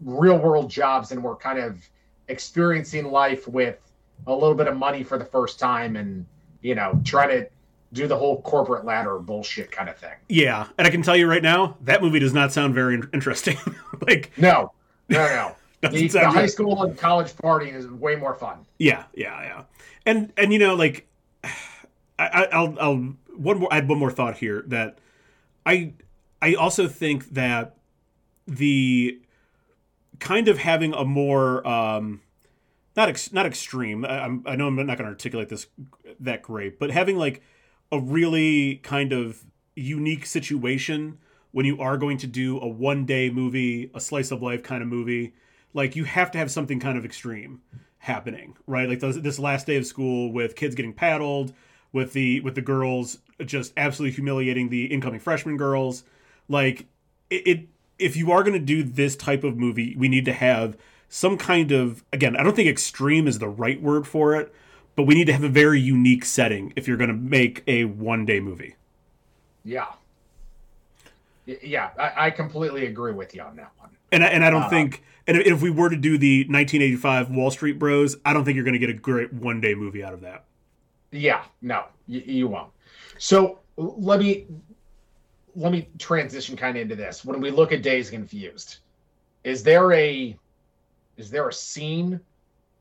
real 0.00 0.38
world 0.38 0.70
jobs 0.70 1.12
and 1.12 1.22
we're 1.22 1.36
kind 1.36 1.58
of 1.58 1.80
experiencing 2.28 3.10
life 3.10 3.46
with 3.46 3.78
a 4.26 4.32
little 4.32 4.54
bit 4.54 4.68
of 4.68 4.76
money 4.76 5.02
for 5.02 5.18
the 5.18 5.24
first 5.24 5.58
time 5.58 5.96
and 5.96 6.24
you 6.64 6.74
know, 6.74 6.98
trying 7.04 7.28
to 7.28 7.46
do 7.92 8.08
the 8.08 8.16
whole 8.16 8.42
corporate 8.42 8.84
ladder 8.84 9.18
bullshit 9.18 9.70
kind 9.70 9.88
of 9.88 9.96
thing. 9.96 10.14
Yeah, 10.28 10.66
and 10.78 10.86
I 10.86 10.90
can 10.90 11.02
tell 11.02 11.14
you 11.14 11.28
right 11.28 11.42
now, 11.42 11.76
that 11.82 12.02
movie 12.02 12.18
does 12.18 12.34
not 12.34 12.52
sound 12.52 12.74
very 12.74 13.00
interesting. 13.12 13.56
like, 14.08 14.32
No, 14.36 14.72
no, 15.08 15.18
no. 15.18 15.56
the, 15.90 16.08
the 16.08 16.28
high 16.28 16.46
school 16.46 16.82
and 16.82 16.96
college 16.96 17.32
partying 17.34 17.74
is 17.74 17.86
way 17.86 18.16
more 18.16 18.34
fun. 18.34 18.64
Yeah, 18.78 19.04
yeah, 19.14 19.42
yeah. 19.42 19.62
And 20.06 20.32
and 20.38 20.52
you 20.52 20.58
know, 20.58 20.74
like, 20.74 21.06
I, 22.18 22.48
I'll 22.50 22.76
I'll 22.80 23.14
one 23.36 23.58
more. 23.58 23.68
I 23.70 23.76
had 23.76 23.88
one 23.88 23.98
more 23.98 24.10
thought 24.10 24.38
here 24.38 24.64
that 24.68 24.98
I 25.66 25.92
I 26.44 26.52
also 26.52 26.88
think 26.88 27.30
that 27.30 27.76
the 28.46 29.18
kind 30.20 30.46
of 30.46 30.58
having 30.58 30.92
a 30.92 31.02
more 31.02 31.66
um 31.66 32.20
not 32.94 33.08
ex, 33.08 33.32
not 33.32 33.46
extreme. 33.46 34.04
I, 34.04 34.24
I'm, 34.24 34.42
I 34.46 34.54
know 34.54 34.66
I'm 34.66 34.76
not 34.76 34.86
going 34.86 34.98
to 34.98 35.04
articulate 35.06 35.48
this 35.48 35.68
that 36.20 36.42
great, 36.42 36.78
but 36.78 36.90
having 36.90 37.16
like 37.16 37.42
a 37.90 37.98
really 37.98 38.76
kind 38.82 39.12
of 39.14 39.44
unique 39.74 40.26
situation 40.26 41.18
when 41.52 41.64
you 41.64 41.80
are 41.80 41.96
going 41.96 42.18
to 42.18 42.26
do 42.26 42.60
a 42.60 42.68
one 42.68 43.06
day 43.06 43.30
movie, 43.30 43.90
a 43.94 44.00
slice 44.00 44.30
of 44.30 44.42
life 44.42 44.62
kind 44.62 44.82
of 44.82 44.88
movie, 44.88 45.32
like 45.72 45.96
you 45.96 46.04
have 46.04 46.30
to 46.32 46.38
have 46.38 46.50
something 46.50 46.78
kind 46.78 46.98
of 46.98 47.06
extreme 47.06 47.62
happening, 47.98 48.54
right? 48.66 48.86
Like 48.86 49.00
those, 49.00 49.22
this 49.22 49.38
last 49.38 49.66
day 49.66 49.76
of 49.76 49.86
school 49.86 50.30
with 50.30 50.56
kids 50.56 50.74
getting 50.74 50.92
paddled, 50.92 51.54
with 51.90 52.12
the 52.12 52.40
with 52.40 52.54
the 52.54 52.60
girls 52.60 53.20
just 53.46 53.72
absolutely 53.78 54.14
humiliating 54.14 54.68
the 54.68 54.84
incoming 54.86 55.20
freshman 55.20 55.56
girls. 55.56 56.04
Like 56.48 56.86
it, 57.30 57.46
it 57.46 57.68
if 57.98 58.16
you 58.16 58.32
are 58.32 58.42
going 58.42 58.54
to 58.54 58.58
do 58.64 58.82
this 58.82 59.16
type 59.16 59.44
of 59.44 59.56
movie, 59.56 59.94
we 59.96 60.08
need 60.08 60.24
to 60.26 60.32
have 60.32 60.76
some 61.08 61.38
kind 61.38 61.72
of 61.72 62.04
again, 62.12 62.36
I 62.36 62.42
don't 62.42 62.56
think 62.56 62.68
extreme 62.68 63.26
is 63.26 63.38
the 63.38 63.48
right 63.48 63.80
word 63.80 64.06
for 64.06 64.34
it, 64.36 64.52
but 64.96 65.04
we 65.04 65.14
need 65.14 65.26
to 65.26 65.32
have 65.32 65.44
a 65.44 65.48
very 65.48 65.80
unique 65.80 66.24
setting 66.24 66.72
if 66.76 66.86
you're 66.88 66.96
going 66.96 67.08
to 67.08 67.14
make 67.14 67.62
a 67.66 67.84
one 67.84 68.24
day 68.26 68.40
movie. 68.40 68.76
Yeah. 69.64 69.86
Yeah, 71.46 71.90
I, 71.98 72.26
I 72.26 72.30
completely 72.30 72.86
agree 72.86 73.12
with 73.12 73.34
you 73.34 73.42
on 73.42 73.56
that 73.56 73.72
one. 73.78 73.90
And 74.10 74.24
I, 74.24 74.28
and 74.28 74.44
I 74.44 74.50
don't 74.50 74.62
Uh, 74.62 74.68
think 74.70 75.02
and 75.26 75.36
if 75.38 75.60
we 75.62 75.70
were 75.70 75.90
to 75.90 75.96
do 75.96 76.16
the 76.18 76.40
1985 76.44 77.30
Wall 77.30 77.50
Street 77.50 77.78
Bros, 77.78 78.16
I 78.24 78.32
don't 78.32 78.44
think 78.44 78.56
you're 78.56 78.64
going 78.64 78.74
to 78.74 78.78
get 78.78 78.90
a 78.90 78.94
great 78.94 79.32
one 79.32 79.60
day 79.60 79.74
movie 79.74 80.02
out 80.02 80.14
of 80.14 80.20
that. 80.22 80.44
Yeah, 81.10 81.44
no, 81.62 81.84
you, 82.06 82.20
you 82.20 82.48
won't. 82.48 82.70
So 83.18 83.60
let 83.76 84.20
me 84.20 84.46
let 85.56 85.72
me 85.72 85.88
transition 85.98 86.56
kind 86.56 86.76
of 86.76 86.82
into 86.82 86.96
this. 86.96 87.24
When 87.24 87.40
we 87.40 87.50
look 87.50 87.72
at 87.72 87.82
Dazed 87.82 88.12
Confused, 88.12 88.78
is 89.44 89.62
there 89.62 89.92
a 89.92 90.36
is 91.16 91.30
there 91.30 91.48
a 91.48 91.52
scene 91.52 92.20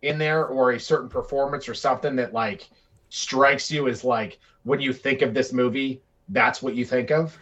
in 0.01 0.17
there 0.17 0.45
or 0.47 0.71
a 0.71 0.79
certain 0.79 1.09
performance 1.09 1.69
or 1.69 1.73
something 1.73 2.15
that 2.15 2.33
like 2.33 2.69
strikes 3.09 3.71
you 3.71 3.87
as 3.87 4.03
like 4.03 4.39
when 4.63 4.79
you 4.79 4.91
think 4.93 5.21
of 5.21 5.33
this 5.33 5.53
movie, 5.53 6.01
that's 6.29 6.61
what 6.61 6.75
you 6.75 6.85
think 6.85 7.11
of? 7.11 7.37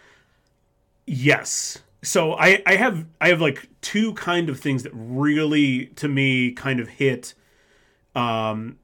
Yes. 1.06 1.78
So 2.02 2.34
I 2.34 2.62
I 2.66 2.76
have 2.76 3.06
I 3.20 3.28
have 3.28 3.40
like 3.40 3.68
two 3.80 4.12
kind 4.14 4.48
of 4.48 4.60
things 4.60 4.82
that 4.82 4.92
really 4.94 5.86
to 5.96 6.08
me 6.08 6.52
kind 6.52 6.80
of 6.80 6.88
hit 6.88 7.34
um 8.14 8.78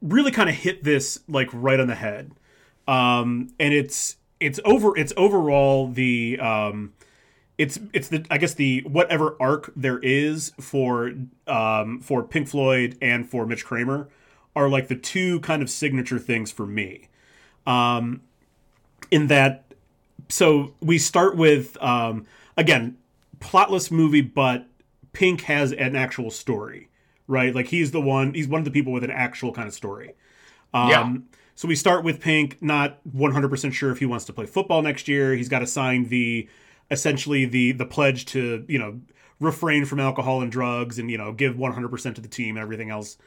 really 0.00 0.30
kind 0.30 0.48
of 0.48 0.54
hit 0.54 0.84
this 0.84 1.20
like 1.28 1.48
right 1.52 1.80
on 1.80 1.88
the 1.88 1.94
head. 1.94 2.30
Um 2.86 3.48
and 3.58 3.74
it's 3.74 4.16
it's 4.40 4.60
over 4.64 4.96
it's 4.96 5.12
overall 5.16 5.88
the 5.88 6.38
um 6.40 6.92
it's 7.56 7.78
it's 7.92 8.08
the 8.08 8.24
I 8.30 8.38
guess 8.38 8.54
the 8.54 8.82
whatever 8.82 9.36
arc 9.40 9.72
there 9.74 9.98
is 9.98 10.52
for 10.60 11.12
um 11.46 12.00
for 12.00 12.22
Pink 12.22 12.48
Floyd 12.48 12.96
and 13.02 13.28
for 13.28 13.46
Mitch 13.46 13.64
Kramer 13.64 14.08
are 14.54 14.68
like 14.68 14.88
the 14.88 14.96
two 14.96 15.40
kind 15.40 15.62
of 15.62 15.70
signature 15.70 16.18
things 16.18 16.50
for 16.50 16.66
me. 16.66 17.08
Um 17.66 18.22
in 19.10 19.28
that 19.28 19.64
so 20.28 20.74
we 20.80 20.98
start 20.98 21.36
with 21.36 21.80
um, 21.82 22.26
again 22.56 22.96
plotless 23.40 23.90
movie 23.90 24.20
but 24.20 24.66
pink 25.12 25.42
has 25.42 25.72
an 25.72 25.96
actual 25.96 26.30
story 26.30 26.88
right 27.26 27.54
like 27.54 27.68
he's 27.68 27.92
the 27.92 28.00
one 28.00 28.34
he's 28.34 28.48
one 28.48 28.60
of 28.60 28.64
the 28.64 28.70
people 28.70 28.92
with 28.92 29.04
an 29.04 29.10
actual 29.10 29.52
kind 29.52 29.68
of 29.68 29.74
story 29.74 30.14
um, 30.74 30.88
Yeah. 30.88 31.16
So 31.58 31.66
we 31.66 31.74
start 31.74 32.04
with 32.04 32.20
pink 32.20 32.56
not 32.60 33.00
100% 33.16 33.72
sure 33.72 33.90
if 33.90 33.98
he 33.98 34.06
wants 34.06 34.24
to 34.26 34.32
play 34.32 34.46
football 34.46 34.80
next 34.80 35.08
year 35.08 35.34
he's 35.34 35.48
got 35.48 35.58
to 35.58 35.66
sign 35.66 36.04
the 36.08 36.48
essentially 36.92 37.46
the 37.46 37.72
the 37.72 37.84
pledge 37.84 38.26
to 38.26 38.64
you 38.68 38.78
know 38.78 39.00
refrain 39.40 39.84
from 39.84 39.98
alcohol 39.98 40.40
and 40.40 40.52
drugs 40.52 41.00
and 41.00 41.10
you 41.10 41.18
know 41.18 41.32
give 41.32 41.56
100% 41.56 42.14
to 42.14 42.20
the 42.20 42.28
team 42.28 42.56
and 42.56 42.62
everything 42.62 42.90
else 42.90 43.18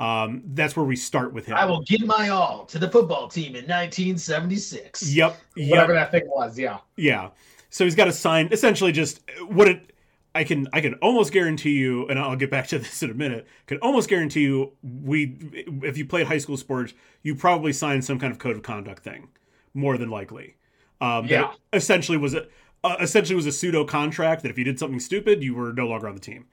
um, 0.00 0.42
that's 0.48 0.76
where 0.76 0.84
we 0.84 0.96
start 0.96 1.32
with 1.32 1.46
him 1.46 1.56
I 1.56 1.64
will 1.64 1.80
give 1.80 2.04
my 2.04 2.28
all 2.28 2.66
to 2.66 2.78
the 2.78 2.90
football 2.90 3.26
team 3.26 3.56
in 3.56 3.64
1976. 3.64 5.10
yep 5.10 5.36
yep 5.56 5.70
Whatever 5.70 5.94
that 5.94 6.10
thing 6.10 6.28
was, 6.28 6.58
yeah. 6.58 6.78
Yeah. 6.96 7.30
So 7.70 7.84
he's 7.84 7.94
got 7.94 8.04
to 8.04 8.12
sign 8.12 8.48
essentially 8.52 8.92
just 8.92 9.22
what 9.48 9.66
it 9.66 9.92
I 10.40 10.44
can 10.44 10.68
I 10.72 10.80
can 10.80 10.94
almost 10.94 11.32
guarantee 11.32 11.72
you 11.72 12.06
and 12.08 12.18
I'll 12.18 12.36
get 12.36 12.50
back 12.50 12.66
to 12.68 12.78
this 12.84 13.02
in 13.02 13.10
a 13.10 13.14
minute. 13.14 13.46
Can 13.66 13.78
almost 13.78 14.08
guarantee 14.08 14.42
you 14.42 14.72
we 14.82 15.36
if 15.82 15.98
you 15.98 16.06
played 16.06 16.26
high 16.28 16.38
school 16.38 16.56
sports, 16.56 16.94
you 17.22 17.34
probably 17.34 17.72
signed 17.72 18.04
some 18.04 18.18
kind 18.18 18.32
of 18.32 18.38
code 18.38 18.56
of 18.56 18.62
conduct 18.62 19.02
thing 19.04 19.28
more 19.74 19.98
than 19.98 20.10
likely. 20.10 20.56
Um 21.00 21.26
that 21.26 21.30
Yeah. 21.30 21.52
essentially 21.72 22.18
was 22.18 22.34
a 22.34 22.46
uh, 22.84 22.96
essentially 23.00 23.34
was 23.36 23.46
a 23.46 23.52
pseudo 23.52 23.84
contract 23.84 24.42
that 24.42 24.50
if 24.50 24.56
you 24.58 24.64
did 24.64 24.78
something 24.78 25.00
stupid, 25.00 25.42
you 25.42 25.54
were 25.54 25.72
no 25.72 25.86
longer 25.88 26.08
on 26.08 26.14
the 26.14 26.20
team. 26.20 26.46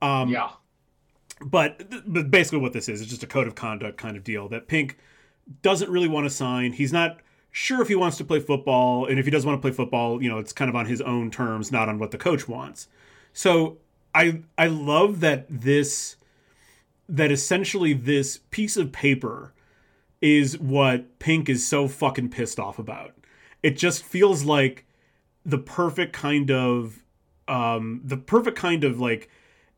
Um 0.00 0.28
yeah. 0.30 0.50
but 1.44 1.82
but 2.06 2.30
basically 2.30 2.58
what 2.58 2.72
this 2.72 2.88
is 2.88 3.00
is 3.00 3.06
just 3.08 3.22
a 3.22 3.26
code 3.26 3.46
of 3.46 3.54
conduct 3.54 3.98
kind 3.98 4.16
of 4.16 4.24
deal 4.24 4.48
that 4.48 4.66
Pink 4.68 4.96
doesn't 5.62 5.90
really 5.90 6.08
want 6.08 6.24
to 6.26 6.30
sign. 6.30 6.72
He's 6.72 6.92
not 6.92 7.20
sure 7.50 7.80
if 7.82 7.88
he 7.88 7.94
wants 7.94 8.16
to 8.18 8.24
play 8.24 8.40
football, 8.40 9.06
and 9.06 9.18
if 9.18 9.24
he 9.24 9.30
does 9.30 9.46
want 9.46 9.56
to 9.58 9.62
play 9.62 9.70
football, 9.74 10.22
you 10.22 10.28
know, 10.28 10.38
it's 10.38 10.52
kind 10.52 10.68
of 10.68 10.76
on 10.76 10.86
his 10.86 11.00
own 11.00 11.30
terms, 11.30 11.72
not 11.72 11.88
on 11.88 11.98
what 11.98 12.10
the 12.10 12.18
coach 12.18 12.46
wants. 12.46 12.88
So 13.38 13.78
I 14.16 14.40
I 14.58 14.66
love 14.66 15.20
that 15.20 15.46
this 15.48 16.16
that 17.08 17.30
essentially 17.30 17.92
this 17.92 18.40
piece 18.50 18.76
of 18.76 18.90
paper 18.90 19.54
is 20.20 20.58
what 20.58 21.20
Pink 21.20 21.48
is 21.48 21.64
so 21.64 21.86
fucking 21.86 22.30
pissed 22.30 22.58
off 22.58 22.80
about. 22.80 23.14
It 23.62 23.76
just 23.76 24.02
feels 24.02 24.42
like 24.42 24.86
the 25.46 25.56
perfect 25.56 26.12
kind 26.14 26.50
of 26.50 27.04
um 27.46 28.00
the 28.02 28.16
perfect 28.16 28.58
kind 28.58 28.82
of 28.82 28.98
like 28.98 29.30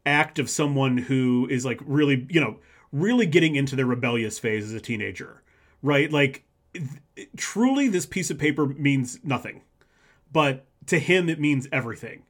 act 0.06 0.38
of 0.38 0.48
someone 0.48 0.96
who 0.96 1.46
is 1.50 1.66
like 1.66 1.80
really, 1.84 2.26
you 2.30 2.40
know, 2.40 2.60
really 2.92 3.26
getting 3.26 3.56
into 3.56 3.76
their 3.76 3.84
rebellious 3.84 4.38
phase 4.38 4.64
as 4.64 4.72
a 4.72 4.80
teenager, 4.80 5.42
right? 5.82 6.10
Like, 6.10 6.44
truly, 7.36 7.88
this 7.88 8.06
piece 8.06 8.30
of 8.30 8.38
paper 8.38 8.64
means 8.64 9.18
nothing, 9.22 9.60
but 10.32 10.64
to 10.86 10.98
him, 10.98 11.28
it 11.28 11.38
means 11.38 11.68
everything. 11.70 12.22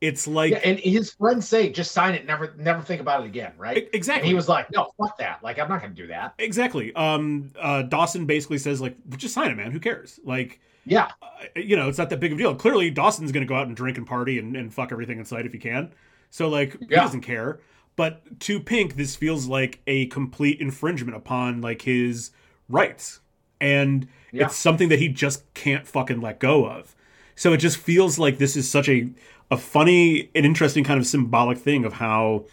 It's 0.00 0.28
like 0.28 0.52
Yeah, 0.52 0.58
and 0.64 0.78
his 0.78 1.12
friends 1.12 1.48
say, 1.48 1.70
just 1.70 1.90
sign 1.92 2.14
it, 2.14 2.24
never 2.26 2.54
never 2.56 2.80
think 2.82 3.00
about 3.00 3.22
it 3.22 3.26
again, 3.26 3.52
right? 3.58 3.88
Exactly. 3.92 4.20
And 4.20 4.28
he 4.28 4.34
was 4.34 4.48
like, 4.48 4.70
no, 4.72 4.92
fuck 4.96 5.18
that. 5.18 5.42
Like, 5.42 5.58
I'm 5.58 5.68
not 5.68 5.80
going 5.80 5.94
to 5.94 6.00
do 6.02 6.06
that. 6.08 6.34
exactly. 6.38 6.94
Um, 6.94 7.50
uh, 7.60 7.82
Dawson 7.82 8.24
basically 8.26 8.58
says 8.58 8.80
like, 8.80 8.96
just 9.16 9.34
sign 9.34 9.50
it, 9.50 9.56
man. 9.56 9.72
Who 9.72 9.80
cares? 9.80 10.20
Like, 10.24 10.60
Yeah. 10.84 11.08
uh, 11.20 11.26
you 11.56 11.74
know, 11.76 11.88
it's 11.88 11.98
not 11.98 12.10
that 12.10 12.20
big 12.20 12.30
of 12.32 12.38
a 12.38 12.40
deal. 12.40 12.54
Clearly, 12.54 12.90
Dawson's 12.90 13.32
going 13.32 13.44
to 13.44 13.48
go 13.48 13.56
out 13.56 13.66
and 13.66 13.76
drink 13.76 13.98
and 13.98 14.06
party 14.06 14.38
and, 14.38 14.56
and 14.56 14.72
fuck 14.72 14.92
everything 14.92 15.18
in 15.18 15.24
sight 15.24 15.46
if 15.46 15.52
he 15.52 15.58
can. 15.58 15.92
So, 16.30 16.48
like, 16.48 16.78
he 16.78 16.86
doesn't 16.86 17.22
care. 17.22 17.58
But 17.96 18.38
to 18.40 18.60
Pink, 18.60 18.94
this 18.94 19.16
feels 19.16 19.46
like 19.48 19.80
a 19.88 20.06
complete 20.06 20.60
infringement 20.60 21.16
upon 21.16 21.60
like 21.60 21.82
his 21.82 22.30
rights, 22.68 23.18
and 23.60 24.06
Yeah. 24.30 24.44
it's 24.46 24.54
something 24.54 24.88
that 24.90 25.00
he 25.00 25.08
just 25.08 25.52
can't 25.54 25.84
fucking 25.84 26.20
let 26.20 26.38
go 26.38 26.64
of. 26.68 26.94
So 27.34 27.52
it 27.52 27.56
just 27.56 27.76
feels 27.76 28.16
like 28.18 28.38
this 28.38 28.56
is 28.56 28.70
such 28.70 28.88
a 28.88 29.08
a 29.50 29.56
funny 29.56 30.30
and 30.34 30.44
interesting 30.44 30.84
kind 30.84 31.00
of 31.00 31.06
symbolic 31.06 31.58
thing 31.58 31.84
of 31.84 31.94
how 31.94 32.44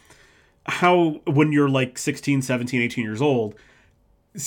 how 0.67 1.21
when 1.25 1.51
you're 1.51 1.69
like 1.69 1.97
16 1.97 2.41
17 2.41 2.81
18 2.81 3.03
years 3.03 3.21
old 3.21 3.55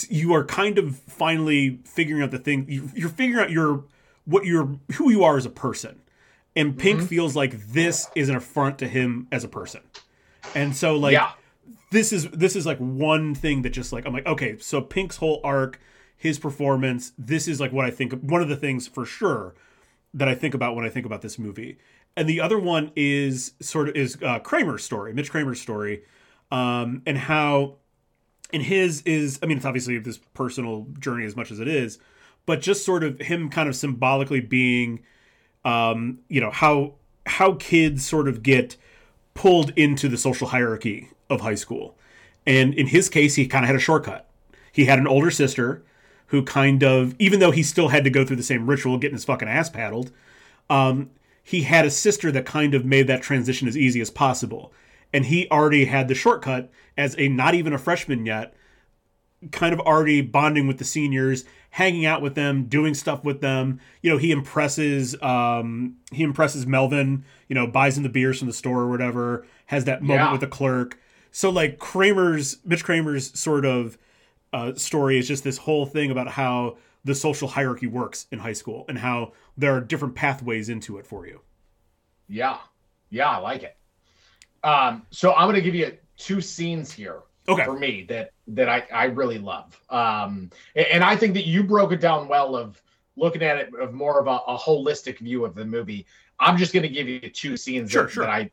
you 0.09 0.35
are 0.35 0.45
kind 0.45 0.79
of 0.79 0.97
finally 0.97 1.79
figuring 1.85 2.23
out 2.23 2.31
the 2.31 2.39
thing 2.39 2.67
you- 2.69 2.91
you're 2.95 3.09
figuring 3.09 3.43
out 3.43 3.51
your 3.51 3.85
what 4.25 4.45
you're 4.45 4.79
who 4.95 5.11
you 5.11 5.25
are 5.25 5.37
as 5.37 5.47
a 5.47 5.51
person 5.51 6.01
and 6.57 6.79
pink 6.79 6.99
mm-hmm. 6.99 7.07
feels 7.07 7.37
like 7.37 7.69
this 7.69 8.09
is 8.15 8.29
an 8.29 8.37
affront 8.37 8.79
to 8.79 8.89
him 8.89 9.29
as 9.31 9.45
a 9.45 9.49
person 9.49 9.81
and 10.55 10.75
so 10.75 10.97
like 10.97 11.13
yeah. 11.13 11.33
this 11.91 12.13
is 12.13 12.29
this 12.31 12.57
is 12.57 12.67
like 12.67 12.79
one 12.79 13.35
thing 13.35 13.63
that 13.63 13.71
just 13.71 13.93
like 13.93 14.07
i'm 14.07 14.13
like 14.13 14.27
okay 14.27 14.57
so 14.59 14.81
pink's 14.81 15.19
whole 15.19 15.41
arc 15.45 15.79
his 16.19 16.39
performance. 16.39 17.13
This 17.17 17.49
is 17.49 17.61
like 17.61 17.73
what 17.73 17.87
I 17.87 17.91
think. 17.91 18.13
One 18.21 18.43
of 18.43 18.49
the 18.49 18.57
things 18.57 18.87
for 18.87 19.07
sure 19.07 19.55
that 20.13 20.29
I 20.29 20.35
think 20.35 20.53
about 20.53 20.75
when 20.75 20.85
I 20.85 20.89
think 20.91 21.07
about 21.07 21.23
this 21.23 21.39
movie. 21.39 21.79
And 22.17 22.29
the 22.29 22.41
other 22.41 22.59
one 22.59 22.91
is 22.97 23.53
sort 23.61 23.89
of 23.89 23.97
is 23.97 24.19
uh, 24.23 24.41
Kramer's 24.41 24.85
story, 24.85 25.13
Mitch 25.13 25.31
Kramer's 25.31 25.61
story, 25.61 26.03
um, 26.51 27.03
and 27.07 27.17
how 27.17 27.77
and 28.53 28.63
his 28.63 29.03
is 29.03 29.39
I 29.43 29.47
mean 29.47 29.59
it's 29.59 29.67
obviously 29.67 29.99
this 29.99 30.19
personal 30.35 30.87
journey 30.99 31.25
as 31.25 31.37
much 31.37 31.51
as 31.51 31.61
it 31.61 31.69
is, 31.69 31.99
but 32.47 32.61
just 32.61 32.85
sort 32.85 33.05
of 33.05 33.21
him 33.21 33.51
kind 33.51 33.69
of 33.69 33.77
symbolically 33.77 34.41
being, 34.41 35.01
um, 35.65 36.19
you 36.29 36.41
know 36.41 36.51
how 36.51 36.95
how 37.27 37.53
kids 37.55 38.07
sort 38.07 38.27
of 38.27 38.43
get 38.43 38.77
pulled 39.35 39.71
into 39.77 40.09
the 40.09 40.17
social 40.17 40.49
hierarchy 40.49 41.11
of 41.31 41.43
high 41.43 41.55
school, 41.55 41.97
and 42.47 42.75
in 42.75 42.89
his 42.89 43.09
case 43.09 43.35
he 43.37 43.47
kind 43.47 43.65
of 43.65 43.69
had 43.69 43.77
a 43.77 43.81
shortcut. 43.81 44.29
He 44.73 44.87
had 44.87 44.99
an 44.99 45.07
older 45.07 45.31
sister 45.31 45.83
who 46.29 46.43
kind 46.43 46.83
of 46.83 47.15
even 47.19 47.41
though 47.41 47.51
he 47.51 47.63
still 47.63 47.89
had 47.89 48.05
to 48.05 48.11
go 48.11 48.25
through 48.25 48.37
the 48.37 48.43
same 48.43 48.67
ritual, 48.67 48.99
getting 48.99 49.17
his 49.17 49.25
fucking 49.25 49.49
ass 49.49 49.71
paddled. 49.71 50.11
Um, 50.71 51.11
he 51.49 51.63
had 51.63 51.87
a 51.87 51.91
sister 51.91 52.31
that 52.31 52.45
kind 52.45 52.75
of 52.75 52.85
made 52.85 53.07
that 53.07 53.23
transition 53.23 53.67
as 53.67 53.75
easy 53.75 54.03
as 54.03 54.11
possible. 54.11 54.71
And 55.15 55.25
he 55.25 55.49
already 55.51 55.87
had 55.87 56.07
the 56.07 56.15
shortcut 56.15 56.71
as 56.95 57.15
a 57.17 57.29
not 57.29 57.55
even 57.55 57.73
a 57.73 57.79
freshman 57.79 58.27
yet 58.27 58.55
kind 59.51 59.73
of 59.73 59.81
already 59.81 60.21
bonding 60.21 60.67
with 60.67 60.77
the 60.77 60.85
seniors 60.85 61.47
hanging 61.71 62.05
out 62.05 62.21
with 62.21 62.35
them 62.35 62.65
doing 62.65 62.93
stuff 62.93 63.25
with 63.25 63.41
them. 63.41 63.81
You 64.03 64.11
know 64.11 64.19
he 64.19 64.31
impresses 64.31 65.17
um 65.23 65.97
he 66.13 66.23
impresses 66.23 66.67
melvin 66.67 67.25
you 67.49 67.55
know 67.55 67.67
buys 67.67 67.97
him 67.97 68.03
the 68.03 68.11
beers 68.11 68.41
from 68.41 68.49
the 68.49 68.53
store 68.53 68.81
or 68.81 68.91
whatever 68.91 69.47
has 69.67 69.87
that 69.87 70.03
moment 70.03 70.27
yeah. 70.27 70.33
with 70.33 70.43
the 70.43 70.49
clerk. 70.49 71.01
So 71.31 71.49
like 71.49 71.79
kramer's 71.79 72.59
mitch 72.63 72.85
kramer's 72.85 73.39
sort 73.41 73.65
of 73.65 73.97
uh, 74.53 74.75
story 74.75 75.19
is 75.19 75.27
just 75.27 75.45
this 75.45 75.57
whole 75.57 75.87
thing 75.87 76.11
about 76.11 76.29
how 76.29 76.77
the 77.09 77.15
social 77.15 77.49
hierarchy 77.49 77.87
works 77.87 78.27
in 78.31 78.39
high 78.39 78.53
school 78.53 78.85
and 78.89 78.99
how 78.99 79.33
there 79.57 79.75
are 79.75 79.81
different 79.81 80.15
pathways 80.15 80.69
into 80.69 80.99
it 80.99 81.07
for 81.07 81.27
you 81.27 81.41
yeah 82.29 82.59
yeah 83.11 83.29
i 83.29 83.39
like 83.39 83.63
it 83.63 83.79
um, 84.65 85.07
so 85.11 85.33
I'm 85.35 85.47
going 85.47 85.57
to 85.57 85.63
give 85.63 85.75
you 85.75 85.97
two 86.17 86.41
scenes 86.41 86.93
here 86.93 87.21
okay. 87.49 87.65
for 87.65 87.79
me 87.79 88.05
that 88.09 88.33
that 88.49 88.69
I, 88.69 88.85
I 88.93 89.05
really 89.05 89.39
love. 89.39 89.81
Um, 89.91 90.51
and, 90.75 90.87
and, 90.87 91.05
I 91.05 91.17
think 91.17 91.35
that 91.35 91.47
you 91.47 91.63
broke 91.63 91.93
it 91.93 92.01
down 92.01 92.29
well 92.29 92.57
of 92.57 92.83
looking 93.17 93.43
at 93.43 93.57
it 93.59 93.75
of 93.81 93.93
more 93.93 94.21
of 94.21 94.27
a, 94.27 94.39
a 94.53 94.59
holistic 94.59 95.19
view 95.19 95.45
of 95.45 95.55
the 95.55 95.65
movie. 95.65 96.07
I'm 96.41 96.57
just 96.57 96.73
going 96.73 96.83
to 96.83 96.89
give 96.89 97.09
you 97.09 97.21
two 97.21 97.57
scenes 97.57 97.91
sure, 97.91 98.05
that, 98.05 98.13
sure. 98.13 98.25
that 98.25 98.31
I, 98.31 98.51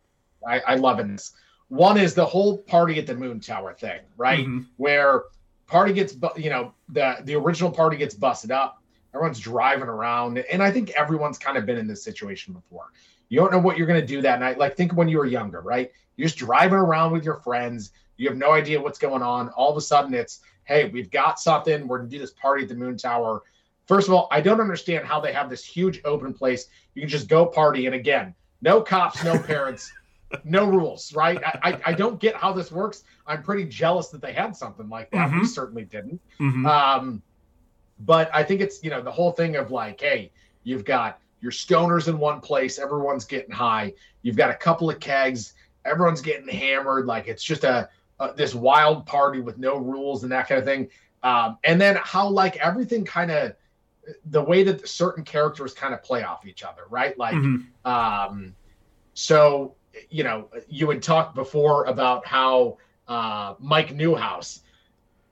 I, 0.47 0.59
I 0.59 0.75
love 0.75 0.99
in 0.99 1.11
this. 1.11 1.33
One 1.69 1.97
is 1.97 2.13
the 2.13 2.25
whole 2.25 2.59
party 2.59 2.99
at 2.99 3.07
the 3.07 3.15
moon 3.15 3.39
tower 3.39 3.73
thing, 3.73 4.01
right? 4.17 4.45
Mm-hmm. 4.45 4.61
Where 4.77 5.23
party 5.67 5.93
gets, 5.93 6.15
you 6.37 6.49
know, 6.49 6.73
the 6.89 7.17
the 7.23 7.35
original 7.35 7.71
party 7.71 7.97
gets 7.97 8.15
busted 8.15 8.51
up. 8.51 8.81
Everyone's 9.13 9.39
driving 9.39 9.87
around, 9.87 10.37
and 10.37 10.61
I 10.61 10.71
think 10.71 10.89
everyone's 10.91 11.37
kind 11.37 11.57
of 11.57 11.65
been 11.65 11.77
in 11.77 11.87
this 11.87 12.03
situation 12.03 12.53
before. 12.53 12.91
You 13.29 13.39
don't 13.39 13.51
know 13.51 13.59
what 13.59 13.77
you're 13.77 13.87
going 13.87 14.01
to 14.01 14.05
do 14.05 14.21
that 14.21 14.39
night. 14.39 14.57
Like, 14.57 14.75
think 14.75 14.93
when 14.93 15.07
you 15.07 15.17
were 15.17 15.25
younger, 15.25 15.61
right? 15.61 15.91
You're 16.17 16.27
just 16.27 16.37
driving 16.37 16.77
around 16.77 17.11
with 17.11 17.23
your 17.23 17.35
friends. 17.35 17.91
You 18.17 18.27
have 18.29 18.37
no 18.37 18.51
idea 18.51 18.81
what's 18.81 18.99
going 18.99 19.23
on. 19.23 19.49
All 19.49 19.71
of 19.71 19.77
a 19.77 19.81
sudden, 19.81 20.13
it's, 20.13 20.41
hey, 20.65 20.89
we've 20.89 21.09
got 21.09 21.39
something. 21.39 21.87
We're 21.87 21.99
going 21.99 22.09
to 22.09 22.15
do 22.15 22.21
this 22.21 22.31
party 22.31 22.63
at 22.63 22.69
the 22.69 22.75
Moon 22.75 22.97
Tower. 22.97 23.43
First 23.87 24.07
of 24.07 24.13
all, 24.13 24.27
I 24.31 24.41
don't 24.41 24.61
understand 24.61 25.05
how 25.05 25.19
they 25.19 25.33
have 25.33 25.49
this 25.49 25.63
huge 25.63 26.01
open 26.05 26.33
place. 26.33 26.67
You 26.93 27.01
can 27.01 27.09
just 27.09 27.27
go 27.27 27.45
party. 27.45 27.85
And 27.85 27.95
again, 27.95 28.35
no 28.61 28.81
cops, 28.81 29.23
no 29.23 29.39
parents, 29.39 29.91
no 30.43 30.65
rules, 30.65 31.13
right? 31.13 31.41
I, 31.43 31.59
I, 31.63 31.81
I, 31.87 31.93
don't 31.93 32.19
get 32.19 32.35
how 32.35 32.51
this 32.51 32.71
works. 32.71 33.03
I'm 33.27 33.43
pretty 33.43 33.65
jealous 33.65 34.09
that 34.09 34.21
they 34.21 34.33
had 34.33 34.55
something 34.55 34.89
like 34.89 35.11
that. 35.11 35.29
Mm-hmm. 35.29 35.41
We 35.41 35.45
certainly 35.45 35.85
didn't. 35.85 36.19
Mm-hmm. 36.39 36.65
Um, 36.65 37.21
but 37.99 38.29
I 38.33 38.43
think 38.43 38.61
it's, 38.61 38.83
you 38.83 38.89
know, 38.89 39.01
the 39.01 39.11
whole 39.11 39.31
thing 39.31 39.55
of 39.55 39.71
like, 39.71 40.01
hey, 40.01 40.31
you've 40.63 40.85
got 40.85 41.19
your 41.41 41.51
stoners 41.51 42.07
in 42.07 42.17
one 42.17 42.41
place, 42.41 42.79
everyone's 42.79 43.25
getting 43.25 43.51
high. 43.51 43.93
You've 44.23 44.35
got 44.35 44.49
a 44.49 44.55
couple 44.55 44.89
of 44.89 44.99
kegs, 44.99 45.53
everyone's 45.85 46.21
getting 46.21 46.47
hammered. 46.47 47.05
Like 47.05 47.27
it's 47.27 47.43
just 47.43 47.63
a, 47.63 47.89
a 48.19 48.33
this 48.33 48.55
wild 48.55 49.05
party 49.05 49.39
with 49.39 49.57
no 49.57 49.77
rules 49.77 50.23
and 50.23 50.31
that 50.31 50.47
kind 50.47 50.59
of 50.59 50.65
thing. 50.65 50.89
Um, 51.23 51.57
and 51.63 51.79
then 51.79 51.97
how 52.01 52.27
like 52.27 52.57
everything 52.57 53.05
kind 53.05 53.31
of 53.31 53.55
the 54.25 54.41
way 54.41 54.63
that 54.63 54.87
certain 54.87 55.23
characters 55.23 55.73
kind 55.73 55.93
of 55.93 56.03
play 56.03 56.23
off 56.23 56.45
each 56.45 56.63
other, 56.63 56.83
right? 56.89 57.17
Like, 57.17 57.35
mm-hmm. 57.35 57.91
um, 57.91 58.55
so 59.13 59.75
you 60.09 60.23
know, 60.23 60.49
you 60.67 60.89
had 60.89 61.01
talked 61.01 61.35
before 61.35 61.85
about 61.85 62.25
how 62.25 62.77
uh, 63.07 63.55
Mike 63.59 63.93
Newhouse 63.93 64.61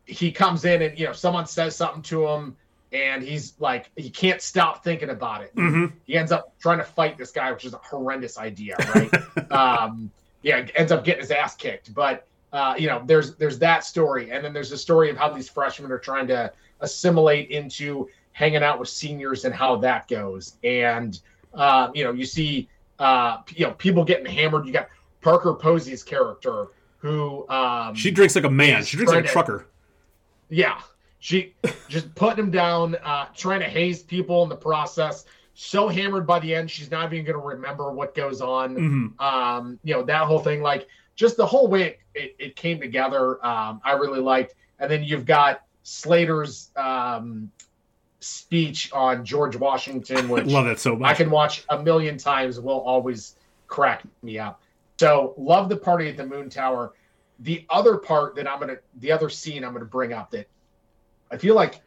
he 0.06 0.32
comes 0.32 0.66
in 0.66 0.82
and 0.82 1.00
you 1.00 1.06
know 1.06 1.14
someone 1.14 1.46
says 1.46 1.76
something 1.76 2.02
to 2.02 2.28
him 2.28 2.58
and 2.92 3.24
he's 3.24 3.54
like 3.60 3.90
he 3.96 4.10
can't 4.10 4.42
stop 4.42 4.84
thinking 4.84 5.10
about 5.10 5.42
it. 5.42 5.56
Mm-hmm. 5.56 5.96
He 6.06 6.16
ends 6.16 6.32
up 6.32 6.54
trying 6.60 6.78
to 6.78 6.84
fight 6.84 7.18
this 7.18 7.32
guy, 7.32 7.52
which 7.52 7.66
is 7.66 7.74
a 7.74 7.80
horrendous 7.80 8.38
idea, 8.38 8.76
right? 8.94 9.52
um, 9.52 10.12
yeah, 10.44 10.66
ends 10.76 10.92
up 10.92 11.04
getting 11.04 11.22
his 11.22 11.32
ass 11.32 11.56
kicked. 11.56 11.94
But 11.94 12.28
uh, 12.52 12.76
you 12.78 12.88
know, 12.88 13.02
there's 13.06 13.36
there's 13.36 13.58
that 13.60 13.84
story, 13.84 14.30
and 14.30 14.46
then 14.46 14.54
there's 14.54 14.70
the 14.70 14.78
story 14.78 15.10
of 15.10 15.18
how 15.18 15.30
these 15.30 15.50
freshmen 15.50 15.92
are 15.92 15.98
trying 15.98 16.28
to 16.28 16.52
assimilate 16.82 17.50
into 17.50 18.08
hanging 18.34 18.64
out 18.64 18.80
with 18.80 18.90
seniors 18.90 19.46
and 19.46 19.56
how 19.56 19.76
that 19.78 20.08
goes. 20.08 20.58
And 20.64 21.20
uh, 21.56 21.90
you 21.96 22.04
know, 22.04 22.12
you 22.12 22.26
see 22.26 22.70
uh, 23.04 23.42
you 23.50 23.66
know 23.66 23.74
people 23.74 24.04
getting 24.04 24.26
hammered. 24.26 24.66
You 24.66 24.72
got 24.72 24.90
Parker 25.22 25.54
Posey's 25.54 26.04
character 26.04 26.68
who 26.98 27.48
um, 27.50 27.94
she 27.94 28.10
drinks 28.12 28.34
like 28.36 28.46
a 28.46 28.50
man. 28.50 28.84
She 28.84 28.96
drinks 28.96 29.12
like 29.12 29.26
a 29.26 29.28
trucker. 29.28 29.68
Yeah, 30.50 30.80
she 31.20 31.54
just 31.90 32.14
putting 32.16 32.46
him 32.46 32.52
down, 32.52 32.96
uh, 33.04 33.26
trying 33.36 33.60
to 33.60 33.68
haze 33.68 34.02
people 34.02 34.42
in 34.44 34.50
the 34.50 34.56
process. 34.56 35.26
So 35.54 35.88
hammered 35.88 36.26
by 36.26 36.40
the 36.40 36.56
end, 36.56 36.72
she's 36.72 36.90
not 36.90 37.14
even 37.14 37.26
going 37.26 37.40
to 37.40 37.46
remember 37.46 37.92
what 37.92 38.16
goes 38.16 38.42
on. 38.42 38.76
Mm-hmm. 38.76 39.22
Um, 39.22 39.80
you 39.84 39.94
know 39.94 40.04
that 40.04 40.26
whole 40.26 40.40
thing, 40.40 40.62
like 40.62 40.88
just 41.16 41.36
the 41.36 41.46
whole 41.46 41.68
way 41.68 41.84
it, 41.84 42.00
it, 42.16 42.36
it 42.40 42.56
came 42.56 42.80
together. 42.80 43.46
Um, 43.46 43.82
I 43.84 43.92
really 43.92 44.22
liked. 44.22 44.56
And 44.80 44.90
then 44.90 45.04
you've 45.04 45.26
got 45.26 45.64
Slater's 45.84 46.72
um, 46.76 47.52
speech 48.24 48.92
on 48.94 49.26
George 49.26 49.56
Washington, 49.56 50.30
which 50.30 50.46
love 50.46 50.68
it 50.68 50.80
so 50.80 50.96
much. 50.96 51.12
I 51.12 51.14
can 51.14 51.30
watch 51.30 51.66
a 51.70 51.82
million 51.82 52.18
times. 52.18 52.60
Will 52.60 52.82
always 52.82 53.36
crack 53.68 54.04
me 54.22 54.40
up. 54.40 54.62
So 55.00 55.34
love 55.38 55.70
the 55.70 55.78
party 55.78 56.08
at 56.10 56.18
the 56.18 56.26
Moon 56.26 56.50
Tower. 56.50 56.94
The 57.40 57.66
other 57.70 57.98
part 57.98 58.36
that 58.36 58.48
I'm 58.48 58.60
gonna, 58.60 58.78
the 59.00 59.12
other 59.12 59.30
scene 59.30 59.64
I'm 59.64 59.74
gonna 59.74 59.86
bring 59.86 60.14
up 60.14 60.32
that 60.32 60.48
I 61.32 61.38
feel 61.38 61.56
like 61.56 61.82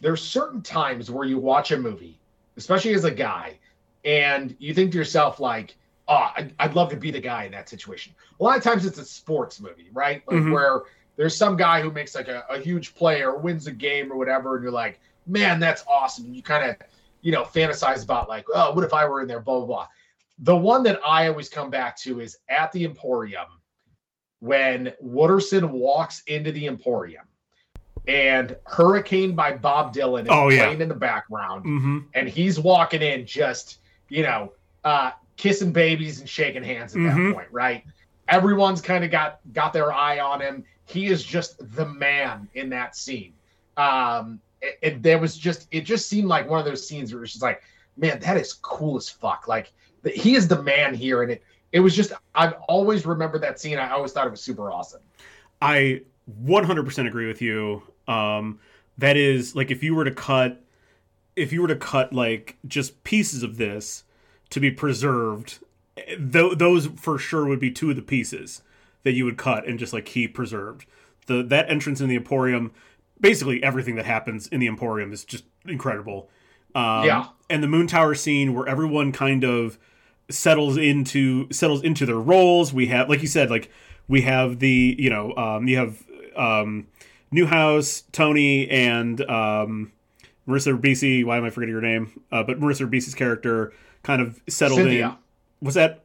there's 0.00 0.22
certain 0.22 0.62
times 0.62 1.10
where 1.10 1.26
you 1.26 1.38
watch 1.38 1.70
a 1.70 1.78
movie, 1.78 2.18
especially 2.56 2.94
as 2.94 3.04
a 3.04 3.10
guy, 3.10 3.58
and 4.04 4.56
you 4.58 4.74
think 4.74 4.92
to 4.92 4.98
yourself 4.98 5.38
like, 5.38 5.76
"Oh, 6.08 6.30
I'd, 6.36 6.54
I'd 6.58 6.74
love 6.74 6.90
to 6.90 6.96
be 6.96 7.10
the 7.10 7.20
guy 7.20 7.44
in 7.44 7.52
that 7.52 7.68
situation." 7.68 8.14
A 8.40 8.42
lot 8.42 8.56
of 8.56 8.62
times 8.62 8.86
it's 8.86 8.98
a 8.98 9.04
sports 9.04 9.60
movie, 9.60 9.90
right? 9.92 10.22
Like 10.26 10.38
mm-hmm. 10.38 10.50
where 10.50 10.82
there's 11.16 11.36
some 11.36 11.56
guy 11.56 11.80
who 11.80 11.90
makes 11.90 12.14
like 12.14 12.28
a, 12.28 12.44
a 12.48 12.58
huge 12.58 12.94
play 12.94 13.22
or 13.22 13.36
wins 13.36 13.66
a 13.66 13.72
game 13.72 14.12
or 14.12 14.16
whatever, 14.16 14.56
and 14.56 14.62
you're 14.62 14.72
like, 14.72 15.00
"Man, 15.26 15.60
that's 15.60 15.84
awesome!" 15.88 16.32
You 16.32 16.42
kind 16.42 16.70
of, 16.70 16.76
you 17.22 17.32
know, 17.32 17.42
fantasize 17.42 18.04
about 18.04 18.28
like, 18.28 18.46
"Oh, 18.54 18.72
what 18.72 18.84
if 18.84 18.92
I 18.92 19.06
were 19.06 19.20
in 19.20 19.28
there?" 19.28 19.40
Blah 19.40 19.58
blah 19.58 19.66
blah. 19.66 19.86
The 20.40 20.56
one 20.56 20.82
that 20.82 21.00
I 21.06 21.28
always 21.28 21.48
come 21.48 21.70
back 21.70 21.96
to 22.00 22.20
is 22.20 22.38
at 22.48 22.70
the 22.72 22.84
Emporium 22.84 23.46
when 24.40 24.92
Wooderson 25.02 25.70
walks 25.70 26.22
into 26.26 26.52
the 26.52 26.66
Emporium 26.66 27.24
and 28.06 28.56
Hurricane 28.64 29.34
by 29.34 29.52
Bob 29.52 29.94
Dylan 29.94 30.22
is 30.22 30.28
oh, 30.30 30.48
playing 30.48 30.80
in 30.80 30.88
the 30.88 30.94
background. 30.94 31.64
Mm-hmm. 31.64 31.98
And 32.14 32.28
he's 32.28 32.60
walking 32.60 33.02
in 33.02 33.26
just, 33.26 33.78
you 34.08 34.22
know, 34.22 34.52
uh, 34.84 35.12
kissing 35.36 35.72
babies 35.72 36.20
and 36.20 36.28
shaking 36.28 36.62
hands 36.62 36.94
at 36.94 37.00
mm-hmm. 37.00 37.26
that 37.26 37.34
point, 37.34 37.48
right? 37.50 37.84
Everyone's 38.28 38.80
kind 38.80 39.04
of 39.04 39.10
got 39.10 39.40
got 39.52 39.72
their 39.72 39.92
eye 39.92 40.20
on 40.20 40.40
him. 40.40 40.64
He 40.84 41.06
is 41.06 41.24
just 41.24 41.56
the 41.74 41.86
man 41.86 42.48
in 42.54 42.70
that 42.70 42.96
scene. 42.96 43.34
Um, 43.76 44.40
it, 44.66 44.78
it, 44.82 45.02
there 45.02 45.18
was 45.18 45.36
just 45.36 45.68
it 45.70 45.82
just 45.82 46.08
seemed 46.08 46.28
like 46.28 46.48
one 46.48 46.58
of 46.58 46.64
those 46.64 46.86
scenes 46.86 47.12
where 47.12 47.22
it's 47.22 47.40
like, 47.42 47.62
man, 47.96 48.18
that 48.20 48.36
is 48.36 48.52
cool 48.54 48.96
as 48.96 49.08
fuck. 49.08 49.48
Like 49.48 49.72
the, 50.02 50.10
he 50.10 50.34
is 50.34 50.48
the 50.48 50.62
man 50.62 50.94
here, 50.94 51.22
and 51.22 51.32
it 51.32 51.42
it 51.72 51.80
was 51.80 51.94
just 51.94 52.12
I've 52.34 52.54
always 52.68 53.06
remembered 53.06 53.42
that 53.42 53.60
scene. 53.60 53.78
I 53.78 53.90
always 53.90 54.12
thought 54.12 54.26
it 54.26 54.30
was 54.30 54.40
super 54.40 54.70
awesome. 54.70 55.02
I 55.60 56.02
100% 56.44 57.06
agree 57.06 57.26
with 57.26 57.40
you. 57.40 57.82
Um, 58.08 58.60
that 58.98 59.16
is 59.16 59.54
like 59.54 59.70
if 59.70 59.82
you 59.82 59.94
were 59.94 60.04
to 60.04 60.10
cut, 60.10 60.62
if 61.34 61.52
you 61.52 61.62
were 61.62 61.68
to 61.68 61.76
cut 61.76 62.12
like 62.12 62.56
just 62.66 63.04
pieces 63.04 63.42
of 63.42 63.56
this 63.56 64.04
to 64.50 64.60
be 64.60 64.70
preserved, 64.70 65.58
th- 65.96 66.58
those 66.58 66.86
for 66.96 67.18
sure 67.18 67.46
would 67.46 67.60
be 67.60 67.70
two 67.70 67.90
of 67.90 67.96
the 67.96 68.02
pieces 68.02 68.62
that 69.02 69.12
you 69.12 69.24
would 69.24 69.36
cut 69.36 69.66
and 69.66 69.78
just 69.78 69.92
like 69.92 70.04
keep 70.04 70.34
preserved. 70.34 70.86
The 71.26 71.42
that 71.42 71.70
entrance 71.70 72.00
in 72.00 72.08
the 72.08 72.16
Emporium, 72.16 72.72
basically 73.20 73.62
everything 73.62 73.96
that 73.96 74.06
happens 74.06 74.46
in 74.48 74.60
the 74.60 74.66
Emporium 74.66 75.12
is 75.12 75.24
just 75.24 75.44
incredible. 75.66 76.28
Um, 76.74 77.04
yeah, 77.04 77.28
and 77.48 77.62
the 77.62 77.68
Moon 77.68 77.86
Tower 77.86 78.14
scene 78.14 78.54
where 78.54 78.68
everyone 78.68 79.12
kind 79.12 79.44
of 79.44 79.78
settles 80.28 80.76
into 80.76 81.50
settles 81.52 81.82
into 81.82 82.06
their 82.06 82.18
roles. 82.18 82.72
We 82.72 82.86
have, 82.88 83.08
like 83.08 83.22
you 83.22 83.28
said, 83.28 83.50
like 83.50 83.70
we 84.08 84.22
have 84.22 84.58
the 84.58 84.96
you 84.98 85.10
know 85.10 85.34
um, 85.36 85.66
you 85.68 85.76
have 85.76 86.02
um, 86.36 86.86
Newhouse, 87.30 88.04
Tony, 88.12 88.68
and 88.68 89.20
um, 89.22 89.92
Marissa 90.46 90.78
Ribisi. 90.78 91.24
Why 91.24 91.38
am 91.38 91.44
I 91.44 91.50
forgetting 91.50 91.74
her 91.74 91.80
name? 91.80 92.22
Uh, 92.30 92.42
but 92.42 92.60
Marissa 92.60 92.88
Ribisi's 92.88 93.14
character 93.14 93.72
kind 94.02 94.22
of 94.22 94.40
settled 94.48 94.78
Cynthia. 94.78 95.06
in. 95.06 95.66
Was 95.66 95.74
that 95.74 96.04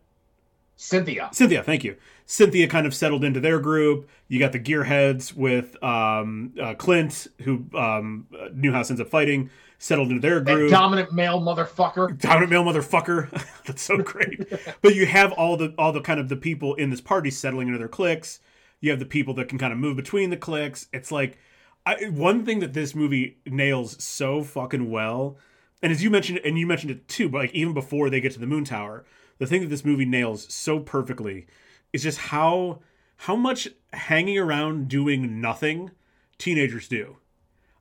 Cynthia? 0.75 1.29
Cynthia, 1.31 1.63
thank 1.63 1.83
you. 1.83 1.95
Cynthia 2.25 2.67
kind 2.67 2.85
of 2.87 2.93
settled 2.93 3.23
into 3.23 3.39
their 3.39 3.59
group. 3.59 4.09
You 4.27 4.39
got 4.39 4.51
the 4.51 4.59
gearheads 4.59 5.33
with 5.33 5.81
um, 5.83 6.53
uh, 6.61 6.73
Clint, 6.75 7.27
who 7.41 7.65
um, 7.73 8.27
Newhouse 8.53 8.89
ends 8.89 9.01
up 9.01 9.09
fighting, 9.09 9.49
settled 9.77 10.09
into 10.09 10.21
their 10.21 10.39
group. 10.39 10.69
That 10.69 10.77
dominant 10.77 11.11
male 11.11 11.41
motherfucker. 11.41 12.17
Dominant 12.19 12.51
male 12.51 12.63
motherfucker. 12.63 13.29
That's 13.65 13.81
so 13.81 13.97
great. 13.97 14.47
but 14.81 14.95
you 14.95 15.05
have 15.05 15.31
all 15.33 15.57
the 15.57 15.73
all 15.77 15.91
the 15.91 16.01
kind 16.01 16.19
of 16.19 16.29
the 16.29 16.37
people 16.37 16.75
in 16.75 16.89
this 16.89 17.01
party 17.01 17.31
settling 17.31 17.67
into 17.67 17.79
their 17.79 17.87
cliques. 17.87 18.39
You 18.79 18.91
have 18.91 18.99
the 18.99 19.05
people 19.05 19.33
that 19.35 19.49
can 19.49 19.57
kind 19.57 19.73
of 19.73 19.79
move 19.79 19.95
between 19.95 20.29
the 20.29 20.37
cliques. 20.37 20.87
It's 20.93 21.11
like 21.11 21.37
I, 21.85 22.09
one 22.09 22.45
thing 22.45 22.59
that 22.59 22.73
this 22.73 22.95
movie 22.95 23.37
nails 23.45 24.01
so 24.03 24.43
fucking 24.43 24.89
well, 24.89 25.37
and 25.81 25.91
as 25.91 26.03
you 26.03 26.09
mentioned, 26.09 26.41
and 26.45 26.57
you 26.57 26.67
mentioned 26.67 26.91
it 26.91 27.07
too, 27.07 27.27
but 27.27 27.39
like 27.39 27.53
even 27.53 27.73
before 27.73 28.09
they 28.09 28.21
get 28.21 28.33
to 28.33 28.39
the 28.39 28.47
moon 28.47 28.63
tower, 28.63 29.03
the 29.39 29.47
thing 29.47 29.61
that 29.61 29.69
this 29.69 29.83
movie 29.83 30.05
nails 30.05 30.51
so 30.53 30.79
perfectly 30.79 31.47
is 31.93 32.03
just 32.03 32.17
how 32.17 32.79
how 33.17 33.35
much 33.35 33.67
hanging 33.93 34.37
around 34.37 34.87
doing 34.87 35.41
nothing 35.41 35.91
teenagers 36.37 36.87
do. 36.87 37.17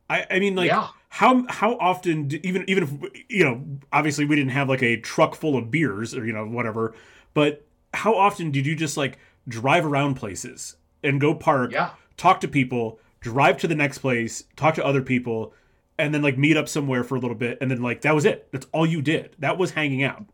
I, 0.09 0.27
I 0.31 0.39
mean, 0.41 0.57
like 0.57 0.69
yeah. 0.69 0.89
how 1.09 1.47
how 1.49 1.77
often 1.78 2.28
do, 2.28 2.41
even 2.43 2.65
even 2.69 2.82
if 2.82 3.24
you 3.28 3.45
know 3.45 3.65
obviously 3.93 4.24
we 4.24 4.37
didn't 4.37 4.51
have 4.51 4.69
like 4.69 4.82
a 4.82 4.97
truck 4.99 5.35
full 5.35 5.57
of 5.57 5.70
beers 5.70 6.15
or 6.15 6.27
you 6.27 6.32
know 6.32 6.47
whatever, 6.47 6.95
but 7.32 7.65
how 7.95 8.15
often 8.15 8.51
did 8.51 8.66
you 8.66 8.74
just 8.74 8.97
like 8.97 9.19
drive 9.49 9.87
around 9.87 10.15
places 10.15 10.77
and 11.03 11.20
go 11.20 11.35
park, 11.35 11.73
yeah. 11.73 11.91
talk 12.16 12.41
to 12.41 12.49
people, 12.49 12.99
drive 13.20 13.57
to 13.59 13.69
the 13.69 13.74
next 13.74 13.99
place, 13.99 14.45
talk 14.57 14.74
to 14.74 14.85
other 14.85 15.03
people, 15.03 15.55
and 15.99 16.12
then 16.12 16.23
like 16.23 16.37
meet 16.37 16.57
up 16.57 16.69
somewhere 16.69 17.05
for 17.05 17.16
a 17.16 17.20
little 17.20 17.37
bit, 17.37 17.59
and 17.61 17.70
then 17.70 17.81
like 17.81 18.03
that 18.03 18.15
was 18.15 18.24
it. 18.24 18.49
That's 18.53 18.66
all 18.73 18.87
you 18.87 19.01
did. 19.01 19.37
That 19.39 19.59
was 19.59 19.70
hanging 19.70 20.03
out. 20.03 20.24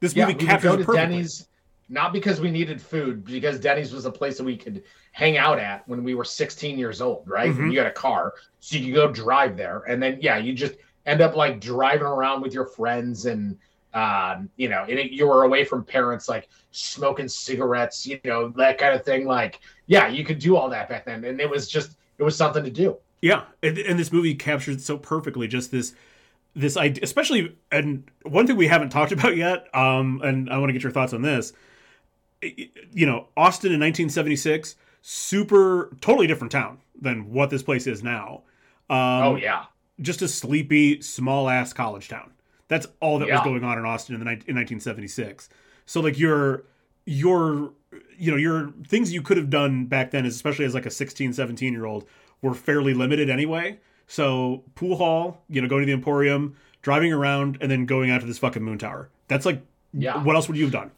This 0.00 0.14
movie 0.16 0.32
yeah, 0.32 0.38
captures 0.38 0.72
go 0.72 0.76
to 0.76 0.84
perfectly. 0.84 1.16
Denny's 1.16 1.48
not 1.94 2.12
because 2.12 2.40
we 2.40 2.50
needed 2.50 2.82
food, 2.82 3.24
because 3.24 3.58
Denny's 3.60 3.92
was 3.94 4.04
a 4.04 4.10
place 4.10 4.36
that 4.36 4.44
we 4.44 4.56
could 4.56 4.82
hang 5.12 5.38
out 5.38 5.60
at 5.60 5.88
when 5.88 6.02
we 6.02 6.14
were 6.14 6.24
16 6.24 6.76
years 6.76 7.00
old, 7.00 7.22
right? 7.26 7.50
Mm-hmm. 7.50 7.70
You 7.70 7.76
got 7.76 7.86
a 7.86 7.92
car, 7.92 8.34
so 8.58 8.76
you 8.76 8.86
could 8.86 8.94
go 8.94 9.10
drive 9.10 9.56
there, 9.56 9.84
and 9.88 10.02
then 10.02 10.18
yeah, 10.20 10.36
you 10.36 10.52
just 10.52 10.74
end 11.06 11.20
up 11.20 11.36
like 11.36 11.60
driving 11.60 12.06
around 12.06 12.42
with 12.42 12.52
your 12.52 12.66
friends 12.66 13.26
and 13.26 13.56
um, 13.94 14.50
you 14.56 14.68
know, 14.68 14.84
and 14.88 14.98
it, 14.98 15.12
you 15.12 15.28
were 15.28 15.44
away 15.44 15.64
from 15.64 15.84
parents, 15.84 16.28
like 16.28 16.48
smoking 16.72 17.28
cigarettes, 17.28 18.04
you 18.04 18.18
know, 18.24 18.48
that 18.56 18.76
kind 18.76 18.92
of 18.92 19.04
thing. 19.04 19.24
Like, 19.24 19.60
yeah, 19.86 20.08
you 20.08 20.24
could 20.24 20.40
do 20.40 20.56
all 20.56 20.68
that 20.70 20.88
back 20.88 21.04
then, 21.04 21.24
and 21.24 21.40
it 21.40 21.48
was 21.48 21.68
just 21.68 21.96
it 22.18 22.24
was 22.24 22.36
something 22.36 22.64
to 22.64 22.70
do. 22.70 22.96
Yeah, 23.22 23.44
and, 23.62 23.78
and 23.78 23.98
this 23.98 24.12
movie 24.12 24.34
captures 24.34 24.84
so 24.84 24.98
perfectly 24.98 25.46
just 25.46 25.70
this 25.70 25.94
this 26.56 26.76
idea, 26.76 27.04
especially 27.04 27.56
and 27.70 28.10
one 28.24 28.48
thing 28.48 28.56
we 28.56 28.66
haven't 28.66 28.90
talked 28.90 29.12
about 29.12 29.36
yet, 29.36 29.68
um, 29.72 30.20
and 30.24 30.50
I 30.50 30.58
want 30.58 30.70
to 30.70 30.72
get 30.72 30.82
your 30.82 30.92
thoughts 30.92 31.12
on 31.12 31.22
this 31.22 31.52
you 32.92 33.06
know, 33.06 33.28
Austin 33.36 33.72
in 33.72 33.80
1976, 33.80 34.76
super, 35.02 35.90
totally 36.00 36.26
different 36.26 36.52
town 36.52 36.78
than 37.00 37.30
what 37.30 37.50
this 37.50 37.62
place 37.62 37.86
is 37.86 38.02
now. 38.02 38.42
Um, 38.90 38.98
oh 38.98 39.36
yeah, 39.36 39.66
just 40.00 40.22
a 40.22 40.28
sleepy, 40.28 41.00
small 41.00 41.48
ass 41.48 41.72
college 41.72 42.08
town. 42.08 42.32
That's 42.68 42.86
all 43.00 43.18
that 43.18 43.28
yeah. 43.28 43.34
was 43.34 43.44
going 43.44 43.64
on 43.64 43.78
in 43.78 43.84
Austin 43.84 44.14
in 44.14 44.20
the 44.20 44.26
in 44.26 44.56
1976. 44.56 45.48
So 45.86 46.00
like 46.00 46.18
your 46.18 46.64
your 47.04 47.72
you 48.16 48.30
know 48.30 48.36
your 48.36 48.72
things 48.86 49.12
you 49.12 49.22
could 49.22 49.36
have 49.36 49.50
done 49.50 49.86
back 49.86 50.10
then, 50.10 50.24
is 50.24 50.34
especially 50.34 50.64
as 50.64 50.74
like 50.74 50.86
a 50.86 50.90
16, 50.90 51.32
17 51.32 51.72
year 51.72 51.84
old, 51.84 52.06
were 52.42 52.54
fairly 52.54 52.94
limited 52.94 53.30
anyway. 53.30 53.78
So 54.06 54.64
pool 54.74 54.96
hall, 54.96 55.42
you 55.48 55.62
know, 55.62 55.68
going 55.68 55.82
to 55.82 55.86
the 55.86 55.92
Emporium, 55.92 56.56
driving 56.82 57.12
around, 57.12 57.58
and 57.60 57.70
then 57.70 57.86
going 57.86 58.10
out 58.10 58.20
to 58.20 58.26
this 58.26 58.38
fucking 58.38 58.62
moon 58.62 58.78
tower. 58.78 59.10
That's 59.28 59.46
like, 59.46 59.62
yeah. 59.92 60.22
What 60.22 60.36
else 60.36 60.48
would 60.48 60.56
you 60.56 60.64
have 60.64 60.72
done? 60.72 60.90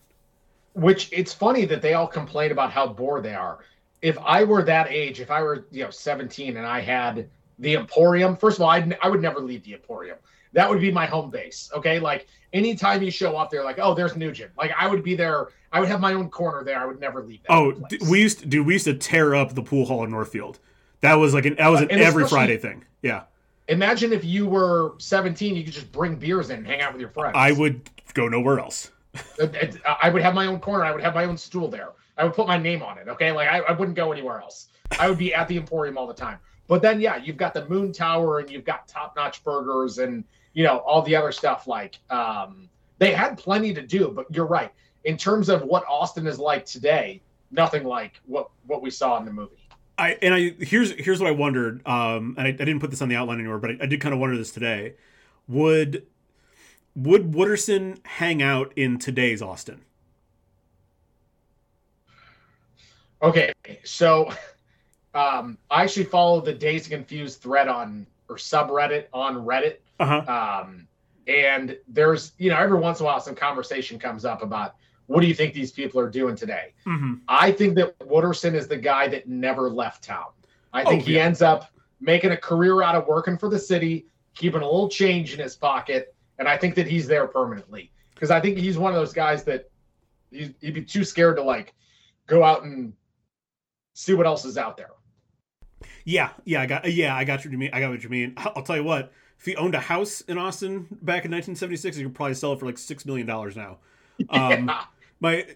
Which 0.77 1.09
it's 1.11 1.33
funny 1.33 1.65
that 1.65 1.81
they 1.81 1.95
all 1.95 2.07
complain 2.07 2.53
about 2.53 2.71
how 2.71 2.87
bored 2.87 3.23
they 3.23 3.35
are. 3.35 3.61
If 4.03 4.19
I 4.19 4.45
were 4.45 4.63
that 4.63 4.89
age, 4.91 5.21
if 5.21 5.31
I 5.31 5.43
were 5.43 5.67
you 5.71 5.85
know 5.85 5.91
17 5.91 6.57
and 6.57 6.67
I 6.67 6.81
had 6.81 7.29
the 7.59 7.75
Emporium, 7.77 8.37
first 8.37 8.59
of 8.59 8.63
all, 8.63 8.69
I'd, 8.71 8.97
I 9.03 9.09
would 9.09 9.23
never 9.23 9.41
leave 9.41 9.65
the 9.65 9.73
Emporium. 9.73 10.19
That 10.53 10.69
would 10.69 10.81
be 10.81 10.93
my 10.93 11.07
home 11.07 11.31
base. 11.31 11.71
Okay, 11.75 11.99
like 11.99 12.29
anytime 12.53 13.03
you 13.03 13.11
show 13.11 13.37
up 13.37 13.51
there, 13.51 13.65
like 13.65 13.79
oh, 13.79 13.95
there's 13.95 14.17
Nugent. 14.17 14.53
Like 14.59 14.73
I 14.79 14.87
would 14.87 15.03
be 15.03 15.15
there. 15.15 15.49
I 15.73 15.81
would 15.81 15.89
have 15.89 16.01
my 16.01 16.13
own 16.13 16.29
corner 16.29 16.63
there. 16.63 16.79
I 16.79 16.85
would 16.85 17.01
never 17.01 17.23
leave 17.23 17.43
that. 17.45 17.53
Oh, 17.53 17.75
we 18.09 18.21
used 18.21 18.41
to, 18.41 18.47
dude, 18.47 18.67
we 18.67 18.75
used 18.75 18.85
to 18.85 18.95
tear 18.95 19.35
up 19.35 19.55
the 19.55 19.63
pool 19.63 19.87
hall 19.87 20.05
in 20.05 20.11
Northfield. 20.11 20.59
That 21.01 21.15
was 21.15 21.35
like 21.35 21.47
an 21.47 21.57
that 21.57 21.69
was 21.69 21.81
an 21.81 21.91
every 21.91 22.29
Friday 22.29 22.59
thing. 22.59 22.85
Yeah. 23.03 23.23
Imagine 23.69 24.13
if 24.13 24.25
you 24.25 24.47
were 24.47 24.95
17, 24.99 25.57
you 25.57 25.65
could 25.65 25.73
just 25.73 25.91
bring 25.91 26.17
beers 26.17 26.51
in 26.51 26.59
and 26.59 26.67
hang 26.67 26.83
out 26.83 26.93
with 26.93 27.01
your 27.01 27.11
friends. 27.11 27.35
I 27.37 27.53
would 27.53 27.91
go 28.15 28.29
nowhere 28.29 28.61
else. 28.61 28.91
I 30.03 30.11
would 30.11 30.23
have 30.23 30.35
my 30.35 30.47
own 30.47 30.61
corner. 30.61 30.85
I 30.85 30.93
would 30.93 31.03
have 31.03 31.15
my 31.15 31.25
own 31.25 31.37
stool 31.37 31.69
there. 31.69 31.91
I 32.17 32.25
would 32.25 32.35
put 32.35 32.47
my 32.47 32.57
name 32.59 32.83
on 32.83 32.99
it. 32.99 33.09
Okay, 33.09 33.33
like 33.33 33.49
I, 33.49 33.59
I 33.59 33.73
wouldn't 33.73 33.97
go 33.97 34.13
anywhere 34.13 34.41
else. 34.41 34.69
I 34.99 35.09
would 35.09 35.19
be 35.19 35.35
at 35.35 35.49
the 35.49 35.57
Emporium 35.57 35.99
all 35.99 36.07
the 36.07 36.15
time. 36.15 36.39
But 36.69 36.83
then, 36.83 37.01
yeah, 37.01 37.17
you've 37.17 37.37
got 37.37 37.55
the 37.55 37.69
Moon 37.69 37.93
Tower 37.93 38.41
and 38.41 38.51
you've 38.51 38.65
got 38.65 38.89
top 38.89 39.15
notch 39.17 39.45
burgers 39.45 39.99
and 39.99 40.25
you 40.55 40.65
know 40.65 40.79
all 40.79 41.03
the 41.03 41.15
other 41.15 41.33
stuff. 41.33 41.67
Like 41.67 41.99
um, 42.11 42.69
they 42.99 43.13
had 43.13 43.39
plenty 43.39 43.75
to 43.75 43.83
do. 43.83 44.09
But 44.09 44.27
you're 44.35 44.47
right. 44.47 44.73
In 45.05 45.17
terms 45.17 45.49
of 45.49 45.63
what 45.63 45.85
Austin 45.89 46.27
is 46.27 46.39
like 46.39 46.67
today, 46.67 47.23
nothing 47.51 47.85
like 47.85 48.21
what 48.27 48.51
what 48.67 48.83
we 48.83 48.91
saw 48.91 49.19
in 49.19 49.25
the 49.25 49.33
movie. 49.33 49.57
I 49.99 50.19
and 50.23 50.35
I 50.35 50.55
here's 50.59 50.93
here's 50.93 51.21
what 51.21 51.29
I 51.29 51.33
wondered. 51.33 51.87
Um, 51.87 52.35
and 52.37 52.47
I, 52.47 52.51
I 52.51 52.53
didn't 52.53 52.81
put 52.81 52.91
this 52.91 53.03
on 53.03 53.09
the 53.09 53.17
outline 53.17 53.39
anywhere, 53.39 53.59
but 53.59 53.71
I, 53.71 53.77
I 53.83 53.87
did 53.87 54.01
kind 54.01 54.13
of 54.13 54.21
wonder 54.21 54.37
this 54.37 54.51
today. 54.51 54.95
Would 55.49 56.05
would 56.97 57.33
Wooderson 57.33 58.05
hang 58.07 58.43
out 58.43 58.73
in 58.75 58.99
today's 58.99 59.43
Austin? 59.43 59.83
Okay, 63.23 63.53
so 63.85 64.31
um, 65.15 65.59
I 65.71 65.83
actually 65.83 66.05
follow 66.05 66.41
the 66.41 66.53
Dazed 66.53 66.91
Confused 66.91 67.41
thread 67.41 67.69
on 67.69 68.07
or 68.29 68.37
subreddit 68.37 69.07
on 69.13 69.37
Reddit. 69.37 69.77
Uh-huh. 70.01 70.63
Um, 70.65 70.89
and 71.27 71.77
there's, 71.89 72.33
you 72.39 72.51
know, 72.51 72.57
every 72.57 72.79
once 72.79 73.01
in 73.01 73.07
a 73.07 73.09
while 73.09 73.21
some 73.21 73.35
conversation 73.35 73.99
comes 73.99 74.25
up 74.25 74.43
about 74.43 74.75
what 75.07 75.21
do 75.21 75.27
you 75.27 75.35
think 75.35 75.55
these 75.55 75.73
people 75.73 76.01
are 76.01 76.11
doing 76.11 76.35
today? 76.35 76.75
Mm-hmm. 76.87 77.15
I 77.29 77.53
think 77.53 77.77
that 77.77 77.99
Wooderson 78.01 78.55
is 78.55 78.69
the 78.69 78.77
guy 78.77 79.09
that 79.09 79.29
never 79.29 79.71
left 79.71 80.03
town. 80.03 80.27
I 80.73 80.85
think 80.85 81.03
oh, 81.03 81.07
he 81.07 81.19
ends 81.19 81.43
up 81.43 81.71
making 82.01 82.33
a 82.33 82.37
career 82.37 82.83
out 82.83 82.95
of 82.95 83.07
working 83.07 83.39
for 83.39 83.49
the 83.49 83.59
city, 83.59 84.07
keeping 84.35 84.61
a 84.61 84.65
little 84.65 84.89
change 84.89 85.33
in 85.33 85.41
his 85.41 85.57
pocket, 85.57 86.15
and 86.39 86.49
I 86.49 86.57
think 86.57 86.75
that 86.75 86.87
he's 86.87 87.07
there 87.07 87.27
permanently 87.27 87.93
because 88.15 88.31
I 88.31 88.41
think 88.41 88.59
he's 88.59 88.79
one 88.79 88.93
of 88.93 88.99
those 88.99 89.13
guys 89.13 89.45
that 89.45 89.71
he'd, 90.31 90.55
be 90.61 90.83
too 90.83 91.05
scared 91.05 91.37
to 91.37 91.43
like 91.43 91.75
go 92.27 92.43
out 92.43 92.65
and 92.65 92.93
see 93.95 94.15
what 94.15 94.27
else 94.27 94.45
is 94.45 94.59
out 94.59 94.77
there. 94.77 94.91
Yeah, 96.05 96.31
yeah, 96.45 96.63
I 96.63 96.67
got 96.67 96.93
yeah, 96.93 97.15
I 97.15 97.25
got 97.25 97.45
what 97.45 97.53
you 97.53 97.59
mean. 97.59 97.71
I 97.73 97.81
got 97.81 97.91
what 97.91 98.03
you 98.03 98.09
mean. 98.09 98.35
I'll 98.37 98.63
tell 98.63 98.77
you 98.77 98.85
what. 98.85 99.13
If 99.39 99.45
he 99.45 99.55
owned 99.57 99.75
a 99.75 99.81
house 99.81 100.23
in 100.23 100.39
Austin 100.39 100.87
back 101.03 101.27
in 101.27 101.31
1976, 101.31 101.97
he 101.97 102.03
could 102.05 102.15
probably 102.15 102.33
sell 102.35 102.55
it 102.55 102.61
for 102.61 102.65
like 102.67 102.79
six 102.79 103.05
million 103.05 103.27
dollars 103.27 103.57
now. 103.57 103.79
Um, 104.31 104.69
yeah. 104.69 104.85
My, 105.21 105.47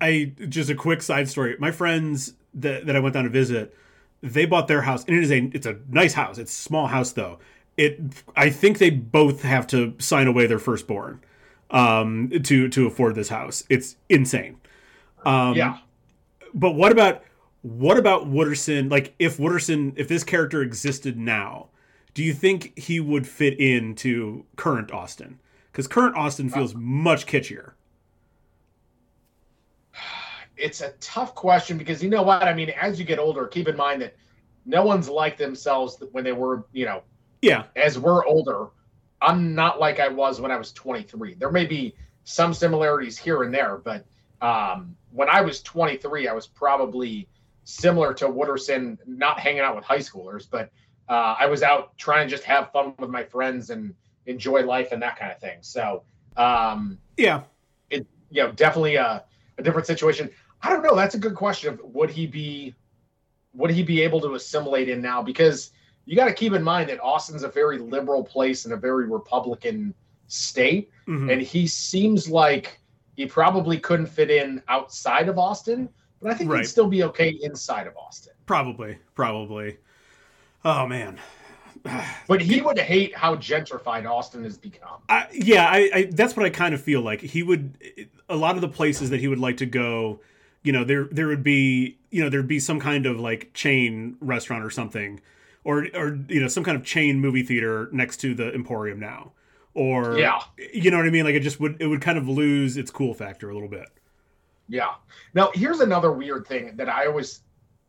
I 0.00 0.32
just 0.48 0.70
a 0.70 0.74
quick 0.74 1.02
side 1.02 1.28
story. 1.28 1.56
My 1.60 1.70
friends 1.70 2.34
that 2.54 2.86
that 2.86 2.96
I 2.96 2.98
went 2.98 3.14
down 3.14 3.24
to 3.24 3.30
visit, 3.30 3.76
they 4.22 4.44
bought 4.44 4.66
their 4.66 4.82
house, 4.82 5.04
and 5.04 5.16
it 5.16 5.22
is 5.22 5.30
a 5.30 5.50
it's 5.54 5.66
a 5.66 5.76
nice 5.88 6.14
house. 6.14 6.36
It's 6.38 6.52
a 6.52 6.62
small 6.62 6.88
house 6.88 7.12
though, 7.12 7.38
it 7.78 8.00
I 8.36 8.50
think 8.50 8.78
they 8.78 8.90
both 8.90 9.42
have 9.42 9.66
to 9.68 9.94
sign 9.98 10.26
away 10.26 10.46
their 10.46 10.58
firstborn 10.58 11.20
um, 11.70 12.30
to 12.42 12.68
to 12.68 12.86
afford 12.86 13.14
this 13.14 13.30
house. 13.30 13.64
It's 13.70 13.96
insane. 14.10 14.60
Um, 15.24 15.54
yeah. 15.54 15.78
But 16.52 16.72
what 16.72 16.92
about 16.92 17.22
what 17.62 17.96
about 17.96 18.26
Wooderson? 18.30 18.90
Like, 18.90 19.14
if 19.18 19.38
Wooderson, 19.38 19.94
if 19.96 20.08
this 20.08 20.24
character 20.24 20.62
existed 20.62 21.16
now, 21.16 21.68
do 22.14 22.22
you 22.22 22.34
think 22.34 22.78
he 22.78 23.00
would 23.00 23.26
fit 23.26 23.58
into 23.58 24.44
current 24.56 24.92
Austin? 24.92 25.38
Because 25.70 25.86
current 25.86 26.16
Austin 26.16 26.48
feels 26.48 26.74
uh, 26.74 26.78
much 26.78 27.26
kitschier. 27.26 27.72
It's 30.56 30.80
a 30.80 30.90
tough 31.00 31.36
question 31.36 31.78
because 31.78 32.02
you 32.02 32.10
know 32.10 32.22
what 32.22 32.42
I 32.42 32.52
mean. 32.52 32.70
As 32.70 32.98
you 32.98 33.04
get 33.04 33.20
older, 33.20 33.46
keep 33.46 33.68
in 33.68 33.76
mind 33.76 34.02
that 34.02 34.16
no 34.66 34.84
one's 34.84 35.08
like 35.08 35.36
themselves 35.36 36.02
when 36.10 36.24
they 36.24 36.32
were, 36.32 36.64
you 36.72 36.84
know, 36.84 37.02
yeah. 37.42 37.64
As 37.76 37.98
we're 37.98 38.24
older, 38.26 38.68
I'm 39.20 39.54
not 39.54 39.80
like 39.80 40.00
I 40.00 40.08
was 40.08 40.40
when 40.40 40.50
I 40.50 40.56
was 40.56 40.72
23. 40.72 41.34
There 41.34 41.50
may 41.50 41.66
be 41.66 41.94
some 42.24 42.54
similarities 42.54 43.16
here 43.18 43.42
and 43.42 43.52
there, 43.52 43.78
but 43.78 44.04
um, 44.40 44.96
when 45.10 45.28
I 45.28 45.40
was 45.40 45.62
23, 45.62 46.28
I 46.28 46.32
was 46.32 46.46
probably 46.46 47.28
similar 47.64 48.14
to 48.14 48.26
Wooderson, 48.26 48.98
not 49.06 49.40
hanging 49.40 49.60
out 49.60 49.76
with 49.76 49.84
high 49.84 49.98
schoolers, 49.98 50.46
but 50.50 50.70
uh, 51.08 51.36
I 51.38 51.46
was 51.46 51.62
out 51.62 51.96
trying 51.96 52.26
to 52.26 52.30
just 52.30 52.44
have 52.44 52.70
fun 52.72 52.94
with 52.98 53.10
my 53.10 53.24
friends 53.24 53.70
and 53.70 53.94
enjoy 54.26 54.62
life 54.62 54.92
and 54.92 55.02
that 55.02 55.18
kind 55.18 55.32
of 55.32 55.40
thing. 55.40 55.58
So, 55.62 56.02
um, 56.36 56.98
yeah, 57.16 57.42
it 57.90 58.06
you 58.30 58.42
know 58.42 58.52
definitely 58.52 58.96
a, 58.96 59.24
a 59.56 59.62
different 59.62 59.86
situation. 59.86 60.30
I 60.62 60.70
don't 60.70 60.82
know. 60.82 60.94
That's 60.94 61.14
a 61.14 61.18
good 61.18 61.34
question. 61.34 61.74
Of 61.74 61.80
would 61.82 62.10
he 62.10 62.26
be 62.26 62.74
would 63.54 63.70
he 63.70 63.82
be 63.82 64.02
able 64.02 64.20
to 64.20 64.34
assimilate 64.34 64.88
in 64.88 65.00
now? 65.00 65.22
Because 65.22 65.70
you 66.08 66.16
got 66.16 66.24
to 66.24 66.32
keep 66.32 66.54
in 66.54 66.62
mind 66.62 66.88
that 66.88 66.98
Austin's 67.02 67.42
a 67.42 67.48
very 67.48 67.76
liberal 67.76 68.24
place 68.24 68.64
and 68.64 68.72
a 68.72 68.78
very 68.78 69.06
Republican 69.06 69.92
state, 70.26 70.90
mm-hmm. 71.06 71.28
and 71.28 71.42
he 71.42 71.66
seems 71.66 72.30
like 72.30 72.80
he 73.14 73.26
probably 73.26 73.78
couldn't 73.78 74.06
fit 74.06 74.30
in 74.30 74.62
outside 74.68 75.28
of 75.28 75.38
Austin, 75.38 75.86
but 76.22 76.30
I 76.30 76.34
think 76.34 76.50
right. 76.50 76.60
he'd 76.60 76.66
still 76.66 76.88
be 76.88 77.02
okay 77.04 77.38
inside 77.42 77.86
of 77.86 77.94
Austin. 77.94 78.32
Probably, 78.46 78.96
probably. 79.14 79.76
Oh 80.64 80.86
man. 80.86 81.18
but 82.26 82.40
he 82.40 82.62
would 82.62 82.78
hate 82.78 83.14
how 83.14 83.36
gentrified 83.36 84.08
Austin 84.08 84.44
has 84.44 84.56
become. 84.56 85.02
Uh, 85.10 85.24
yeah, 85.30 85.68
I, 85.68 85.90
I, 85.92 86.08
that's 86.10 86.34
what 86.34 86.46
I 86.46 86.50
kind 86.50 86.72
of 86.72 86.80
feel 86.80 87.02
like. 87.02 87.20
He 87.20 87.42
would 87.42 87.76
a 88.30 88.36
lot 88.36 88.54
of 88.54 88.62
the 88.62 88.68
places 88.68 89.10
that 89.10 89.20
he 89.20 89.28
would 89.28 89.38
like 89.38 89.58
to 89.58 89.66
go. 89.66 90.20
You 90.62 90.72
know, 90.72 90.84
there 90.84 91.04
there 91.04 91.26
would 91.26 91.42
be 91.42 91.98
you 92.10 92.24
know 92.24 92.30
there'd 92.30 92.48
be 92.48 92.60
some 92.60 92.80
kind 92.80 93.04
of 93.04 93.20
like 93.20 93.52
chain 93.52 94.16
restaurant 94.20 94.64
or 94.64 94.70
something, 94.70 95.20
or 95.68 95.86
or 95.94 96.18
you 96.28 96.40
know 96.40 96.48
some 96.48 96.64
kind 96.64 96.78
of 96.78 96.82
chain 96.82 97.20
movie 97.20 97.42
theater 97.42 97.90
next 97.92 98.16
to 98.22 98.34
the 98.34 98.50
Emporium 98.54 98.98
now, 98.98 99.32
or 99.74 100.18
yeah, 100.18 100.40
you 100.72 100.90
know 100.90 100.96
what 100.96 101.06
I 101.06 101.10
mean. 101.10 101.26
Like 101.26 101.34
it 101.34 101.40
just 101.40 101.60
would 101.60 101.76
it 101.78 101.86
would 101.86 102.00
kind 102.00 102.16
of 102.16 102.26
lose 102.26 102.78
its 102.78 102.90
cool 102.90 103.12
factor 103.12 103.50
a 103.50 103.54
little 103.54 103.68
bit. 103.68 103.86
Yeah. 104.66 104.94
Now 105.34 105.50
here's 105.52 105.80
another 105.80 106.10
weird 106.10 106.46
thing 106.46 106.74
that 106.76 106.88
I 106.88 107.06
always 107.06 107.40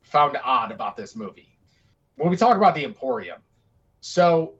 found 0.01 0.37
odd 0.43 0.73
about 0.73 0.97
this 0.97 1.15
movie. 1.15 1.57
When 2.17 2.29
we 2.29 2.35
talk 2.35 2.57
about 2.57 2.75
the 2.75 2.83
Emporium, 2.83 3.39
so 4.01 4.55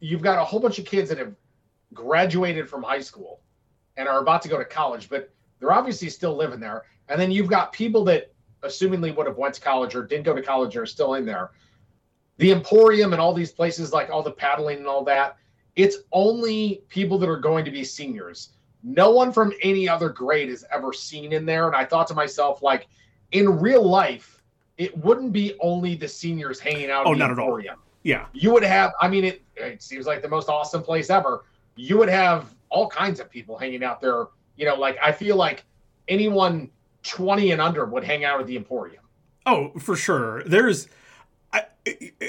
you've 0.00 0.22
got 0.22 0.38
a 0.38 0.44
whole 0.44 0.60
bunch 0.60 0.78
of 0.78 0.84
kids 0.84 1.08
that 1.08 1.16
have 1.16 1.34
graduated 1.94 2.68
from 2.68 2.82
high 2.82 3.00
school 3.00 3.40
and 3.96 4.06
are 4.06 4.20
about 4.20 4.42
to 4.42 4.48
go 4.50 4.58
to 4.58 4.64
college, 4.66 5.08
but 5.08 5.32
they're 5.58 5.72
obviously 5.72 6.10
still 6.10 6.36
living 6.36 6.60
there. 6.60 6.82
And 7.08 7.18
then 7.18 7.30
you've 7.30 7.48
got 7.48 7.72
people 7.72 8.04
that 8.04 8.30
assumingly 8.62 9.16
would 9.16 9.26
have 9.26 9.38
went 9.38 9.54
to 9.54 9.60
college 9.62 9.94
or 9.94 10.04
didn't 10.04 10.24
go 10.24 10.34
to 10.34 10.42
college 10.42 10.76
or 10.76 10.82
are 10.82 10.86
still 10.86 11.14
in 11.14 11.24
there. 11.24 11.52
The 12.38 12.52
Emporium 12.52 13.12
and 13.12 13.20
all 13.20 13.34
these 13.34 13.52
places 13.52 13.92
like 13.92 14.10
all 14.10 14.22
the 14.22 14.30
paddling 14.30 14.78
and 14.78 14.86
all 14.86 15.04
that, 15.04 15.36
it's 15.76 15.98
only 16.12 16.82
people 16.88 17.18
that 17.18 17.28
are 17.28 17.38
going 17.38 17.64
to 17.64 17.70
be 17.70 17.84
seniors. 17.84 18.50
No 18.82 19.10
one 19.10 19.32
from 19.32 19.52
any 19.62 19.88
other 19.88 20.08
grade 20.08 20.48
is 20.48 20.64
ever 20.72 20.92
seen 20.92 21.32
in 21.32 21.44
there. 21.44 21.66
And 21.66 21.76
I 21.76 21.84
thought 21.84 22.06
to 22.08 22.14
myself, 22.14 22.62
like, 22.62 22.86
in 23.32 23.58
real 23.60 23.86
life, 23.86 24.40
it 24.76 24.96
wouldn't 24.96 25.32
be 25.32 25.54
only 25.60 25.94
the 25.96 26.08
seniors 26.08 26.60
hanging 26.60 26.90
out. 26.90 27.06
Oh, 27.06 27.12
not 27.12 27.30
Emporium. 27.30 27.72
at 27.72 27.76
all. 27.76 27.82
Yeah. 28.04 28.26
You 28.32 28.52
would 28.52 28.62
have, 28.62 28.92
I 29.00 29.08
mean, 29.08 29.24
it, 29.24 29.42
it 29.56 29.82
seems 29.82 30.06
like 30.06 30.22
the 30.22 30.28
most 30.28 30.48
awesome 30.48 30.82
place 30.82 31.10
ever. 31.10 31.44
You 31.74 31.98
would 31.98 32.08
have 32.08 32.54
all 32.70 32.88
kinds 32.88 33.20
of 33.20 33.28
people 33.30 33.58
hanging 33.58 33.82
out 33.82 34.00
there. 34.00 34.26
You 34.56 34.66
know, 34.66 34.76
like 34.76 34.96
I 35.02 35.12
feel 35.12 35.36
like 35.36 35.64
anyone 36.06 36.70
20 37.02 37.52
and 37.52 37.60
under 37.60 37.84
would 37.84 38.04
hang 38.04 38.24
out 38.24 38.40
at 38.40 38.46
the 38.46 38.56
Emporium. 38.56 39.02
Oh, 39.46 39.70
for 39.78 39.96
sure. 39.96 40.42
There's 40.44 40.88
I, 41.52 41.64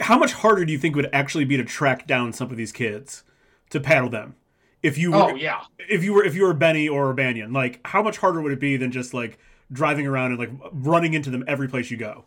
how 0.02 0.18
much 0.18 0.34
harder 0.34 0.66
do 0.66 0.72
you 0.72 0.80
think 0.80 0.96
would 0.96 1.10
actually 1.14 1.46
be 1.46 1.58
to 1.58 1.64
track 1.64 2.08
down 2.08 2.34
some 2.34 2.52
of 2.52 2.58
these 2.58 2.72
kids 2.72 3.24
to 3.70 3.80
paddle 3.80 4.10
them? 4.10 4.36
If 4.82 4.98
you 4.98 5.12
were, 5.12 5.18
oh 5.18 5.36
yeah, 5.36 5.64
if 5.78 6.04
you 6.04 6.14
were 6.14 6.24
if 6.24 6.36
you 6.36 6.44
were 6.44 6.54
Benny 6.54 6.88
or 6.88 7.10
O'Banion, 7.10 7.52
like 7.52 7.86
how 7.86 8.02
much 8.02 8.18
harder 8.18 8.42
would 8.42 8.54
it 8.54 8.60
be 8.62 8.78
than 8.78 8.92
just 8.92 9.14
like 9.14 9.38
driving 9.72 10.08
around 10.08 10.32
and 10.32 10.40
like 10.40 10.52
running 10.72 11.14
into 11.14 11.30
them 11.30 11.44
every 11.48 11.68
place 11.68 11.92
you 11.92 11.98
go? 11.98 12.24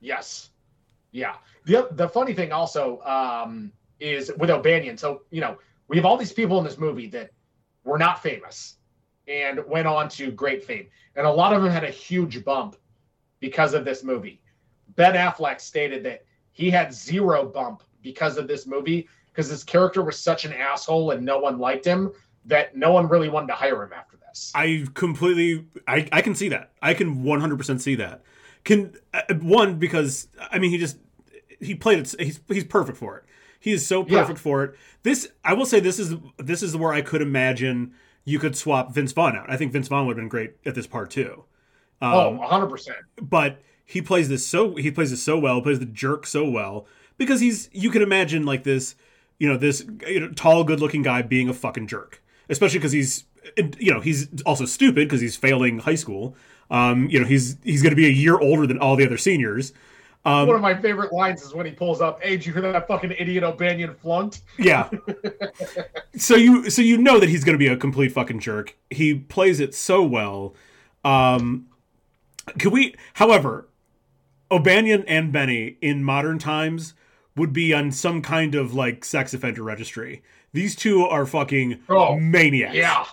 Yes, 0.00 0.50
yeah. 1.12 1.34
The 1.66 1.88
the 1.92 2.08
funny 2.08 2.32
thing 2.32 2.52
also 2.52 3.00
um, 3.02 3.70
is 4.00 4.32
with 4.38 4.50
O'Banion. 4.50 4.96
So 4.96 5.22
you 5.30 5.42
know 5.42 5.58
we 5.88 5.96
have 5.96 6.06
all 6.06 6.16
these 6.16 6.32
people 6.32 6.58
in 6.58 6.64
this 6.64 6.78
movie 6.78 7.08
that 7.08 7.30
were 7.84 7.98
not 7.98 8.22
famous 8.22 8.76
and 9.28 9.60
went 9.66 9.86
on 9.86 10.08
to 10.10 10.30
great 10.30 10.64
fame, 10.64 10.86
and 11.16 11.26
a 11.26 11.30
lot 11.30 11.52
of 11.52 11.62
them 11.62 11.70
had 11.70 11.84
a 11.84 11.90
huge 11.90 12.42
bump 12.46 12.76
because 13.40 13.74
of 13.74 13.84
this 13.84 14.02
movie. 14.02 14.40
Ben 14.96 15.14
Affleck 15.14 15.60
stated 15.60 16.02
that 16.04 16.24
he 16.52 16.70
had 16.70 16.94
zero 16.94 17.44
bump 17.44 17.82
because 18.02 18.38
of 18.38 18.46
this 18.46 18.66
movie 18.66 19.08
because 19.32 19.48
his 19.48 19.64
character 19.64 20.02
was 20.02 20.18
such 20.18 20.44
an 20.44 20.52
asshole 20.52 21.10
and 21.10 21.24
no 21.24 21.38
one 21.38 21.58
liked 21.58 21.84
him 21.84 22.12
that 22.44 22.76
no 22.76 22.92
one 22.92 23.08
really 23.08 23.28
wanted 23.28 23.48
to 23.48 23.54
hire 23.54 23.82
him 23.82 23.92
after 23.92 24.16
this. 24.16 24.52
I 24.54 24.86
completely 24.94 25.66
I 25.88 26.08
I 26.12 26.22
can 26.22 26.34
see 26.34 26.48
that. 26.50 26.72
I 26.80 26.94
can 26.94 27.24
100% 27.24 27.80
see 27.80 27.96
that. 27.96 28.22
Can 28.64 28.94
uh, 29.12 29.22
one 29.40 29.78
because 29.78 30.28
I 30.50 30.58
mean 30.58 30.70
he 30.70 30.78
just 30.78 30.98
he 31.60 31.74
played 31.74 31.98
it. 31.98 32.14
He's 32.20 32.40
he's 32.48 32.64
perfect 32.64 32.98
for 32.98 33.18
it. 33.18 33.24
He 33.58 33.72
is 33.72 33.86
so 33.86 34.04
perfect 34.04 34.38
yeah. 34.38 34.42
for 34.42 34.64
it. 34.64 34.74
This 35.02 35.28
I 35.44 35.54
will 35.54 35.66
say 35.66 35.80
this 35.80 35.98
is 35.98 36.14
this 36.38 36.62
is 36.62 36.76
where 36.76 36.92
I 36.92 37.02
could 37.02 37.22
imagine 37.22 37.94
you 38.24 38.38
could 38.38 38.56
swap 38.56 38.92
Vince 38.92 39.12
Vaughn 39.12 39.36
out. 39.36 39.50
I 39.50 39.56
think 39.56 39.72
Vince 39.72 39.88
Vaughn 39.88 40.06
would 40.06 40.16
have 40.16 40.22
been 40.22 40.28
great 40.28 40.54
at 40.64 40.74
this 40.74 40.86
part 40.86 41.10
too. 41.10 41.44
Um, 42.00 42.14
oh, 42.14 42.30
100 42.30 42.66
percent. 42.68 42.98
But 43.20 43.60
he 43.84 44.00
plays 44.02 44.28
this 44.28 44.46
so 44.46 44.76
he 44.76 44.90
plays 44.90 45.10
this 45.10 45.22
so 45.22 45.38
well, 45.38 45.60
plays 45.60 45.78
the 45.78 45.86
jerk 45.86 46.26
so 46.26 46.48
well 46.48 46.86
because 47.16 47.40
he's 47.40 47.68
you 47.72 47.90
can 47.90 48.02
imagine 48.02 48.44
like 48.44 48.64
this, 48.64 48.94
you 49.38 49.48
know, 49.48 49.56
this 49.56 49.84
you 50.06 50.20
know, 50.20 50.30
tall, 50.32 50.64
good-looking 50.64 51.02
guy 51.02 51.22
being 51.22 51.48
a 51.48 51.54
fucking 51.54 51.86
jerk, 51.86 52.22
especially 52.48 52.78
because 52.78 52.92
he's 52.92 53.24
you 53.78 53.92
know 53.92 54.00
he's 54.00 54.28
also 54.42 54.64
stupid 54.64 55.06
because 55.06 55.20
he's 55.20 55.36
failing 55.36 55.78
high 55.80 55.94
school. 55.94 56.36
Um, 56.70 57.08
you 57.10 57.20
know, 57.20 57.26
he's 57.26 57.56
he's 57.62 57.82
going 57.82 57.90
to 57.90 57.96
be 57.96 58.06
a 58.06 58.10
year 58.10 58.38
older 58.38 58.66
than 58.66 58.78
all 58.78 58.96
the 58.96 59.04
other 59.06 59.18
seniors. 59.18 59.72
Um, 60.26 60.46
One 60.46 60.56
of 60.56 60.62
my 60.62 60.74
favorite 60.74 61.12
lines 61.12 61.42
is 61.42 61.54
when 61.54 61.66
he 61.66 61.72
pulls 61.72 62.00
up, 62.00 62.22
"Hey, 62.22 62.30
did 62.30 62.46
you 62.46 62.54
hear 62.54 62.62
that 62.62 62.88
fucking 62.88 63.12
idiot 63.18 63.44
O'Banion 63.44 63.94
flunked?" 63.94 64.40
Yeah. 64.58 64.88
so 66.16 66.34
you 66.34 66.70
so 66.70 66.80
you 66.80 66.96
know 66.96 67.20
that 67.20 67.28
he's 67.28 67.44
going 67.44 67.54
to 67.54 67.58
be 67.58 67.66
a 67.68 67.76
complete 67.76 68.12
fucking 68.12 68.40
jerk. 68.40 68.76
He 68.88 69.14
plays 69.14 69.60
it 69.60 69.74
so 69.74 70.02
well. 70.02 70.54
Um, 71.04 71.66
can 72.58 72.70
we? 72.70 72.94
However, 73.14 73.68
O'Banion 74.54 75.04
and 75.08 75.32
Benny 75.32 75.78
in 75.80 76.04
modern 76.04 76.38
times 76.38 76.94
would 77.36 77.52
be 77.52 77.74
on 77.74 77.90
some 77.90 78.22
kind 78.22 78.54
of 78.54 78.72
like 78.72 79.04
sex 79.04 79.34
offender 79.34 79.64
registry. 79.64 80.22
These 80.52 80.76
two 80.76 81.04
are 81.04 81.26
fucking 81.26 81.80
oh, 81.88 82.16
maniacs. 82.16 82.76
Yeah. 82.76 83.04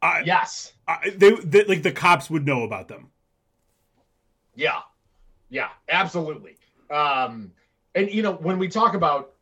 I, 0.00 0.22
yes. 0.24 0.72
I, 0.88 1.10
they, 1.14 1.32
they 1.32 1.64
like 1.64 1.82
the 1.82 1.92
cops 1.92 2.30
would 2.30 2.46
know 2.46 2.62
about 2.62 2.88
them. 2.88 3.10
Yeah. 4.54 4.80
Yeah, 5.50 5.68
absolutely. 5.90 6.56
Um, 6.90 7.52
and 7.94 8.10
you 8.10 8.22
know, 8.22 8.32
when 8.32 8.58
we 8.58 8.66
talk 8.66 8.94
about 8.94 9.34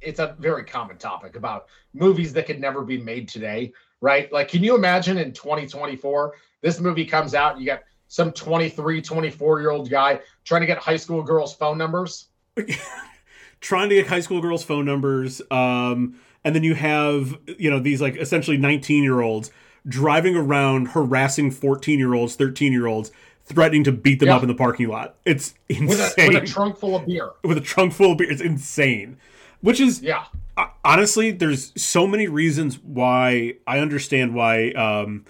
it's 0.00 0.20
a 0.20 0.36
very 0.38 0.64
common 0.64 0.98
topic 0.98 1.34
about 1.34 1.66
movies 1.94 2.32
that 2.34 2.46
could 2.46 2.60
never 2.60 2.82
be 2.82 2.98
made 2.98 3.28
today, 3.28 3.72
right? 4.00 4.32
Like, 4.32 4.46
can 4.46 4.62
you 4.62 4.76
imagine 4.76 5.18
in 5.18 5.32
2024, 5.32 6.34
this 6.60 6.78
movie 6.78 7.04
comes 7.04 7.34
out, 7.34 7.58
you 7.58 7.66
got 7.66 7.82
some 8.06 8.30
23, 8.30 9.00
24 9.02 9.60
year 9.60 9.70
old 9.70 9.90
guy 9.90 10.20
trying 10.44 10.60
to 10.62 10.66
get 10.66 10.78
high 10.78 10.96
school 10.96 11.22
girls' 11.22 11.54
phone 11.54 11.78
numbers? 11.78 12.26
trying 13.60 13.88
to 13.88 13.94
get 13.94 14.06
high 14.06 14.20
school 14.20 14.40
girls' 14.40 14.64
phone 14.64 14.84
numbers. 14.84 15.40
Um, 15.50 16.20
and 16.44 16.54
then 16.54 16.64
you 16.64 16.74
have, 16.74 17.38
you 17.58 17.70
know, 17.70 17.78
these 17.78 18.00
like 18.00 18.16
essentially 18.16 18.56
19 18.56 19.02
year 19.02 19.20
olds 19.20 19.50
driving 19.86 20.36
around 20.36 20.88
harassing 20.88 21.50
14 21.50 21.98
year 21.98 22.14
olds, 22.14 22.36
13 22.36 22.72
year 22.72 22.86
olds 22.86 23.10
threatening 23.44 23.84
to 23.84 23.92
beat 23.92 24.20
them 24.20 24.28
up 24.28 24.42
in 24.42 24.48
the 24.48 24.54
parking 24.54 24.88
lot. 24.88 25.16
It's 25.24 25.54
insane. 25.68 25.86
With 25.88 26.00
a, 26.18 26.28
with 26.28 26.42
a, 26.42 26.46
trunk 26.46 26.78
full 26.78 26.96
of 26.96 27.06
beer. 27.06 27.30
With 27.44 27.58
a 27.58 27.62
trunk 27.62 27.92
full 27.92 28.12
of 28.12 28.18
beer. 28.18 28.30
It's 28.30 28.40
insane. 28.40 29.18
Which 29.60 29.80
is, 29.80 30.02
yeah. 30.02 30.24
Uh, 30.56 30.66
honestly, 30.84 31.30
there's 31.32 31.72
so 31.80 32.06
many 32.06 32.28
reasons 32.28 32.78
why 32.78 33.54
I 33.66 33.78
understand 33.78 34.34
why 34.34 34.70
um, 34.72 35.24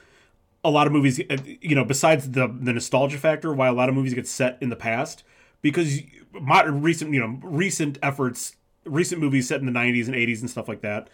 a 0.64 0.70
lot 0.70 0.86
of 0.86 0.92
movies, 0.92 1.20
uh, 1.30 1.36
you 1.60 1.74
know, 1.74 1.84
besides 1.84 2.30
the 2.30 2.46
the 2.46 2.72
nostalgia 2.72 3.18
factor, 3.18 3.52
why 3.52 3.68
a 3.68 3.72
lot 3.72 3.88
of 3.88 3.94
movies 3.94 4.14
get 4.14 4.28
set 4.28 4.58
in 4.60 4.68
the 4.68 4.76
past 4.76 5.24
because 5.60 6.00
modern 6.32 6.82
recent, 6.82 7.12
you 7.12 7.20
know, 7.20 7.38
recent 7.42 7.98
efforts, 8.02 8.56
recent 8.84 9.20
movies 9.20 9.48
set 9.48 9.60
in 9.60 9.66
the 9.66 9.72
90s 9.72 10.06
and 10.06 10.14
80s 10.14 10.40
and 10.40 10.50
stuff 10.50 10.68
like 10.68 10.80
that. 10.82 11.08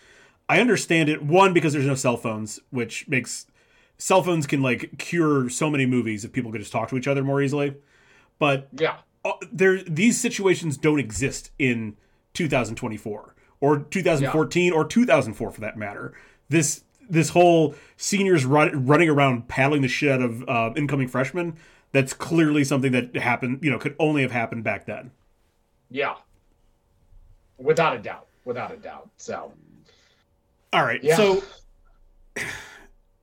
I 0.48 0.60
understand 0.60 1.08
it 1.08 1.22
one 1.22 1.52
because 1.52 1.72
there's 1.72 1.86
no 1.86 1.94
cell 1.94 2.16
phones, 2.16 2.60
which 2.70 3.06
makes 3.08 3.46
cell 3.98 4.22
phones 4.22 4.46
can 4.46 4.62
like 4.62 4.98
cure 4.98 5.50
so 5.50 5.68
many 5.68 5.84
movies 5.86 6.24
if 6.24 6.32
people 6.32 6.50
could 6.50 6.60
just 6.60 6.72
talk 6.72 6.88
to 6.88 6.96
each 6.96 7.08
other 7.08 7.22
more 7.22 7.42
easily. 7.42 7.74
But 8.38 8.68
yeah, 8.72 8.98
uh, 9.24 9.32
there 9.52 9.82
these 9.82 10.20
situations 10.20 10.76
don't 10.76 11.00
exist 11.00 11.50
in 11.58 11.96
2024 12.34 13.34
or 13.60 13.78
2014 13.78 14.72
yeah. 14.72 14.72
or 14.72 14.84
2004 14.84 15.50
for 15.50 15.60
that 15.60 15.76
matter. 15.76 16.14
This 16.48 16.84
this 17.08 17.30
whole 17.30 17.74
seniors 17.96 18.44
run, 18.44 18.86
running 18.86 19.08
around 19.08 19.48
paddling 19.48 19.82
the 19.82 19.88
shit 19.88 20.10
out 20.10 20.22
of 20.22 20.48
uh, 20.48 20.72
incoming 20.76 21.08
freshmen. 21.08 21.56
That's 21.92 22.12
clearly 22.12 22.64
something 22.64 22.92
that 22.92 23.16
happened. 23.16 23.60
You 23.62 23.70
know, 23.70 23.78
could 23.78 23.96
only 23.98 24.22
have 24.22 24.32
happened 24.32 24.64
back 24.64 24.86
then. 24.86 25.10
Yeah, 25.90 26.16
without 27.56 27.96
a 27.96 27.98
doubt, 27.98 28.26
without 28.44 28.72
a 28.72 28.76
doubt. 28.76 29.08
So, 29.16 29.52
all 30.72 30.84
right, 30.84 31.02
yeah. 31.02 31.16
so 31.16 31.42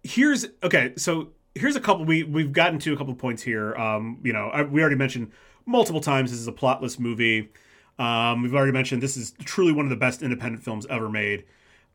here's 0.04 0.48
okay. 0.64 0.94
So 0.98 1.30
here's 1.54 1.76
a 1.76 1.80
couple. 1.80 2.06
We 2.06 2.24
we've 2.24 2.52
gotten 2.52 2.80
to 2.80 2.94
a 2.94 2.98
couple 2.98 3.14
points 3.14 3.44
here. 3.44 3.76
Um, 3.76 4.20
you 4.24 4.34
know, 4.34 4.48
I, 4.48 4.64
we 4.64 4.82
already 4.82 4.96
mentioned 4.96 5.32
multiple 5.66 6.02
times 6.02 6.32
this 6.32 6.40
is 6.40 6.48
a 6.48 6.54
plotless 6.54 7.00
movie. 7.00 7.52
Um, 7.98 8.44
we've 8.44 8.54
already 8.54 8.74
mentioned 8.74 9.02
this 9.02 9.16
is 9.16 9.34
truly 9.44 9.72
one 9.72 9.86
of 9.86 9.90
the 9.90 9.96
best 9.96 10.22
independent 10.22 10.64
films 10.64 10.86
ever 10.90 11.10
made. 11.10 11.46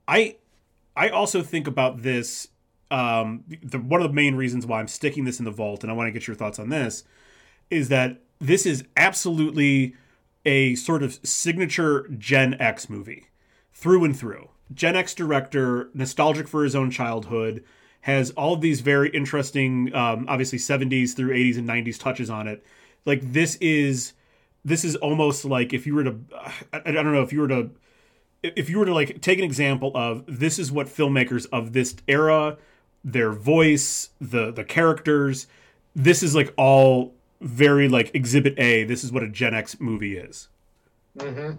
I 0.08 0.36
I 0.96 1.08
also 1.08 1.42
think 1.42 1.66
about 1.66 2.02
this. 2.02 2.48
Um, 2.90 3.44
the, 3.62 3.78
one 3.78 4.02
of 4.02 4.08
the 4.08 4.14
main 4.14 4.34
reasons 4.34 4.66
why 4.66 4.80
I'm 4.80 4.88
sticking 4.88 5.24
this 5.24 5.38
in 5.38 5.44
the 5.44 5.50
vault, 5.50 5.84
and 5.84 5.92
I 5.92 5.94
want 5.94 6.08
to 6.08 6.12
get 6.12 6.26
your 6.26 6.34
thoughts 6.34 6.58
on 6.58 6.70
this, 6.70 7.04
is 7.70 7.88
that 7.88 8.20
this 8.40 8.66
is 8.66 8.84
absolutely 8.96 9.94
a 10.44 10.74
sort 10.74 11.02
of 11.02 11.20
signature 11.22 12.08
Gen 12.18 12.54
X 12.54 12.88
movie 12.88 13.28
through 13.72 14.04
and 14.04 14.18
through. 14.18 14.48
Gen 14.72 14.96
X 14.96 15.14
director, 15.14 15.90
nostalgic 15.94 16.48
for 16.48 16.64
his 16.64 16.74
own 16.74 16.90
childhood, 16.90 17.64
has 18.02 18.30
all 18.32 18.54
of 18.54 18.60
these 18.60 18.80
very 18.80 19.10
interesting, 19.10 19.94
um, 19.94 20.24
obviously 20.28 20.58
70s 20.58 21.14
through 21.14 21.34
80s 21.34 21.58
and 21.58 21.68
90s 21.68 21.98
touches 21.98 22.30
on 22.30 22.48
it. 22.48 22.64
Like 23.04 23.32
this 23.32 23.56
is 23.56 24.14
this 24.64 24.84
is 24.84 24.96
almost 24.96 25.44
like 25.44 25.72
if 25.72 25.86
you 25.86 25.94
were 25.94 26.04
to 26.04 26.18
I, 26.72 26.82
I 26.86 26.90
don't 26.92 27.12
know 27.12 27.22
if 27.22 27.32
you 27.32 27.40
were 27.40 27.48
to 27.48 27.70
if 28.42 28.70
you 28.70 28.78
were 28.78 28.86
to 28.86 28.94
like 28.94 29.20
take 29.20 29.38
an 29.38 29.44
example 29.44 29.92
of 29.94 30.24
this 30.26 30.58
is 30.58 30.72
what 30.72 30.86
filmmakers 30.86 31.46
of 31.52 31.72
this 31.72 31.94
era 32.08 32.56
their 33.04 33.32
voice 33.32 34.10
the 34.20 34.50
the 34.50 34.64
characters 34.64 35.46
this 35.94 36.22
is 36.22 36.34
like 36.34 36.52
all 36.56 37.14
very 37.40 37.88
like 37.88 38.10
exhibit 38.14 38.58
a 38.58 38.84
this 38.84 39.02
is 39.04 39.12
what 39.12 39.22
a 39.22 39.28
gen 39.28 39.54
x 39.54 39.80
movie 39.80 40.16
is. 40.16 40.48
Mm-hmm. 41.18 41.56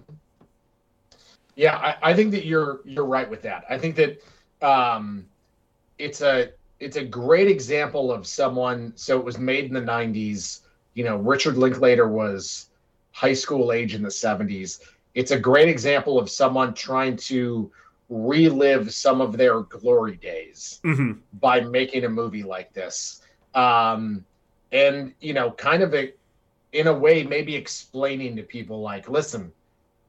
yeah 1.56 1.76
I, 1.78 2.12
I 2.12 2.14
think 2.14 2.32
that 2.32 2.46
you're 2.46 2.82
you're 2.86 3.06
right 3.06 3.30
with 3.30 3.42
that. 3.44 3.66
I 3.70 3.78
think 3.78 3.96
that 3.96 4.22
um 4.62 5.26
it's 5.98 6.22
a 6.22 6.52
it's 6.80 6.98
a 6.98 7.04
great 7.04 7.48
example 7.48 8.12
of 8.12 8.26
someone 8.26 8.94
so 8.96 9.20
it 9.20 9.26
was 9.26 9.38
made 9.38 9.66
in 9.66 9.74
the 9.74 9.82
90s 9.82 10.62
you 10.94 11.04
know 11.04 11.18
richard 11.18 11.58
linklater 11.58 12.08
was 12.08 12.70
high 13.12 13.34
school 13.34 13.72
age 13.72 13.94
in 13.94 14.02
the 14.02 14.10
70s 14.10 14.80
it's 15.16 15.32
a 15.32 15.40
great 15.40 15.68
example 15.68 16.20
of 16.20 16.30
someone 16.30 16.74
trying 16.74 17.18
to 17.18 17.72
relive 18.10 18.94
some 18.94 19.22
of 19.22 19.38
their 19.38 19.62
glory 19.62 20.18
days 20.18 20.82
mm-hmm. 20.84 21.20
by 21.40 21.62
making 21.62 22.06
a 22.06 22.10
movie 22.10 22.44
like 22.44 22.74
this. 22.74 23.22
Um, 23.56 24.26
and 24.72 25.14
you 25.20 25.34
know 25.34 25.52
kind 25.52 25.84
of 25.84 25.94
a, 25.94 26.14
in 26.72 26.88
a 26.88 26.94
way 26.94 27.24
maybe 27.24 27.54
explaining 27.54 28.38
to 28.38 28.44
people 28.44 28.82
like 28.82 29.10
listen 29.10 29.52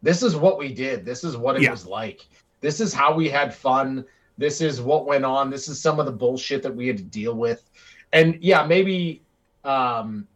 this 0.03 0.23
is 0.23 0.35
what 0.37 0.59
we 0.59 0.75
did. 0.75 1.05
This 1.05 1.23
is 1.25 1.37
what 1.37 1.57
it 1.57 1.63
yeah. 1.63 1.71
was 1.71 1.87
like. 1.87 2.27
This 2.61 2.81
is 2.81 2.93
how 2.93 3.15
we 3.15 3.29
had 3.29 3.55
fun. 3.55 4.05
This 4.37 4.61
is 4.61 4.81
what 4.81 5.07
went 5.07 5.25
on. 5.25 5.49
This 5.49 5.69
is 5.69 5.81
some 5.81 6.01
of 6.01 6.07
the 6.07 6.13
bullshit 6.13 6.63
that 6.65 6.75
we 6.75 6.89
had 6.89 6.97
to 6.99 7.05
deal 7.05 7.35
with. 7.35 7.71
And 8.13 8.39
yeah 8.43 8.67
maybe 8.67 9.23
um 9.65 10.27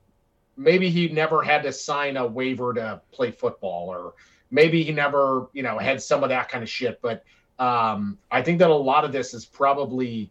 maybe 0.57 0.89
he 0.89 1.09
never 1.09 1.43
had 1.43 1.63
to 1.65 1.73
sign 1.73 2.17
a 2.17 2.27
waiver 2.27 2.73
to 2.73 3.03
play 3.13 3.31
football 3.31 3.89
or 3.89 4.15
maybe 4.51 4.83
he 4.83 4.93
never 4.93 5.49
you 5.53 5.63
know 5.63 5.79
had 5.79 6.01
some 6.03 6.23
of 6.23 6.29
that 6.29 6.49
kind 6.49 6.63
of 6.63 6.71
shit 6.71 7.01
but 7.03 7.25
um 7.59 8.19
i 8.31 8.43
think 8.43 8.59
that 8.59 8.71
a 8.71 8.75
lot 8.75 9.05
of 9.05 9.13
this 9.13 9.35
is 9.35 9.45
probably 9.45 10.31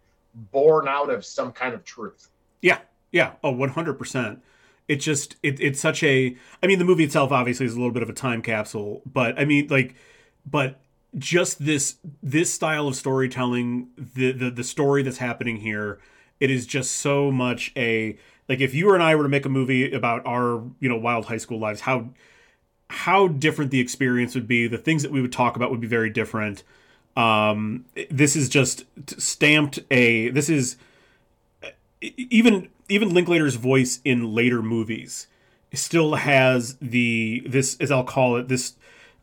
born 0.51 0.87
out 0.87 1.09
of 1.09 1.25
some 1.25 1.51
kind 1.51 1.73
of 1.73 1.83
truth. 1.83 2.29
Yeah. 2.61 2.79
Yeah. 3.11 3.33
Oh 3.43 3.53
100% 3.53 4.41
it 4.87 4.97
just 4.97 5.35
it, 5.41 5.59
it's 5.59 5.79
such 5.79 6.03
a 6.03 6.37
i 6.61 6.67
mean 6.67 6.77
the 6.77 6.85
movie 6.85 7.03
itself 7.03 7.31
obviously 7.31 7.65
is 7.65 7.73
a 7.73 7.75
little 7.75 7.91
bit 7.91 8.03
of 8.03 8.09
a 8.09 8.13
time 8.13 8.39
capsule 8.39 9.01
but 9.03 9.39
i 9.39 9.43
mean 9.43 9.65
like 9.67 9.95
but 10.45 10.79
just 11.17 11.65
this 11.65 11.95
this 12.21 12.53
style 12.53 12.87
of 12.87 12.95
storytelling 12.95 13.87
the 13.97 14.31
the, 14.31 14.51
the 14.51 14.63
story 14.63 15.01
that's 15.01 15.17
happening 15.17 15.57
here 15.57 15.97
it 16.39 16.51
is 16.51 16.67
just 16.67 16.91
so 16.97 17.31
much 17.31 17.71
a 17.75 18.15
like 18.47 18.59
if 18.59 18.75
you 18.75 18.93
and 18.93 19.01
i 19.01 19.15
were 19.15 19.23
to 19.23 19.29
make 19.29 19.47
a 19.47 19.49
movie 19.49 19.91
about 19.91 20.23
our 20.23 20.61
you 20.79 20.87
know 20.87 20.97
wild 20.97 21.25
high 21.25 21.37
school 21.37 21.57
lives 21.57 21.81
how 21.81 22.07
how 22.89 23.27
different 23.27 23.71
the 23.71 23.79
experience 23.79 24.35
would 24.35 24.47
be 24.47 24.67
the 24.67 24.77
things 24.77 25.03
that 25.03 25.11
we 25.11 25.21
would 25.21 25.31
talk 25.31 25.55
about 25.55 25.71
would 25.71 25.81
be 25.81 25.87
very 25.87 26.09
different. 26.09 26.63
Um 27.17 27.85
this 28.09 28.35
is 28.35 28.49
just 28.49 28.85
stamped 29.19 29.79
a 29.89 30.29
this 30.29 30.49
is 30.49 30.77
even 32.01 32.69
even 32.89 33.13
linklater's 33.13 33.55
voice 33.55 33.99
in 34.03 34.33
later 34.33 34.61
movies 34.61 35.27
still 35.73 36.15
has 36.15 36.75
the 36.81 37.43
this 37.45 37.77
as 37.79 37.91
i'll 37.91 38.03
call 38.03 38.37
it 38.37 38.47
this 38.47 38.75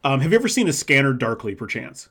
um, 0.05 0.21
have 0.21 0.33
you 0.33 0.39
ever 0.39 0.49
seen 0.49 0.67
a 0.67 0.73
scanner 0.73 1.13
darkly 1.13 1.55
perchance? 1.55 2.09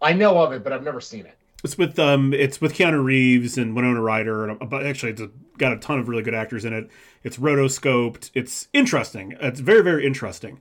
I 0.00 0.12
know 0.12 0.42
of 0.42 0.52
it 0.52 0.64
but 0.64 0.72
i've 0.72 0.82
never 0.82 1.00
seen 1.00 1.26
it 1.26 1.36
it's 1.62 1.78
with 1.78 1.98
um, 1.98 2.32
it's 2.32 2.60
with 2.60 2.74
Keanu 2.74 3.02
Reeves 3.02 3.56
and 3.56 3.76
Winona 3.76 4.00
Ryder, 4.00 4.48
and 4.48 4.68
but 4.68 4.84
actually, 4.84 5.12
it's 5.12 5.22
got 5.58 5.72
a 5.72 5.78
ton 5.78 5.98
of 5.98 6.08
really 6.08 6.22
good 6.22 6.34
actors 6.34 6.64
in 6.64 6.72
it. 6.72 6.90
It's 7.22 7.36
rotoscoped. 7.36 8.30
It's 8.34 8.68
interesting. 8.72 9.36
It's 9.40 9.60
very 9.60 9.82
very 9.82 10.04
interesting, 10.04 10.60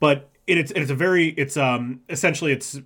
but 0.00 0.30
it, 0.46 0.58
it's 0.58 0.72
it's 0.72 0.90
a 0.90 0.94
very 0.94 1.28
it's 1.30 1.56
um 1.56 2.00
essentially 2.08 2.52
it's 2.52 2.80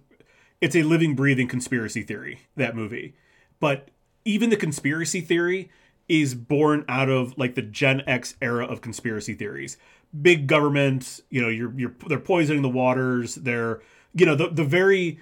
it's 0.61 0.77
a 0.77 0.83
living 0.83 1.15
breathing 1.15 1.49
conspiracy 1.49 2.03
theory 2.03 2.41
that 2.57 2.77
movie, 2.77 3.15
but 3.61 3.89
even 4.27 4.51
the 4.51 4.57
conspiracy 4.57 5.21
theory 5.21 5.71
is 6.07 6.35
born 6.35 6.85
out 6.87 7.09
of 7.09 7.37
like 7.39 7.55
the 7.55 7.63
Gen 7.63 8.03
X 8.07 8.37
era 8.43 8.67
of 8.67 8.83
conspiracy 8.83 9.35
theories. 9.35 9.79
Big 10.21 10.47
government, 10.47 11.21
you 11.31 11.41
know, 11.41 11.49
you're 11.49 11.73
you're 11.79 11.95
they're 12.07 12.19
poisoning 12.19 12.61
the 12.61 12.69
waters. 12.69 13.37
They're 13.37 13.81
you 14.15 14.27
know 14.27 14.35
the 14.35 14.49
the 14.49 14.65
very 14.65 15.19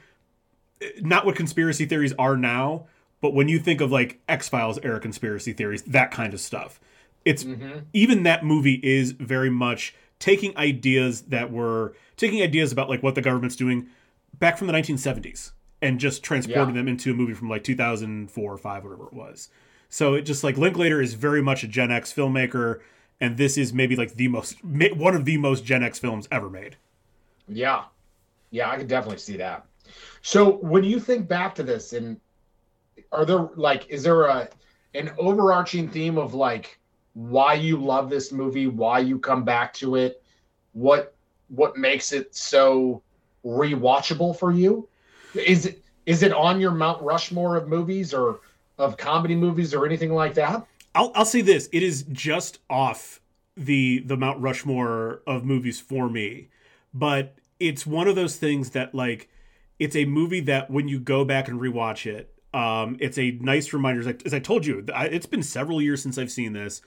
not 1.00 1.26
what 1.26 1.36
conspiracy 1.36 1.86
theories 1.86 2.12
are 2.18 2.36
now, 2.36 2.86
but 3.20 3.34
when 3.34 3.48
you 3.48 3.58
think 3.58 3.80
of 3.80 3.90
like 3.90 4.20
X 4.28 4.48
Files 4.48 4.78
era 4.82 5.00
conspiracy 5.00 5.52
theories, 5.52 5.82
that 5.82 6.10
kind 6.10 6.34
of 6.34 6.40
stuff, 6.40 6.80
it's 7.24 7.44
mm-hmm. 7.44 7.80
even 7.92 8.24
that 8.24 8.44
movie 8.44 8.80
is 8.82 9.12
very 9.12 9.50
much 9.50 9.94
taking 10.18 10.56
ideas 10.56 11.22
that 11.22 11.50
were 11.50 11.94
taking 12.16 12.42
ideas 12.42 12.72
about 12.72 12.88
like 12.88 13.02
what 13.02 13.14
the 13.14 13.22
government's 13.22 13.56
doing 13.56 13.88
back 14.38 14.56
from 14.58 14.66
the 14.66 14.72
1970s 14.72 15.52
and 15.80 15.98
just 15.98 16.22
transporting 16.22 16.74
yeah. 16.74 16.80
them 16.80 16.88
into 16.88 17.10
a 17.10 17.14
movie 17.14 17.34
from 17.34 17.48
like 17.48 17.64
2004 17.64 18.52
or 18.52 18.58
5 18.58 18.84
whatever 18.84 19.06
it 19.06 19.12
was. 19.12 19.48
So 19.88 20.14
it 20.14 20.22
just 20.22 20.44
like 20.44 20.56
Linklater 20.56 21.00
is 21.00 21.14
very 21.14 21.42
much 21.42 21.64
a 21.64 21.68
Gen 21.68 21.90
X 21.90 22.12
filmmaker 22.12 22.80
and 23.20 23.36
this 23.36 23.56
is 23.56 23.72
maybe 23.72 23.94
like 23.94 24.14
the 24.14 24.28
most 24.28 24.62
one 24.64 25.14
of 25.14 25.24
the 25.24 25.36
most 25.38 25.64
Gen 25.64 25.82
X 25.82 25.98
films 25.98 26.26
ever 26.30 26.50
made. 26.50 26.76
Yeah. 27.48 27.84
Yeah, 28.50 28.70
I 28.70 28.76
could 28.76 28.88
definitely 28.88 29.18
see 29.18 29.36
that. 29.38 29.66
So 30.22 30.56
when 30.58 30.84
you 30.84 31.00
think 31.00 31.28
back 31.28 31.54
to 31.56 31.62
this, 31.62 31.92
and 31.92 32.20
are 33.10 33.24
there 33.24 33.48
like 33.56 33.88
is 33.88 34.02
there 34.02 34.24
a 34.24 34.48
an 34.94 35.10
overarching 35.18 35.88
theme 35.88 36.18
of 36.18 36.34
like 36.34 36.78
why 37.14 37.54
you 37.54 37.76
love 37.76 38.08
this 38.08 38.32
movie, 38.32 38.66
why 38.66 38.98
you 38.98 39.18
come 39.18 39.44
back 39.44 39.74
to 39.74 39.96
it, 39.96 40.22
what 40.72 41.14
what 41.48 41.76
makes 41.76 42.12
it 42.12 42.34
so 42.34 43.02
rewatchable 43.44 44.36
for 44.38 44.52
you? 44.52 44.88
Is 45.34 45.66
it 45.66 45.82
is 46.06 46.22
it 46.22 46.32
on 46.32 46.60
your 46.60 46.72
Mount 46.72 47.02
Rushmore 47.02 47.56
of 47.56 47.68
movies 47.68 48.12
or 48.12 48.40
of 48.78 48.96
comedy 48.96 49.36
movies 49.36 49.74
or 49.74 49.86
anything 49.86 50.12
like 50.12 50.34
that? 50.34 50.66
I'll 50.94 51.12
I'll 51.14 51.24
say 51.24 51.42
this: 51.42 51.68
it 51.72 51.82
is 51.82 52.04
just 52.12 52.58
off 52.68 53.20
the 53.56 54.00
the 54.00 54.16
Mount 54.16 54.40
Rushmore 54.40 55.22
of 55.26 55.44
movies 55.44 55.80
for 55.80 56.08
me, 56.08 56.48
but 56.92 57.34
it's 57.60 57.86
one 57.86 58.08
of 58.08 58.14
those 58.14 58.36
things 58.36 58.70
that 58.70 58.94
like 58.94 59.28
it's 59.82 59.96
a 59.96 60.04
movie 60.04 60.38
that 60.38 60.70
when 60.70 60.86
you 60.86 61.00
go 61.00 61.24
back 61.24 61.48
and 61.48 61.60
rewatch 61.60 62.06
it, 62.06 62.32
um, 62.54 62.96
it's 63.00 63.18
a 63.18 63.32
nice 63.32 63.72
reminder. 63.72 64.14
As 64.24 64.32
I, 64.32 64.38
told 64.38 64.64
you, 64.64 64.84
it's 64.88 65.26
been 65.26 65.42
several 65.42 65.82
years 65.82 66.00
since 66.00 66.18
I've 66.18 66.30
seen 66.30 66.52
this, 66.52 66.82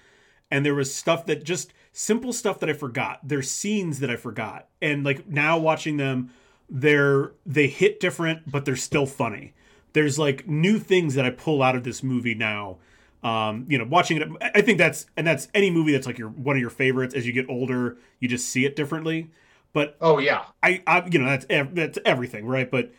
and 0.49 0.65
there 0.65 0.73
was 0.73 0.95
stuff 0.95 1.25
that 1.25 1.43
just 1.43 1.73
simple 1.91 2.31
stuff 2.31 2.61
that 2.61 2.69
I 2.69 2.73
forgot. 2.73 3.19
There's 3.21 3.51
scenes 3.51 3.99
that 3.99 4.09
I 4.09 4.15
forgot, 4.15 4.69
and 4.81 5.03
like 5.03 5.27
now 5.27 5.57
watching 5.57 5.97
them, 5.97 6.31
they're 6.69 7.33
they 7.45 7.67
hit 7.67 7.99
different, 7.99 8.49
but 8.49 8.63
they're 8.63 8.77
still 8.77 9.05
funny. 9.05 9.53
There's 9.91 10.17
like 10.17 10.47
new 10.47 10.79
things 10.79 11.15
that 11.15 11.25
I 11.25 11.31
pull 11.31 11.61
out 11.61 11.75
of 11.75 11.83
this 11.83 12.01
movie 12.01 12.35
now. 12.35 12.77
Um, 13.23 13.65
you 13.67 13.77
know, 13.77 13.83
watching 13.85 14.21
it, 14.21 14.29
I 14.41 14.61
think 14.61 14.77
that's 14.77 15.05
and 15.17 15.27
that's 15.27 15.49
any 15.53 15.69
movie 15.69 15.91
that's 15.91 16.07
like 16.07 16.17
your 16.17 16.29
one 16.29 16.55
of 16.55 16.61
your 16.61 16.69
favorites. 16.69 17.13
As 17.13 17.27
you 17.27 17.33
get 17.33 17.49
older, 17.49 17.97
you 18.21 18.29
just 18.29 18.47
see 18.47 18.65
it 18.65 18.77
differently. 18.77 19.31
But 19.75 19.97
oh 19.99 20.19
yeah, 20.19 20.45
I, 20.63 20.81
I 20.87 21.05
you 21.11 21.19
know 21.19 21.25
that's 21.25 21.45
that's 21.73 21.99
everything, 22.05 22.45
right? 22.45 22.71
But 22.71 22.93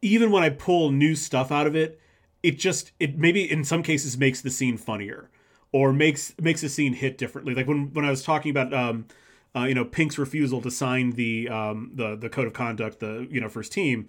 even 0.00 0.30
when 0.30 0.42
I 0.42 0.48
pull 0.48 0.90
new 0.90 1.14
stuff 1.16 1.52
out 1.52 1.66
of 1.66 1.76
it, 1.76 2.00
it 2.42 2.58
just 2.58 2.92
it 2.98 3.18
maybe 3.18 3.48
in 3.48 3.62
some 3.62 3.82
cases 3.82 4.16
makes 4.16 4.40
the 4.40 4.48
scene 4.48 4.78
funnier 4.78 5.28
or 5.70 5.92
makes 5.92 6.34
makes 6.40 6.62
the 6.62 6.70
scene 6.70 6.94
hit 6.94 7.18
differently. 7.18 7.54
Like 7.54 7.68
when 7.68 7.92
when 7.92 8.06
I 8.06 8.10
was 8.10 8.22
talking 8.22 8.50
about 8.50 8.72
um, 8.72 9.06
uh, 9.54 9.64
you 9.64 9.74
know 9.74 9.84
Pink's 9.84 10.16
refusal 10.16 10.62
to 10.62 10.70
sign 10.70 11.10
the 11.10 11.50
um, 11.50 11.90
the 11.94 12.16
the 12.16 12.30
code 12.30 12.46
of 12.46 12.54
conduct, 12.54 13.00
the 13.00 13.28
you 13.30 13.38
know 13.38 13.50
first 13.50 13.70
team, 13.70 14.08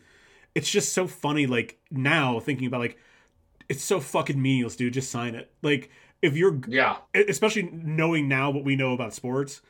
it's 0.55 0.71
just 0.71 0.93
so 0.93 1.07
funny. 1.07 1.45
Like 1.45 1.79
now 1.91 2.39
thinking 2.39 2.65
about 2.65 2.79
like 2.79 2.97
it's 3.67 3.83
so 3.83 3.99
fucking 3.99 4.41
meaningless, 4.41 4.77
dude. 4.77 4.93
Just 4.93 5.11
sign 5.11 5.35
it. 5.35 5.51
Like 5.61 5.89
if 6.21 6.37
you're 6.37 6.61
yeah, 6.69 6.95
especially 7.13 7.63
knowing 7.73 8.29
now 8.29 8.51
what 8.51 8.63
we 8.63 8.77
know 8.77 8.93
about 8.93 9.13
sports 9.13 9.61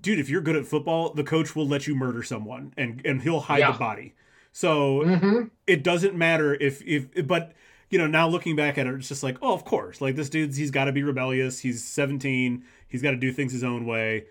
dude, 0.00 0.18
if 0.18 0.28
you're 0.28 0.40
good 0.40 0.56
at 0.56 0.66
football, 0.66 1.12
the 1.12 1.24
coach 1.24 1.54
will 1.54 1.66
let 1.66 1.86
you 1.86 1.94
murder 1.94 2.22
someone 2.22 2.72
and 2.76 3.00
and 3.04 3.22
he'll 3.22 3.40
hide 3.40 3.60
yeah. 3.60 3.72
the 3.72 3.78
body. 3.78 4.14
So 4.52 5.00
mm-hmm. 5.00 5.42
it 5.66 5.82
doesn't 5.82 6.14
matter 6.14 6.54
if 6.54 6.82
if 6.82 7.26
but 7.26 7.52
you 7.90 7.98
know 7.98 8.06
now 8.06 8.28
looking 8.28 8.56
back 8.56 8.78
at 8.78 8.86
it, 8.86 8.94
it's 8.94 9.08
just 9.08 9.22
like 9.22 9.36
oh 9.42 9.52
of 9.52 9.64
course 9.64 10.00
like 10.00 10.16
this 10.16 10.28
dude's 10.28 10.56
he's 10.56 10.70
got 10.70 10.84
to 10.84 10.92
be 10.92 11.02
rebellious. 11.02 11.60
He's 11.60 11.84
17. 11.84 12.64
He's 12.88 13.02
got 13.02 13.10
to 13.10 13.16
do 13.16 13.32
things 13.32 13.52
his 13.52 13.64
own 13.64 13.86
way. 13.86 14.26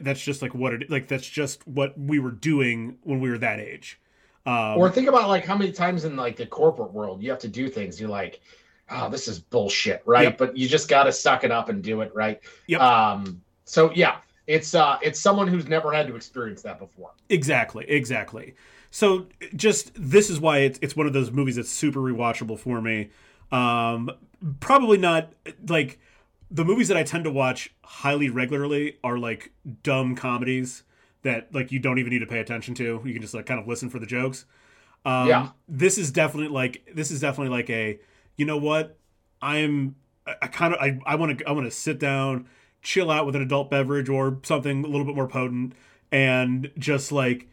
That's 0.00 0.20
just 0.20 0.42
like 0.42 0.54
what 0.54 0.74
it 0.74 0.90
like. 0.90 1.08
That's 1.08 1.26
just 1.26 1.66
what 1.66 1.98
we 1.98 2.18
were 2.18 2.30
doing 2.30 2.98
when 3.02 3.20
we 3.20 3.30
were 3.30 3.38
that 3.38 3.60
age. 3.60 4.00
Um, 4.46 4.78
or 4.78 4.90
think 4.90 5.08
about 5.08 5.28
like 5.28 5.44
how 5.44 5.56
many 5.56 5.72
times 5.72 6.04
in 6.04 6.16
like 6.16 6.36
the 6.36 6.46
corporate 6.46 6.92
world 6.92 7.22
you 7.22 7.30
have 7.30 7.38
to 7.40 7.48
do 7.48 7.68
things. 7.68 8.00
You're 8.00 8.10
like, 8.10 8.40
oh, 8.90 9.08
this 9.10 9.28
is 9.28 9.38
bullshit, 9.38 10.02
right? 10.06 10.24
Yep. 10.24 10.38
But 10.38 10.56
you 10.56 10.68
just 10.68 10.88
got 10.88 11.04
to 11.04 11.12
suck 11.12 11.44
it 11.44 11.50
up 11.50 11.68
and 11.68 11.82
do 11.82 12.00
it, 12.00 12.14
right? 12.14 12.40
Yep. 12.66 12.80
Um. 12.80 13.42
So 13.64 13.90
yeah, 13.92 14.16
it's 14.48 14.74
uh 14.74 14.98
it's 15.02 15.20
someone 15.20 15.46
who's 15.46 15.68
never 15.68 15.92
had 15.92 16.08
to 16.08 16.16
experience 16.16 16.62
that 16.62 16.80
before. 16.80 17.12
Exactly, 17.28 17.84
exactly. 17.88 18.54
So 18.90 19.28
just 19.54 19.92
this 19.94 20.30
is 20.30 20.40
why 20.40 20.58
it's 20.60 20.80
it's 20.82 20.96
one 20.96 21.06
of 21.06 21.12
those 21.12 21.30
movies 21.30 21.56
that's 21.56 21.70
super 21.70 22.00
rewatchable 22.00 22.58
for 22.58 22.80
me. 22.82 23.10
Um, 23.52 24.10
probably 24.60 24.98
not 24.98 25.32
like 25.68 26.00
the 26.50 26.64
movies 26.64 26.88
that 26.88 26.96
I 26.96 27.04
tend 27.04 27.24
to 27.24 27.30
watch 27.30 27.72
highly 27.84 28.30
regularly 28.30 28.98
are 29.04 29.18
like 29.18 29.52
dumb 29.82 30.16
comedies 30.16 30.82
that 31.22 31.54
like 31.54 31.70
you 31.72 31.78
don't 31.78 31.98
even 31.98 32.10
need 32.10 32.20
to 32.20 32.26
pay 32.26 32.40
attention 32.40 32.74
to. 32.76 33.02
You 33.04 33.12
can 33.12 33.22
just 33.22 33.34
like 33.34 33.46
kind 33.46 33.60
of 33.60 33.68
listen 33.68 33.90
for 33.90 33.98
the 33.98 34.06
jokes. 34.06 34.46
Um, 35.04 35.28
Yeah. 35.28 35.48
This 35.68 35.98
is 35.98 36.10
definitely 36.10 36.48
like 36.48 36.88
this 36.94 37.10
is 37.10 37.20
definitely 37.20 37.56
like 37.56 37.70
a 37.70 38.00
you 38.36 38.46
know 38.46 38.56
what 38.56 38.98
I'm 39.42 39.96
I, 40.26 40.34
I 40.42 40.46
kind 40.48 40.74
of 40.74 40.80
I 40.80 40.98
I 41.06 41.14
want 41.16 41.38
to 41.38 41.48
I 41.48 41.52
want 41.52 41.66
to 41.66 41.70
sit 41.70 41.98
down, 41.98 42.48
chill 42.88 43.10
out 43.10 43.26
with 43.26 43.36
an 43.36 43.42
adult 43.42 43.68
beverage 43.70 44.08
or 44.08 44.38
something 44.42 44.82
a 44.82 44.88
little 44.88 45.04
bit 45.04 45.14
more 45.14 45.28
potent, 45.28 45.74
and 46.10 46.70
just 46.78 47.12
like 47.12 47.46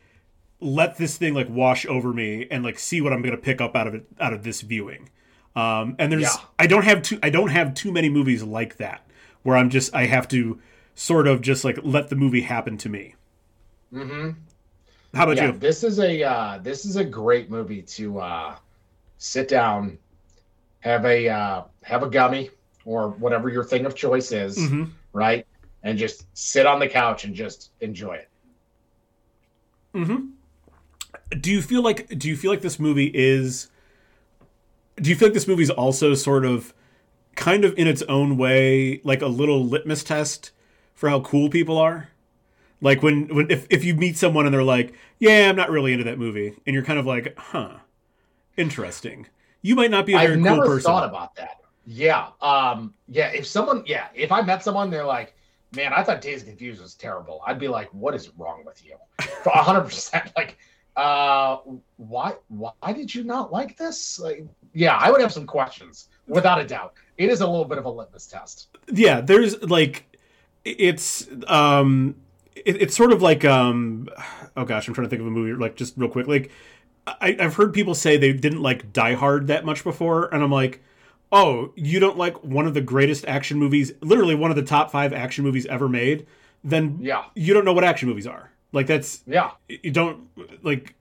let 0.62 0.96
this 0.98 1.18
thing 1.18 1.34
like 1.34 1.50
wash 1.50 1.86
over 1.88 2.14
me 2.14 2.48
and 2.50 2.64
like 2.64 2.80
see 2.80 3.02
what 3.02 3.12
I'm 3.12 3.22
gonna 3.22 3.36
pick 3.36 3.60
up 3.60 3.76
out 3.76 3.86
of 3.86 3.94
it 3.96 4.06
out 4.18 4.32
of 4.32 4.44
this 4.44 4.62
viewing. 4.62 5.10
Um, 5.54 5.98
and 6.00 6.10
there's 6.10 6.22
Yeah. 6.24 6.36
I 6.58 6.68
don't 6.68 6.86
have 6.86 7.02
too 7.02 7.20
I 7.22 7.30
don't 7.30 7.50
have 7.50 7.74
too 7.74 7.92
many 7.92 8.08
movies 8.08 8.44
like 8.44 8.78
that 8.78 9.06
where 9.44 9.58
I'm 9.58 9.70
just 9.70 9.94
I 9.94 10.06
have 10.06 10.30
to 10.30 10.58
sort 10.96 11.28
of 11.28 11.42
just 11.42 11.66
like 11.66 11.80
let 11.84 12.10
the 12.10 12.16
movie 12.16 12.42
happen 12.42 12.78
to 12.78 12.88
me. 12.88 13.16
Mm-hmm. 13.94 14.30
How 15.14 15.24
about 15.26 15.36
Yeah, 15.36 15.48
you? 15.48 15.52
this 15.58 15.84
is 15.84 16.00
a 16.00 16.24
uh, 16.24 16.60
this 16.60 16.86
is 16.86 16.96
a 16.96 17.04
great 17.04 17.52
movie 17.52 17.82
to 17.82 18.20
uh, 18.20 18.56
sit 19.18 19.50
down, 19.50 19.98
have 20.80 21.06
a 21.06 21.28
uh, 21.28 21.64
have 21.84 22.04
a 22.04 22.10
gummy 22.10 22.52
or 22.86 23.10
whatever 23.10 23.50
your 23.50 23.64
thing 23.64 23.86
of 23.86 23.96
choice 23.96 24.32
is, 24.32 24.58
Mhm. 24.58 24.92
Right, 25.16 25.48
and 25.84 25.98
just 25.98 26.28
sit 26.38 26.66
on 26.66 26.80
the 26.80 26.88
couch 26.88 27.24
and 27.24 27.34
just 27.34 27.72
enjoy 27.80 28.16
it. 28.16 28.30
Mm-hmm. 29.96 31.40
Do 31.40 31.52
you 31.52 31.62
feel 31.62 31.82
like 31.82 32.08
do 32.20 32.28
you 32.28 32.36
feel 32.36 32.52
like 32.52 32.62
this 32.62 32.80
movie 32.80 33.10
is 33.14 33.70
do 34.98 35.10
you 35.10 35.16
feel 35.16 35.30
like 35.30 35.34
this 35.34 35.48
movie 35.48 35.64
is 35.64 35.70
also 35.70 36.14
sort 36.14 36.46
of 36.46 36.74
kind 37.36 37.66
of 37.66 37.78
in 37.78 37.88
its 37.88 38.02
own 38.04 38.38
way 38.38 39.02
like 39.04 39.22
a 39.22 39.28
little 39.28 39.66
litmus 39.66 40.04
test 40.04 40.52
for 40.94 41.10
how 41.10 41.22
cool 41.22 41.50
people 41.50 41.78
are? 41.78 42.10
Like 42.82 43.02
when 43.02 43.34
when 43.34 43.50
if, 43.50 43.66
if 43.70 43.86
you 43.86 43.96
meet 43.96 44.18
someone 44.18 44.46
and 44.46 44.54
they're 44.54 44.64
like, 44.64 44.94
"Yeah, 45.18 45.50
I'm 45.50 45.56
not 45.56 45.72
really 45.72 45.94
into 45.94 46.04
that 46.04 46.20
movie." 46.20 46.54
And 46.68 46.74
you're 46.74 46.84
kind 46.84 47.00
of 47.00 47.06
like, 47.06 47.34
"Huh. 47.38 47.78
Interesting." 48.58 49.28
You 49.62 49.76
might 49.76 49.90
not 49.92 50.06
be 50.06 50.14
a 50.14 50.18
very 50.18 50.38
I've 50.38 50.44
cool 50.44 50.68
person. 50.68 50.92
thought 50.92 51.10
about 51.10 51.36
that. 51.36 51.62
Yeah, 51.86 52.28
um, 52.42 52.94
yeah. 53.08 53.28
If 53.30 53.46
someone, 53.46 53.84
yeah, 53.86 54.08
if 54.14 54.32
I 54.32 54.42
met 54.42 54.64
someone, 54.64 54.90
they're 54.90 55.06
like, 55.06 55.36
"Man, 55.76 55.94
I 55.94 56.04
thought 56.04 56.22
Dazed 56.22 56.46
Confused 56.48 56.82
was 56.82 56.96
terrible." 56.96 57.42
I'd 57.46 57.60
be 57.60 57.68
like, 57.68 57.94
"What 57.94 58.16
is 58.16 58.32
wrong 58.38 58.64
with 58.66 58.84
you?" 58.84 58.96
Hundred 59.46 59.82
percent. 59.82 60.32
Like, 60.36 60.58
uh, 60.96 61.58
why, 61.98 62.34
why 62.48 62.94
did 62.94 63.14
you 63.14 63.24
not 63.24 63.52
like 63.52 63.78
this? 63.78 64.20
Like, 64.20 64.46
yeah, 64.74 64.96
I 64.98 65.12
would 65.12 65.22
have 65.22 65.32
some 65.32 65.46
questions 65.46 66.10
without 66.28 66.60
a 66.60 66.66
doubt. 66.66 66.94
It 67.18 67.30
is 67.30 67.42
a 67.42 67.46
little 67.48 67.66
bit 67.66 67.78
of 67.78 67.86
a 67.86 67.90
litmus 67.90 68.28
test. 68.28 68.68
yeah 68.92 69.22
there's 69.22 69.62
like 69.64 70.06
it's 70.64 71.28
um 71.48 72.16
it, 72.56 72.82
it's 72.82 72.96
sort 72.96 73.12
of 73.12 73.22
like 73.22 73.46
um 73.46 74.08
oh 74.58 74.66
gosh 74.66 74.88
i'm 74.88 74.94
trying 74.94 75.06
to 75.06 75.10
think 75.10 75.22
of 75.22 75.28
a 75.28 75.32
movie 75.32 75.54
like 75.54 75.76
just 75.76 75.94
real 75.98 76.10
quick 76.10 76.28
like 76.28 76.52
I, 77.08 77.36
i've 77.40 77.56
heard 77.56 77.74
people 77.74 77.94
say 77.96 78.18
they 78.18 78.34
didn't 78.34 78.62
like 78.62 78.92
die 78.92 79.14
hard 79.14 79.48
that 79.48 79.64
much 79.66 79.84
before 79.84 80.26
and 80.34 80.44
i'm 80.44 80.52
like 80.52 80.82
oh 81.32 81.72
you 81.76 82.00
don't 82.00 82.18
like 82.18 82.44
one 82.44 82.66
of 82.66 82.74
the 82.74 82.82
greatest 82.82 83.26
action 83.26 83.58
movies 83.58 83.92
literally 84.02 84.36
one 84.36 84.50
of 84.52 84.56
the 84.56 84.64
top 84.64 84.92
five 84.92 85.14
action 85.14 85.44
movies 85.44 85.66
ever 85.68 85.90
made 85.90 86.26
then 86.66 86.98
Yeah, 87.00 87.26
you 87.36 87.54
don't 87.54 87.64
know 87.64 87.74
what 87.74 87.84
action 87.84 88.10
movies 88.10 88.28
are. 88.28 88.52
Like 88.72 88.88
that's 88.88 89.22
yeah, 89.26 89.52
you 89.70 89.92
don't 89.92 90.28
like 90.64 90.96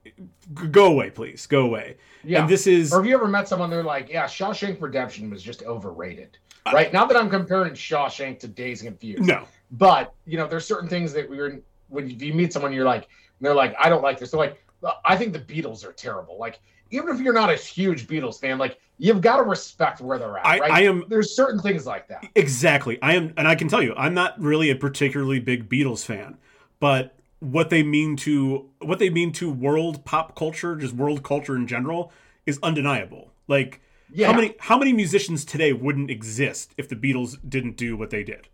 go 0.71 0.85
away 0.87 1.11
please. 1.11 1.47
Go 1.47 1.63
away. 1.63 1.97
Yeah. 2.23 2.41
and 2.41 2.49
this 2.49 2.67
is 2.67 2.93
or 2.93 2.99
have 2.99 3.07
you 3.07 3.15
ever 3.15 3.27
met 3.27 3.49
someone? 3.49 3.71
They're 3.71 3.83
like, 3.83 4.09
"Yeah, 4.09 4.27
Shawshank 4.27 4.81
Redemption 4.81 5.29
was 5.31 5.43
just 5.43 5.65
overrated." 5.65 6.39
Uh, 6.67 6.73
right? 6.73 6.93
Now 6.93 7.05
that 7.07 7.17
I'm 7.17 7.29
comparing 7.29 7.73
Shawshank 7.73 8.39
to 8.41 8.49
Dazed 8.49 8.85
Confused, 8.85 9.25
no. 9.25 9.45
But 9.73 10.15
you 10.25 10.37
know 10.37 10.47
there's 10.47 10.67
certain 10.67 10.89
things 10.89 11.13
that 11.15 11.29
we're 11.29 11.61
when 11.89 12.09
you 12.09 12.33
meet 12.35 12.53
someone 12.53 12.73
you're 12.73 12.85
like 12.85 13.09
they're 13.41 13.55
like 13.55 13.75
i 13.79 13.89
don't 13.89 14.03
like 14.03 14.19
this. 14.21 14.31
They're 14.31 14.41
like 14.41 14.63
i 15.05 15.17
think 15.17 15.33
the 15.33 15.41
beatles 15.41 15.85
are 15.85 15.93
terrible. 15.93 16.39
Like 16.39 16.61
even 16.95 17.15
if 17.15 17.21
you're 17.21 17.35
not 17.35 17.51
a 17.51 17.57
huge 17.57 18.07
beatles 18.07 18.41
fan 18.41 18.57
like 18.59 18.79
you've 18.99 19.21
got 19.21 19.37
to 19.39 19.43
respect 19.43 20.01
where 20.01 20.19
they're 20.19 20.39
at 20.39 20.47
I- 20.47 20.59
right? 20.59 20.71
I 20.71 20.81
am- 20.83 21.05
there's 21.09 21.35
certain 21.35 21.61
things 21.61 21.85
like 21.87 22.07
that. 22.09 22.25
Exactly. 22.37 22.99
I 23.03 23.15
am, 23.15 23.35
and 23.37 23.49
I 23.49 23.57
can 23.57 23.67
tell 23.69 23.83
you, 23.83 23.93
I'm 23.97 24.15
not 24.15 24.41
really 24.41 24.71
a 24.71 24.77
particularly 24.77 25.41
big 25.41 25.69
Beatles 25.69 26.05
fan, 26.05 26.39
but 26.79 27.17
what 27.41 27.71
they 27.71 27.83
mean 27.83 28.17
to 28.17 28.71
what 28.79 28.99
they 29.01 29.11
mean 29.11 29.33
to 29.33 29.51
world 29.51 30.05
pop 30.05 30.37
culture, 30.37 30.77
just 30.77 30.95
world 30.95 31.23
culture 31.25 31.57
in 31.57 31.67
general, 31.67 32.13
is 32.47 32.59
undeniable. 32.63 33.33
Like 33.49 33.81
yeah. 34.13 34.29
how 34.29 34.33
many 34.33 34.55
how 34.61 34.79
many 34.79 34.93
musicians 34.93 35.45
today 35.45 35.73
wouldn't 35.73 36.11
exist 36.11 36.73
if 36.79 36.89
the 36.89 36.97
Beatles 36.97 37.37
didn't 37.49 37.77
do 37.77 37.97
what 37.97 38.11
they 38.11 38.23
did? 38.23 38.49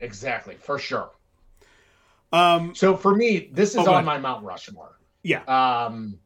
exactly 0.00 0.56
for 0.56 0.78
sure. 0.78 1.10
Um, 2.32 2.74
so 2.74 2.96
for 2.96 3.14
me 3.14 3.50
this 3.52 3.70
is 3.70 3.86
Oh, 3.86 3.94
on 3.94 4.04
my 4.04 4.18
mount 4.18 4.44
rushmore. 4.44 4.98
Yeah, 5.22 5.42
um 5.46 6.18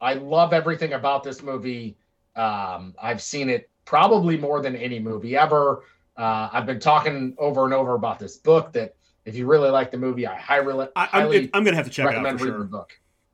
i 0.00 0.14
love 0.14 0.52
everything 0.52 0.92
about 0.94 1.22
this 1.22 1.42
movie 1.42 1.96
um 2.36 2.94
i've 3.02 3.22
seen 3.22 3.48
it 3.48 3.70
probably 3.84 4.36
more 4.36 4.62
than 4.62 4.76
any 4.76 4.98
movie 4.98 5.36
ever 5.36 5.82
uh 6.16 6.48
i've 6.52 6.66
been 6.66 6.80
talking 6.80 7.34
over 7.38 7.64
and 7.64 7.74
over 7.74 7.94
about 7.94 8.18
this 8.18 8.36
book 8.36 8.72
that 8.72 8.94
if 9.24 9.34
you 9.36 9.46
really 9.46 9.70
like 9.70 9.90
the 9.90 9.98
movie 9.98 10.26
i 10.26 10.36
highly, 10.36 10.86
I, 10.96 11.02
I'm, 11.02 11.08
highly 11.08 11.50
I'm 11.52 11.64
gonna 11.64 11.76
have 11.76 11.86
to 11.86 11.90
check 11.90 12.04
it 12.04 12.08
out 12.08 12.12
recommend 12.14 12.38
for 12.38 12.44
reading 12.46 12.60
the 12.60 12.66
book. 12.66 12.92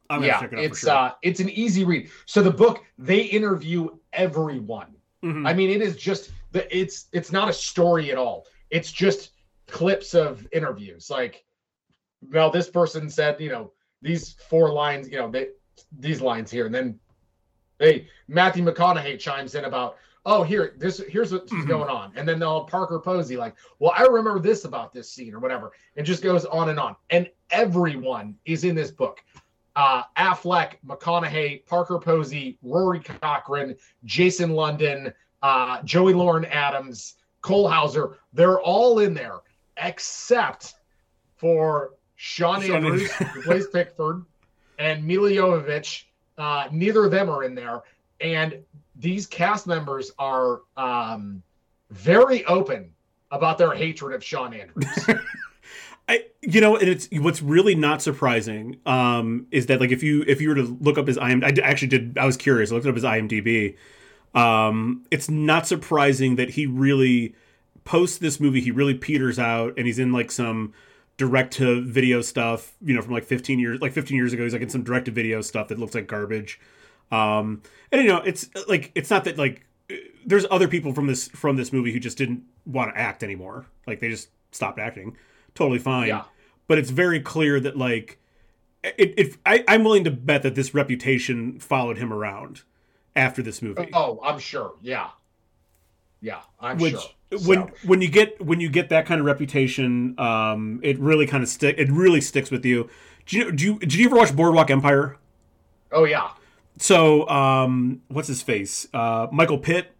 I'm 0.09 0.23
yeah, 0.23 0.41
check 0.41 0.53
it 0.53 0.59
out 0.59 0.65
it's 0.65 0.81
for 0.81 0.87
sure. 0.87 0.95
uh, 0.95 1.13
it's 1.23 1.41
an 1.41 1.51
easy 1.51 1.85
read. 1.85 2.11
So 2.27 2.43
the 2.43 2.51
book 2.51 2.85
they 2.99 3.23
interview 3.23 3.89
everyone. 4.13 4.95
Mhm. 5.25 5.49
I 5.49 5.53
mean, 5.53 5.71
it 5.71 5.83
is 5.83 5.97
just 5.97 6.31
the 6.53 6.77
it's 6.77 7.07
it's 7.13 7.33
not 7.33 7.49
a 7.49 7.53
story 7.53 8.13
at 8.13 8.19
all. 8.19 8.47
It's 8.71 8.93
just 8.93 9.33
clips 9.67 10.15
of 10.15 10.47
interviews. 10.53 11.11
Like, 11.11 11.45
well, 12.33 12.51
this 12.51 12.69
person 12.69 13.11
said, 13.11 13.41
you 13.41 13.51
know, 13.51 13.73
these 14.03 14.37
four 14.49 14.73
lines, 14.73 15.09
you 15.09 15.19
know, 15.19 15.31
they 15.31 15.49
these 15.99 16.21
lines 16.21 16.51
here, 16.51 16.67
and 16.67 16.75
then 16.75 16.99
hey, 17.79 18.09
Matthew 18.29 18.65
McConaughey 18.65 19.19
chimes 19.19 19.55
in 19.55 19.67
about, 19.67 19.99
oh, 20.25 20.43
here, 20.43 20.75
this 20.79 20.99
here's 21.11 21.31
what's 21.33 21.53
Mhm. 21.53 21.69
going 21.69 21.91
on, 21.91 22.11
and 22.17 22.27
then 22.27 22.39
they'll 22.39 22.65
Parker 22.65 22.99
Posey 22.99 23.37
like, 23.37 23.55
well, 23.79 23.93
I 23.95 24.03
remember 24.05 24.41
this 24.41 24.65
about 24.65 24.95
this 24.95 25.11
scene 25.11 25.35
or 25.35 25.39
whatever, 25.41 25.73
and 25.97 26.07
just 26.07 26.23
goes 26.23 26.47
on 26.47 26.71
and 26.71 26.81
on, 26.81 26.97
and 27.11 27.29
everyone 27.51 28.35
is 28.47 28.65
in 28.65 28.75
this 28.75 28.91
book. 28.91 29.23
Uh, 29.77 30.05
Affleck, 30.17 30.77
McConaughey, 30.87 31.67
Parker 31.67 31.99
Posey, 31.99 32.57
Rory 32.63 32.99
Cochrane, 33.01 33.77
Jason 34.07 34.53
London, 34.53 35.13
uh, 35.43 35.83
Joey 35.83 36.15
Lauren 36.15 36.47
Adams, 36.47 37.17
Cole 37.43 37.69
Hauser, 37.69 38.17
they're 38.33 38.59
all 38.61 39.01
in 39.01 39.13
there 39.13 39.41
except 39.77 40.77
for 41.37 41.93
Shawn 42.15 42.63
Shawn 42.63 42.77
Andrews, 42.87 43.13
who 43.13 43.43
plays 43.43 43.67
Pickford, 43.69 44.25
and 44.79 45.05
Milla 45.05 45.31
Jovovich. 45.31 46.05
Uh, 46.39 46.69
neither 46.71 47.05
of 47.05 47.11
them 47.11 47.31
are 47.31 47.45
in 47.45 47.55
there. 47.55 47.83
And 48.21 48.59
these 48.95 49.27
cast 49.27 49.67
members 49.67 50.13
are 50.19 50.63
um, 50.77 51.43
very 51.91 52.45
open 52.47 52.91
about 53.31 53.59
their 53.59 53.73
hatred 53.73 54.15
of 54.15 54.23
Shawn 54.23 54.55
Andrews. 54.55 54.87
I, 56.09 56.25
you 56.41 56.61
know, 56.61 56.77
and 56.77 56.89
it's 56.89 57.09
what's 57.13 57.43
really 57.43 57.75
not 57.75 58.01
surprising 58.01 58.79
um, 58.87 59.47
is 59.51 59.67
that 59.67 59.81
like 59.81 59.91
if 59.91 60.03
you 60.03 60.25
if 60.29 60.41
you 60.41 60.51
were 60.51 60.55
to 60.55 60.79
look 60.81 60.99
up 60.99 61.09
his 61.09 61.17
IM, 61.17 61.43
I 61.43 61.53
actually 61.63 61.89
did. 61.89 62.17
I 62.17 62.25
was 62.27 62.37
curious. 62.37 62.71
I 62.71 62.75
looked 62.75 62.87
up 62.87 62.95
his 62.95 63.05
IMDb. 63.05 63.77
Um, 64.35 65.05
it's 65.11 65.29
not 65.29 65.67
surprising 65.67 66.37
that 66.37 66.51
he 66.51 66.67
really 66.67 67.35
post 67.85 68.21
this 68.21 68.39
movie. 68.39 68.61
He 68.61 68.71
really 68.71 68.95
peters 68.95 69.39
out, 69.39 69.75
and 69.77 69.87
he's 69.87 69.99
in 69.99 70.13
like 70.13 70.31
some 70.31 70.73
direct 71.17 71.55
to 71.55 71.83
video 71.83 72.21
stuff. 72.21 72.75
You 72.81 72.95
know, 72.95 73.03
from 73.03 73.13
like 73.13 73.25
15 73.25 73.59
years, 73.59 73.81
like 73.81 73.93
15 73.93 74.17
years 74.17 74.33
ago, 74.33 74.43
he's 74.43 74.53
like 74.53 74.63
in 74.63 74.69
some 74.69 74.83
direct 74.83 75.07
to 75.07 75.11
video 75.11 75.41
stuff 75.41 75.69
that 75.69 75.79
looks 75.79 75.95
like 75.95 76.07
garbage. 76.07 76.61
Um, 77.11 77.63
and 77.93 78.03
you 78.03 78.09
know, 78.09 78.19
it's 78.19 78.49
like 78.69 78.93
it's 78.95 79.11
not 79.11 79.25
that 79.25 79.39
like 79.39 79.67
there's 80.25 80.47
other 80.51 80.69
people 80.69 80.93
from 80.93 81.07
this 81.07 81.29
from 81.29 81.57
this 81.57 81.73
movie 81.73 81.93
who 81.93 82.01
just 82.01 82.19
didn't 82.19 82.43
want 82.65 82.95
to 82.95 83.01
act 83.01 83.23
anymore. 83.23 83.67
Like 83.87 84.01
they 84.01 84.09
just 84.09 84.29
stopped 84.51 84.79
acting. 84.79 85.17
Totally 85.55 85.79
fine. 85.79 86.09
Yeah. 86.09 86.25
But 86.69 86.79
it's 86.79 86.91
very 86.91 87.21
clear 87.21 87.61
that 87.61 87.77
like 87.77 88.19
it, 88.83 89.15
it 89.17 89.37
I, 89.47 89.65
I'm 89.69 89.85
willing 89.85 90.05
to 90.05 90.11
bet 90.11 90.43
that 90.43 90.55
this 90.55 90.75
reputation 90.75 91.59
followed 91.61 91.99
him 91.99 92.13
around 92.13 92.63
after 93.15 93.43
this 93.43 93.63
movie. 93.63 93.89
oh, 93.93 94.21
I'm 94.23 94.39
sure. 94.39 94.75
Yeah. 94.83 95.11
Yeah, 96.21 96.41
I'm 96.59 96.79
Which 96.79 96.93
sure. 96.93 97.11
When 97.31 97.69
So, 97.69 97.71
when 97.85 98.01
you 98.03 98.09
get 98.09 98.41
when 98.45 98.61
you 98.61 98.69
get 98.69 98.89
that 98.91 99.07
kind 99.07 99.21
of 99.21 99.27
reputation, 99.27 100.19
um, 100.19 100.81
it 100.83 100.99
really 100.99 101.27
kind 101.27 101.43
of 101.43 101.49
stick. 101.49 101.77
It 101.79 101.91
really 101.91 102.21
sticks 102.21 102.51
with 102.51 102.65
you. 102.65 102.89
Do 103.27 103.37
you 103.39 103.53
do 103.53 103.65
you 103.65 103.79
did 103.81 103.95
you 103.95 104.07
ever 104.07 104.17
watch 104.17 104.35
Boardwalk 104.35 104.71
Empire? 104.71 105.17
oh 105.93 106.05
yeah. 106.05 106.31
So 106.79 107.29
um, 107.29 108.03
what's 108.09 108.29
his 108.29 108.43
face? 108.43 108.87
Uh, 108.93 109.27
Michael 109.33 109.59
Pitt. 109.59 109.93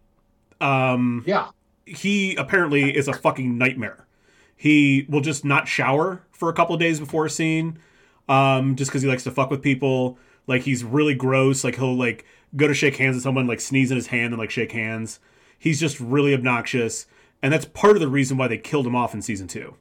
Um, 0.61 1.23
Yeah. 1.27 1.49
he 1.85 2.35
apparently 2.35 2.95
is 2.95 3.07
a 3.07 3.13
fucking 3.13 3.57
nightmare. 3.57 4.05
He 4.55 5.05
will 5.09 5.21
just 5.21 5.45
not 5.45 5.67
shower 5.67 6.23
for 6.31 6.49
a 6.49 6.53
couple 6.53 6.73
of 6.75 6.79
days 6.81 6.99
before 6.99 7.25
a 7.25 7.29
scene, 7.29 7.77
um, 8.27 8.75
just 8.75 8.89
because 8.91 9.01
he 9.03 9.07
likes 9.07 9.23
to 9.25 9.31
fuck 9.31 9.49
with 9.51 9.61
people. 9.61 10.17
Like 10.47 10.63
he's 10.63 10.83
really 10.83 11.13
gross. 11.13 11.63
Like 11.63 11.75
he'll 11.75 11.95
like 11.95 12.25
go 12.55 12.67
to 12.67 12.73
shake 12.73 12.95
hands 12.97 13.15
with 13.15 13.23
someone, 13.23 13.47
like 13.47 13.59
sneeze 13.59 13.91
in 13.91 13.97
his 13.97 14.07
hand 14.07 14.33
and 14.33 14.37
like 14.37 14.49
shake 14.51 14.71
hands. 14.71 15.19
He's 15.59 15.79
just 15.79 15.99
really 15.99 16.33
obnoxious, 16.33 17.05
and 17.41 17.53
that's 17.53 17.65
part 17.65 17.95
of 17.95 17.99
the 17.99 18.07
reason 18.07 18.37
why 18.37 18.47
they 18.47 18.57
killed 18.57 18.87
him 18.87 18.95
off 18.95 19.13
in 19.13 19.21
season 19.21 19.47
two, 19.47 19.75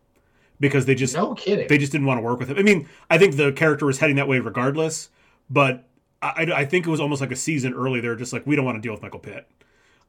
because 0.61 0.87
they 0.87 0.95
just 0.95 1.15
No 1.15 1.35
kidding. 1.35 1.69
they 1.69 1.78
just 1.78 1.93
didn't 1.93 2.07
want 2.07 2.19
to 2.19 2.23
work 2.23 2.39
with 2.39 2.49
him. 2.51 2.59
I 2.59 2.62
mean, 2.62 2.89
I 3.11 3.19
think 3.19 3.37
the 3.37 3.53
character 3.53 3.87
was 3.87 3.99
heading 3.99 4.16
that 4.16 4.28
way 4.28 4.39
regardless, 4.39 5.09
but 5.51 5.85
I, 6.23 6.49
I 6.55 6.65
think 6.65 6.87
it 6.87 6.91
was 6.91 7.01
almost 7.01 7.20
like 7.20 7.31
a 7.31 7.37
season 7.37 7.74
early. 7.74 8.01
They're 8.01 8.16
just 8.16 8.33
like, 8.33 8.47
we 8.47 8.57
don't 8.57 8.65
want 8.65 8.77
to 8.77 8.83
deal 8.83 8.93
with 8.93 9.03
Michael 9.03 9.20
Pitt. 9.20 9.49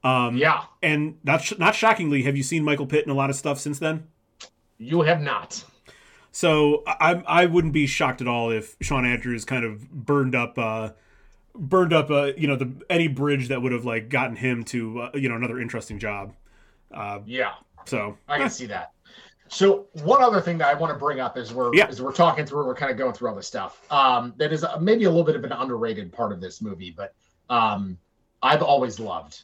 Um, 0.04 0.38
yeah, 0.38 0.64
and 0.82 1.18
not 1.24 1.42
sh- 1.42 1.58
not 1.58 1.76
shockingly, 1.76 2.24
have 2.24 2.38
you 2.38 2.44
seen 2.44 2.64
Michael 2.64 2.86
Pitt 2.86 3.04
in 3.06 3.12
a 3.12 3.16
lot 3.16 3.30
of 3.30 3.36
stuff 3.36 3.60
since 3.60 3.80
then? 3.80 4.08
you 4.78 5.02
have 5.02 5.22
not. 5.22 5.64
So 6.32 6.84
I 6.86 7.24
I 7.26 7.46
wouldn't 7.48 7.74
be 7.74 7.88
shocked 7.88 8.22
at 8.22 8.28
all 8.28 8.52
if 8.52 8.76
Shawn 8.80 9.06
Andrews 9.06 9.44
kind 9.44 9.66
of 9.66 9.90
burned 9.92 10.36
up 10.36 10.58
uh 10.60 10.92
burned 11.56 11.94
up 11.94 12.12
uh 12.12 12.32
you 12.38 12.48
know 12.48 12.56
the 12.56 12.72
any 12.92 13.08
bridge 13.08 13.48
that 13.48 13.64
would 13.64 13.72
have 13.72 13.86
like 13.86 14.08
gotten 14.10 14.36
him 14.36 14.64
to 14.66 15.02
uh, 15.02 15.10
you 15.16 15.28
know 15.30 15.36
another 15.36 15.60
interesting 15.60 15.98
job. 15.98 16.34
Uh 16.94 17.20
Yeah, 17.26 17.54
so 17.86 18.18
I 18.28 18.38
can 18.38 18.50
see 18.50 18.66
that. 18.68 18.92
So 19.50 19.88
one 20.04 20.22
other 20.22 20.42
thing 20.42 20.58
that 20.58 20.68
I 20.68 20.74
want 20.74 20.94
to 20.94 21.00
bring 21.00 21.20
up 21.20 21.38
is 21.38 21.54
we're 21.54 21.74
Yeah. 21.74 21.88
as 21.88 22.02
we're 22.02 22.12
talking 22.12 22.46
through, 22.46 22.66
we're 22.66 22.76
kind 22.76 22.92
of 22.92 22.98
going 22.98 23.14
through 23.14 23.30
all 23.30 23.36
this 23.36 23.48
stuff. 23.48 23.82
Um, 23.92 24.34
that 24.38 24.52
is 24.52 24.64
uh, 24.64 24.78
maybe 24.80 25.06
a 25.06 25.10
little 25.10 25.24
bit 25.24 25.36
of 25.38 25.44
an 25.46 25.52
underrated 25.54 26.12
part 26.12 26.32
of 26.34 26.42
this 26.42 26.62
movie, 26.62 26.92
but 26.96 27.14
um, 27.50 27.98
I've 28.44 28.62
always 28.62 29.00
loved 29.00 29.44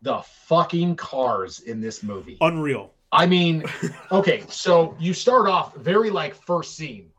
the 0.00 0.18
fucking 0.46 0.96
cars 0.96 1.60
in 1.60 1.80
this 1.80 2.02
movie. 2.02 2.38
unreal. 2.40 2.92
I 3.12 3.26
mean, 3.26 3.62
okay, 4.10 4.42
so 4.48 4.96
you 4.98 5.12
start 5.12 5.46
off 5.48 5.76
very 5.76 6.08
like 6.08 6.34
first 6.34 6.74
scene. 6.76 7.10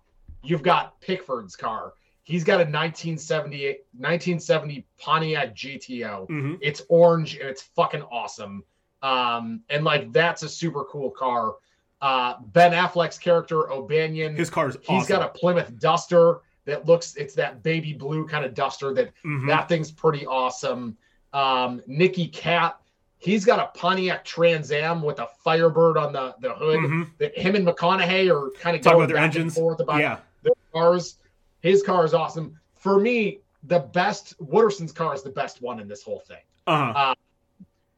You've 0.41 0.63
got 0.63 0.99
Pickford's 1.01 1.55
car. 1.55 1.93
He's 2.23 2.43
got 2.43 2.55
a 2.55 2.65
1978 2.65 3.85
1970 3.95 4.85
Pontiac 4.97 5.55
GTO. 5.55 6.27
Mhm. 6.29 6.57
It's 6.61 6.81
orange 6.89 7.35
and 7.37 7.47
it's 7.47 7.61
fucking 7.61 8.01
awesome. 8.03 8.63
Um, 9.03 9.61
and 9.69 9.83
like 9.83 10.11
that's 10.11 10.41
a 10.43 10.49
super 10.49 10.85
cool 10.85 11.11
car. 11.11 11.55
Uh, 12.01 12.35
ben 12.47 12.71
Affleck's 12.71 13.17
character 13.19 13.71
O'Banion, 13.71 14.35
His 14.35 14.49
car's 14.49 14.75
he's 14.75 14.83
awesome. 14.83 14.95
He's 14.95 15.07
got 15.07 15.21
a 15.21 15.29
Plymouth 15.29 15.77
Duster 15.79 16.39
that 16.65 16.85
looks 16.85 17.15
it's 17.15 17.35
that 17.35 17.61
baby 17.63 17.93
blue 17.93 18.25
kind 18.27 18.43
of 18.45 18.53
duster 18.53 18.93
that 18.93 19.11
Mhm. 19.25 19.47
that 19.47 19.67
thing's 19.69 19.91
pretty 19.91 20.25
awesome. 20.25 20.97
Um, 21.33 21.81
Nicky 21.87 22.27
Katt, 22.27 22.79
he's 23.19 23.43
got 23.45 23.59
a 23.59 23.77
Pontiac 23.77 24.23
Trans 24.25 24.71
Am 24.71 25.01
with 25.01 25.19
a 25.19 25.27
Firebird 25.43 25.97
on 25.97 26.13
the, 26.13 26.35
the 26.39 26.53
hood. 26.53 26.79
Mhm. 26.79 27.09
That 27.19 27.37
him 27.37 27.55
and 27.55 27.67
McConaughey 27.67 28.29
are 28.33 28.51
kind 28.59 28.75
of 28.77 28.81
talking 28.81 28.99
about 28.99 29.07
their 29.09 29.17
engines. 29.17 29.55
forth 29.55 29.79
about 29.81 29.99
Yeah. 29.99 30.19
their 30.43 30.53
cars. 30.73 31.17
His 31.61 31.83
car 31.83 32.05
is 32.05 32.13
awesome. 32.13 32.57
For 32.75 32.99
me, 32.99 33.39
the 33.63 33.79
best 33.79 34.35
Wooderson's 34.41 34.91
car 34.91 35.13
is 35.13 35.23
the 35.23 35.29
best 35.31 35.61
one 35.61 35.79
in 35.79 35.87
this 35.87 36.03
whole 36.03 36.19
thing. 36.27 36.41
Uh-huh. 36.67 37.15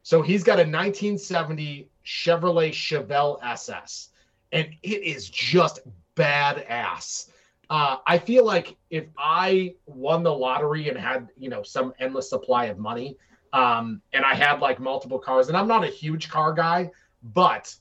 So 0.06 0.22
he's 0.22 0.44
got 0.44 0.60
a 0.60 0.62
1970 0.62 1.90
Chevrolet 2.04 2.70
Chevelle 2.70 3.42
SS, 3.42 4.10
and 4.52 4.68
it 4.84 5.02
is 5.02 5.28
just 5.28 5.80
badass. 6.14 7.30
Uh, 7.70 7.96
I 8.06 8.16
feel 8.16 8.44
like 8.44 8.76
if 8.90 9.06
I 9.18 9.74
won 9.86 10.22
the 10.22 10.32
lottery 10.32 10.88
and 10.88 10.96
had 10.96 11.30
you 11.36 11.50
know 11.50 11.64
some 11.64 11.92
endless 11.98 12.30
supply 12.30 12.66
of 12.66 12.78
money, 12.78 13.16
um, 13.52 14.00
and 14.12 14.24
I 14.24 14.36
had 14.36 14.60
like 14.60 14.78
multiple 14.78 15.18
cars, 15.18 15.48
and 15.48 15.56
I'm 15.56 15.66
not 15.66 15.82
a 15.82 15.88
huge 15.88 16.30
car 16.30 16.52
guy, 16.52 16.88
but 17.34 17.74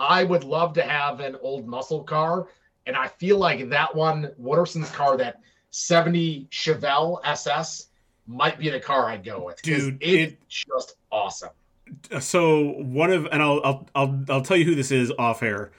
I 0.00 0.24
would 0.24 0.42
love 0.42 0.72
to 0.72 0.82
have 0.82 1.20
an 1.20 1.36
old 1.42 1.64
muscle 1.68 2.02
car, 2.02 2.48
and 2.86 2.96
I 2.96 3.06
feel 3.06 3.38
like 3.38 3.68
that 3.68 3.94
one 3.94 4.32
Wooderson's 4.36 4.90
car, 4.90 5.16
that 5.18 5.38
70 5.70 6.48
Chevelle 6.50 7.20
SS, 7.22 7.86
might 8.26 8.58
be 8.58 8.70
the 8.70 8.80
car 8.80 9.08
I'd 9.08 9.24
go 9.24 9.44
with. 9.44 9.60
Dude, 9.62 9.98
it's 10.00 10.32
it- 10.32 10.38
just 10.48 10.96
awesome. 11.10 11.50
so 12.20 12.72
one 12.78 13.10
of 13.12 13.26
and 13.30 13.42
I'll 13.42 13.60
I'll 13.64 13.88
I'll 13.94 14.24
I'll 14.28 14.42
tell 14.42 14.56
you 14.56 14.64
who 14.64 14.74
this 14.74 14.90
is 14.90 15.12
off 15.18 15.42
air. 15.42 15.70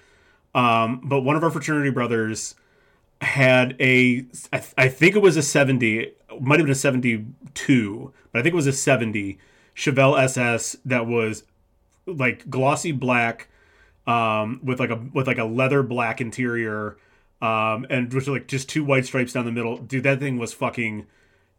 Um, 0.53 1.01
but 1.03 1.21
one 1.21 1.35
of 1.35 1.43
our 1.43 1.51
fraternity 1.51 1.89
brothers 1.89 2.55
had 3.21 3.75
a 3.79 4.25
I, 4.53 4.57
th- 4.59 4.73
I 4.77 4.87
think 4.87 5.15
it 5.15 5.19
was 5.21 5.35
a 5.37 5.41
70, 5.41 6.11
might 6.39 6.59
have 6.59 6.65
been 6.65 6.71
a 6.71 6.75
72, 6.75 8.13
but 8.31 8.39
I 8.39 8.41
think 8.43 8.53
it 8.53 8.55
was 8.55 8.67
a 8.67 8.73
70 8.73 9.37
Chevelle 9.75 10.17
SS 10.19 10.77
that 10.85 11.07
was 11.07 11.43
like 12.05 12.49
glossy 12.49 12.91
black 12.91 13.49
um 14.07 14.59
with 14.63 14.79
like 14.79 14.91
a 14.91 14.95
with 15.13 15.25
like 15.27 15.39
a 15.39 15.43
leather 15.43 15.81
black 15.81 16.21
interior 16.21 16.95
um 17.41 17.87
and 17.89 18.13
with 18.13 18.27
like 18.27 18.47
just 18.47 18.69
two 18.69 18.83
white 18.85 19.05
stripes 19.05 19.33
down 19.33 19.45
the 19.45 19.51
middle. 19.51 19.77
Dude, 19.77 20.03
that 20.03 20.19
thing 20.19 20.37
was 20.37 20.53
fucking 20.53 21.05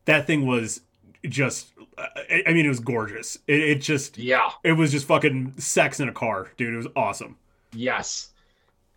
that 0.07 0.27
thing 0.27 0.47
was 0.47 0.81
just 1.29 1.69
I, 1.99 2.53
mean 2.53 2.67
it 2.67 2.69
was 2.69 2.81
gorgeous. 2.81 3.37
It, 3.47 3.61
it 3.61 3.75
just 3.81 4.19
Yeah. 4.19 4.51
it 4.65 4.73
was 4.73 4.91
just 4.93 5.07
fucking 5.07 5.55
sex 5.59 6.01
in 6.01 6.09
a 6.09 6.13
car, 6.13 6.51
dude. 6.57 6.75
It 6.75 6.77
was 6.77 6.89
awesome. 6.97 7.37
Yes. 7.73 8.31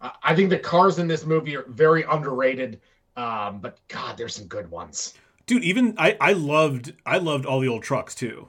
I- 0.02 0.12
I 0.24 0.36
think 0.36 0.50
the 0.50 0.60
cars 0.60 1.00
in 1.00 1.08
this 1.08 1.26
movie 1.26 1.56
are 1.56 1.66
very 1.68 2.04
underrated. 2.04 2.80
Um, 3.18 3.60
but 3.60 3.80
God, 3.90 4.18
there's 4.18 4.36
some 4.36 4.48
good 4.48 4.70
ones. 4.72 5.14
Dude, 5.46 5.64
even 5.64 5.96
I 5.98 6.16
I 6.22 6.34
loved 6.34 6.94
I 7.06 7.18
loved 7.18 7.46
all 7.46 7.60
the 7.60 7.68
old 7.68 7.84
trucks 7.84 8.16
too. 8.16 8.48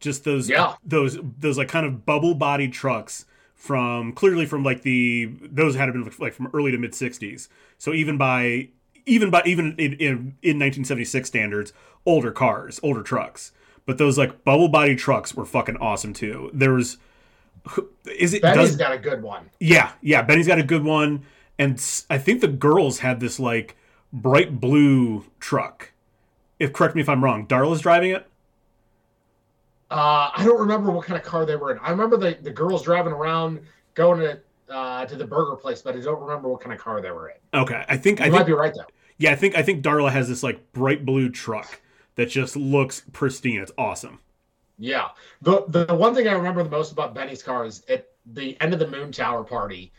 Just 0.00 0.24
those 0.24 0.48
Yeah. 0.48 0.74
those 0.84 1.18
those 1.38 1.58
like 1.58 1.68
kind 1.68 1.84
of 1.86 2.04
bubble 2.06 2.34
bodied 2.34 2.72
trucks 2.72 3.24
from 3.54 4.12
clearly 4.12 4.46
from 4.46 4.62
like 4.62 4.82
the 4.82 5.26
those 5.42 5.74
had 5.74 5.92
been 5.92 6.10
like 6.18 6.32
from 6.32 6.48
early 6.54 6.70
to 6.70 6.78
mid 6.78 6.92
60s. 6.92 7.48
So 7.78 7.92
even 7.92 8.16
by 8.16 8.68
even 9.08 9.30
by 9.30 9.42
even 9.44 9.74
in, 9.78 9.94
in 9.94 10.36
in 10.42 10.58
1976 10.58 11.28
standards, 11.28 11.72
older 12.06 12.30
cars, 12.30 12.78
older 12.82 13.02
trucks. 13.02 13.52
But 13.86 13.98
those 13.98 14.18
like 14.18 14.44
bubble 14.44 14.68
body 14.68 14.94
trucks 14.94 15.34
were 15.34 15.46
fucking 15.46 15.78
awesome 15.78 16.12
too. 16.12 16.50
There 16.52 16.72
was 16.72 16.98
is 18.06 18.34
it 18.34 18.42
Benny's 18.42 18.70
does 18.70 18.76
got 18.76 18.92
a 18.92 18.98
good 18.98 19.22
one. 19.22 19.50
Yeah, 19.60 19.92
yeah. 20.02 20.22
Benny's 20.22 20.46
got 20.46 20.58
a 20.58 20.62
good 20.62 20.84
one, 20.84 21.24
and 21.58 21.82
I 22.08 22.18
think 22.18 22.40
the 22.40 22.48
girls 22.48 23.00
had 23.00 23.20
this 23.20 23.40
like 23.40 23.76
bright 24.12 24.60
blue 24.60 25.24
truck. 25.40 25.92
If 26.58 26.72
correct 26.72 26.94
me 26.94 27.00
if 27.00 27.08
I'm 27.08 27.22
wrong, 27.22 27.46
Darla's 27.46 27.80
driving 27.80 28.10
it. 28.10 28.26
Uh, 29.90 30.30
I 30.36 30.44
don't 30.44 30.60
remember 30.60 30.90
what 30.90 31.06
kind 31.06 31.18
of 31.18 31.24
car 31.24 31.46
they 31.46 31.56
were 31.56 31.72
in. 31.72 31.78
I 31.78 31.90
remember 31.90 32.18
the, 32.18 32.36
the 32.42 32.50
girls 32.50 32.82
driving 32.82 33.12
around 33.12 33.60
going 33.94 34.20
to 34.20 34.40
uh, 34.68 35.06
to 35.06 35.16
the 35.16 35.26
burger 35.26 35.56
place, 35.56 35.80
but 35.80 35.96
I 35.96 36.00
don't 36.00 36.20
remember 36.20 36.48
what 36.48 36.60
kind 36.60 36.74
of 36.74 36.78
car 36.78 37.00
they 37.00 37.10
were 37.10 37.30
in. 37.30 37.60
Okay, 37.60 37.84
I 37.88 37.96
think 37.96 38.20
I 38.20 38.26
You 38.26 38.32
think 38.32 38.40
might 38.40 38.46
be 38.46 38.52
right 38.52 38.72
though. 38.74 38.84
Yeah, 39.18 39.32
I 39.32 39.34
think 39.34 39.56
I 39.56 39.62
think 39.62 39.84
Darla 39.84 40.10
has 40.10 40.28
this 40.28 40.42
like 40.42 40.72
bright 40.72 41.04
blue 41.04 41.28
truck 41.28 41.80
that 42.14 42.26
just 42.30 42.56
looks 42.56 43.02
pristine. 43.12 43.60
It's 43.60 43.72
awesome. 43.76 44.20
Yeah. 44.78 45.08
The, 45.42 45.64
the 45.68 45.94
one 45.94 46.14
thing 46.14 46.28
I 46.28 46.32
remember 46.32 46.62
the 46.62 46.70
most 46.70 46.92
about 46.92 47.14
Benny's 47.14 47.42
car 47.42 47.64
is 47.64 47.84
at 47.88 48.08
the 48.26 48.56
end 48.60 48.72
of 48.72 48.78
the 48.78 48.86
Moon 48.86 49.10
Tower 49.10 49.42
party, 49.42 49.92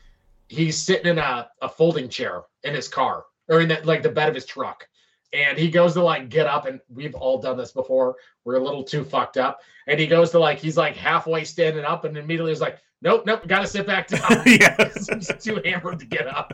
he's 0.48 0.78
sitting 0.78 1.08
in 1.08 1.18
a, 1.18 1.50
a 1.62 1.70
folding 1.70 2.08
chair 2.10 2.44
in 2.64 2.74
his 2.74 2.88
car 2.88 3.26
or 3.50 3.62
in 3.62 3.68
that 3.70 3.86
like 3.86 4.04
the 4.04 4.10
bed 4.10 4.30
of 4.30 4.36
his 4.36 4.46
truck. 4.46 4.88
And 5.32 5.58
he 5.58 5.70
goes 5.70 5.94
to 5.94 6.04
like 6.04 6.30
get 6.30 6.48
up, 6.48 6.66
and 6.66 6.80
we've 6.90 7.16
all 7.16 7.40
done 7.40 7.58
this 7.58 7.72
before. 7.72 8.16
We're 8.46 8.56
a 8.56 8.64
little 8.64 8.84
too 8.84 9.04
fucked 9.04 9.38
up. 9.38 9.62
And 9.88 10.00
he 10.00 10.08
goes 10.08 10.32
to 10.32 10.40
like 10.40 10.60
he's 10.60 10.78
like 10.78 10.96
halfway 10.96 11.44
standing 11.44 11.86
up, 11.86 12.06
and 12.06 12.18
immediately 12.18 12.52
he's 12.52 12.62
like, 12.62 12.80
Nope, 13.02 13.26
nope, 13.26 13.48
gotta 13.48 13.66
sit 13.66 13.88
back 13.88 14.08
down. 14.08 14.44
he's 14.46 15.28
too 15.40 15.62
hammered 15.64 16.00
to 16.00 16.06
get 16.06 16.28
up. 16.28 16.54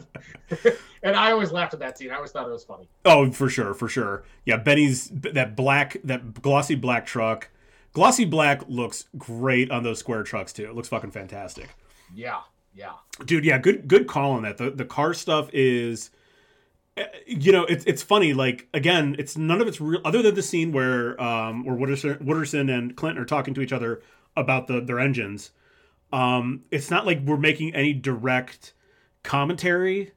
and 1.03 1.15
I 1.15 1.31
always 1.31 1.51
laughed 1.51 1.73
at 1.73 1.79
that 1.79 1.97
scene. 1.97 2.11
I 2.11 2.15
always 2.15 2.31
thought 2.31 2.47
it 2.47 2.51
was 2.51 2.63
funny. 2.63 2.87
Oh, 3.03 3.31
for 3.31 3.49
sure, 3.49 3.73
for 3.73 3.87
sure. 3.87 4.23
Yeah, 4.45 4.57
Benny's 4.57 5.09
that 5.09 5.55
black, 5.55 5.97
that 6.03 6.41
glossy 6.41 6.75
black 6.75 7.05
truck. 7.05 7.49
Glossy 7.93 8.25
black 8.25 8.61
looks 8.67 9.05
great 9.17 9.71
on 9.71 9.81
those 9.81 9.97
square 9.97 10.21
trucks 10.21 10.53
too. 10.53 10.65
It 10.65 10.75
looks 10.75 10.89
fucking 10.89 11.11
fantastic. 11.11 11.69
Yeah, 12.13 12.41
yeah. 12.75 12.91
dude 13.25 13.45
yeah 13.45 13.57
good 13.57 13.87
good 13.87 14.05
call 14.05 14.33
on 14.33 14.43
that 14.43 14.57
the, 14.57 14.69
the 14.69 14.85
car 14.85 15.13
stuff 15.13 15.49
is 15.53 16.11
you 17.25 17.51
know 17.51 17.65
it's 17.65 17.83
it's 17.85 18.01
funny 18.01 18.33
like 18.33 18.67
again 18.73 19.15
it's 19.19 19.35
none 19.35 19.59
of 19.61 19.67
it's 19.67 19.81
real 19.81 19.99
other 20.05 20.21
than 20.21 20.33
the 20.35 20.41
scene 20.41 20.71
where 20.71 21.19
um 21.21 21.65
where 21.65 21.75
Wooderson, 21.75 22.23
Wooderson 22.23 22.73
and 22.73 22.95
Clinton 22.95 23.21
are 23.21 23.25
talking 23.25 23.53
to 23.53 23.61
each 23.61 23.73
other 23.73 24.01
about 24.37 24.67
the 24.67 24.79
their 24.79 24.99
engines 24.99 25.51
um 26.13 26.63
it's 26.71 26.89
not 26.89 27.05
like 27.05 27.19
we're 27.21 27.37
making 27.37 27.75
any 27.75 27.91
direct 27.91 28.73
commentary 29.23 30.11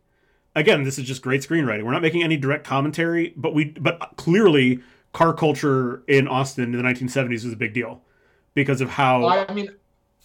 again 0.54 0.84
this 0.84 0.98
is 0.98 1.04
just 1.04 1.20
great 1.20 1.40
screenwriting 1.40 1.82
we're 1.82 1.92
not 1.92 2.02
making 2.02 2.22
any 2.22 2.36
direct 2.36 2.64
commentary 2.64 3.32
but 3.36 3.54
we 3.54 3.64
but 3.64 4.12
clearly 4.16 4.80
car 5.12 5.32
culture 5.32 6.04
in 6.06 6.28
Austin 6.28 6.64
in 6.64 6.72
the 6.72 6.82
1970s 6.82 7.44
was 7.44 7.52
a 7.52 7.56
big 7.56 7.74
deal 7.74 8.02
because 8.54 8.80
of 8.80 8.88
how 8.88 9.26
I 9.26 9.52
mean, 9.52 9.74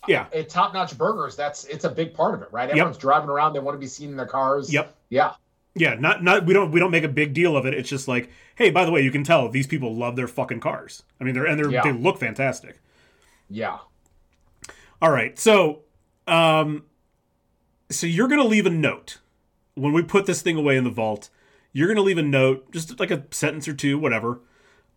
yeah 0.07 0.27
at 0.33 0.49
Top 0.49 0.73
Notch 0.73 0.95
Burgers, 0.97 1.35
that's 1.35 1.63
it's 1.65 1.85
a 1.85 1.89
big 1.89 2.13
part 2.13 2.35
of 2.35 2.41
it, 2.41 2.49
right? 2.51 2.69
Everyone's 2.69 2.97
driving 2.97 3.29
around; 3.29 3.53
they 3.53 3.59
want 3.59 3.75
to 3.75 3.79
be 3.79 3.87
seen 3.87 4.09
in 4.09 4.17
their 4.17 4.25
cars. 4.25 4.71
Yep. 4.71 4.93
Yeah. 5.09 5.33
Yeah, 5.75 5.95
not 5.95 6.23
not 6.23 6.45
we 6.45 6.53
don't 6.53 6.71
we 6.71 6.79
don't 6.79 6.91
make 6.91 7.03
a 7.03 7.09
big 7.09 7.33
deal 7.33 7.57
of 7.57 7.65
it. 7.65 7.73
It's 7.73 7.89
just 7.89 8.07
like, 8.07 8.29
hey, 8.55 8.69
by 8.69 8.85
the 8.85 8.91
way, 8.91 9.01
you 9.01 9.11
can 9.11 9.23
tell 9.23 9.49
these 9.49 9.67
people 9.67 9.95
love 9.95 10.15
their 10.15 10.27
fucking 10.27 10.59
cars. 10.59 11.03
I 11.19 11.23
mean, 11.23 11.33
they're 11.33 11.45
and 11.45 11.57
they're 11.59 11.71
Yeah. 11.71 11.81
they 11.83 11.91
look 11.91 12.19
fantastic. 12.19 12.79
Yeah. 13.49 13.79
All 15.01 15.11
right, 15.11 15.37
so 15.37 15.81
um, 16.27 16.83
so 17.89 18.07
you're 18.07 18.27
gonna 18.27 18.43
leave 18.43 18.65
a 18.65 18.69
note 18.69 19.17
when 19.75 19.93
we 19.93 20.03
put 20.03 20.25
this 20.25 20.41
thing 20.41 20.55
away 20.57 20.77
in 20.77 20.83
the 20.83 20.89
vault, 20.89 21.29
you're 21.71 21.87
going 21.87 21.97
to 21.97 22.03
leave 22.03 22.17
a 22.17 22.23
note, 22.23 22.71
just 22.71 22.99
like 22.99 23.11
a 23.11 23.23
sentence 23.31 23.67
or 23.67 23.73
two, 23.73 23.97
whatever, 23.97 24.39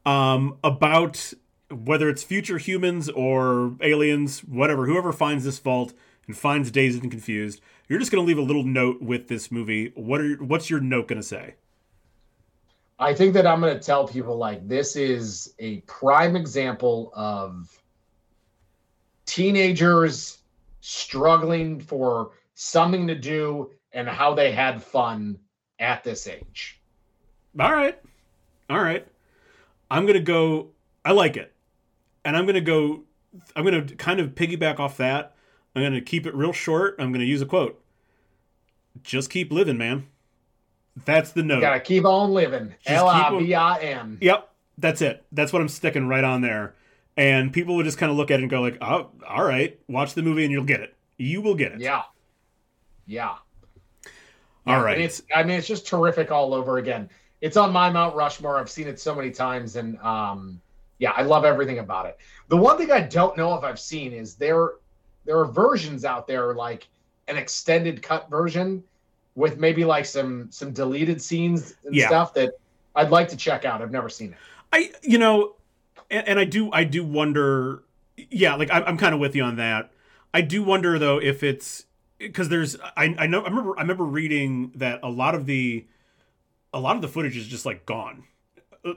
um, 0.04 0.58
about 0.62 1.32
whether 1.70 2.08
it's 2.08 2.22
future 2.22 2.58
humans 2.58 3.08
or 3.08 3.74
aliens, 3.80 4.40
whatever, 4.40 4.86
whoever 4.86 5.12
finds 5.12 5.44
this 5.44 5.58
vault 5.58 5.92
and 6.26 6.36
finds 6.36 6.70
Dazed 6.70 7.02
and 7.02 7.10
Confused, 7.10 7.60
you're 7.88 7.98
just 7.98 8.10
going 8.10 8.22
to 8.22 8.26
leave 8.26 8.38
a 8.38 8.42
little 8.42 8.64
note 8.64 9.00
with 9.00 9.28
this 9.28 9.50
movie. 9.50 9.92
What 9.94 10.20
are 10.20 10.34
what's 10.36 10.68
your 10.70 10.80
note 10.80 11.08
going 11.08 11.20
to 11.20 11.26
say? 11.26 11.54
I 12.98 13.12
think 13.12 13.34
that 13.34 13.46
I'm 13.46 13.60
going 13.60 13.74
to 13.74 13.80
tell 13.80 14.08
people 14.08 14.36
like 14.36 14.66
this 14.66 14.96
is 14.96 15.54
a 15.58 15.78
prime 15.80 16.34
example 16.34 17.12
of 17.14 17.82
teenagers 19.26 20.38
struggling 20.80 21.78
for 21.78 22.30
something 22.54 23.06
to 23.06 23.14
do 23.14 23.70
and 23.92 24.08
how 24.08 24.34
they 24.34 24.50
had 24.50 24.82
fun 24.82 25.38
at 25.78 26.02
this 26.04 26.26
age. 26.26 26.80
All 27.60 27.72
right. 27.72 27.98
All 28.70 28.80
right. 28.80 29.06
I'm 29.90 30.04
going 30.04 30.14
to 30.14 30.20
go 30.20 30.68
I 31.04 31.12
like 31.12 31.36
it. 31.36 31.52
And 32.24 32.36
I'm 32.36 32.46
going 32.46 32.54
to 32.54 32.60
go 32.60 33.02
I'm 33.54 33.64
going 33.64 33.86
to 33.86 33.94
kind 33.96 34.20
of 34.20 34.34
piggyback 34.34 34.80
off 34.80 34.96
that. 34.96 35.35
I'm 35.76 35.82
going 35.82 35.92
to 35.92 36.00
keep 36.00 36.26
it 36.26 36.34
real 36.34 36.52
short. 36.52 36.96
I'm 36.98 37.12
going 37.12 37.20
to 37.20 37.26
use 37.26 37.42
a 37.42 37.46
quote. 37.46 37.80
Just 39.02 39.28
keep 39.28 39.52
living, 39.52 39.76
man. 39.76 40.06
That's 41.04 41.32
the 41.32 41.42
note. 41.42 41.60
Gotta 41.60 41.80
keep 41.80 42.06
on 42.06 42.30
living. 42.30 42.74
L 42.86 43.06
I 43.06 43.38
V 43.38 43.54
I 43.54 43.78
N. 43.80 44.16
Yep, 44.22 44.48
that's 44.78 45.02
it. 45.02 45.26
That's 45.30 45.52
what 45.52 45.60
I'm 45.60 45.68
sticking 45.68 46.08
right 46.08 46.24
on 46.24 46.40
there. 46.40 46.74
And 47.18 47.52
people 47.52 47.76
would 47.76 47.84
just 47.84 47.98
kind 47.98 48.10
of 48.10 48.16
look 48.16 48.30
at 48.30 48.40
it 48.40 48.44
and 48.44 48.50
go 48.50 48.62
like, 48.62 48.78
"Oh, 48.80 49.10
all 49.28 49.44
right, 49.44 49.78
watch 49.88 50.14
the 50.14 50.22
movie 50.22 50.44
and 50.44 50.52
you'll 50.52 50.64
get 50.64 50.80
it. 50.80 50.94
You 51.18 51.42
will 51.42 51.54
get 51.54 51.72
it." 51.72 51.80
Yeah. 51.80 52.02
Yeah. 53.06 53.34
All 54.66 54.82
right. 54.82 54.98
It's 54.98 55.22
I 55.34 55.42
mean 55.42 55.58
it's 55.58 55.68
just 55.68 55.86
terrific 55.86 56.30
all 56.30 56.54
over 56.54 56.78
again. 56.78 57.10
It's 57.42 57.58
on 57.58 57.72
my 57.72 57.90
Mount 57.90 58.16
Rushmore. 58.16 58.58
I've 58.58 58.70
seen 58.70 58.88
it 58.88 58.98
so 58.98 59.14
many 59.14 59.30
times 59.30 59.76
and 59.76 59.98
um 60.00 60.60
yeah, 60.98 61.10
I 61.10 61.22
love 61.22 61.44
everything 61.44 61.78
about 61.78 62.06
it. 62.06 62.16
The 62.48 62.56
one 62.56 62.78
thing 62.78 62.90
I 62.90 63.00
don't 63.00 63.36
know 63.36 63.54
if 63.54 63.62
I've 63.62 63.78
seen 63.78 64.12
is 64.14 64.34
there 64.34 64.70
there 65.26 65.38
are 65.38 65.46
versions 65.46 66.04
out 66.04 66.26
there 66.26 66.54
like 66.54 66.88
an 67.28 67.36
extended 67.36 68.02
cut 68.02 68.30
version 68.30 68.82
with 69.34 69.58
maybe 69.58 69.84
like 69.84 70.06
some 70.06 70.50
some 70.50 70.72
deleted 70.72 71.20
scenes 71.20 71.74
and 71.84 71.94
yeah. 71.94 72.06
stuff 72.06 72.34
that 72.34 72.52
I'd 72.94 73.10
like 73.10 73.28
to 73.28 73.36
check 73.36 73.64
out. 73.64 73.82
I've 73.82 73.90
never 73.90 74.08
seen 74.08 74.32
it. 74.32 74.38
I 74.72 74.92
you 75.02 75.18
know, 75.18 75.54
and, 76.10 76.26
and 76.28 76.38
I 76.38 76.44
do 76.44 76.72
I 76.72 76.84
do 76.84 77.04
wonder. 77.04 77.82
Yeah, 78.30 78.54
like 78.54 78.70
I'm, 78.72 78.82
I'm 78.84 78.96
kind 78.96 79.14
of 79.14 79.20
with 79.20 79.36
you 79.36 79.42
on 79.42 79.56
that. 79.56 79.90
I 80.32 80.40
do 80.40 80.62
wonder 80.62 80.98
though 80.98 81.18
if 81.18 81.42
it's 81.42 81.84
because 82.18 82.48
there's 82.48 82.76
I 82.96 83.14
I 83.18 83.26
know 83.26 83.42
I 83.42 83.48
remember 83.48 83.76
I 83.76 83.82
remember 83.82 84.04
reading 84.04 84.72
that 84.76 85.00
a 85.02 85.10
lot 85.10 85.34
of 85.34 85.46
the 85.46 85.84
a 86.72 86.80
lot 86.80 86.96
of 86.96 87.02
the 87.02 87.08
footage 87.08 87.36
is 87.36 87.46
just 87.46 87.66
like 87.66 87.86
gone 87.86 88.24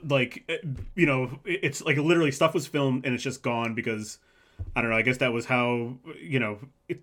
like 0.08 0.48
you 0.94 1.06
know 1.06 1.38
it's 1.44 1.82
like 1.82 1.96
literally 1.96 2.30
stuff 2.30 2.54
was 2.54 2.66
filmed 2.66 3.04
and 3.04 3.14
it's 3.14 3.22
just 3.22 3.42
gone 3.42 3.74
because 3.74 4.18
i 4.76 4.80
don't 4.80 4.90
know 4.90 4.96
i 4.96 5.02
guess 5.02 5.18
that 5.18 5.32
was 5.32 5.46
how 5.46 5.96
you 6.20 6.38
know 6.38 6.58
it, 6.88 7.00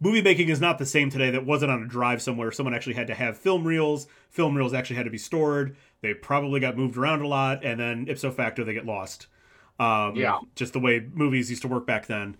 movie 0.00 0.22
making 0.22 0.48
is 0.48 0.60
not 0.60 0.78
the 0.78 0.86
same 0.86 1.10
today 1.10 1.30
that 1.30 1.46
wasn't 1.46 1.70
on 1.70 1.82
a 1.82 1.86
drive 1.86 2.20
somewhere. 2.20 2.52
Someone 2.52 2.74
actually 2.74 2.94
had 2.94 3.06
to 3.06 3.14
have 3.14 3.38
film 3.38 3.66
reels. 3.66 4.06
Film 4.30 4.56
reels 4.56 4.74
actually 4.74 4.96
had 4.96 5.04
to 5.04 5.10
be 5.10 5.18
stored. 5.18 5.76
They 6.02 6.14
probably 6.14 6.60
got 6.60 6.76
moved 6.76 6.96
around 6.96 7.22
a 7.22 7.26
lot 7.26 7.64
and 7.64 7.80
then 7.80 8.06
ipso 8.08 8.30
facto 8.30 8.64
they 8.64 8.74
get 8.74 8.86
lost. 8.86 9.26
Um, 9.78 10.16
yeah. 10.16 10.38
just 10.54 10.72
the 10.72 10.80
way 10.80 11.06
movies 11.12 11.50
used 11.50 11.62
to 11.62 11.68
work 11.68 11.86
back 11.86 12.06
then. 12.06 12.36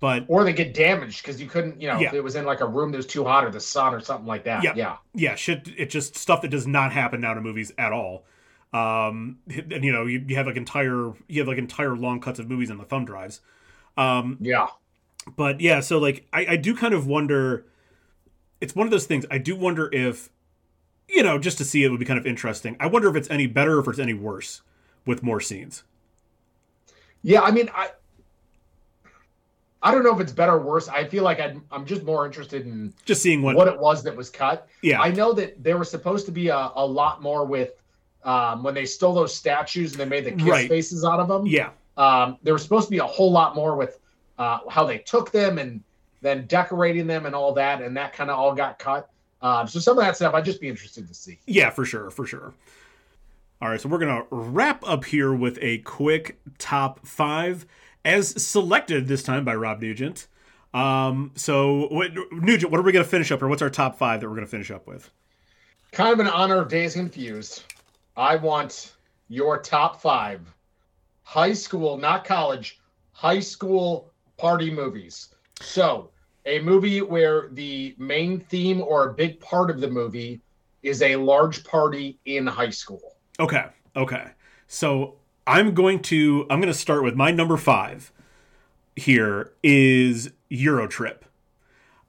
But 0.00 0.24
or 0.28 0.44
they 0.44 0.54
get 0.54 0.72
damaged 0.72 1.22
because 1.22 1.40
you 1.40 1.46
couldn't 1.46 1.80
you 1.80 1.86
know 1.86 1.98
yeah. 1.98 2.14
it 2.14 2.24
was 2.24 2.34
in 2.34 2.46
like 2.46 2.62
a 2.62 2.66
room 2.66 2.90
that 2.90 2.96
was 2.96 3.06
too 3.06 3.22
hot 3.22 3.44
or 3.44 3.50
the 3.50 3.60
sun 3.60 3.94
or 3.94 4.00
something 4.00 4.26
like 4.26 4.44
that. 4.44 4.64
Yeah. 4.64 4.72
Yeah. 4.74 4.96
Yeah 5.12 5.34
shit 5.34 5.68
it's 5.76 5.92
just 5.92 6.16
stuff 6.16 6.40
that 6.42 6.48
does 6.48 6.66
not 6.66 6.92
happen 6.92 7.20
now 7.20 7.34
to 7.34 7.40
movies 7.40 7.72
at 7.76 7.92
all. 7.92 8.24
Um 8.72 9.40
and 9.48 9.84
you 9.84 9.92
know 9.92 10.06
you, 10.06 10.24
you 10.26 10.36
have 10.36 10.46
like 10.46 10.56
entire 10.56 11.12
you 11.28 11.40
have 11.40 11.48
like 11.48 11.58
entire 11.58 11.94
long 11.94 12.20
cuts 12.20 12.38
of 12.38 12.48
movies 12.48 12.70
on 12.70 12.78
the 12.78 12.84
thumb 12.84 13.04
drives 13.04 13.40
um 13.96 14.36
yeah 14.40 14.66
but 15.36 15.60
yeah, 15.60 15.80
so 15.80 15.98
like 15.98 16.26
I, 16.32 16.46
I 16.50 16.56
do 16.56 16.74
kind 16.74 16.94
of 16.94 17.06
wonder. 17.06 17.66
It's 18.60 18.74
one 18.74 18.86
of 18.86 18.90
those 18.90 19.06
things. 19.06 19.24
I 19.30 19.38
do 19.38 19.56
wonder 19.56 19.88
if, 19.92 20.28
you 21.08 21.22
know, 21.22 21.38
just 21.38 21.56
to 21.58 21.64
see 21.64 21.82
it 21.82 21.88
would 21.88 22.00
be 22.00 22.04
kind 22.04 22.18
of 22.18 22.26
interesting. 22.26 22.76
I 22.78 22.86
wonder 22.86 23.08
if 23.08 23.16
it's 23.16 23.30
any 23.30 23.46
better 23.46 23.78
or 23.78 23.80
if 23.80 23.88
it's 23.88 23.98
any 23.98 24.12
worse 24.12 24.60
with 25.06 25.22
more 25.22 25.40
scenes. 25.40 25.82
Yeah, 27.22 27.40
I 27.40 27.50
mean, 27.50 27.70
I 27.74 27.90
I 29.82 29.92
don't 29.92 30.04
know 30.04 30.14
if 30.14 30.20
it's 30.20 30.32
better 30.32 30.52
or 30.52 30.60
worse. 30.60 30.88
I 30.88 31.06
feel 31.06 31.24
like 31.24 31.40
i 31.40 31.54
am 31.72 31.86
just 31.86 32.02
more 32.02 32.26
interested 32.26 32.66
in 32.66 32.92
just 33.06 33.22
seeing 33.22 33.42
what 33.42 33.56
what 33.56 33.68
it 33.68 33.78
was 33.78 34.02
that 34.04 34.14
was 34.14 34.30
cut. 34.30 34.68
Yeah, 34.82 35.00
I 35.00 35.10
know 35.10 35.32
that 35.34 35.62
there 35.62 35.78
was 35.78 35.90
supposed 35.90 36.26
to 36.26 36.32
be 36.32 36.48
a, 36.48 36.70
a 36.74 36.84
lot 36.84 37.22
more 37.22 37.46
with 37.46 37.82
um, 38.24 38.62
when 38.62 38.74
they 38.74 38.84
stole 38.84 39.14
those 39.14 39.34
statues 39.34 39.92
and 39.92 40.00
they 40.00 40.04
made 40.04 40.24
the 40.24 40.32
kiss 40.32 40.48
right. 40.48 40.68
faces 40.68 41.04
out 41.04 41.20
of 41.20 41.28
them. 41.28 41.46
Yeah, 41.46 41.70
um, 41.96 42.38
there 42.42 42.52
was 42.52 42.62
supposed 42.62 42.86
to 42.86 42.90
be 42.90 42.98
a 42.98 43.06
whole 43.06 43.30
lot 43.30 43.54
more 43.54 43.76
with 43.76 43.98
uh, 44.38 44.60
how 44.68 44.84
they 44.84 44.98
took 44.98 45.30
them 45.30 45.58
and 45.58 45.82
then 46.22 46.46
decorating 46.46 47.06
them 47.06 47.26
and 47.26 47.34
all 47.34 47.52
that, 47.54 47.82
and 47.82 47.96
that 47.96 48.12
kind 48.12 48.30
of 48.30 48.38
all 48.38 48.54
got 48.54 48.78
cut. 48.78 49.08
Um, 49.42 49.66
so 49.66 49.78
some 49.78 49.98
of 49.98 50.04
that 50.04 50.16
stuff 50.16 50.34
I'd 50.34 50.44
just 50.44 50.60
be 50.60 50.68
interested 50.68 51.08
to 51.08 51.14
see. 51.14 51.38
Yeah, 51.46 51.70
for 51.70 51.84
sure, 51.84 52.10
for 52.10 52.26
sure. 52.26 52.52
All 53.62 53.68
right, 53.68 53.80
so 53.80 53.88
we're 53.88 53.98
gonna 53.98 54.24
wrap 54.30 54.86
up 54.86 55.04
here 55.04 55.32
with 55.32 55.58
a 55.60 55.78
quick 55.78 56.38
top 56.58 57.06
five, 57.06 57.66
as 58.04 58.42
selected 58.42 59.06
this 59.06 59.22
time 59.22 59.44
by 59.44 59.54
Rob 59.54 59.80
Nugent. 59.80 60.26
Um, 60.72 61.32
so 61.34 61.88
what, 61.88 62.12
Nugent, 62.32 62.70
what 62.70 62.78
are 62.78 62.82
we 62.82 62.92
gonna 62.92 63.04
finish 63.04 63.30
up, 63.32 63.42
or 63.42 63.48
what's 63.48 63.62
our 63.62 63.70
top 63.70 63.98
five 63.98 64.20
that 64.20 64.28
we're 64.28 64.36
gonna 64.36 64.46
finish 64.46 64.70
up 64.70 64.86
with? 64.86 65.10
Kind 65.92 66.12
of 66.12 66.20
in 66.20 66.28
honor 66.28 66.60
of 66.60 66.68
Dazed 66.68 66.96
Confused, 66.96 67.64
I 68.16 68.36
want 68.36 68.94
your 69.28 69.58
top 69.58 70.00
five 70.00 70.40
high 71.30 71.52
school, 71.52 71.96
not 71.96 72.24
college, 72.24 72.80
high 73.12 73.38
school 73.38 74.10
party 74.36 74.68
movies. 74.68 75.28
So, 75.60 76.10
a 76.44 76.58
movie 76.58 77.02
where 77.02 77.50
the 77.52 77.94
main 77.98 78.40
theme 78.40 78.82
or 78.82 79.10
a 79.10 79.14
big 79.14 79.38
part 79.38 79.70
of 79.70 79.80
the 79.80 79.88
movie 79.88 80.40
is 80.82 81.02
a 81.02 81.14
large 81.14 81.62
party 81.62 82.18
in 82.24 82.48
high 82.48 82.70
school. 82.70 83.14
Okay. 83.38 83.66
Okay. 83.94 84.24
So, 84.66 85.14
I'm 85.46 85.72
going 85.72 86.00
to 86.02 86.46
I'm 86.50 86.58
going 86.60 86.72
to 86.72 86.78
start 86.78 87.04
with 87.04 87.14
my 87.14 87.30
number 87.30 87.56
5 87.56 88.12
here 88.96 89.52
is 89.62 90.32
Eurotrip. 90.50 91.18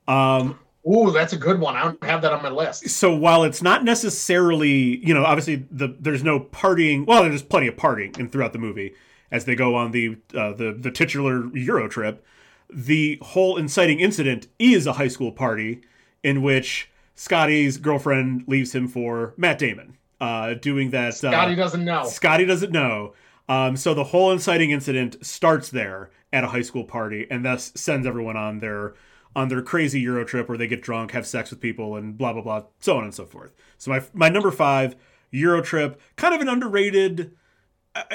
Um 0.07 0.57
Ooh, 0.91 1.11
that's 1.11 1.34
a 1.34 1.38
good 1.38 1.60
one. 1.60 1.76
I 1.76 1.84
don't 1.84 2.03
have 2.03 2.23
that 2.23 2.34
on 2.34 2.41
my 2.41 2.49
list. 2.49 2.89
So 2.89 3.15
while 3.15 3.43
it's 3.43 3.61
not 3.61 3.84
necessarily, 3.84 4.98
you 5.06 5.14
know, 5.14 5.23
obviously 5.23 5.68
the 5.69 5.95
there's 5.99 6.23
no 6.23 6.39
partying. 6.39 7.06
Well, 7.06 7.22
there's 7.22 7.43
plenty 7.43 7.68
of 7.68 7.76
partying 7.76 8.18
in 8.18 8.30
throughout 8.30 8.52
the 8.52 8.60
movie, 8.60 8.95
as 9.32 9.45
they 9.45 9.56
go 9.56 9.76
on 9.76 9.91
the 9.91 10.18
uh, 10.36 10.53
the 10.53 10.76
the 10.78 10.91
titular 10.91 11.56
Euro 11.56 11.88
trip. 11.88 12.26
The 12.70 13.20
whole 13.22 13.58
inciting 13.58 13.99
incident 13.99 14.48
is 14.58 14.88
a 14.88 14.94
high 14.94 15.10
school 15.10 15.32
party 15.32 15.82
in 16.24 16.41
which 16.41 16.90
Scotty's 17.16 17.78
girlfriend 17.78 18.45
leaves 18.48 18.74
him 18.74 18.88
for 18.88 19.34
Matt 19.38 19.60
Damon. 19.60 19.98
Uh, 20.20 20.53
doing 20.53 20.91
that. 20.91 21.10
Uh, 21.10 21.32
Scotty 21.32 21.56
doesn't 21.56 21.84
know. 21.84 22.06
Scotty 22.06 22.45
doesn't 22.45 22.72
know. 22.72 23.14
Um, 23.49 23.76
so 23.76 23.94
the 23.94 24.06
whole 24.06 24.32
inciting 24.32 24.72
incident 24.72 25.26
starts 25.26 25.70
there 25.70 26.12
at 26.32 26.44
a 26.44 26.48
high 26.48 26.62
school 26.62 26.84
party, 26.84 27.28
and 27.30 27.44
thus 27.44 27.72
sends 27.76 28.08
everyone 28.08 28.38
on 28.38 28.60
their 28.60 28.94
on 29.36 29.48
their 29.48 29.62
crazy 29.62 29.99
Euro 30.02 30.26
trip 30.26 30.48
where 30.48 30.58
they 30.58 30.68
get 30.68 30.82
drunk, 30.82 31.12
have 31.12 31.26
sex 31.26 31.49
with 31.49 31.60
people, 31.60 31.95
and 31.95 32.18
blah 32.18 32.34
blah 32.34 32.41
blah, 32.41 32.64
so 32.80 32.98
on 32.98 33.03
and 33.03 33.14
so 33.14 33.26
forth. 33.26 33.53
So 33.78 33.91
my 33.91 34.03
my 34.14 34.30
number 34.30 34.52
five 34.52 34.95
Euro 35.32 35.62
trip, 35.62 35.99
kind 36.16 36.34
of 36.34 36.41
an 36.41 36.49
underrated 36.49 37.32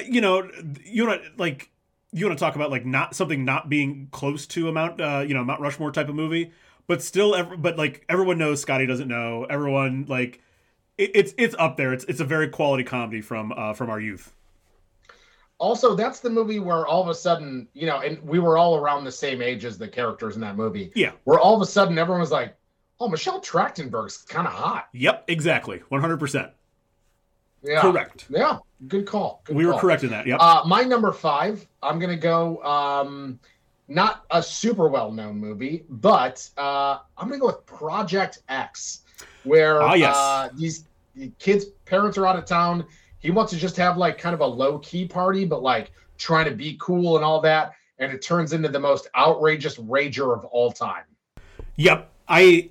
you 0.06 0.20
know, 0.20 0.48
you 0.84 1.06
want 1.06 1.22
to 1.22 1.30
like 1.36 1.70
you 2.12 2.26
want 2.26 2.38
to 2.38 2.42
talk 2.42 2.54
about 2.54 2.70
like 2.70 2.86
not 2.86 3.14
something 3.14 3.44
not 3.44 3.68
being 3.68 4.08
close 4.10 4.46
to 4.46 4.68
a 4.68 4.72
Mount, 4.72 5.00
uh, 5.00 5.24
you 5.26 5.34
know, 5.34 5.44
Mount 5.44 5.60
Rushmore 5.60 5.92
type 5.92 6.08
of 6.08 6.14
movie, 6.14 6.52
but 6.86 7.02
still, 7.02 7.34
ever, 7.34 7.56
but 7.56 7.76
like 7.76 8.04
everyone 8.08 8.38
knows 8.38 8.60
Scotty 8.60 8.86
doesn't 8.86 9.08
know. 9.08 9.44
Everyone 9.44 10.06
like 10.08 10.40
it, 10.98 11.10
it's 11.14 11.34
it's 11.36 11.54
up 11.58 11.76
there. 11.76 11.92
It's 11.92 12.04
it's 12.04 12.20
a 12.20 12.24
very 12.24 12.48
quality 12.48 12.84
comedy 12.84 13.20
from 13.20 13.52
uh, 13.52 13.72
from 13.74 13.90
our 13.90 14.00
youth. 14.00 14.32
Also, 15.58 15.94
that's 15.94 16.20
the 16.20 16.28
movie 16.30 16.58
where 16.58 16.86
all 16.86 17.02
of 17.02 17.08
a 17.08 17.14
sudden, 17.14 17.66
you 17.72 17.86
know, 17.86 18.00
and 18.00 18.22
we 18.22 18.38
were 18.38 18.58
all 18.58 18.76
around 18.76 19.04
the 19.04 19.12
same 19.12 19.40
age 19.40 19.64
as 19.64 19.78
the 19.78 19.88
characters 19.88 20.34
in 20.34 20.42
that 20.42 20.54
movie. 20.54 20.92
Yeah. 20.94 21.12
Where 21.24 21.38
all 21.38 21.54
of 21.54 21.62
a 21.62 21.66
sudden 21.66 21.96
everyone 21.98 22.20
was 22.20 22.30
like, 22.30 22.54
"Oh, 23.00 23.08
Michelle 23.08 23.40
Trachtenberg's 23.40 24.18
kind 24.18 24.46
of 24.46 24.52
hot." 24.52 24.88
Yep, 24.92 25.24
exactly, 25.28 25.82
one 25.88 26.00
hundred 26.00 26.18
percent. 26.18 26.50
Yeah. 27.62 27.80
Correct. 27.80 28.26
Yeah. 28.28 28.58
Good 28.88 29.06
call. 29.06 29.42
Good 29.44 29.56
we 29.56 29.64
call. 29.64 29.74
were 29.74 29.80
correct 29.80 30.04
in 30.04 30.10
that. 30.10 30.26
Yep. 30.26 30.38
Uh, 30.40 30.62
my 30.66 30.82
number 30.82 31.12
five, 31.12 31.66
I'm 31.82 31.98
going 31.98 32.10
to 32.10 32.20
go 32.20 32.62
um, 32.62 33.38
not 33.88 34.24
a 34.30 34.42
super 34.42 34.88
well 34.88 35.10
known 35.12 35.38
movie, 35.38 35.84
but 35.88 36.48
uh, 36.56 36.98
I'm 37.16 37.28
going 37.28 37.38
to 37.38 37.40
go 37.40 37.46
with 37.46 37.64
Project 37.66 38.40
X, 38.48 39.02
where 39.44 39.82
ah, 39.82 39.94
yes. 39.94 40.16
uh, 40.16 40.48
these 40.54 40.84
kids' 41.38 41.66
parents 41.84 42.18
are 42.18 42.26
out 42.26 42.36
of 42.36 42.44
town. 42.44 42.84
He 43.18 43.30
wants 43.30 43.52
to 43.52 43.58
just 43.58 43.76
have 43.76 43.96
like 43.96 44.18
kind 44.18 44.34
of 44.34 44.40
a 44.40 44.46
low 44.46 44.78
key 44.78 45.06
party, 45.06 45.44
but 45.44 45.62
like 45.62 45.92
trying 46.18 46.44
to 46.46 46.54
be 46.54 46.76
cool 46.80 47.16
and 47.16 47.24
all 47.24 47.40
that. 47.40 47.72
And 47.98 48.12
it 48.12 48.20
turns 48.20 48.52
into 48.52 48.68
the 48.68 48.78
most 48.78 49.08
outrageous 49.16 49.76
rager 49.76 50.36
of 50.36 50.44
all 50.46 50.70
time. 50.70 51.04
Yep. 51.76 52.10
I 52.28 52.70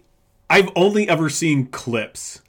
I've 0.50 0.70
only 0.76 1.10
ever 1.10 1.30
seen 1.30 1.68
clips, 1.68 2.42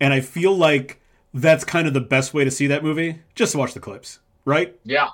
and 0.00 0.12
I 0.12 0.20
feel 0.20 0.56
like 0.56 0.99
that's 1.34 1.64
kind 1.64 1.86
of 1.86 1.94
the 1.94 2.00
best 2.00 2.34
way 2.34 2.44
to 2.44 2.50
see 2.50 2.66
that 2.68 2.82
movie. 2.82 3.20
Just 3.34 3.54
watch 3.54 3.74
the 3.74 3.80
clips, 3.80 4.18
right? 4.44 4.76
Yeah, 4.84 5.08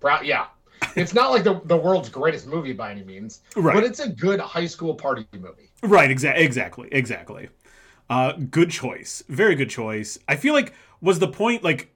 Proud, 0.00 0.26
yeah. 0.26 0.46
It's 0.96 1.14
not 1.14 1.30
like 1.30 1.44
the, 1.44 1.60
the 1.64 1.76
world's 1.76 2.08
greatest 2.10 2.46
movie 2.46 2.72
by 2.74 2.90
any 2.90 3.02
means, 3.04 3.40
Right. 3.56 3.74
but 3.74 3.84
it's 3.84 4.00
a 4.00 4.08
good 4.08 4.38
high 4.40 4.66
school 4.66 4.94
party 4.94 5.26
movie. 5.32 5.70
Right, 5.82 6.10
exa- 6.10 6.36
exactly, 6.36 6.88
exactly. 6.92 7.48
Uh, 8.10 8.32
good 8.32 8.70
choice, 8.70 9.22
very 9.28 9.54
good 9.54 9.70
choice. 9.70 10.18
I 10.28 10.36
feel 10.36 10.52
like 10.52 10.74
was 11.00 11.18
the 11.20 11.28
point 11.28 11.62
like 11.64 11.90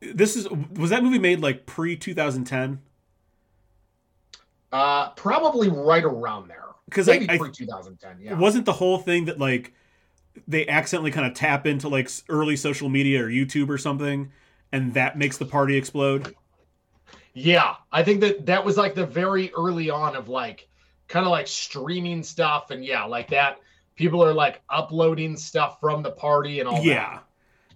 this 0.00 0.36
is 0.36 0.48
was 0.50 0.90
that 0.90 1.02
movie 1.04 1.18
made 1.20 1.40
like 1.40 1.64
pre 1.66 1.96
two 1.96 2.12
thousand 2.14 2.44
ten? 2.44 2.80
Uh, 4.72 5.10
probably 5.10 5.68
right 5.68 6.04
around 6.04 6.48
there. 6.48 6.64
Because 6.86 7.06
maybe 7.06 7.28
I- 7.30 7.38
pre 7.38 7.50
2010. 7.50 8.18
Yeah. 8.20 8.34
Wasn't 8.34 8.64
the 8.64 8.72
whole 8.72 8.98
thing 8.98 9.26
that 9.26 9.38
like 9.38 9.74
they 10.46 10.66
accidentally 10.68 11.10
kind 11.10 11.26
of 11.26 11.34
tap 11.34 11.66
into 11.66 11.88
like 11.88 12.10
early 12.28 12.56
social 12.56 12.88
media 12.88 13.24
or 13.24 13.28
YouTube 13.28 13.68
or 13.68 13.78
something, 13.78 14.30
and 14.72 14.94
that 14.94 15.18
makes 15.18 15.38
the 15.38 15.46
party 15.46 15.76
explode? 15.76 16.34
Yeah, 17.34 17.76
I 17.92 18.02
think 18.02 18.20
that 18.20 18.46
that 18.46 18.64
was 18.64 18.76
like 18.76 18.94
the 18.94 19.06
very 19.06 19.52
early 19.54 19.90
on 19.90 20.16
of 20.16 20.28
like 20.28 20.68
kind 21.06 21.24
of 21.24 21.30
like 21.30 21.46
streaming 21.46 22.22
stuff 22.22 22.70
and 22.70 22.84
yeah, 22.84 23.04
like 23.04 23.28
that. 23.30 23.60
People 23.96 24.24
are 24.24 24.32
like 24.32 24.62
uploading 24.70 25.36
stuff 25.36 25.80
from 25.80 26.02
the 26.02 26.10
party 26.10 26.60
and 26.60 26.68
all 26.68 26.82
yeah, 26.82 27.20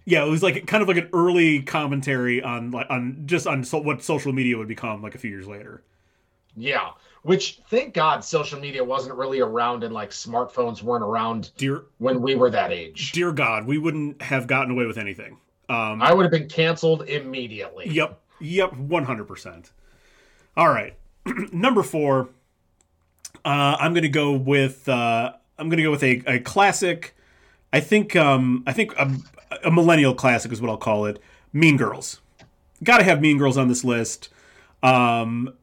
yeah. 0.05 0.25
It 0.25 0.29
was 0.29 0.43
like 0.43 0.65
kind 0.67 0.81
of 0.81 0.87
like 0.87 0.97
an 0.97 1.09
early 1.13 1.61
commentary 1.61 2.41
on 2.41 2.71
like 2.71 2.87
on 2.89 3.23
just 3.25 3.47
on 3.47 3.63
so, 3.63 3.79
what 3.79 4.03
social 4.03 4.31
media 4.31 4.57
would 4.57 4.67
become 4.67 5.01
like 5.01 5.15
a 5.15 5.17
few 5.17 5.29
years 5.29 5.47
later. 5.47 5.83
Yeah, 6.55 6.91
which 7.23 7.61
thank 7.69 7.93
God 7.93 8.23
social 8.23 8.59
media 8.59 8.83
wasn't 8.83 9.15
really 9.15 9.39
around 9.39 9.83
and 9.83 9.93
like 9.93 10.11
smartphones 10.11 10.81
weren't 10.83 11.03
around 11.03 11.51
Dear, 11.57 11.83
when 11.97 12.21
we 12.21 12.35
were 12.35 12.49
that 12.51 12.71
age. 12.71 13.11
dear 13.11 13.31
God, 13.31 13.65
we 13.65 13.77
wouldn't 13.77 14.21
have 14.21 14.47
gotten 14.47 14.71
away 14.71 14.85
with 14.85 14.97
anything. 14.97 15.37
Um, 15.69 16.01
I 16.01 16.13
would 16.13 16.23
have 16.23 16.31
been 16.31 16.49
canceled 16.49 17.03
immediately. 17.09 17.89
Yep. 17.89 18.19
Yep. 18.41 18.73
One 18.75 19.05
hundred 19.05 19.25
percent. 19.25 19.71
All 20.57 20.67
right. 20.69 20.95
Number 21.51 21.81
four. 21.83 22.29
Uh, 23.45 23.75
I'm 23.79 23.93
gonna 23.93 24.09
go 24.09 24.33
with. 24.33 24.87
Uh, 24.87 25.33
I'm 25.57 25.69
gonna 25.69 25.83
go 25.83 25.91
with 25.91 26.03
a, 26.03 26.21
a 26.27 26.39
classic. 26.39 27.15
I 27.71 27.79
think. 27.79 28.15
Um, 28.15 28.63
I 28.67 28.73
think 28.73 28.93
a, 28.97 29.09
a 29.63 29.71
millennial 29.71 30.13
classic 30.13 30.51
is 30.51 30.61
what 30.61 30.69
I'll 30.69 30.77
call 30.77 31.05
it. 31.05 31.19
Mean 31.53 31.77
Girls. 31.77 32.19
Got 32.83 32.97
to 32.97 33.03
have 33.03 33.21
Mean 33.21 33.37
Girls 33.37 33.57
on 33.57 33.67
this 33.69 33.83
list. 33.83 34.29
Um, 34.81 35.53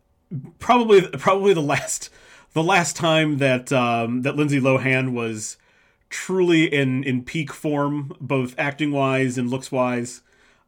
probably. 0.59 1.03
Probably 1.03 1.55
the 1.55 1.63
last. 1.63 2.11
The 2.53 2.63
last 2.65 2.97
time 2.97 3.39
that 3.39 3.71
um, 3.73 4.23
that 4.23 4.35
Lindsay 4.37 4.61
Lohan 4.61 5.13
was 5.13 5.57
truly 6.09 6.65
in 6.65 7.05
in 7.05 7.23
peak 7.23 7.53
form, 7.53 8.13
both 8.21 8.55
acting 8.59 8.91
wise 8.91 9.39
and 9.39 9.49
looks 9.49 9.71
wise. 9.71 10.23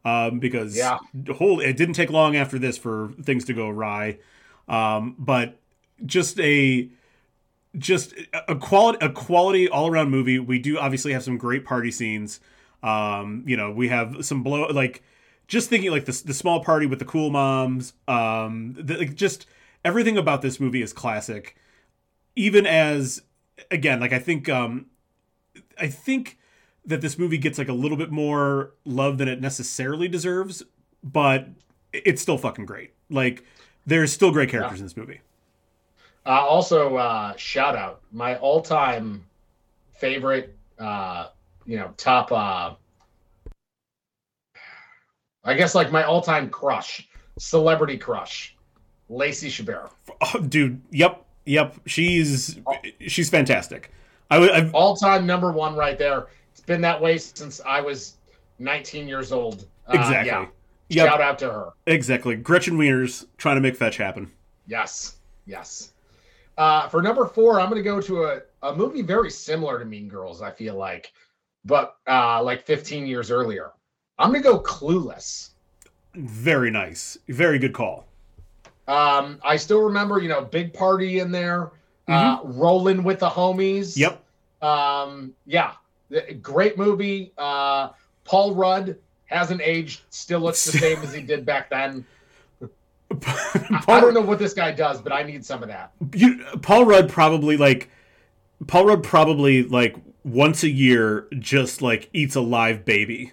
Um, 0.05 0.39
because 0.39 0.75
Yeah. 0.77 0.97
whole 1.37 1.59
it 1.61 1.77
didn't 1.77 1.93
take 1.95 2.09
long 2.09 2.35
after 2.35 2.59
this 2.59 2.77
for 2.77 3.13
things 3.23 3.45
to 3.45 3.53
go 3.53 3.69
awry. 3.69 4.19
Um, 4.67 5.15
but 5.17 5.59
just 6.05 6.39
a 6.39 6.89
just 7.77 8.13
a 8.47 8.55
quality 8.55 8.97
a 9.05 9.09
quality 9.09 9.67
all 9.67 9.87
around 9.89 10.09
movie. 10.09 10.39
We 10.39 10.59
do 10.59 10.77
obviously 10.77 11.13
have 11.13 11.23
some 11.23 11.37
great 11.37 11.65
party 11.65 11.91
scenes. 11.91 12.39
Um, 12.81 13.43
you 13.47 13.57
know, 13.57 13.71
we 13.71 13.87
have 13.89 14.25
some 14.25 14.43
blow 14.43 14.67
like 14.67 15.03
just 15.47 15.69
thinking 15.69 15.91
like 15.91 16.05
the 16.05 16.21
the 16.25 16.33
small 16.33 16.63
party 16.63 16.85
with 16.85 16.99
the 16.99 17.05
cool 17.05 17.29
moms. 17.29 17.93
Um, 18.07 18.73
the, 18.77 18.97
like 18.97 19.15
just 19.15 19.45
everything 19.83 20.17
about 20.17 20.41
this 20.41 20.59
movie 20.59 20.81
is 20.81 20.93
classic. 20.93 21.55
Even 22.35 22.65
as 22.65 23.21
again, 23.69 23.99
like 23.99 24.13
I 24.13 24.19
think 24.19 24.49
um, 24.49 24.87
I 25.79 25.87
think 25.87 26.37
that 26.85 27.01
this 27.01 27.17
movie 27.17 27.37
gets 27.37 27.57
like 27.57 27.69
a 27.69 27.73
little 27.73 27.97
bit 27.97 28.11
more 28.11 28.73
love 28.85 29.17
than 29.17 29.27
it 29.27 29.39
necessarily 29.39 30.07
deserves, 30.07 30.63
but 31.03 31.47
it's 31.93 32.21
still 32.21 32.37
fucking 32.37 32.65
great. 32.65 32.91
Like 33.09 33.43
there's 33.85 34.11
still 34.11 34.31
great 34.31 34.49
characters 34.49 34.79
in 34.79 34.85
this 34.85 34.97
movie. 34.97 35.21
Uh, 36.25 36.29
also, 36.29 36.95
uh, 36.95 37.35
shout 37.35 37.75
out 37.75 38.01
my 38.13 38.37
all-time 38.37 39.25
favorite, 39.93 40.55
uh, 40.79 41.27
you 41.65 41.77
know, 41.77 41.93
top. 41.97 42.79
I 45.43 45.53
guess 45.53 45.75
like 45.75 45.91
my 45.91 46.03
all-time 46.03 46.49
crush, 46.49 47.07
celebrity 47.37 47.97
crush, 47.97 48.55
Lacey 49.09 49.49
Chabert. 49.49 49.89
Oh, 50.21 50.39
dude, 50.39 50.81
yep, 50.91 51.25
yep. 51.45 51.75
She's 51.85 52.59
she's 53.07 53.29
fantastic. 53.29 53.91
I 54.31 54.39
would 54.39 54.51
I've, 54.51 54.73
All-time 54.73 55.25
number 55.27 55.51
one 55.51 55.75
right 55.75 55.97
there. 55.97 56.27
It's 56.51 56.61
been 56.61 56.81
that 56.81 56.99
way 56.99 57.17
since 57.17 57.59
I 57.65 57.81
was 57.81 58.15
19 58.59 59.07
years 59.07 59.31
old. 59.31 59.65
Uh, 59.87 59.93
exactly. 59.93 60.27
Yeah. 60.27 60.45
Yep, 60.89 61.07
Shout 61.07 61.21
out 61.21 61.39
to 61.39 61.51
her. 61.51 61.69
exactly. 61.87 62.35
Gretchen 62.35 62.77
Wieners 62.77 63.25
trying 63.37 63.55
to 63.55 63.61
make 63.61 63.75
fetch 63.75 63.97
happen. 63.97 64.31
Yes, 64.67 65.17
yes. 65.45 65.91
Uh, 66.57 66.87
for 66.87 67.01
number 67.01 67.25
four, 67.25 67.59
I'm 67.59 67.69
going 67.69 67.81
to 67.81 67.89
go 67.89 67.99
to 67.99 68.23
a, 68.25 68.41
a 68.61 68.75
movie 68.75 69.01
very 69.01 69.31
similar 69.31 69.79
to 69.79 69.85
Mean 69.85 70.07
Girls, 70.07 70.41
I 70.41 70.51
feel 70.51 70.75
like, 70.75 71.11
but 71.65 71.95
uh, 72.07 72.43
like 72.43 72.63
15 72.65 73.07
years 73.07 73.31
earlier. 73.31 73.71
I'm 74.19 74.31
going 74.31 74.43
to 74.43 74.49
go 74.49 74.59
Clueless. 74.59 75.49
Very 76.15 76.69
nice. 76.69 77.17
Very 77.27 77.59
good 77.59 77.73
call. 77.73 78.05
Um, 78.87 79.39
I 79.43 79.55
still 79.57 79.81
remember, 79.81 80.19
you 80.19 80.29
know, 80.29 80.41
big 80.41 80.73
party 80.73 81.19
in 81.19 81.31
there, 81.31 81.71
uh, 82.07 82.39
rolling 82.43 83.03
with 83.03 83.19
the 83.19 83.29
homies. 83.29 83.97
Yep. 83.97 84.21
Um, 84.61 85.33
yeah, 85.45 85.73
great 86.41 86.77
movie. 86.77 87.31
Uh, 87.37 87.89
Paul 88.25 88.55
Rudd 88.55 88.97
hasn't 89.25 89.61
aged, 89.61 90.01
still 90.09 90.41
looks 90.41 90.63
the 90.65 90.77
same 90.77 90.99
as 90.99 91.13
he 91.13 91.21
did 91.21 91.45
back 91.45 91.69
then. 91.69 92.05
I, 93.25 93.83
I 93.87 93.99
don't 93.99 94.13
know 94.13 94.21
what 94.21 94.39
this 94.39 94.53
guy 94.53 94.71
does, 94.71 95.01
but 95.01 95.11
I 95.11 95.23
need 95.23 95.45
some 95.45 95.63
of 95.63 95.69
that. 95.69 95.91
You, 96.13 96.43
Paul 96.61 96.85
Rudd 96.85 97.09
probably 97.09 97.57
like 97.57 97.89
Paul 98.67 98.85
Rudd 98.85 99.03
probably 99.03 99.63
like 99.63 99.95
once 100.23 100.63
a 100.63 100.69
year 100.69 101.27
just 101.39 101.81
like 101.81 102.09
eats 102.13 102.35
a 102.35 102.41
live 102.41 102.85
baby, 102.85 103.31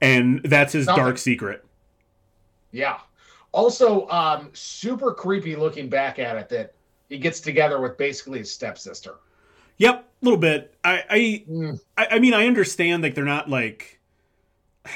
and 0.00 0.42
that's 0.44 0.72
his 0.72 0.84
Something. 0.86 1.04
dark 1.04 1.18
secret. 1.18 1.64
Yeah. 2.72 2.98
Also, 3.52 4.06
um, 4.08 4.50
super 4.52 5.12
creepy 5.12 5.56
looking 5.56 5.88
back 5.88 6.18
at 6.18 6.36
it 6.36 6.48
that 6.50 6.74
he 7.08 7.18
gets 7.18 7.40
together 7.40 7.80
with 7.80 7.96
basically 7.96 8.38
his 8.40 8.52
stepsister. 8.52 9.14
Yep, 9.78 10.00
a 10.00 10.24
little 10.24 10.38
bit. 10.38 10.74
I 10.84 11.04
I, 11.08 11.44
Mm. 11.48 11.80
I 11.96 12.06
I 12.12 12.18
mean 12.18 12.34
I 12.34 12.46
understand 12.46 13.02
like 13.02 13.14
they're 13.14 13.24
not 13.24 13.48
like. 13.48 14.00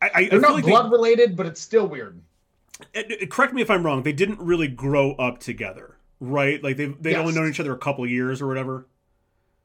I, 0.00 0.10
I, 0.14 0.28
They're 0.28 0.40
not 0.40 0.54
like 0.54 0.64
blood 0.64 0.90
related, 0.90 1.36
but 1.36 1.46
it's 1.46 1.60
still 1.60 1.86
weird. 1.86 2.20
it- 2.92 3.10
it- 3.22 3.30
correct 3.30 3.52
me 3.54 3.62
if 3.62 3.70
I'm 3.70 3.84
wrong. 3.86 4.02
They 4.02 4.12
didn't 4.12 4.40
really 4.40 4.66
grow 4.66 5.12
up 5.12 5.38
together, 5.38 5.96
right? 6.20 6.62
Like 6.62 6.76
they've 6.76 7.00
they've 7.00 7.16
only 7.16 7.32
known 7.34 7.48
each 7.48 7.60
other 7.60 7.72
a 7.72 7.78
couple 7.78 8.04
years 8.06 8.42
or 8.42 8.48
whatever. 8.48 8.86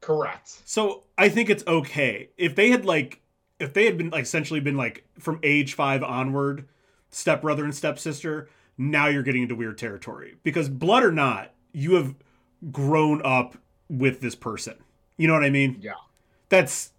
Correct. 0.00 0.62
So 0.64 1.02
I 1.16 1.28
think 1.28 1.50
it's 1.50 1.64
okay 1.66 2.28
if 2.36 2.54
they 2.54 2.70
had 2.70 2.84
like 2.84 3.20
if 3.60 3.72
they 3.74 3.84
had 3.86 3.98
been 3.98 4.10
like 4.10 4.22
essentially 4.24 4.60
been 4.60 4.76
like 4.76 5.04
from 5.18 5.40
age 5.42 5.74
five 5.74 6.02
onward, 6.02 6.66
stepbrother 7.10 7.64
and 7.64 7.74
stepsister. 7.74 8.48
Now 8.80 9.08
you're 9.08 9.24
getting 9.24 9.42
into 9.42 9.56
weird 9.56 9.76
territory 9.78 10.36
because 10.44 10.68
blood 10.68 11.02
or 11.02 11.10
not, 11.10 11.52
you 11.72 11.94
have 11.94 12.14
grown 12.70 13.20
up 13.24 13.56
with 13.88 14.20
this 14.20 14.34
person. 14.36 14.74
You 15.16 15.26
know 15.26 15.34
what 15.34 15.42
I 15.44 15.50
mean? 15.50 15.78
Yeah. 15.80 15.94
That's 16.48 16.92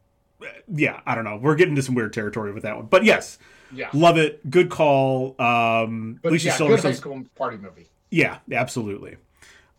yeah. 0.67 0.99
I 1.05 1.15
don't 1.15 1.23
know. 1.23 1.37
We're 1.41 1.55
getting 1.55 1.71
into 1.73 1.81
some 1.83 1.95
weird 1.95 2.11
territory 2.13 2.51
with 2.51 2.63
that 2.63 2.75
one, 2.75 2.87
but 2.87 3.05
yes, 3.05 3.39
Yeah. 3.71 3.89
love 3.93 4.17
it. 4.17 4.49
Good 4.49 4.69
call. 4.69 5.35
Um, 5.41 6.19
But 6.21 6.29
Alicia 6.29 6.49
yeah, 6.49 6.57
good 6.57 6.79
high 6.81 6.89
Silverstone. 6.91 6.95
school 6.95 7.23
party 7.35 7.57
movie. 7.57 7.87
Yeah, 8.09 8.39
absolutely. 8.51 9.15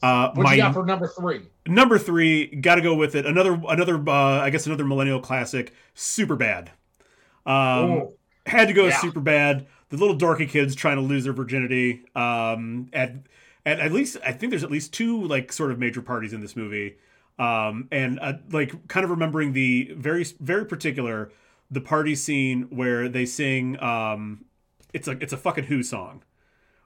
Uh, 0.03 0.31
What 0.35 0.45
my 0.45 0.55
you 0.55 0.63
got 0.63 0.75
for 0.75 0.85
number 0.87 1.07
three? 1.09 1.43
number 1.67 1.99
three 1.99 2.47
got 2.47 2.77
to 2.77 2.81
go 2.83 2.95
with 2.95 3.15
it. 3.15 3.27
Another 3.27 3.61
another 3.69 3.97
uh, 4.09 4.41
i 4.41 4.51
guess 4.51 4.67
another 4.67 4.85
millennial 4.85 5.21
classic 5.21 5.73
super 5.95 6.37
bad. 6.37 6.71
Um 7.47 8.09
had 8.47 8.69
to 8.69 8.75
go 8.75 8.87
Yeah. 8.87 8.99
super 8.99 9.21
bad. 9.21 9.67
The 9.91 9.97
little 9.97 10.17
dorky 10.17 10.49
kids 10.49 10.75
trying 10.75 10.97
to 10.97 11.03
lose 11.03 11.25
their 11.25 11.33
virginity. 11.33 12.05
Um 12.15 12.89
at 12.93 13.15
at 13.67 13.79
at 13.81 13.93
least 13.93 14.17
i 14.25 14.33
think 14.33 14.51
there's 14.51 14.65
at 14.65 14.71
least 14.71 14.93
two 14.95 15.23
like 15.25 15.53
sort 15.53 15.71
of 15.71 15.79
major 15.79 16.01
parties 16.03 16.33
in 16.33 16.41
this 16.41 16.57
movie. 16.57 16.97
Um 17.39 17.89
and 17.93 18.19
uh, 18.21 18.35
like 18.51 18.89
kind 18.89 19.05
of 19.05 19.11
remembering 19.11 19.53
the 19.53 19.93
very 19.97 20.25
very 20.41 20.65
particular 20.65 21.31
the 21.71 21.81
party 21.81 22.15
scene 22.15 22.63
where 22.71 23.09
they 23.09 23.27
sing 23.27 23.81
um 23.83 24.45
it's 24.93 25.07
a 25.09 25.13
it's 25.13 25.33
a 25.33 25.37
fucking 25.37 25.65
who 25.65 25.83
song 25.83 26.23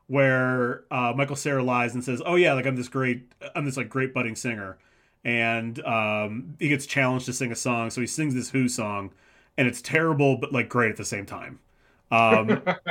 where 0.06 0.85
uh, 0.90 1.12
Michael 1.16 1.36
Cera 1.36 1.62
lies 1.62 1.94
and 1.94 2.05
says, 2.05 2.22
"Oh 2.24 2.36
yeah, 2.36 2.52
like 2.55 2.66
I'm 2.66 2.76
this 2.76 2.89
great, 2.89 3.32
I'm 3.55 3.64
this 3.64 3.76
like 3.76 3.89
great 3.89 4.14
budding 4.14 4.36
singer," 4.36 4.78
and 5.24 5.85
um, 5.85 6.55
he 6.59 6.68
gets 6.68 6.86
challenged 6.86 7.26
to 7.26 7.32
sing 7.32 7.52
a 7.52 7.56
song, 7.56 7.90
so 7.90 8.01
he 8.01 8.06
sings 8.06 8.35
this 8.35 8.51
Who 8.51 8.68
song, 8.68 9.12
and 9.56 9.66
it's 9.68 9.82
terrible 9.82 10.36
but 10.36 10.52
like 10.52 10.68
great 10.68 10.90
at 10.90 10.97
the 10.97 11.05
same 11.05 11.26
time. 11.26 11.59
Um, 12.10 12.62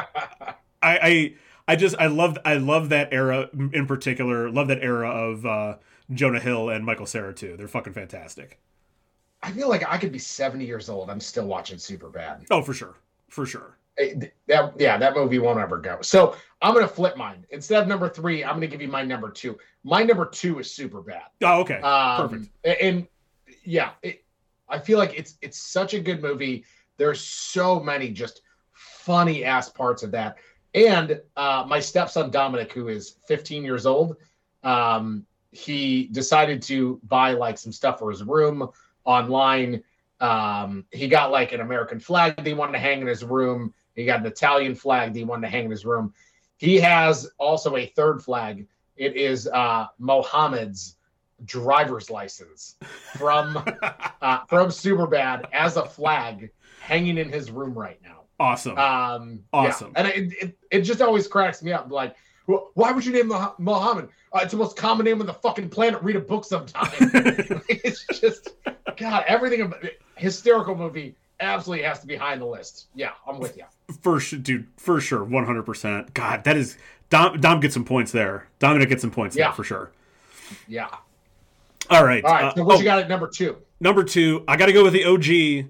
I, 0.82 1.00
I 1.00 1.34
I 1.68 1.76
just 1.76 1.96
I 2.00 2.08
love 2.08 2.38
I 2.46 2.56
love 2.56 2.90
that 2.90 3.10
era 3.14 3.50
in 3.54 3.88
particular. 3.88 4.50
Love 4.50 4.68
that 4.68 4.84
era 4.84 5.10
of 5.10 5.46
uh, 5.46 5.78
Jonah 6.12 6.40
Hill 6.40 6.70
and 6.70 6.86
Michael 6.86 7.06
Cera 7.06 7.34
too. 7.34 7.56
They're 7.58 7.68
fucking 7.68 7.94
fantastic. 7.94 8.60
I 9.44 9.52
feel 9.52 9.70
like 9.70 9.84
I 9.88 9.98
could 9.98 10.12
be 10.12 10.20
70 10.20 10.66
years 10.66 10.90
old. 10.90 11.10
I'm 11.10 11.20
still 11.20 11.46
watching 11.46 11.78
Super 11.78 12.10
Bad. 12.10 12.46
Oh, 12.50 12.62
for 12.62 12.74
sure. 12.74 12.96
For 13.30 13.46
sure. 13.46 13.78
That 13.98 14.74
yeah, 14.78 14.98
that 14.98 15.16
movie 15.16 15.40
won't 15.40 15.60
ever 15.60 15.78
go. 15.78 16.00
So 16.02 16.36
I'm 16.62 16.74
gonna 16.74 16.88
flip 16.88 17.16
mine. 17.16 17.46
Instead 17.52 17.84
of 17.84 17.88
number 17.88 18.10
three, 18.10 18.44
I'm 18.44 18.56
gonna 18.56 18.68
give 18.68 18.82
you 18.82 18.88
my 18.88 19.04
number 19.04 19.30
two. 19.30 19.58
My 19.84 20.04
number 20.04 20.26
two 20.26 20.60
is 20.60 20.72
Super 20.72 21.02
Bad. 21.02 21.24
Oh, 21.44 21.62
okay. 21.62 21.80
Um, 21.82 22.30
Perfect. 22.30 22.50
And 22.82 23.08
yeah, 23.64 23.92
it, 24.02 24.24
I 24.68 24.80
feel 24.80 24.98
like 24.98 25.18
it's 25.18 25.38
it's 25.42 25.58
such 25.58 25.94
a 25.94 26.00
good 26.00 26.22
movie. 26.22 26.66
There's 26.98 27.22
so 27.22 27.80
many 27.80 28.10
just 28.10 28.42
funny 28.72 29.44
ass 29.44 29.70
parts 29.70 30.04
of 30.04 30.12
that. 30.12 30.38
And 30.74 31.22
uh, 31.36 31.66
my 31.68 31.80
stepson 31.80 32.32
Dominic, 32.32 32.74
who 32.74 32.88
is 32.88 33.18
15 33.28 33.64
years 33.64 33.86
old, 33.86 34.18
um, 34.64 35.26
he 35.52 36.08
decided 36.08 36.62
to 36.64 37.00
buy 37.04 37.34
like 37.34 37.58
some 37.58 37.72
stuff 37.72 38.00
for 38.00 38.10
his 38.10 38.24
room 38.24 38.70
online. 39.06 39.84
Um, 40.20 40.86
he 40.92 41.08
got 41.08 41.32
like 41.32 41.52
an 41.52 41.62
American 41.62 42.00
flag 42.00 42.36
that 42.38 42.46
he 42.46 42.54
wanted 42.54 42.74
to 42.74 42.80
hang 42.80 43.02
in 43.02 43.08
his 43.08 43.24
room. 43.24 43.74
He 43.96 44.06
got 44.06 44.22
an 44.22 44.26
Italian 44.26 44.76
flag 44.76 45.14
that 45.14 45.20
he 45.20 45.26
wanted 45.26 45.48
to 45.48 45.50
hang 45.50 45.66
in 45.66 45.72
his 45.72 45.86
room. 45.86 46.14
He 46.58 46.80
has 46.80 47.30
also 47.38 47.76
a 47.76 47.86
third 47.88 48.24
flag. 48.24 48.68
It 48.96 49.16
is 49.16 49.48
uh, 49.48 49.88
Mohammed's 50.00 50.98
driver's 51.46 52.10
license 52.10 52.76
from 53.18 53.58
uh, 54.22 54.40
from 54.48 54.70
Superbad 54.70 55.46
as 55.52 55.78
a 55.78 55.86
flag 55.86 56.52
hanging 56.80 57.18
in 57.18 57.30
his 57.30 57.52
room 57.52 57.74
right 57.74 58.00
now. 58.04 58.22
Awesome. 58.40 58.78
Um, 58.78 59.40
awesome. 59.54 59.92
Yeah. 59.96 60.00
And 60.00 60.08
it, 60.08 60.34
it, 60.42 60.58
it 60.72 60.82
just 60.82 61.02
always 61.02 61.28
cracks 61.28 61.62
me 61.62 61.72
up. 61.72 61.90
Like, 61.92 62.16
why 62.46 62.92
would 62.92 63.06
you 63.06 63.14
name 63.14 63.28
Mohammed? 63.58 64.10
Uh, 64.34 64.40
it's 64.42 64.52
the 64.52 64.58
most 64.58 64.76
common 64.76 65.06
name 65.06 65.22
on 65.22 65.28
the 65.28 65.34
fucking 65.34 65.70
planet. 65.70 66.02
Read 66.02 66.16
a 66.16 66.20
book 66.20 66.44
sometime. 66.44 66.90
it's 67.70 68.06
just, 68.20 68.50
God, 68.98 69.24
everything 69.28 69.62
about 69.62 69.86
hysterical 70.16 70.76
movie 70.76 71.16
absolutely 71.40 71.86
has 71.86 72.00
to 72.00 72.08
be 72.08 72.16
high 72.16 72.34
on 72.34 72.40
the 72.40 72.46
list. 72.46 72.88
Yeah, 72.96 73.12
I'm 73.28 73.40
with 73.40 73.58
you. 73.58 73.66
For 74.02 74.20
sure, 74.20 74.40
dude. 74.40 74.68
For 74.78 75.00
sure, 75.00 75.26
100%. 75.26 76.14
God, 76.14 76.44
that 76.44 76.58
is 76.58 76.78
Dom. 77.10 77.40
Dom 77.40 77.60
gets 77.60 77.74
some 77.74 77.86
points 77.86 78.12
there. 78.12 78.48
Dominic 78.60 78.90
gets 78.90 79.02
some 79.02 79.12
points 79.12 79.36
yeah. 79.36 79.46
there 79.46 79.54
for 79.54 79.64
sure. 79.64 79.92
Yeah. 80.68 80.88
All 81.90 82.04
right. 82.04 82.24
All 82.24 82.32
right. 82.32 82.56
So 82.56 82.64
what 82.64 82.78
uh, 82.78 82.80
you 82.80 82.86
got 82.86 83.00
at 83.00 83.10
number 83.10 83.28
two? 83.28 83.58
Number 83.80 84.04
two, 84.04 84.44
I 84.48 84.58
got 84.58 84.68
to 84.68 84.74
go 84.74 84.84
with 84.84 84.94
the 84.94 85.06
OG. 85.06 85.70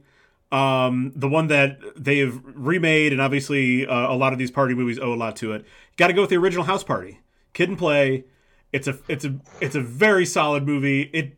Um, 0.58 1.12
the 1.16 1.28
one 1.28 1.48
that 1.48 1.80
they've 1.96 2.40
remade, 2.46 3.12
and 3.12 3.20
obviously 3.20 3.88
uh, 3.88 4.14
a 4.14 4.16
lot 4.16 4.34
of 4.34 4.40
these 4.40 4.52
party 4.52 4.76
movies 4.76 5.00
owe 5.00 5.12
a 5.12 5.16
lot 5.16 5.36
to 5.38 5.54
it. 5.54 5.66
Got 5.98 6.08
to 6.08 6.14
go 6.14 6.22
with 6.22 6.30
the 6.30 6.38
original 6.38 6.64
House 6.64 6.84
Party, 6.84 7.20
Kid 7.54 7.70
and 7.70 7.78
Play. 7.78 8.26
It's 8.72 8.88
a 8.88 9.00
it's 9.08 9.26
a 9.26 9.36
it's 9.60 9.76
a 9.76 9.82
very 9.82 10.28
solid 10.28 10.66
movie. 10.66 11.10
It 11.12 11.36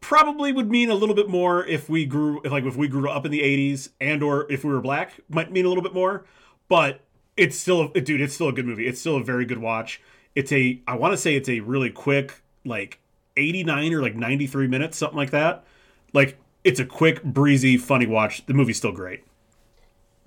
probably 0.00 0.52
would 0.52 0.70
mean 0.70 0.90
a 0.90 0.94
little 0.94 1.14
bit 1.14 1.28
more 1.28 1.64
if 1.66 1.88
we 1.88 2.04
grew 2.04 2.42
like 2.42 2.64
if 2.64 2.76
we 2.76 2.88
grew 2.88 3.08
up 3.08 3.24
in 3.24 3.30
the 3.30 3.40
80s 3.40 3.88
and 4.00 4.22
or 4.22 4.50
if 4.52 4.64
we 4.64 4.72
were 4.72 4.80
black 4.80 5.14
might 5.30 5.50
mean 5.50 5.64
a 5.64 5.68
little 5.68 5.82
bit 5.82 5.94
more 5.94 6.24
but 6.68 7.00
it's 7.36 7.58
still 7.58 7.90
a, 7.94 8.00
dude 8.00 8.20
it's 8.20 8.34
still 8.34 8.48
a 8.48 8.52
good 8.52 8.66
movie. 8.66 8.86
It's 8.86 9.00
still 9.00 9.16
a 9.16 9.24
very 9.24 9.44
good 9.44 9.58
watch. 9.58 10.00
It's 10.34 10.52
a 10.52 10.80
i 10.86 10.94
want 10.94 11.12
to 11.12 11.16
say 11.16 11.34
it's 11.34 11.48
a 11.48 11.60
really 11.60 11.90
quick 11.90 12.42
like 12.64 12.98
89 13.36 13.94
or 13.94 14.02
like 14.02 14.14
93 14.14 14.68
minutes 14.68 14.98
something 14.98 15.16
like 15.16 15.30
that. 15.30 15.64
Like 16.12 16.38
it's 16.64 16.80
a 16.80 16.84
quick 16.84 17.22
breezy 17.24 17.76
funny 17.76 18.06
watch. 18.06 18.44
The 18.46 18.54
movie's 18.54 18.76
still 18.76 18.92
great. 18.92 19.24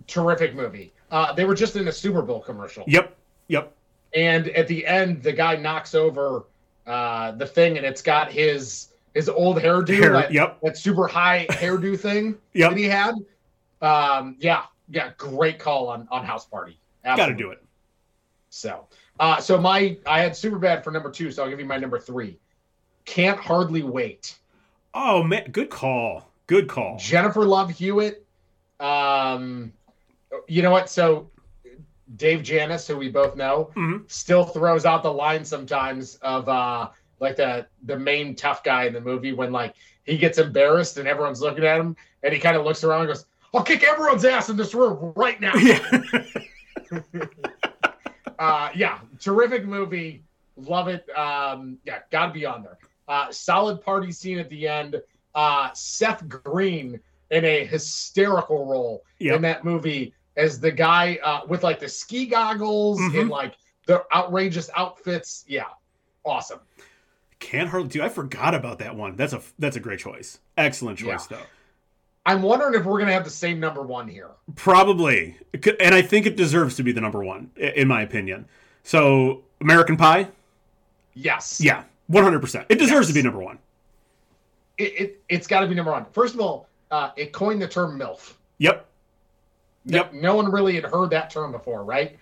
Terrific 0.08 0.56
movie. 0.56 0.94
Uh 1.12 1.34
they 1.34 1.46
were 1.46 1.56
just 1.56 1.76
in 1.76 1.88
a 1.88 1.92
super 1.92 2.22
bowl 2.22 2.42
commercial. 2.42 2.84
Yep. 2.88 3.16
Yep. 3.48 3.76
And 4.16 4.48
at 4.50 4.68
the 4.68 4.86
end 4.88 5.22
the 5.22 5.34
guy 5.34 5.56
knocks 5.56 5.94
over 5.94 6.46
uh 6.88 7.32
the 7.34 7.46
thing 7.46 7.78
and 7.78 7.86
it's 7.86 8.02
got 8.02 8.32
his 8.32 8.90
his 9.16 9.30
old 9.30 9.58
hairdo, 9.58 9.98
Hair, 9.98 10.12
that, 10.12 10.32
yep. 10.32 10.60
that 10.62 10.78
super 10.78 11.08
high 11.08 11.48
hairdo 11.52 11.98
thing 11.98 12.38
yep. 12.54 12.72
that 12.72 12.78
he 12.78 12.84
had. 12.84 13.16
Um, 13.82 14.36
yeah, 14.40 14.64
yeah, 14.90 15.12
great 15.18 15.58
call 15.58 15.88
on 15.88 16.08
on 16.12 16.24
House 16.24 16.46
Party. 16.46 16.78
Got 17.04 17.28
to 17.28 17.34
do 17.34 17.52
it. 17.52 17.64
So, 18.50 18.88
uh, 19.20 19.40
so 19.40 19.60
my 19.60 19.98
I 20.06 20.20
had 20.20 20.36
super 20.36 20.60
bad 20.60 20.84
for 20.84 20.92
number 20.92 21.10
two, 21.10 21.32
so 21.32 21.44
I'll 21.44 21.50
give 21.50 21.60
you 21.60 21.66
my 21.66 21.78
number 21.78 22.00
three. 22.00 22.38
Can't 23.06 23.40
hardly 23.40 23.84
wait. 23.84 24.38
Oh 24.94 25.24
man, 25.24 25.50
good 25.52 25.70
call. 25.70 26.30
Good 26.48 26.68
call. 26.68 26.98
Jennifer 26.98 27.46
Love 27.46 27.70
Hewitt. 27.70 28.26
Um, 28.80 29.72
you 30.48 30.62
know 30.62 30.72
what? 30.72 30.90
So 30.90 31.30
Dave 32.18 32.44
Janis, 32.44 32.88
who 32.88 32.98
we 32.98 33.10
both 33.10 33.36
know, 33.36 33.72
mm-hmm. 33.76 34.04
still 34.08 34.46
throws 34.46 34.86
out 34.86 35.04
the 35.04 35.14
line 35.14 35.46
sometimes 35.46 36.16
of 36.16 36.50
uh 36.50 36.90
like 37.20 37.36
the 37.36 37.66
the 37.84 37.98
main 37.98 38.36
tough 38.36 38.64
guy 38.64 38.86
in 38.86 38.94
the 38.94 39.02
movie 39.02 39.34
when 39.34 39.52
like 39.52 39.76
he 40.04 40.18
gets 40.18 40.38
embarrassed 40.38 40.98
and 40.98 41.08
everyone's 41.08 41.42
looking 41.42 41.66
at 41.66 41.80
him 41.80 41.96
and 42.24 42.34
he 42.34 42.40
kind 42.40 42.58
of 42.58 42.66
looks 42.66 42.84
around 42.84 43.02
and 43.02 43.10
goes, 43.10 43.26
"I'll 43.54 43.64
kick 43.64 43.84
everyone's 43.84 44.26
ass 44.26 44.50
in 44.50 44.58
this 44.58 44.74
room 44.74 45.14
right 45.16 45.40
now." 45.40 45.54
Yeah. 45.56 45.80
uh, 48.40 48.70
yeah, 48.76 49.00
terrific 49.20 49.66
movie. 49.66 50.24
Love 50.58 50.88
it. 50.88 51.08
Um, 51.18 51.78
yeah, 51.86 52.00
gotta 52.12 52.34
be 52.34 52.46
on 52.46 52.64
there. 52.64 52.78
Uh, 53.08 53.32
solid 53.32 53.82
party 53.82 54.12
scene 54.12 54.40
at 54.40 54.50
the 54.50 54.68
end. 54.68 55.02
Uh, 55.34 55.70
Seth 55.74 56.28
Green 56.28 57.00
in 57.32 57.44
a 57.44 57.66
hysterical 57.66 58.66
role 58.66 59.04
yep. 59.20 59.36
in 59.36 59.42
that 59.42 59.64
movie 59.64 60.14
as 60.38 60.60
the 60.60 60.72
guy 60.72 61.20
uh, 61.24 61.42
with 61.48 61.64
like 61.64 61.80
the 61.80 61.90
ski 61.90 62.26
goggles 62.26 63.00
mm-hmm. 63.00 63.20
and 63.20 63.30
like 63.30 63.56
the 63.88 64.04
outrageous 64.14 64.70
outfits. 64.76 65.44
Yeah, 65.48 65.66
awesome. 66.24 66.60
Can't 67.46 67.70
hardly 67.70 67.90
do. 67.90 68.02
I 68.02 68.10
forgot 68.10 68.56
about 68.56 68.80
that 68.80 68.96
one. 68.96 69.16
That's 69.16 69.32
a 69.32 69.40
that's 69.60 69.76
a 69.76 69.80
great 69.80 70.00
choice. 70.00 70.40
Excellent 70.58 70.98
choice 70.98 71.28
yeah. 71.30 71.38
though. 71.38 71.44
I'm 72.26 72.42
wondering 72.42 72.74
if 72.74 72.88
we're 72.88 72.98
gonna 72.98 73.14
have 73.14 73.24
the 73.24 73.30
same 73.30 73.60
number 73.60 73.84
one 73.84 74.08
here. 74.08 74.32
Probably, 74.56 75.38
and 75.54 75.94
I 75.94 76.02
think 76.02 76.26
it 76.26 76.36
deserves 76.36 76.76
to 76.78 76.84
be 76.84 76.92
the 76.92 77.02
number 77.02 77.24
one, 77.24 77.52
in 77.56 77.88
my 77.88 78.02
opinion. 78.02 78.48
So, 78.82 79.44
American 79.62 79.96
Pie. 79.96 80.28
Yes. 81.14 81.62
Yeah, 81.62 81.84
100. 82.08 82.40
percent 82.40 82.66
It 82.68 82.80
deserves 82.80 83.08
yes. 83.08 83.08
to 83.10 83.14
be 83.14 83.22
number 83.22 83.40
one. 83.40 83.60
It, 84.80 85.22
it 85.30 85.36
has 85.38 85.46
got 85.46 85.60
to 85.60 85.68
be 85.68 85.76
number 85.76 85.92
one. 85.92 86.08
First 86.14 86.34
of 86.34 86.40
all, 86.40 86.68
uh, 86.90 87.12
it 87.16 87.32
coined 87.32 87.62
the 87.62 87.68
term 87.68 87.96
MILF. 88.00 88.34
Yep. 88.58 88.88
Yep. 89.86 90.14
No, 90.14 90.20
no 90.20 90.36
one 90.36 90.52
really 90.52 90.74
had 90.74 90.86
heard 90.86 91.12
that 91.12 91.30
term 91.30 91.52
before, 91.52 91.84
right? 91.84 92.18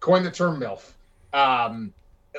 Coined 0.00 0.26
the 0.26 0.32
term 0.32 0.58
MILF. 0.58 0.82
Um, 1.32 1.94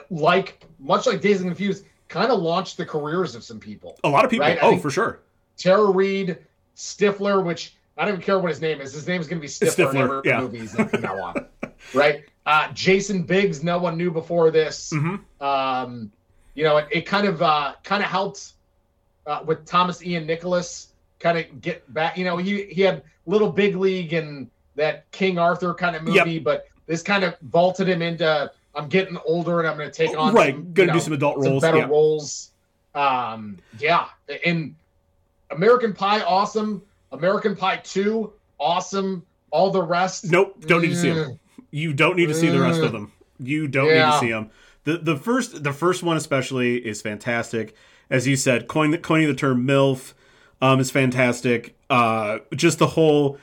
like 0.09 0.65
much 0.79 1.07
like 1.07 1.21
Dazed 1.21 1.41
and 1.43 1.49
Confused, 1.49 1.85
kind 2.09 2.31
of 2.31 2.41
launched 2.41 2.75
the 2.75 2.85
careers 2.85 3.35
of 3.35 3.43
some 3.43 3.59
people. 3.59 3.97
A 4.03 4.09
lot 4.09 4.25
of 4.25 4.31
people. 4.31 4.45
Right? 4.45 4.59
Oh, 4.61 4.77
for 4.77 4.89
sure. 4.89 5.21
Tara 5.57 5.89
Reid, 5.89 6.37
Stifler, 6.75 7.43
which 7.43 7.75
I 7.97 8.03
don't 8.03 8.15
even 8.15 8.21
care 8.21 8.39
what 8.39 8.49
his 8.49 8.61
name 8.61 8.81
is. 8.81 8.93
His 8.93 9.07
name 9.07 9.21
is 9.21 9.27
going 9.27 9.39
to 9.39 9.41
be 9.41 9.47
Stifler, 9.47 9.93
Stifler 9.93 10.25
in 10.25 10.29
yeah. 10.29 10.41
movies 10.41 10.73
from 10.73 11.01
now 11.01 11.23
on. 11.23 11.45
right? 11.93 12.23
Uh, 12.45 12.71
Jason 12.73 13.23
Biggs, 13.23 13.63
no 13.63 13.77
one 13.77 13.95
knew 13.95 14.11
before 14.11 14.51
this. 14.51 14.91
Mm-hmm. 14.93 15.43
Um, 15.43 16.11
you 16.55 16.63
know, 16.63 16.77
it, 16.77 16.87
it 16.91 17.05
kind 17.05 17.27
of 17.27 17.41
uh, 17.41 17.75
kind 17.83 18.03
of 18.03 18.09
helped 18.09 18.53
uh, 19.27 19.43
with 19.45 19.65
Thomas 19.65 20.03
Ian 20.03 20.25
Nicholas 20.25 20.93
kind 21.19 21.37
of 21.37 21.61
get 21.61 21.91
back. 21.93 22.17
You 22.17 22.25
know, 22.25 22.37
he 22.37 22.65
he 22.65 22.81
had 22.81 23.03
Little 23.25 23.51
Big 23.51 23.75
League 23.75 24.13
and 24.13 24.49
that 24.75 25.09
King 25.11 25.37
Arthur 25.37 25.73
kind 25.73 25.95
of 25.95 26.03
movie, 26.03 26.33
yep. 26.33 26.43
but 26.43 26.67
this 26.87 27.03
kind 27.03 27.23
of 27.23 27.35
vaulted 27.43 27.87
him 27.87 28.01
into 28.01 28.51
I'm 28.75 28.87
getting 28.87 29.17
older 29.25 29.59
and 29.59 29.67
I'm 29.67 29.77
going 29.77 29.89
to 29.89 29.95
take 29.95 30.17
on 30.17 30.33
right. 30.33 30.53
Some, 30.53 30.73
Gonna 30.73 30.93
do 30.93 30.99
some 30.99 31.13
adult 31.13 31.41
some 31.41 31.51
roles, 31.51 31.61
better 31.61 31.77
yeah. 31.77 31.87
roles. 31.87 32.51
Um, 32.95 33.57
yeah, 33.79 34.07
and 34.45 34.75
American 35.51 35.93
Pie, 35.93 36.21
awesome. 36.21 36.81
American 37.11 37.55
Pie 37.55 37.77
Two, 37.77 38.33
awesome. 38.59 39.25
All 39.51 39.71
the 39.71 39.81
rest, 39.81 40.31
nope. 40.31 40.63
Don't 40.65 40.81
need 40.81 40.89
to 40.89 40.95
see 40.95 41.11
them. 41.11 41.39
You 41.71 41.93
don't 41.93 42.15
need 42.15 42.27
to 42.27 42.35
see 42.35 42.49
the 42.49 42.59
rest 42.59 42.81
of 42.81 42.91
them. 42.91 43.11
You 43.39 43.67
don't 43.67 43.87
yeah. 43.87 44.05
need 44.05 44.11
to 44.13 44.19
see 44.19 44.31
them. 44.31 44.51
The 44.83 44.97
the 44.97 45.15
first 45.15 45.63
the 45.63 45.73
first 45.73 46.03
one 46.03 46.17
especially 46.17 46.77
is 46.77 47.01
fantastic. 47.01 47.75
As 48.09 48.27
you 48.27 48.35
said, 48.35 48.67
coining 48.67 48.91
the, 48.91 48.97
coining 48.97 49.27
the 49.27 49.35
term 49.35 49.65
MILF 49.67 50.13
um, 50.61 50.79
is 50.79 50.89
fantastic. 50.89 51.75
Uh, 51.89 52.39
just 52.55 52.79
the 52.79 52.87
whole 52.87 53.37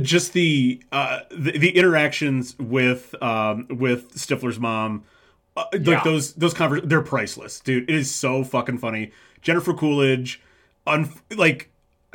just 0.00 0.32
the, 0.32 0.82
uh, 0.92 1.20
the, 1.30 1.58
the 1.58 1.76
interactions 1.76 2.58
with 2.58 3.14
um, 3.22 3.66
with 3.68 4.14
Stifler's 4.14 4.58
mom, 4.58 5.04
uh, 5.56 5.64
like 5.72 5.84
yeah. 5.84 6.04
those 6.04 6.34
those 6.34 6.54
convers 6.54 6.82
they're 6.84 7.02
priceless, 7.02 7.60
dude. 7.60 7.88
It 7.88 7.94
is 7.94 8.14
so 8.14 8.44
fucking 8.44 8.78
funny. 8.78 9.12
Jennifer 9.42 9.74
Coolidge, 9.74 10.40
un- 10.86 11.12
like 11.36 11.70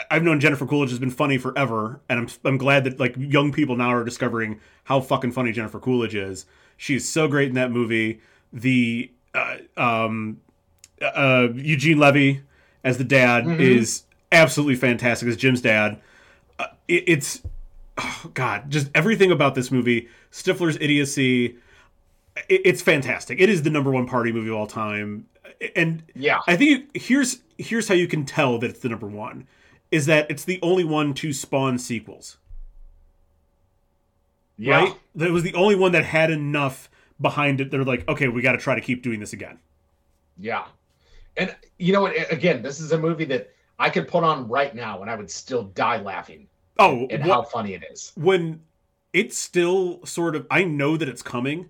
I've 0.09 0.23
known 0.23 0.39
Jennifer 0.39 0.65
Coolidge 0.65 0.89
has 0.89 0.99
been 0.99 1.11
funny 1.11 1.37
forever, 1.37 1.99
and 2.09 2.19
I'm 2.19 2.27
I'm 2.45 2.57
glad 2.57 2.83
that 2.85 2.99
like 2.99 3.15
young 3.17 3.51
people 3.51 3.75
now 3.75 3.89
are 3.93 4.03
discovering 4.03 4.59
how 4.85 5.01
fucking 5.01 5.31
funny 5.31 5.51
Jennifer 5.51 5.79
Coolidge 5.79 6.15
is. 6.15 6.45
She's 6.77 7.07
so 7.07 7.27
great 7.27 7.49
in 7.49 7.55
that 7.55 7.71
movie. 7.71 8.21
The 8.51 9.11
uh, 9.33 9.57
um, 9.77 10.41
uh, 11.01 11.49
Eugene 11.53 11.99
Levy 11.99 12.41
as 12.83 12.97
the 12.97 13.03
dad 13.03 13.45
mm-hmm. 13.45 13.61
is 13.61 14.03
absolutely 14.31 14.75
fantastic 14.75 15.27
as 15.29 15.37
Jim's 15.37 15.61
dad. 15.61 15.99
Uh, 16.61 16.67
it, 16.87 17.03
it's 17.07 17.41
oh 17.97 18.31
god, 18.33 18.69
just 18.69 18.89
everything 18.93 19.31
about 19.31 19.55
this 19.55 19.71
movie, 19.71 20.07
Stifler's 20.31 20.77
idiocy, 20.79 21.57
it, 22.49 22.61
it's 22.65 22.81
fantastic. 22.81 23.39
It 23.41 23.49
is 23.49 23.63
the 23.63 23.69
number 23.69 23.91
one 23.91 24.05
party 24.07 24.31
movie 24.31 24.49
of 24.49 24.55
all 24.55 24.67
time. 24.67 25.25
And 25.75 26.03
yeah, 26.15 26.39
I 26.47 26.55
think 26.55 26.95
here's 26.95 27.41
here's 27.57 27.87
how 27.87 27.95
you 27.95 28.07
can 28.07 28.25
tell 28.25 28.59
that 28.59 28.69
it's 28.69 28.79
the 28.79 28.89
number 28.89 29.07
one 29.07 29.47
is 29.91 30.05
that 30.05 30.29
it's 30.29 30.45
the 30.45 30.59
only 30.61 30.83
one 30.83 31.13
to 31.15 31.33
spawn 31.33 31.77
sequels. 31.77 32.37
yeah. 34.57 34.75
Right? 34.75 34.93
That 35.15 35.31
was 35.31 35.43
the 35.43 35.53
only 35.55 35.75
one 35.75 35.91
that 35.93 36.05
had 36.05 36.31
enough 36.31 36.89
behind 37.19 37.59
it. 37.59 37.71
They're 37.71 37.83
like, 37.83 38.07
okay, 38.07 38.27
we 38.27 38.41
got 38.41 38.53
to 38.53 38.57
try 38.57 38.75
to 38.75 38.81
keep 38.81 39.03
doing 39.03 39.19
this 39.19 39.33
again. 39.33 39.59
Yeah. 40.37 40.65
And 41.35 41.55
you 41.77 41.93
know 41.93 42.01
what? 42.01 42.15
Again, 42.31 42.61
this 42.61 42.79
is 42.79 42.91
a 42.91 42.97
movie 42.97 43.25
that 43.25 43.51
I 43.81 43.89
could 43.89 44.07
put 44.07 44.23
on 44.23 44.47
right 44.47 44.73
now 44.75 45.01
and 45.01 45.09
I 45.09 45.15
would 45.15 45.29
still 45.31 45.63
die 45.63 45.99
laughing 46.01 46.47
Oh, 46.79 47.07
and 47.09 47.21
how 47.23 47.41
funny 47.43 47.73
it 47.73 47.83
is. 47.91 48.11
when 48.15 48.61
it's 49.13 49.37
still 49.37 50.05
sort 50.05 50.35
of 50.35 50.45
I 50.49 50.63
know 50.63 50.97
that 50.97 51.09
it's 51.09 51.21
coming 51.21 51.69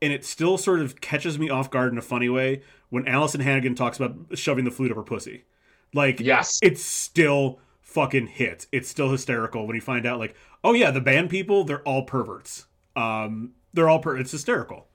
and 0.00 0.12
it 0.12 0.24
still 0.24 0.56
sort 0.56 0.80
of 0.80 1.00
catches 1.00 1.38
me 1.38 1.50
off 1.50 1.70
guard 1.70 1.92
in 1.92 1.98
a 1.98 2.02
funny 2.02 2.28
way 2.28 2.62
when 2.88 3.04
Alyson 3.06 3.40
Hannigan 3.42 3.74
talks 3.74 3.98
about 3.98 4.16
shoving 4.38 4.64
the 4.64 4.70
flute 4.70 4.90
up 4.90 4.96
her 4.96 5.02
pussy. 5.02 5.44
Like 5.92 6.20
Yes. 6.20 6.58
it's 6.62 6.82
still 6.82 7.58
fucking 7.82 8.28
hits. 8.28 8.66
It's 8.72 8.88
still 8.88 9.10
hysterical 9.10 9.66
when 9.66 9.74
you 9.74 9.82
find 9.82 10.06
out 10.06 10.18
like, 10.18 10.34
oh 10.64 10.72
yeah, 10.72 10.90
the 10.90 11.00
band 11.00 11.30
people, 11.30 11.64
they're 11.64 11.82
all 11.82 12.04
perverts. 12.04 12.66
Um 12.96 13.52
they're 13.74 13.88
all 13.88 13.98
per 14.00 14.16
it's 14.16 14.30
hysterical. 14.32 14.86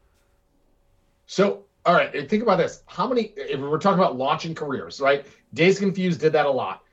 So, 1.27 1.65
all 1.85 1.93
right, 1.93 2.29
think 2.29 2.43
about 2.43 2.57
this. 2.57 2.83
How 2.87 3.07
many, 3.07 3.33
if 3.35 3.59
we're 3.59 3.79
talking 3.79 3.99
about 3.99 4.17
launching 4.17 4.53
careers, 4.55 4.99
right? 4.99 5.25
Dazed 5.55 5.79
Confused 5.79 6.19
did 6.19 6.33
that 6.33 6.45
a 6.45 6.51
lot. 6.51 6.83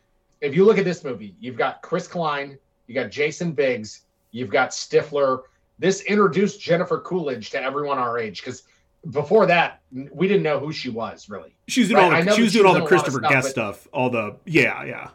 If 0.41 0.55
you 0.55 0.65
look 0.65 0.79
at 0.79 0.85
this 0.85 1.05
movie, 1.05 1.35
you've 1.41 1.57
got 1.59 1.83
Chris 1.83 2.09
Klein, 2.09 2.59
you 2.87 2.95
got 2.95 3.11
Jason 3.11 3.53
Biggs, 3.53 4.03
you've 4.31 4.51
got 4.51 4.71
Stifler. 4.71 5.43
This 5.79 6.01
introduced 6.03 6.61
Jennifer 6.61 7.01
Coolidge 7.01 7.51
to 7.51 7.63
everyone 7.63 7.99
our 7.99 8.19
age 8.19 8.41
because 8.41 8.63
before 9.11 9.47
that, 9.47 9.81
we 10.13 10.29
didn't 10.29 10.45
know 10.45 10.59
who 10.59 10.73
she 10.73 10.89
was 10.89 11.29
really. 11.29 11.55
She 11.69 11.81
was 11.81 11.89
doing 11.89 12.03
Right, 12.03 12.21
all 12.21 12.25
the, 12.25 12.37
she 12.37 12.43
was 12.43 12.53
doing 12.53 12.67
all 12.67 12.73
the 12.73 12.79
in 12.79 12.83
a 12.83 12.85
lot 12.85 12.93
of 12.93 13.03
Christopher 13.03 13.19
stuff, 13.19 13.31
Guest 13.33 13.51
stuff, 13.51 13.89
all 13.93 14.11
the 14.11 14.37
yeah, 14.47 14.85
yeah. 14.85 15.11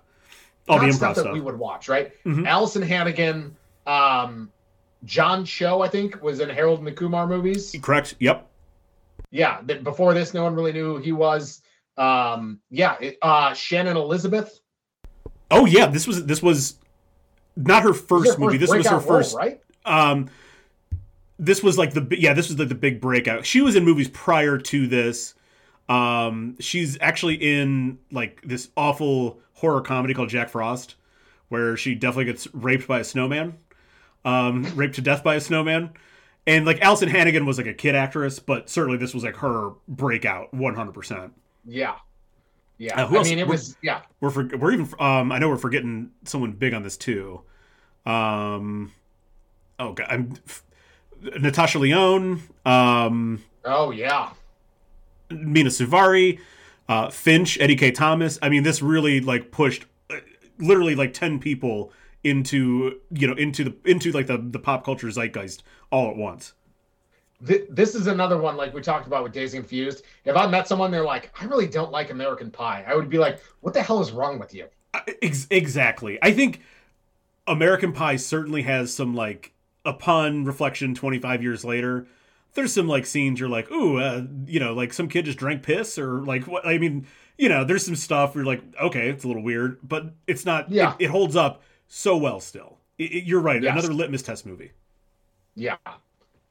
All 0.69 0.79
the 0.79 0.87
improv 0.87 0.93
stuff 0.93 1.13
stuff. 1.13 1.25
that 1.25 1.33
we 1.33 1.39
would 1.39 1.57
watch, 1.57 1.87
right? 1.87 2.11
Mhm. 2.25 2.45
Alyson 2.45 2.83
Hannigan, 2.85 3.55
um, 3.85 4.51
John 5.05 5.45
Cho, 5.45 5.81
I 5.81 5.87
think, 5.87 6.21
was 6.21 6.41
in 6.41 6.49
Harold 6.49 6.79
and 6.79 6.87
the 6.87 6.91
Kumar 6.91 7.27
movies. 7.27 7.73
Correct. 7.81 8.15
Yep. 8.19 8.45
Yeah, 9.31 9.61
before 9.61 10.13
this, 10.13 10.33
no 10.33 10.43
one 10.43 10.55
really 10.55 10.73
knew 10.73 10.95
who 10.95 10.97
he 10.97 11.11
was. 11.13 11.61
Um, 11.97 12.59
yeah, 12.69 12.95
it, 12.99 13.17
uh, 13.21 13.53
Shannon 13.53 13.97
Elizabeth. 13.97 14.59
Oh 15.49 15.65
yeah, 15.65 15.87
this 15.87 16.05
was 16.05 16.25
this 16.25 16.41
was 16.41 16.77
not 17.55 17.83
her 17.83 17.93
first 17.93 18.33
her 18.33 18.39
movie. 18.39 18.57
This 18.57 18.69
was 18.69 18.85
her 18.85 18.91
breakout 18.91 19.09
role, 19.09 19.17
first 19.19 19.35
right? 19.35 19.61
um 19.87 20.29
this 21.39 21.63
was 21.63 21.77
like 21.77 21.93
the 21.93 22.07
yeah 22.19 22.33
this 22.33 22.49
was 22.49 22.59
like 22.59 22.67
the 22.67 22.75
big 22.75 22.99
breakout 22.99 23.45
she 23.45 23.61
was 23.61 23.75
in 23.75 23.85
movies 23.85 24.09
prior 24.09 24.57
to 24.57 24.87
this 24.87 25.33
um 25.89 26.55
she's 26.59 26.97
actually 27.01 27.35
in 27.35 27.97
like 28.11 28.41
this 28.41 28.69
awful 28.75 29.39
horror 29.53 29.81
comedy 29.81 30.13
called 30.13 30.29
jack 30.29 30.49
frost 30.49 30.95
where 31.49 31.77
she 31.77 31.95
definitely 31.95 32.25
gets 32.25 32.53
raped 32.53 32.87
by 32.87 32.99
a 32.99 33.03
snowman 33.03 33.57
um 34.25 34.63
raped 34.75 34.95
to 34.95 35.01
death 35.01 35.23
by 35.23 35.35
a 35.35 35.41
snowman 35.41 35.89
and 36.45 36.65
like 36.65 36.79
Alyson 36.79 37.09
Hannigan 37.09 37.45
was 37.45 37.57
like 37.57 37.67
a 37.67 37.73
kid 37.73 37.95
actress 37.95 38.39
but 38.39 38.69
certainly 38.69 38.97
this 38.97 39.13
was 39.13 39.23
like 39.23 39.37
her 39.37 39.71
breakout 39.87 40.51
100% 40.53 41.31
Yeah, 41.67 41.95
yeah. 42.77 43.03
Uh, 43.03 43.09
I 43.09 43.15
else- 43.15 43.27
mean, 43.29 43.39
it 43.39 43.43
we're- 43.47 43.51
was 43.51 43.75
yeah. 43.83 44.01
we're 44.21 44.29
for, 44.29 44.45
we're 44.57 44.71
even 44.71 44.87
um 44.99 45.31
I 45.31 45.37
know 45.39 45.49
we're 45.49 45.57
forgetting 45.57 46.11
someone 46.23 46.53
big 46.53 46.73
on 46.73 46.81
this 46.83 46.95
too. 46.97 47.41
Um 48.05 48.91
oh 49.79 49.91
god, 49.93 50.07
I'm 50.09 50.33
Natasha 51.39 51.77
Lyonne, 51.79 52.41
um 52.65 53.43
Oh 53.65 53.91
yeah, 53.91 54.29
Mina 55.29 55.69
Suvari, 55.69 56.39
uh 56.87 57.09
Finch, 57.09 57.57
Eddie 57.59 57.75
Kaye 57.75 57.91
Thomas. 57.91 58.39
I 58.41 58.49
mean 58.49 58.63
this 58.63 58.81
really 58.81 59.19
like 59.19 59.51
pushed 59.51 59.85
uh, 60.09 60.15
literally 60.57 60.95
like 60.95 61.13
10 61.13 61.39
people 61.39 61.91
into 62.23 62.99
you 63.11 63.27
know 63.27 63.33
into 63.35 63.63
the 63.65 63.75
into 63.85 64.11
like 64.11 64.27
the 64.27 64.37
the 64.37 64.59
pop 64.59 64.85
culture 64.85 65.07
zeitgeist 65.11 65.63
all 65.91 66.09
at 66.09 66.15
once. 66.15 66.53
Th- 67.45 67.65
this 67.69 67.93
is 67.93 68.07
another 68.07 68.37
one 68.37 68.57
like 68.57 68.73
we 68.73 68.81
talked 68.81 69.05
about 69.07 69.23
with 69.23 69.31
Dazed 69.33 69.53
Confused. 69.53 70.03
If 70.25 70.35
I 70.35 70.47
met 70.47 70.67
someone, 70.67 70.89
they're 70.91 71.03
like, 71.05 71.31
I 71.39 71.45
really 71.45 71.67
don't 71.67 71.91
like 71.91 72.09
American 72.09 72.49
Pie. 72.49 72.83
I 72.87 72.95
would 72.95 73.09
be 73.09 73.17
like, 73.19 73.39
What 73.61 73.73
the 73.73 73.81
hell 73.81 74.01
is 74.01 74.11
wrong 74.11 74.39
with 74.39 74.53
you? 74.55 74.67
Uh, 74.93 75.01
Ex- 75.21 75.47
exactly. 75.51 76.17
I 76.21 76.31
think 76.31 76.61
American 77.45 77.93
Pie 77.93 78.15
certainly 78.15 78.63
has 78.63 78.93
some 78.93 79.13
like 79.15 79.53
upon 79.85 80.43
reflection 80.45 80.93
25 80.95 81.41
years 81.41 81.63
later 81.63 82.05
there's 82.55 82.73
some 82.73 82.87
like 82.89 83.05
scenes 83.05 83.39
you're 83.39 83.47
like 83.47 83.71
ooh 83.71 83.97
uh, 83.99 84.23
you 84.45 84.59
know 84.59 84.73
like 84.73 84.91
some 84.91 85.07
kid 85.07 85.23
just 85.23 85.37
drank 85.37 85.63
piss 85.63 85.97
or 85.97 86.21
like 86.25 86.45
what 86.45 86.65
I 86.67 86.77
mean 86.77 87.07
you 87.37 87.47
know 87.47 87.63
there's 87.63 87.85
some 87.85 87.95
stuff 87.95 88.35
where 88.35 88.43
you're 88.43 88.53
like 88.53 88.61
okay 88.81 89.09
it's 89.09 89.23
a 89.23 89.27
little 89.27 89.43
weird 89.43 89.77
but 89.87 90.11
it's 90.25 90.43
not 90.45 90.69
Yeah. 90.69 90.95
it, 90.99 91.05
it 91.05 91.09
holds 91.09 91.37
up 91.37 91.61
so 91.87 92.17
well 92.17 92.41
still 92.41 92.79
it, 92.97 93.11
it- 93.13 93.23
you're 93.23 93.39
right 93.39 93.63
Yes. 93.63 93.71
another 93.71 93.93
litmus 93.93 94.23
test 94.23 94.45
movie 94.45 94.71
Yeah, 95.55 95.77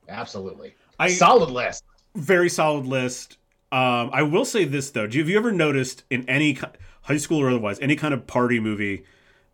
absolutely. 0.08 0.74
I 0.98 1.08
Solid 1.08 1.50
list. 1.50 1.84
very 2.14 2.48
solid 2.48 2.86
list. 2.86 3.38
Um 3.72 4.10
I 4.12 4.22
will 4.22 4.44
say 4.44 4.64
this 4.64 4.90
though. 4.90 5.06
Do 5.06 5.18
you, 5.18 5.24
have 5.24 5.30
you 5.30 5.36
ever 5.38 5.52
noticed 5.52 6.04
in 6.10 6.28
any 6.28 6.58
high 7.02 7.16
school 7.18 7.40
or 7.40 7.48
otherwise 7.50 7.78
any 7.80 7.96
kind 7.96 8.14
of 8.14 8.26
party 8.26 8.58
movie 8.60 9.04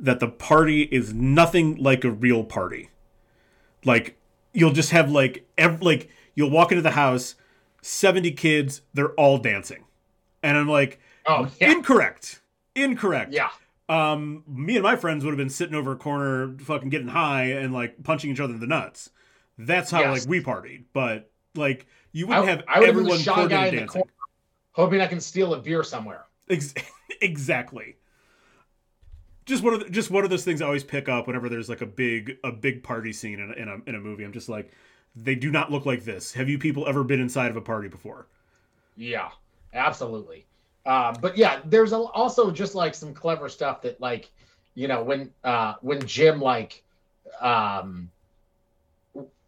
that 0.00 0.20
the 0.20 0.28
party 0.28 0.82
is 0.82 1.12
nothing 1.14 1.76
like 1.76 2.04
a 2.04 2.10
real 2.10 2.44
party? 2.44 2.90
Like 3.84 4.18
you'll 4.52 4.72
just 4.72 4.90
have 4.90 5.10
like 5.10 5.46
ev- 5.58 5.82
like 5.82 6.08
you'll 6.34 6.50
walk 6.50 6.72
into 6.72 6.82
the 6.82 6.92
house 6.92 7.34
70 7.82 8.30
kids 8.32 8.82
they're 8.94 9.12
all 9.14 9.38
dancing. 9.38 9.84
And 10.42 10.56
i'm 10.56 10.68
like 10.68 11.00
Oh 11.26 11.48
yeah, 11.60 11.70
incorrect. 11.72 12.40
Incorrect. 12.74 13.32
Yeah. 13.32 13.50
um 13.88 14.42
me 14.46 14.74
and 14.76 14.82
my 14.82 14.96
friends 14.96 15.24
would 15.24 15.30
have 15.30 15.38
been 15.38 15.48
sitting 15.50 15.74
over 15.74 15.92
a 15.92 15.96
corner 15.96 16.56
fucking 16.58 16.88
getting 16.90 17.08
high 17.08 17.44
and 17.44 17.72
like 17.72 18.02
punching 18.04 18.30
each 18.30 18.40
other 18.40 18.54
in 18.54 18.60
the 18.60 18.66
nuts 18.66 19.10
that's 19.58 19.90
how 19.90 20.00
Yes. 20.00 20.20
like 20.20 20.28
we 20.28 20.42
partied 20.42 20.84
but 20.92 21.30
like 21.54 21.86
you 22.12 22.26
wouldn't 22.26 22.46
I, 22.46 22.50
have 22.50 22.64
I 22.68 22.78
would 22.78 22.88
have 22.88 22.96
everyone 22.96 23.18
the 23.18 23.22
shy 23.22 23.46
guy 23.46 23.66
in 23.66 23.76
the 23.76 23.86
corner, 23.86 24.10
hoping 24.72 25.00
I 25.00 25.06
can 25.06 25.20
steal 25.20 25.54
a 25.54 25.58
beer 25.60 25.82
somewhere. 25.82 26.24
Ex- 26.48 26.74
exactly. 27.20 27.96
Just 29.44 29.62
one 29.62 29.74
of 29.74 29.80
the, 29.80 29.90
just 29.90 30.10
one 30.10 30.24
of 30.24 30.30
those 30.30 30.44
things 30.44 30.62
I 30.62 30.66
always 30.66 30.84
pick 30.84 31.08
up 31.08 31.26
whenever 31.26 31.48
there's 31.48 31.68
like 31.68 31.80
a 31.80 31.86
big 31.86 32.38
a 32.44 32.52
big 32.52 32.82
party 32.82 33.12
scene 33.12 33.40
in 33.40 33.50
a, 33.50 33.54
in 33.54 33.68
a 33.68 33.88
in 33.88 33.94
a 33.94 34.00
movie. 34.00 34.24
I'm 34.24 34.32
just 34.32 34.48
like, 34.48 34.70
they 35.16 35.34
do 35.34 35.50
not 35.50 35.70
look 35.72 35.86
like 35.86 36.04
this. 36.04 36.32
Have 36.32 36.48
you 36.48 36.58
people 36.58 36.86
ever 36.86 37.02
been 37.02 37.20
inside 37.20 37.50
of 37.50 37.56
a 37.56 37.60
party 37.60 37.88
before? 37.88 38.26
Yeah, 38.96 39.30
absolutely. 39.72 40.46
Uh, 40.84 41.14
but 41.20 41.36
yeah, 41.36 41.60
there's 41.64 41.92
a, 41.92 41.96
also 41.96 42.50
just 42.50 42.74
like 42.74 42.94
some 42.94 43.14
clever 43.14 43.48
stuff 43.48 43.82
that 43.82 44.00
like, 44.00 44.30
you 44.74 44.86
know, 44.86 45.02
when 45.02 45.32
uh, 45.44 45.74
when 45.80 46.04
Jim 46.06 46.40
like, 46.40 46.82
um, 47.40 48.10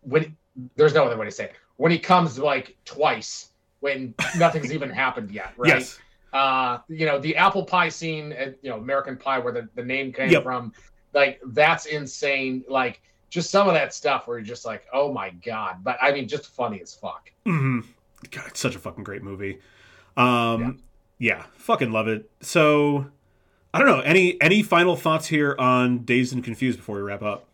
when 0.05 0.37
there's 0.77 0.95
no 0.95 1.05
other 1.05 1.17
way 1.17 1.27
to 1.27 1.31
say 1.33 1.45
it. 1.45 1.53
When 1.77 1.91
he 1.91 1.99
comes 1.99 2.39
like 2.39 2.77
twice 2.85 3.49
when 3.81 4.15
nothing's 4.39 4.73
even 4.73 4.89
happened 4.91 5.31
yet, 5.31 5.53
right? 5.57 5.69
Yes. 5.81 5.99
Uh, 6.33 6.79
you 6.89 7.07
know, 7.07 7.19
the 7.19 7.37
apple 7.37 7.65
pie 7.65 7.89
scene, 7.89 8.33
at, 8.33 8.57
you 8.63 8.71
know, 8.71 8.77
American 8.79 9.17
Pie, 9.17 9.39
where 9.39 9.53
the, 9.53 9.69
the 9.77 9.85
name 9.85 10.13
came 10.13 10.31
Yep. 10.31 10.43
from, 10.43 10.73
like 11.13 11.41
that's 11.49 11.87
insane. 11.87 12.65
Like 12.69 13.01
just 13.31 13.51
some 13.51 13.69
of 13.69 13.75
that 13.75 13.93
stuff 13.95 14.27
where 14.27 14.39
you're 14.39 14.45
just 14.47 14.65
like, 14.65 14.85
oh 14.93 15.13
my 15.13 15.31
god. 15.31 15.85
But 15.85 15.99
I 16.01 16.13
mean, 16.13 16.27
just 16.29 16.47
funny 16.55 16.81
as 16.81 16.95
fuck. 16.95 17.31
hmm 17.45 17.81
God, 18.31 18.45
it's 18.49 18.61
such 18.61 18.75
a 18.75 18.79
fucking 18.79 19.05
great 19.05 19.23
movie. 19.23 19.59
Um, 20.17 20.81
yeah. 21.19 21.45
fucking 21.57 21.93
love 21.93 22.09
it. 22.09 22.31
So, 22.41 23.07
I 23.73 23.79
don't 23.79 23.89
know. 23.89 24.01
Any 24.01 24.41
any 24.41 24.63
final 24.63 24.97
thoughts 24.97 25.27
here 25.27 25.55
on 25.59 26.05
Dazed 26.05 26.33
and 26.33 26.43
Confused 26.43 26.79
before 26.79 26.97
we 26.97 27.03
wrap 27.03 27.23
up? 27.23 27.49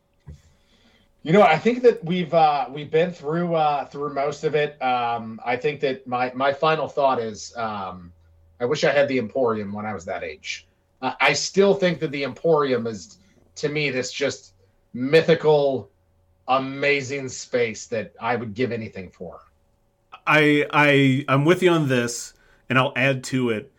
You 1.22 1.32
know, 1.34 1.42
I 1.42 1.58
think 1.58 1.82
that 1.82 2.02
we've 2.02 2.32
uh, 2.32 2.66
we've 2.70 2.90
been 2.90 3.12
through 3.12 3.54
uh, 3.54 3.84
through 3.84 4.14
most 4.14 4.42
of 4.44 4.54
it. 4.54 4.80
Um, 4.82 5.38
I 5.44 5.56
think 5.56 5.80
that 5.80 6.06
my 6.06 6.32
my 6.34 6.52
final 6.52 6.88
thought 6.88 7.20
is, 7.20 7.54
um, 7.56 8.12
I 8.58 8.64
wish 8.64 8.84
I 8.84 8.92
had 8.92 9.06
the 9.08 9.18
Emporium 9.18 9.72
when 9.72 9.84
I 9.84 9.92
was 9.92 10.06
that 10.06 10.24
age. 10.24 10.66
Uh, 11.02 11.12
I 11.20 11.34
still 11.34 11.74
think 11.74 12.00
that 12.00 12.10
the 12.10 12.24
Emporium 12.24 12.86
is, 12.86 13.18
to 13.56 13.68
me, 13.68 13.90
this 13.90 14.10
just 14.12 14.54
mythical, 14.94 15.90
amazing 16.48 17.28
space 17.28 17.86
that 17.88 18.14
I 18.20 18.36
would 18.36 18.54
give 18.54 18.72
anything 18.72 19.10
for. 19.10 19.40
I 20.26 20.66
I 20.72 21.24
I'm 21.28 21.44
with 21.44 21.62
you 21.62 21.70
on 21.70 21.88
this, 21.88 22.32
and 22.70 22.78
I'll 22.78 22.94
add 22.96 23.24
to 23.24 23.50
it. 23.50 23.70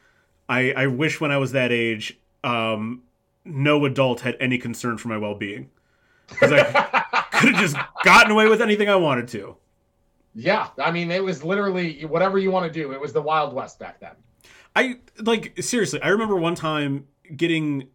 I 0.48 0.74
I 0.74 0.88
wish 0.88 1.20
when 1.20 1.32
I 1.32 1.38
was 1.38 1.54
that 1.54 1.72
age, 1.72 2.20
um, 2.44 3.02
no 3.46 3.84
adult 3.86 4.22
had 4.22 4.38
any 4.40 4.60
concern 4.60 5.00
for 5.00 5.08
my 5.08 5.18
well 5.18 5.36
being, 5.36 5.72
because 6.28 6.52
I 6.52 7.04
could 7.42 7.56
have 7.56 7.62
just 7.62 7.78
gotten 8.04 8.32
away 8.32 8.48
with 8.48 8.62
anything 8.62 8.90
I 8.90 8.96
wanted 8.96 9.28
to. 9.30 9.58
Yeah, 10.34 10.70
I 10.82 10.92
mean, 10.92 11.12
it 11.12 11.24
was 11.24 11.44
literally 11.44 12.06
whatever 12.06 12.38
you 12.38 12.52
want 12.52 12.72
to 12.72 12.80
do. 12.80 12.94
It 12.94 13.02
was 13.02 13.12
the 13.12 13.22
Wild 13.22 13.54
West 13.54 13.80
back 13.80 14.00
then. 14.00 14.14
I 14.76 15.00
like 15.18 15.62
seriously. 15.62 16.02
I 16.02 16.10
remember 16.10 16.38
one 16.38 16.56
time 16.56 17.08
getting 17.36 17.90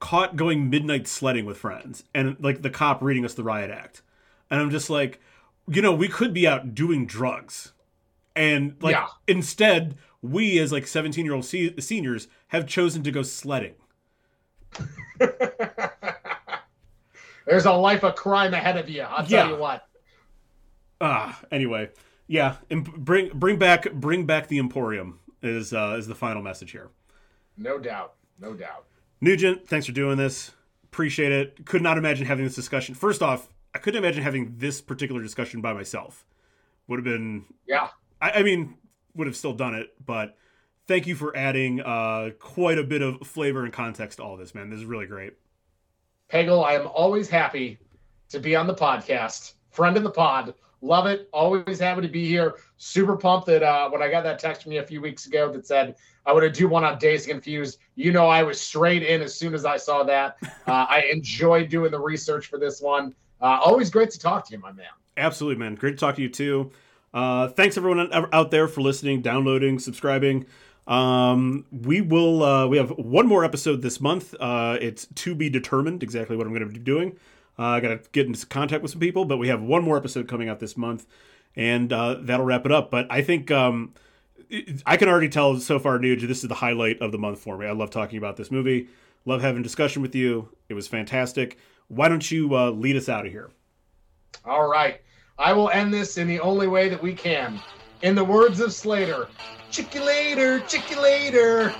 caught 0.00 0.36
going 0.36 0.70
midnight 0.70 1.06
sledding 1.06 1.44
with 1.44 1.58
friends, 1.58 2.04
and 2.14 2.36
like 2.40 2.62
the 2.62 2.70
cop 2.70 3.02
reading 3.02 3.24
us 3.24 3.34
the 3.34 3.44
riot 3.44 3.70
act, 3.70 4.02
and 4.50 4.60
I'm 4.60 4.70
just 4.70 4.88
like, 4.88 5.20
you 5.68 5.82
know, 5.82 5.92
we 5.92 6.08
could 6.08 6.32
be 6.32 6.46
out 6.46 6.74
doing 6.74 7.06
drugs. 7.06 7.72
And 8.34 8.76
like 8.80 8.94
yeah. 8.94 9.06
instead, 9.28 9.96
we 10.22 10.58
as 10.58 10.72
like 10.72 10.86
17 10.86 11.24
year 11.24 11.34
old 11.34 11.44
se- 11.44 11.78
seniors 11.80 12.28
have 12.48 12.66
chosen 12.66 13.02
to 13.02 13.10
go 13.10 13.22
sledding. 13.22 13.74
There's 17.46 17.66
a 17.66 17.72
life 17.72 18.04
of 18.04 18.14
crime 18.14 18.54
ahead 18.54 18.76
of 18.76 18.88
you. 18.88 19.02
I'll 19.02 19.26
tell 19.26 19.48
you 19.48 19.56
what. 19.56 19.86
Ah, 21.00 21.40
anyway, 21.50 21.90
yeah, 22.26 22.56
bring 22.70 23.30
bring 23.34 23.58
back 23.58 23.92
bring 23.92 24.24
back 24.24 24.48
the 24.48 24.58
Emporium 24.58 25.18
is 25.42 25.72
uh, 25.72 25.96
is 25.98 26.06
the 26.06 26.14
final 26.14 26.42
message 26.42 26.70
here. 26.70 26.90
No 27.56 27.78
doubt, 27.78 28.14
no 28.40 28.54
doubt. 28.54 28.86
Nugent, 29.20 29.68
thanks 29.68 29.86
for 29.86 29.92
doing 29.92 30.16
this. 30.16 30.52
Appreciate 30.84 31.32
it. 31.32 31.66
Could 31.66 31.82
not 31.82 31.98
imagine 31.98 32.26
having 32.26 32.44
this 32.44 32.54
discussion. 32.54 32.94
First 32.94 33.22
off, 33.22 33.48
I 33.74 33.78
couldn't 33.78 34.02
imagine 34.02 34.22
having 34.22 34.54
this 34.56 34.80
particular 34.80 35.22
discussion 35.22 35.60
by 35.60 35.72
myself. 35.72 36.24
Would 36.88 36.98
have 36.98 37.04
been 37.04 37.44
yeah. 37.66 37.88
I, 38.20 38.30
I 38.32 38.42
mean, 38.42 38.76
would 39.14 39.26
have 39.26 39.36
still 39.36 39.52
done 39.52 39.74
it, 39.74 39.94
but 40.04 40.36
thank 40.86 41.06
you 41.06 41.14
for 41.14 41.36
adding 41.36 41.80
uh, 41.80 42.30
quite 42.38 42.78
a 42.78 42.84
bit 42.84 43.02
of 43.02 43.26
flavor 43.26 43.64
and 43.64 43.72
context 43.72 44.18
to 44.18 44.24
all 44.24 44.36
this, 44.36 44.54
man. 44.54 44.70
This 44.70 44.78
is 44.78 44.84
really 44.84 45.06
great. 45.06 45.34
Pagel, 46.34 46.64
I 46.64 46.74
am 46.74 46.88
always 46.88 47.28
happy 47.28 47.78
to 48.28 48.40
be 48.40 48.56
on 48.56 48.66
the 48.66 48.74
podcast. 48.74 49.52
Friend 49.70 49.96
in 49.96 50.02
the 50.02 50.10
pod. 50.10 50.52
Love 50.80 51.06
it. 51.06 51.28
Always 51.32 51.78
happy 51.78 52.00
to 52.00 52.08
be 52.08 52.26
here. 52.26 52.56
Super 52.76 53.16
pumped 53.16 53.46
that 53.46 53.62
uh, 53.62 53.88
when 53.88 54.02
I 54.02 54.10
got 54.10 54.24
that 54.24 54.40
text 54.40 54.64
from 54.64 54.72
you 54.72 54.80
a 54.80 54.84
few 54.84 55.00
weeks 55.00 55.26
ago 55.26 55.52
that 55.52 55.64
said 55.64 55.94
I 56.26 56.32
would 56.32 56.52
do 56.52 56.66
one 56.66 56.82
on 56.82 56.98
Dazed 56.98 57.28
Confused, 57.28 57.78
you 57.94 58.10
know 58.10 58.26
I 58.26 58.42
was 58.42 58.60
straight 58.60 59.04
in 59.04 59.22
as 59.22 59.32
soon 59.32 59.54
as 59.54 59.64
I 59.64 59.76
saw 59.76 60.02
that. 60.02 60.36
Uh, 60.66 60.86
I 60.88 61.10
enjoyed 61.12 61.68
doing 61.68 61.90
the 61.90 62.00
research 62.00 62.46
for 62.46 62.58
this 62.58 62.80
one. 62.80 63.14
Uh, 63.38 63.60
always 63.62 63.90
great 63.90 64.10
to 64.12 64.18
talk 64.18 64.46
to 64.46 64.54
you, 64.54 64.58
my 64.62 64.72
man. 64.72 64.86
Absolutely, 65.18 65.58
man. 65.58 65.74
Great 65.74 65.90
to 65.90 65.96
talk 65.98 66.16
to 66.16 66.22
you 66.22 66.30
too. 66.30 66.70
Uh, 67.12 67.48
thanks 67.48 67.76
everyone 67.76 68.10
out 68.32 68.50
there 68.50 68.66
for 68.66 68.80
listening, 68.80 69.20
downloading, 69.20 69.78
subscribing. 69.78 70.46
Um, 70.86 71.64
we 71.70 72.00
will. 72.00 72.42
Uh, 72.42 72.66
we 72.66 72.76
have 72.76 72.90
one 72.90 73.26
more 73.26 73.44
episode 73.44 73.82
this 73.82 74.00
month. 74.00 74.34
Uh, 74.38 74.78
it's 74.80 75.06
to 75.06 75.34
be 75.34 75.48
determined 75.48 76.02
exactly 76.02 76.36
what 76.36 76.46
I'm 76.46 76.52
going 76.52 76.66
to 76.66 76.72
be 76.72 76.78
doing. 76.78 77.16
Uh, 77.58 77.62
I 77.62 77.80
got 77.80 77.88
to 77.88 78.10
get 78.10 78.26
into 78.26 78.44
contact 78.46 78.82
with 78.82 78.90
some 78.90 79.00
people, 79.00 79.24
but 79.24 79.36
we 79.36 79.48
have 79.48 79.62
one 79.62 79.84
more 79.84 79.96
episode 79.96 80.28
coming 80.28 80.48
out 80.48 80.60
this 80.60 80.76
month, 80.76 81.06
and 81.56 81.92
uh, 81.92 82.16
that'll 82.20 82.44
wrap 82.44 82.66
it 82.66 82.72
up. 82.72 82.90
But 82.90 83.06
I 83.10 83.22
think 83.22 83.50
um, 83.50 83.94
I 84.84 84.96
can 84.96 85.08
already 85.08 85.28
tell 85.28 85.58
so 85.60 85.78
far, 85.78 85.98
Nuge, 85.98 86.26
this 86.26 86.42
is 86.42 86.48
the 86.48 86.54
highlight 86.54 87.00
of 87.00 87.12
the 87.12 87.18
month 87.18 87.38
for 87.38 87.56
me. 87.56 87.66
I 87.66 87.72
love 87.72 87.90
talking 87.90 88.18
about 88.18 88.36
this 88.36 88.50
movie. 88.50 88.88
Love 89.24 89.40
having 89.40 89.62
discussion 89.62 90.02
with 90.02 90.14
you. 90.14 90.48
It 90.68 90.74
was 90.74 90.86
fantastic. 90.86 91.58
Why 91.88 92.08
don't 92.08 92.28
you 92.30 92.54
uh, 92.54 92.70
lead 92.70 92.96
us 92.96 93.08
out 93.08 93.24
of 93.24 93.32
here? 93.32 93.50
All 94.44 94.68
right. 94.68 95.00
I 95.38 95.52
will 95.52 95.70
end 95.70 95.92
this 95.92 96.18
in 96.18 96.28
the 96.28 96.40
only 96.40 96.66
way 96.66 96.88
that 96.88 97.02
we 97.02 97.14
can. 97.14 97.60
In 98.02 98.14
the 98.14 98.24
words 98.24 98.60
of 98.60 98.72
Slater, 98.72 99.28
chicky 99.74 99.98
later, 99.98 100.60
chicky 100.60 100.94
later. 100.94 101.74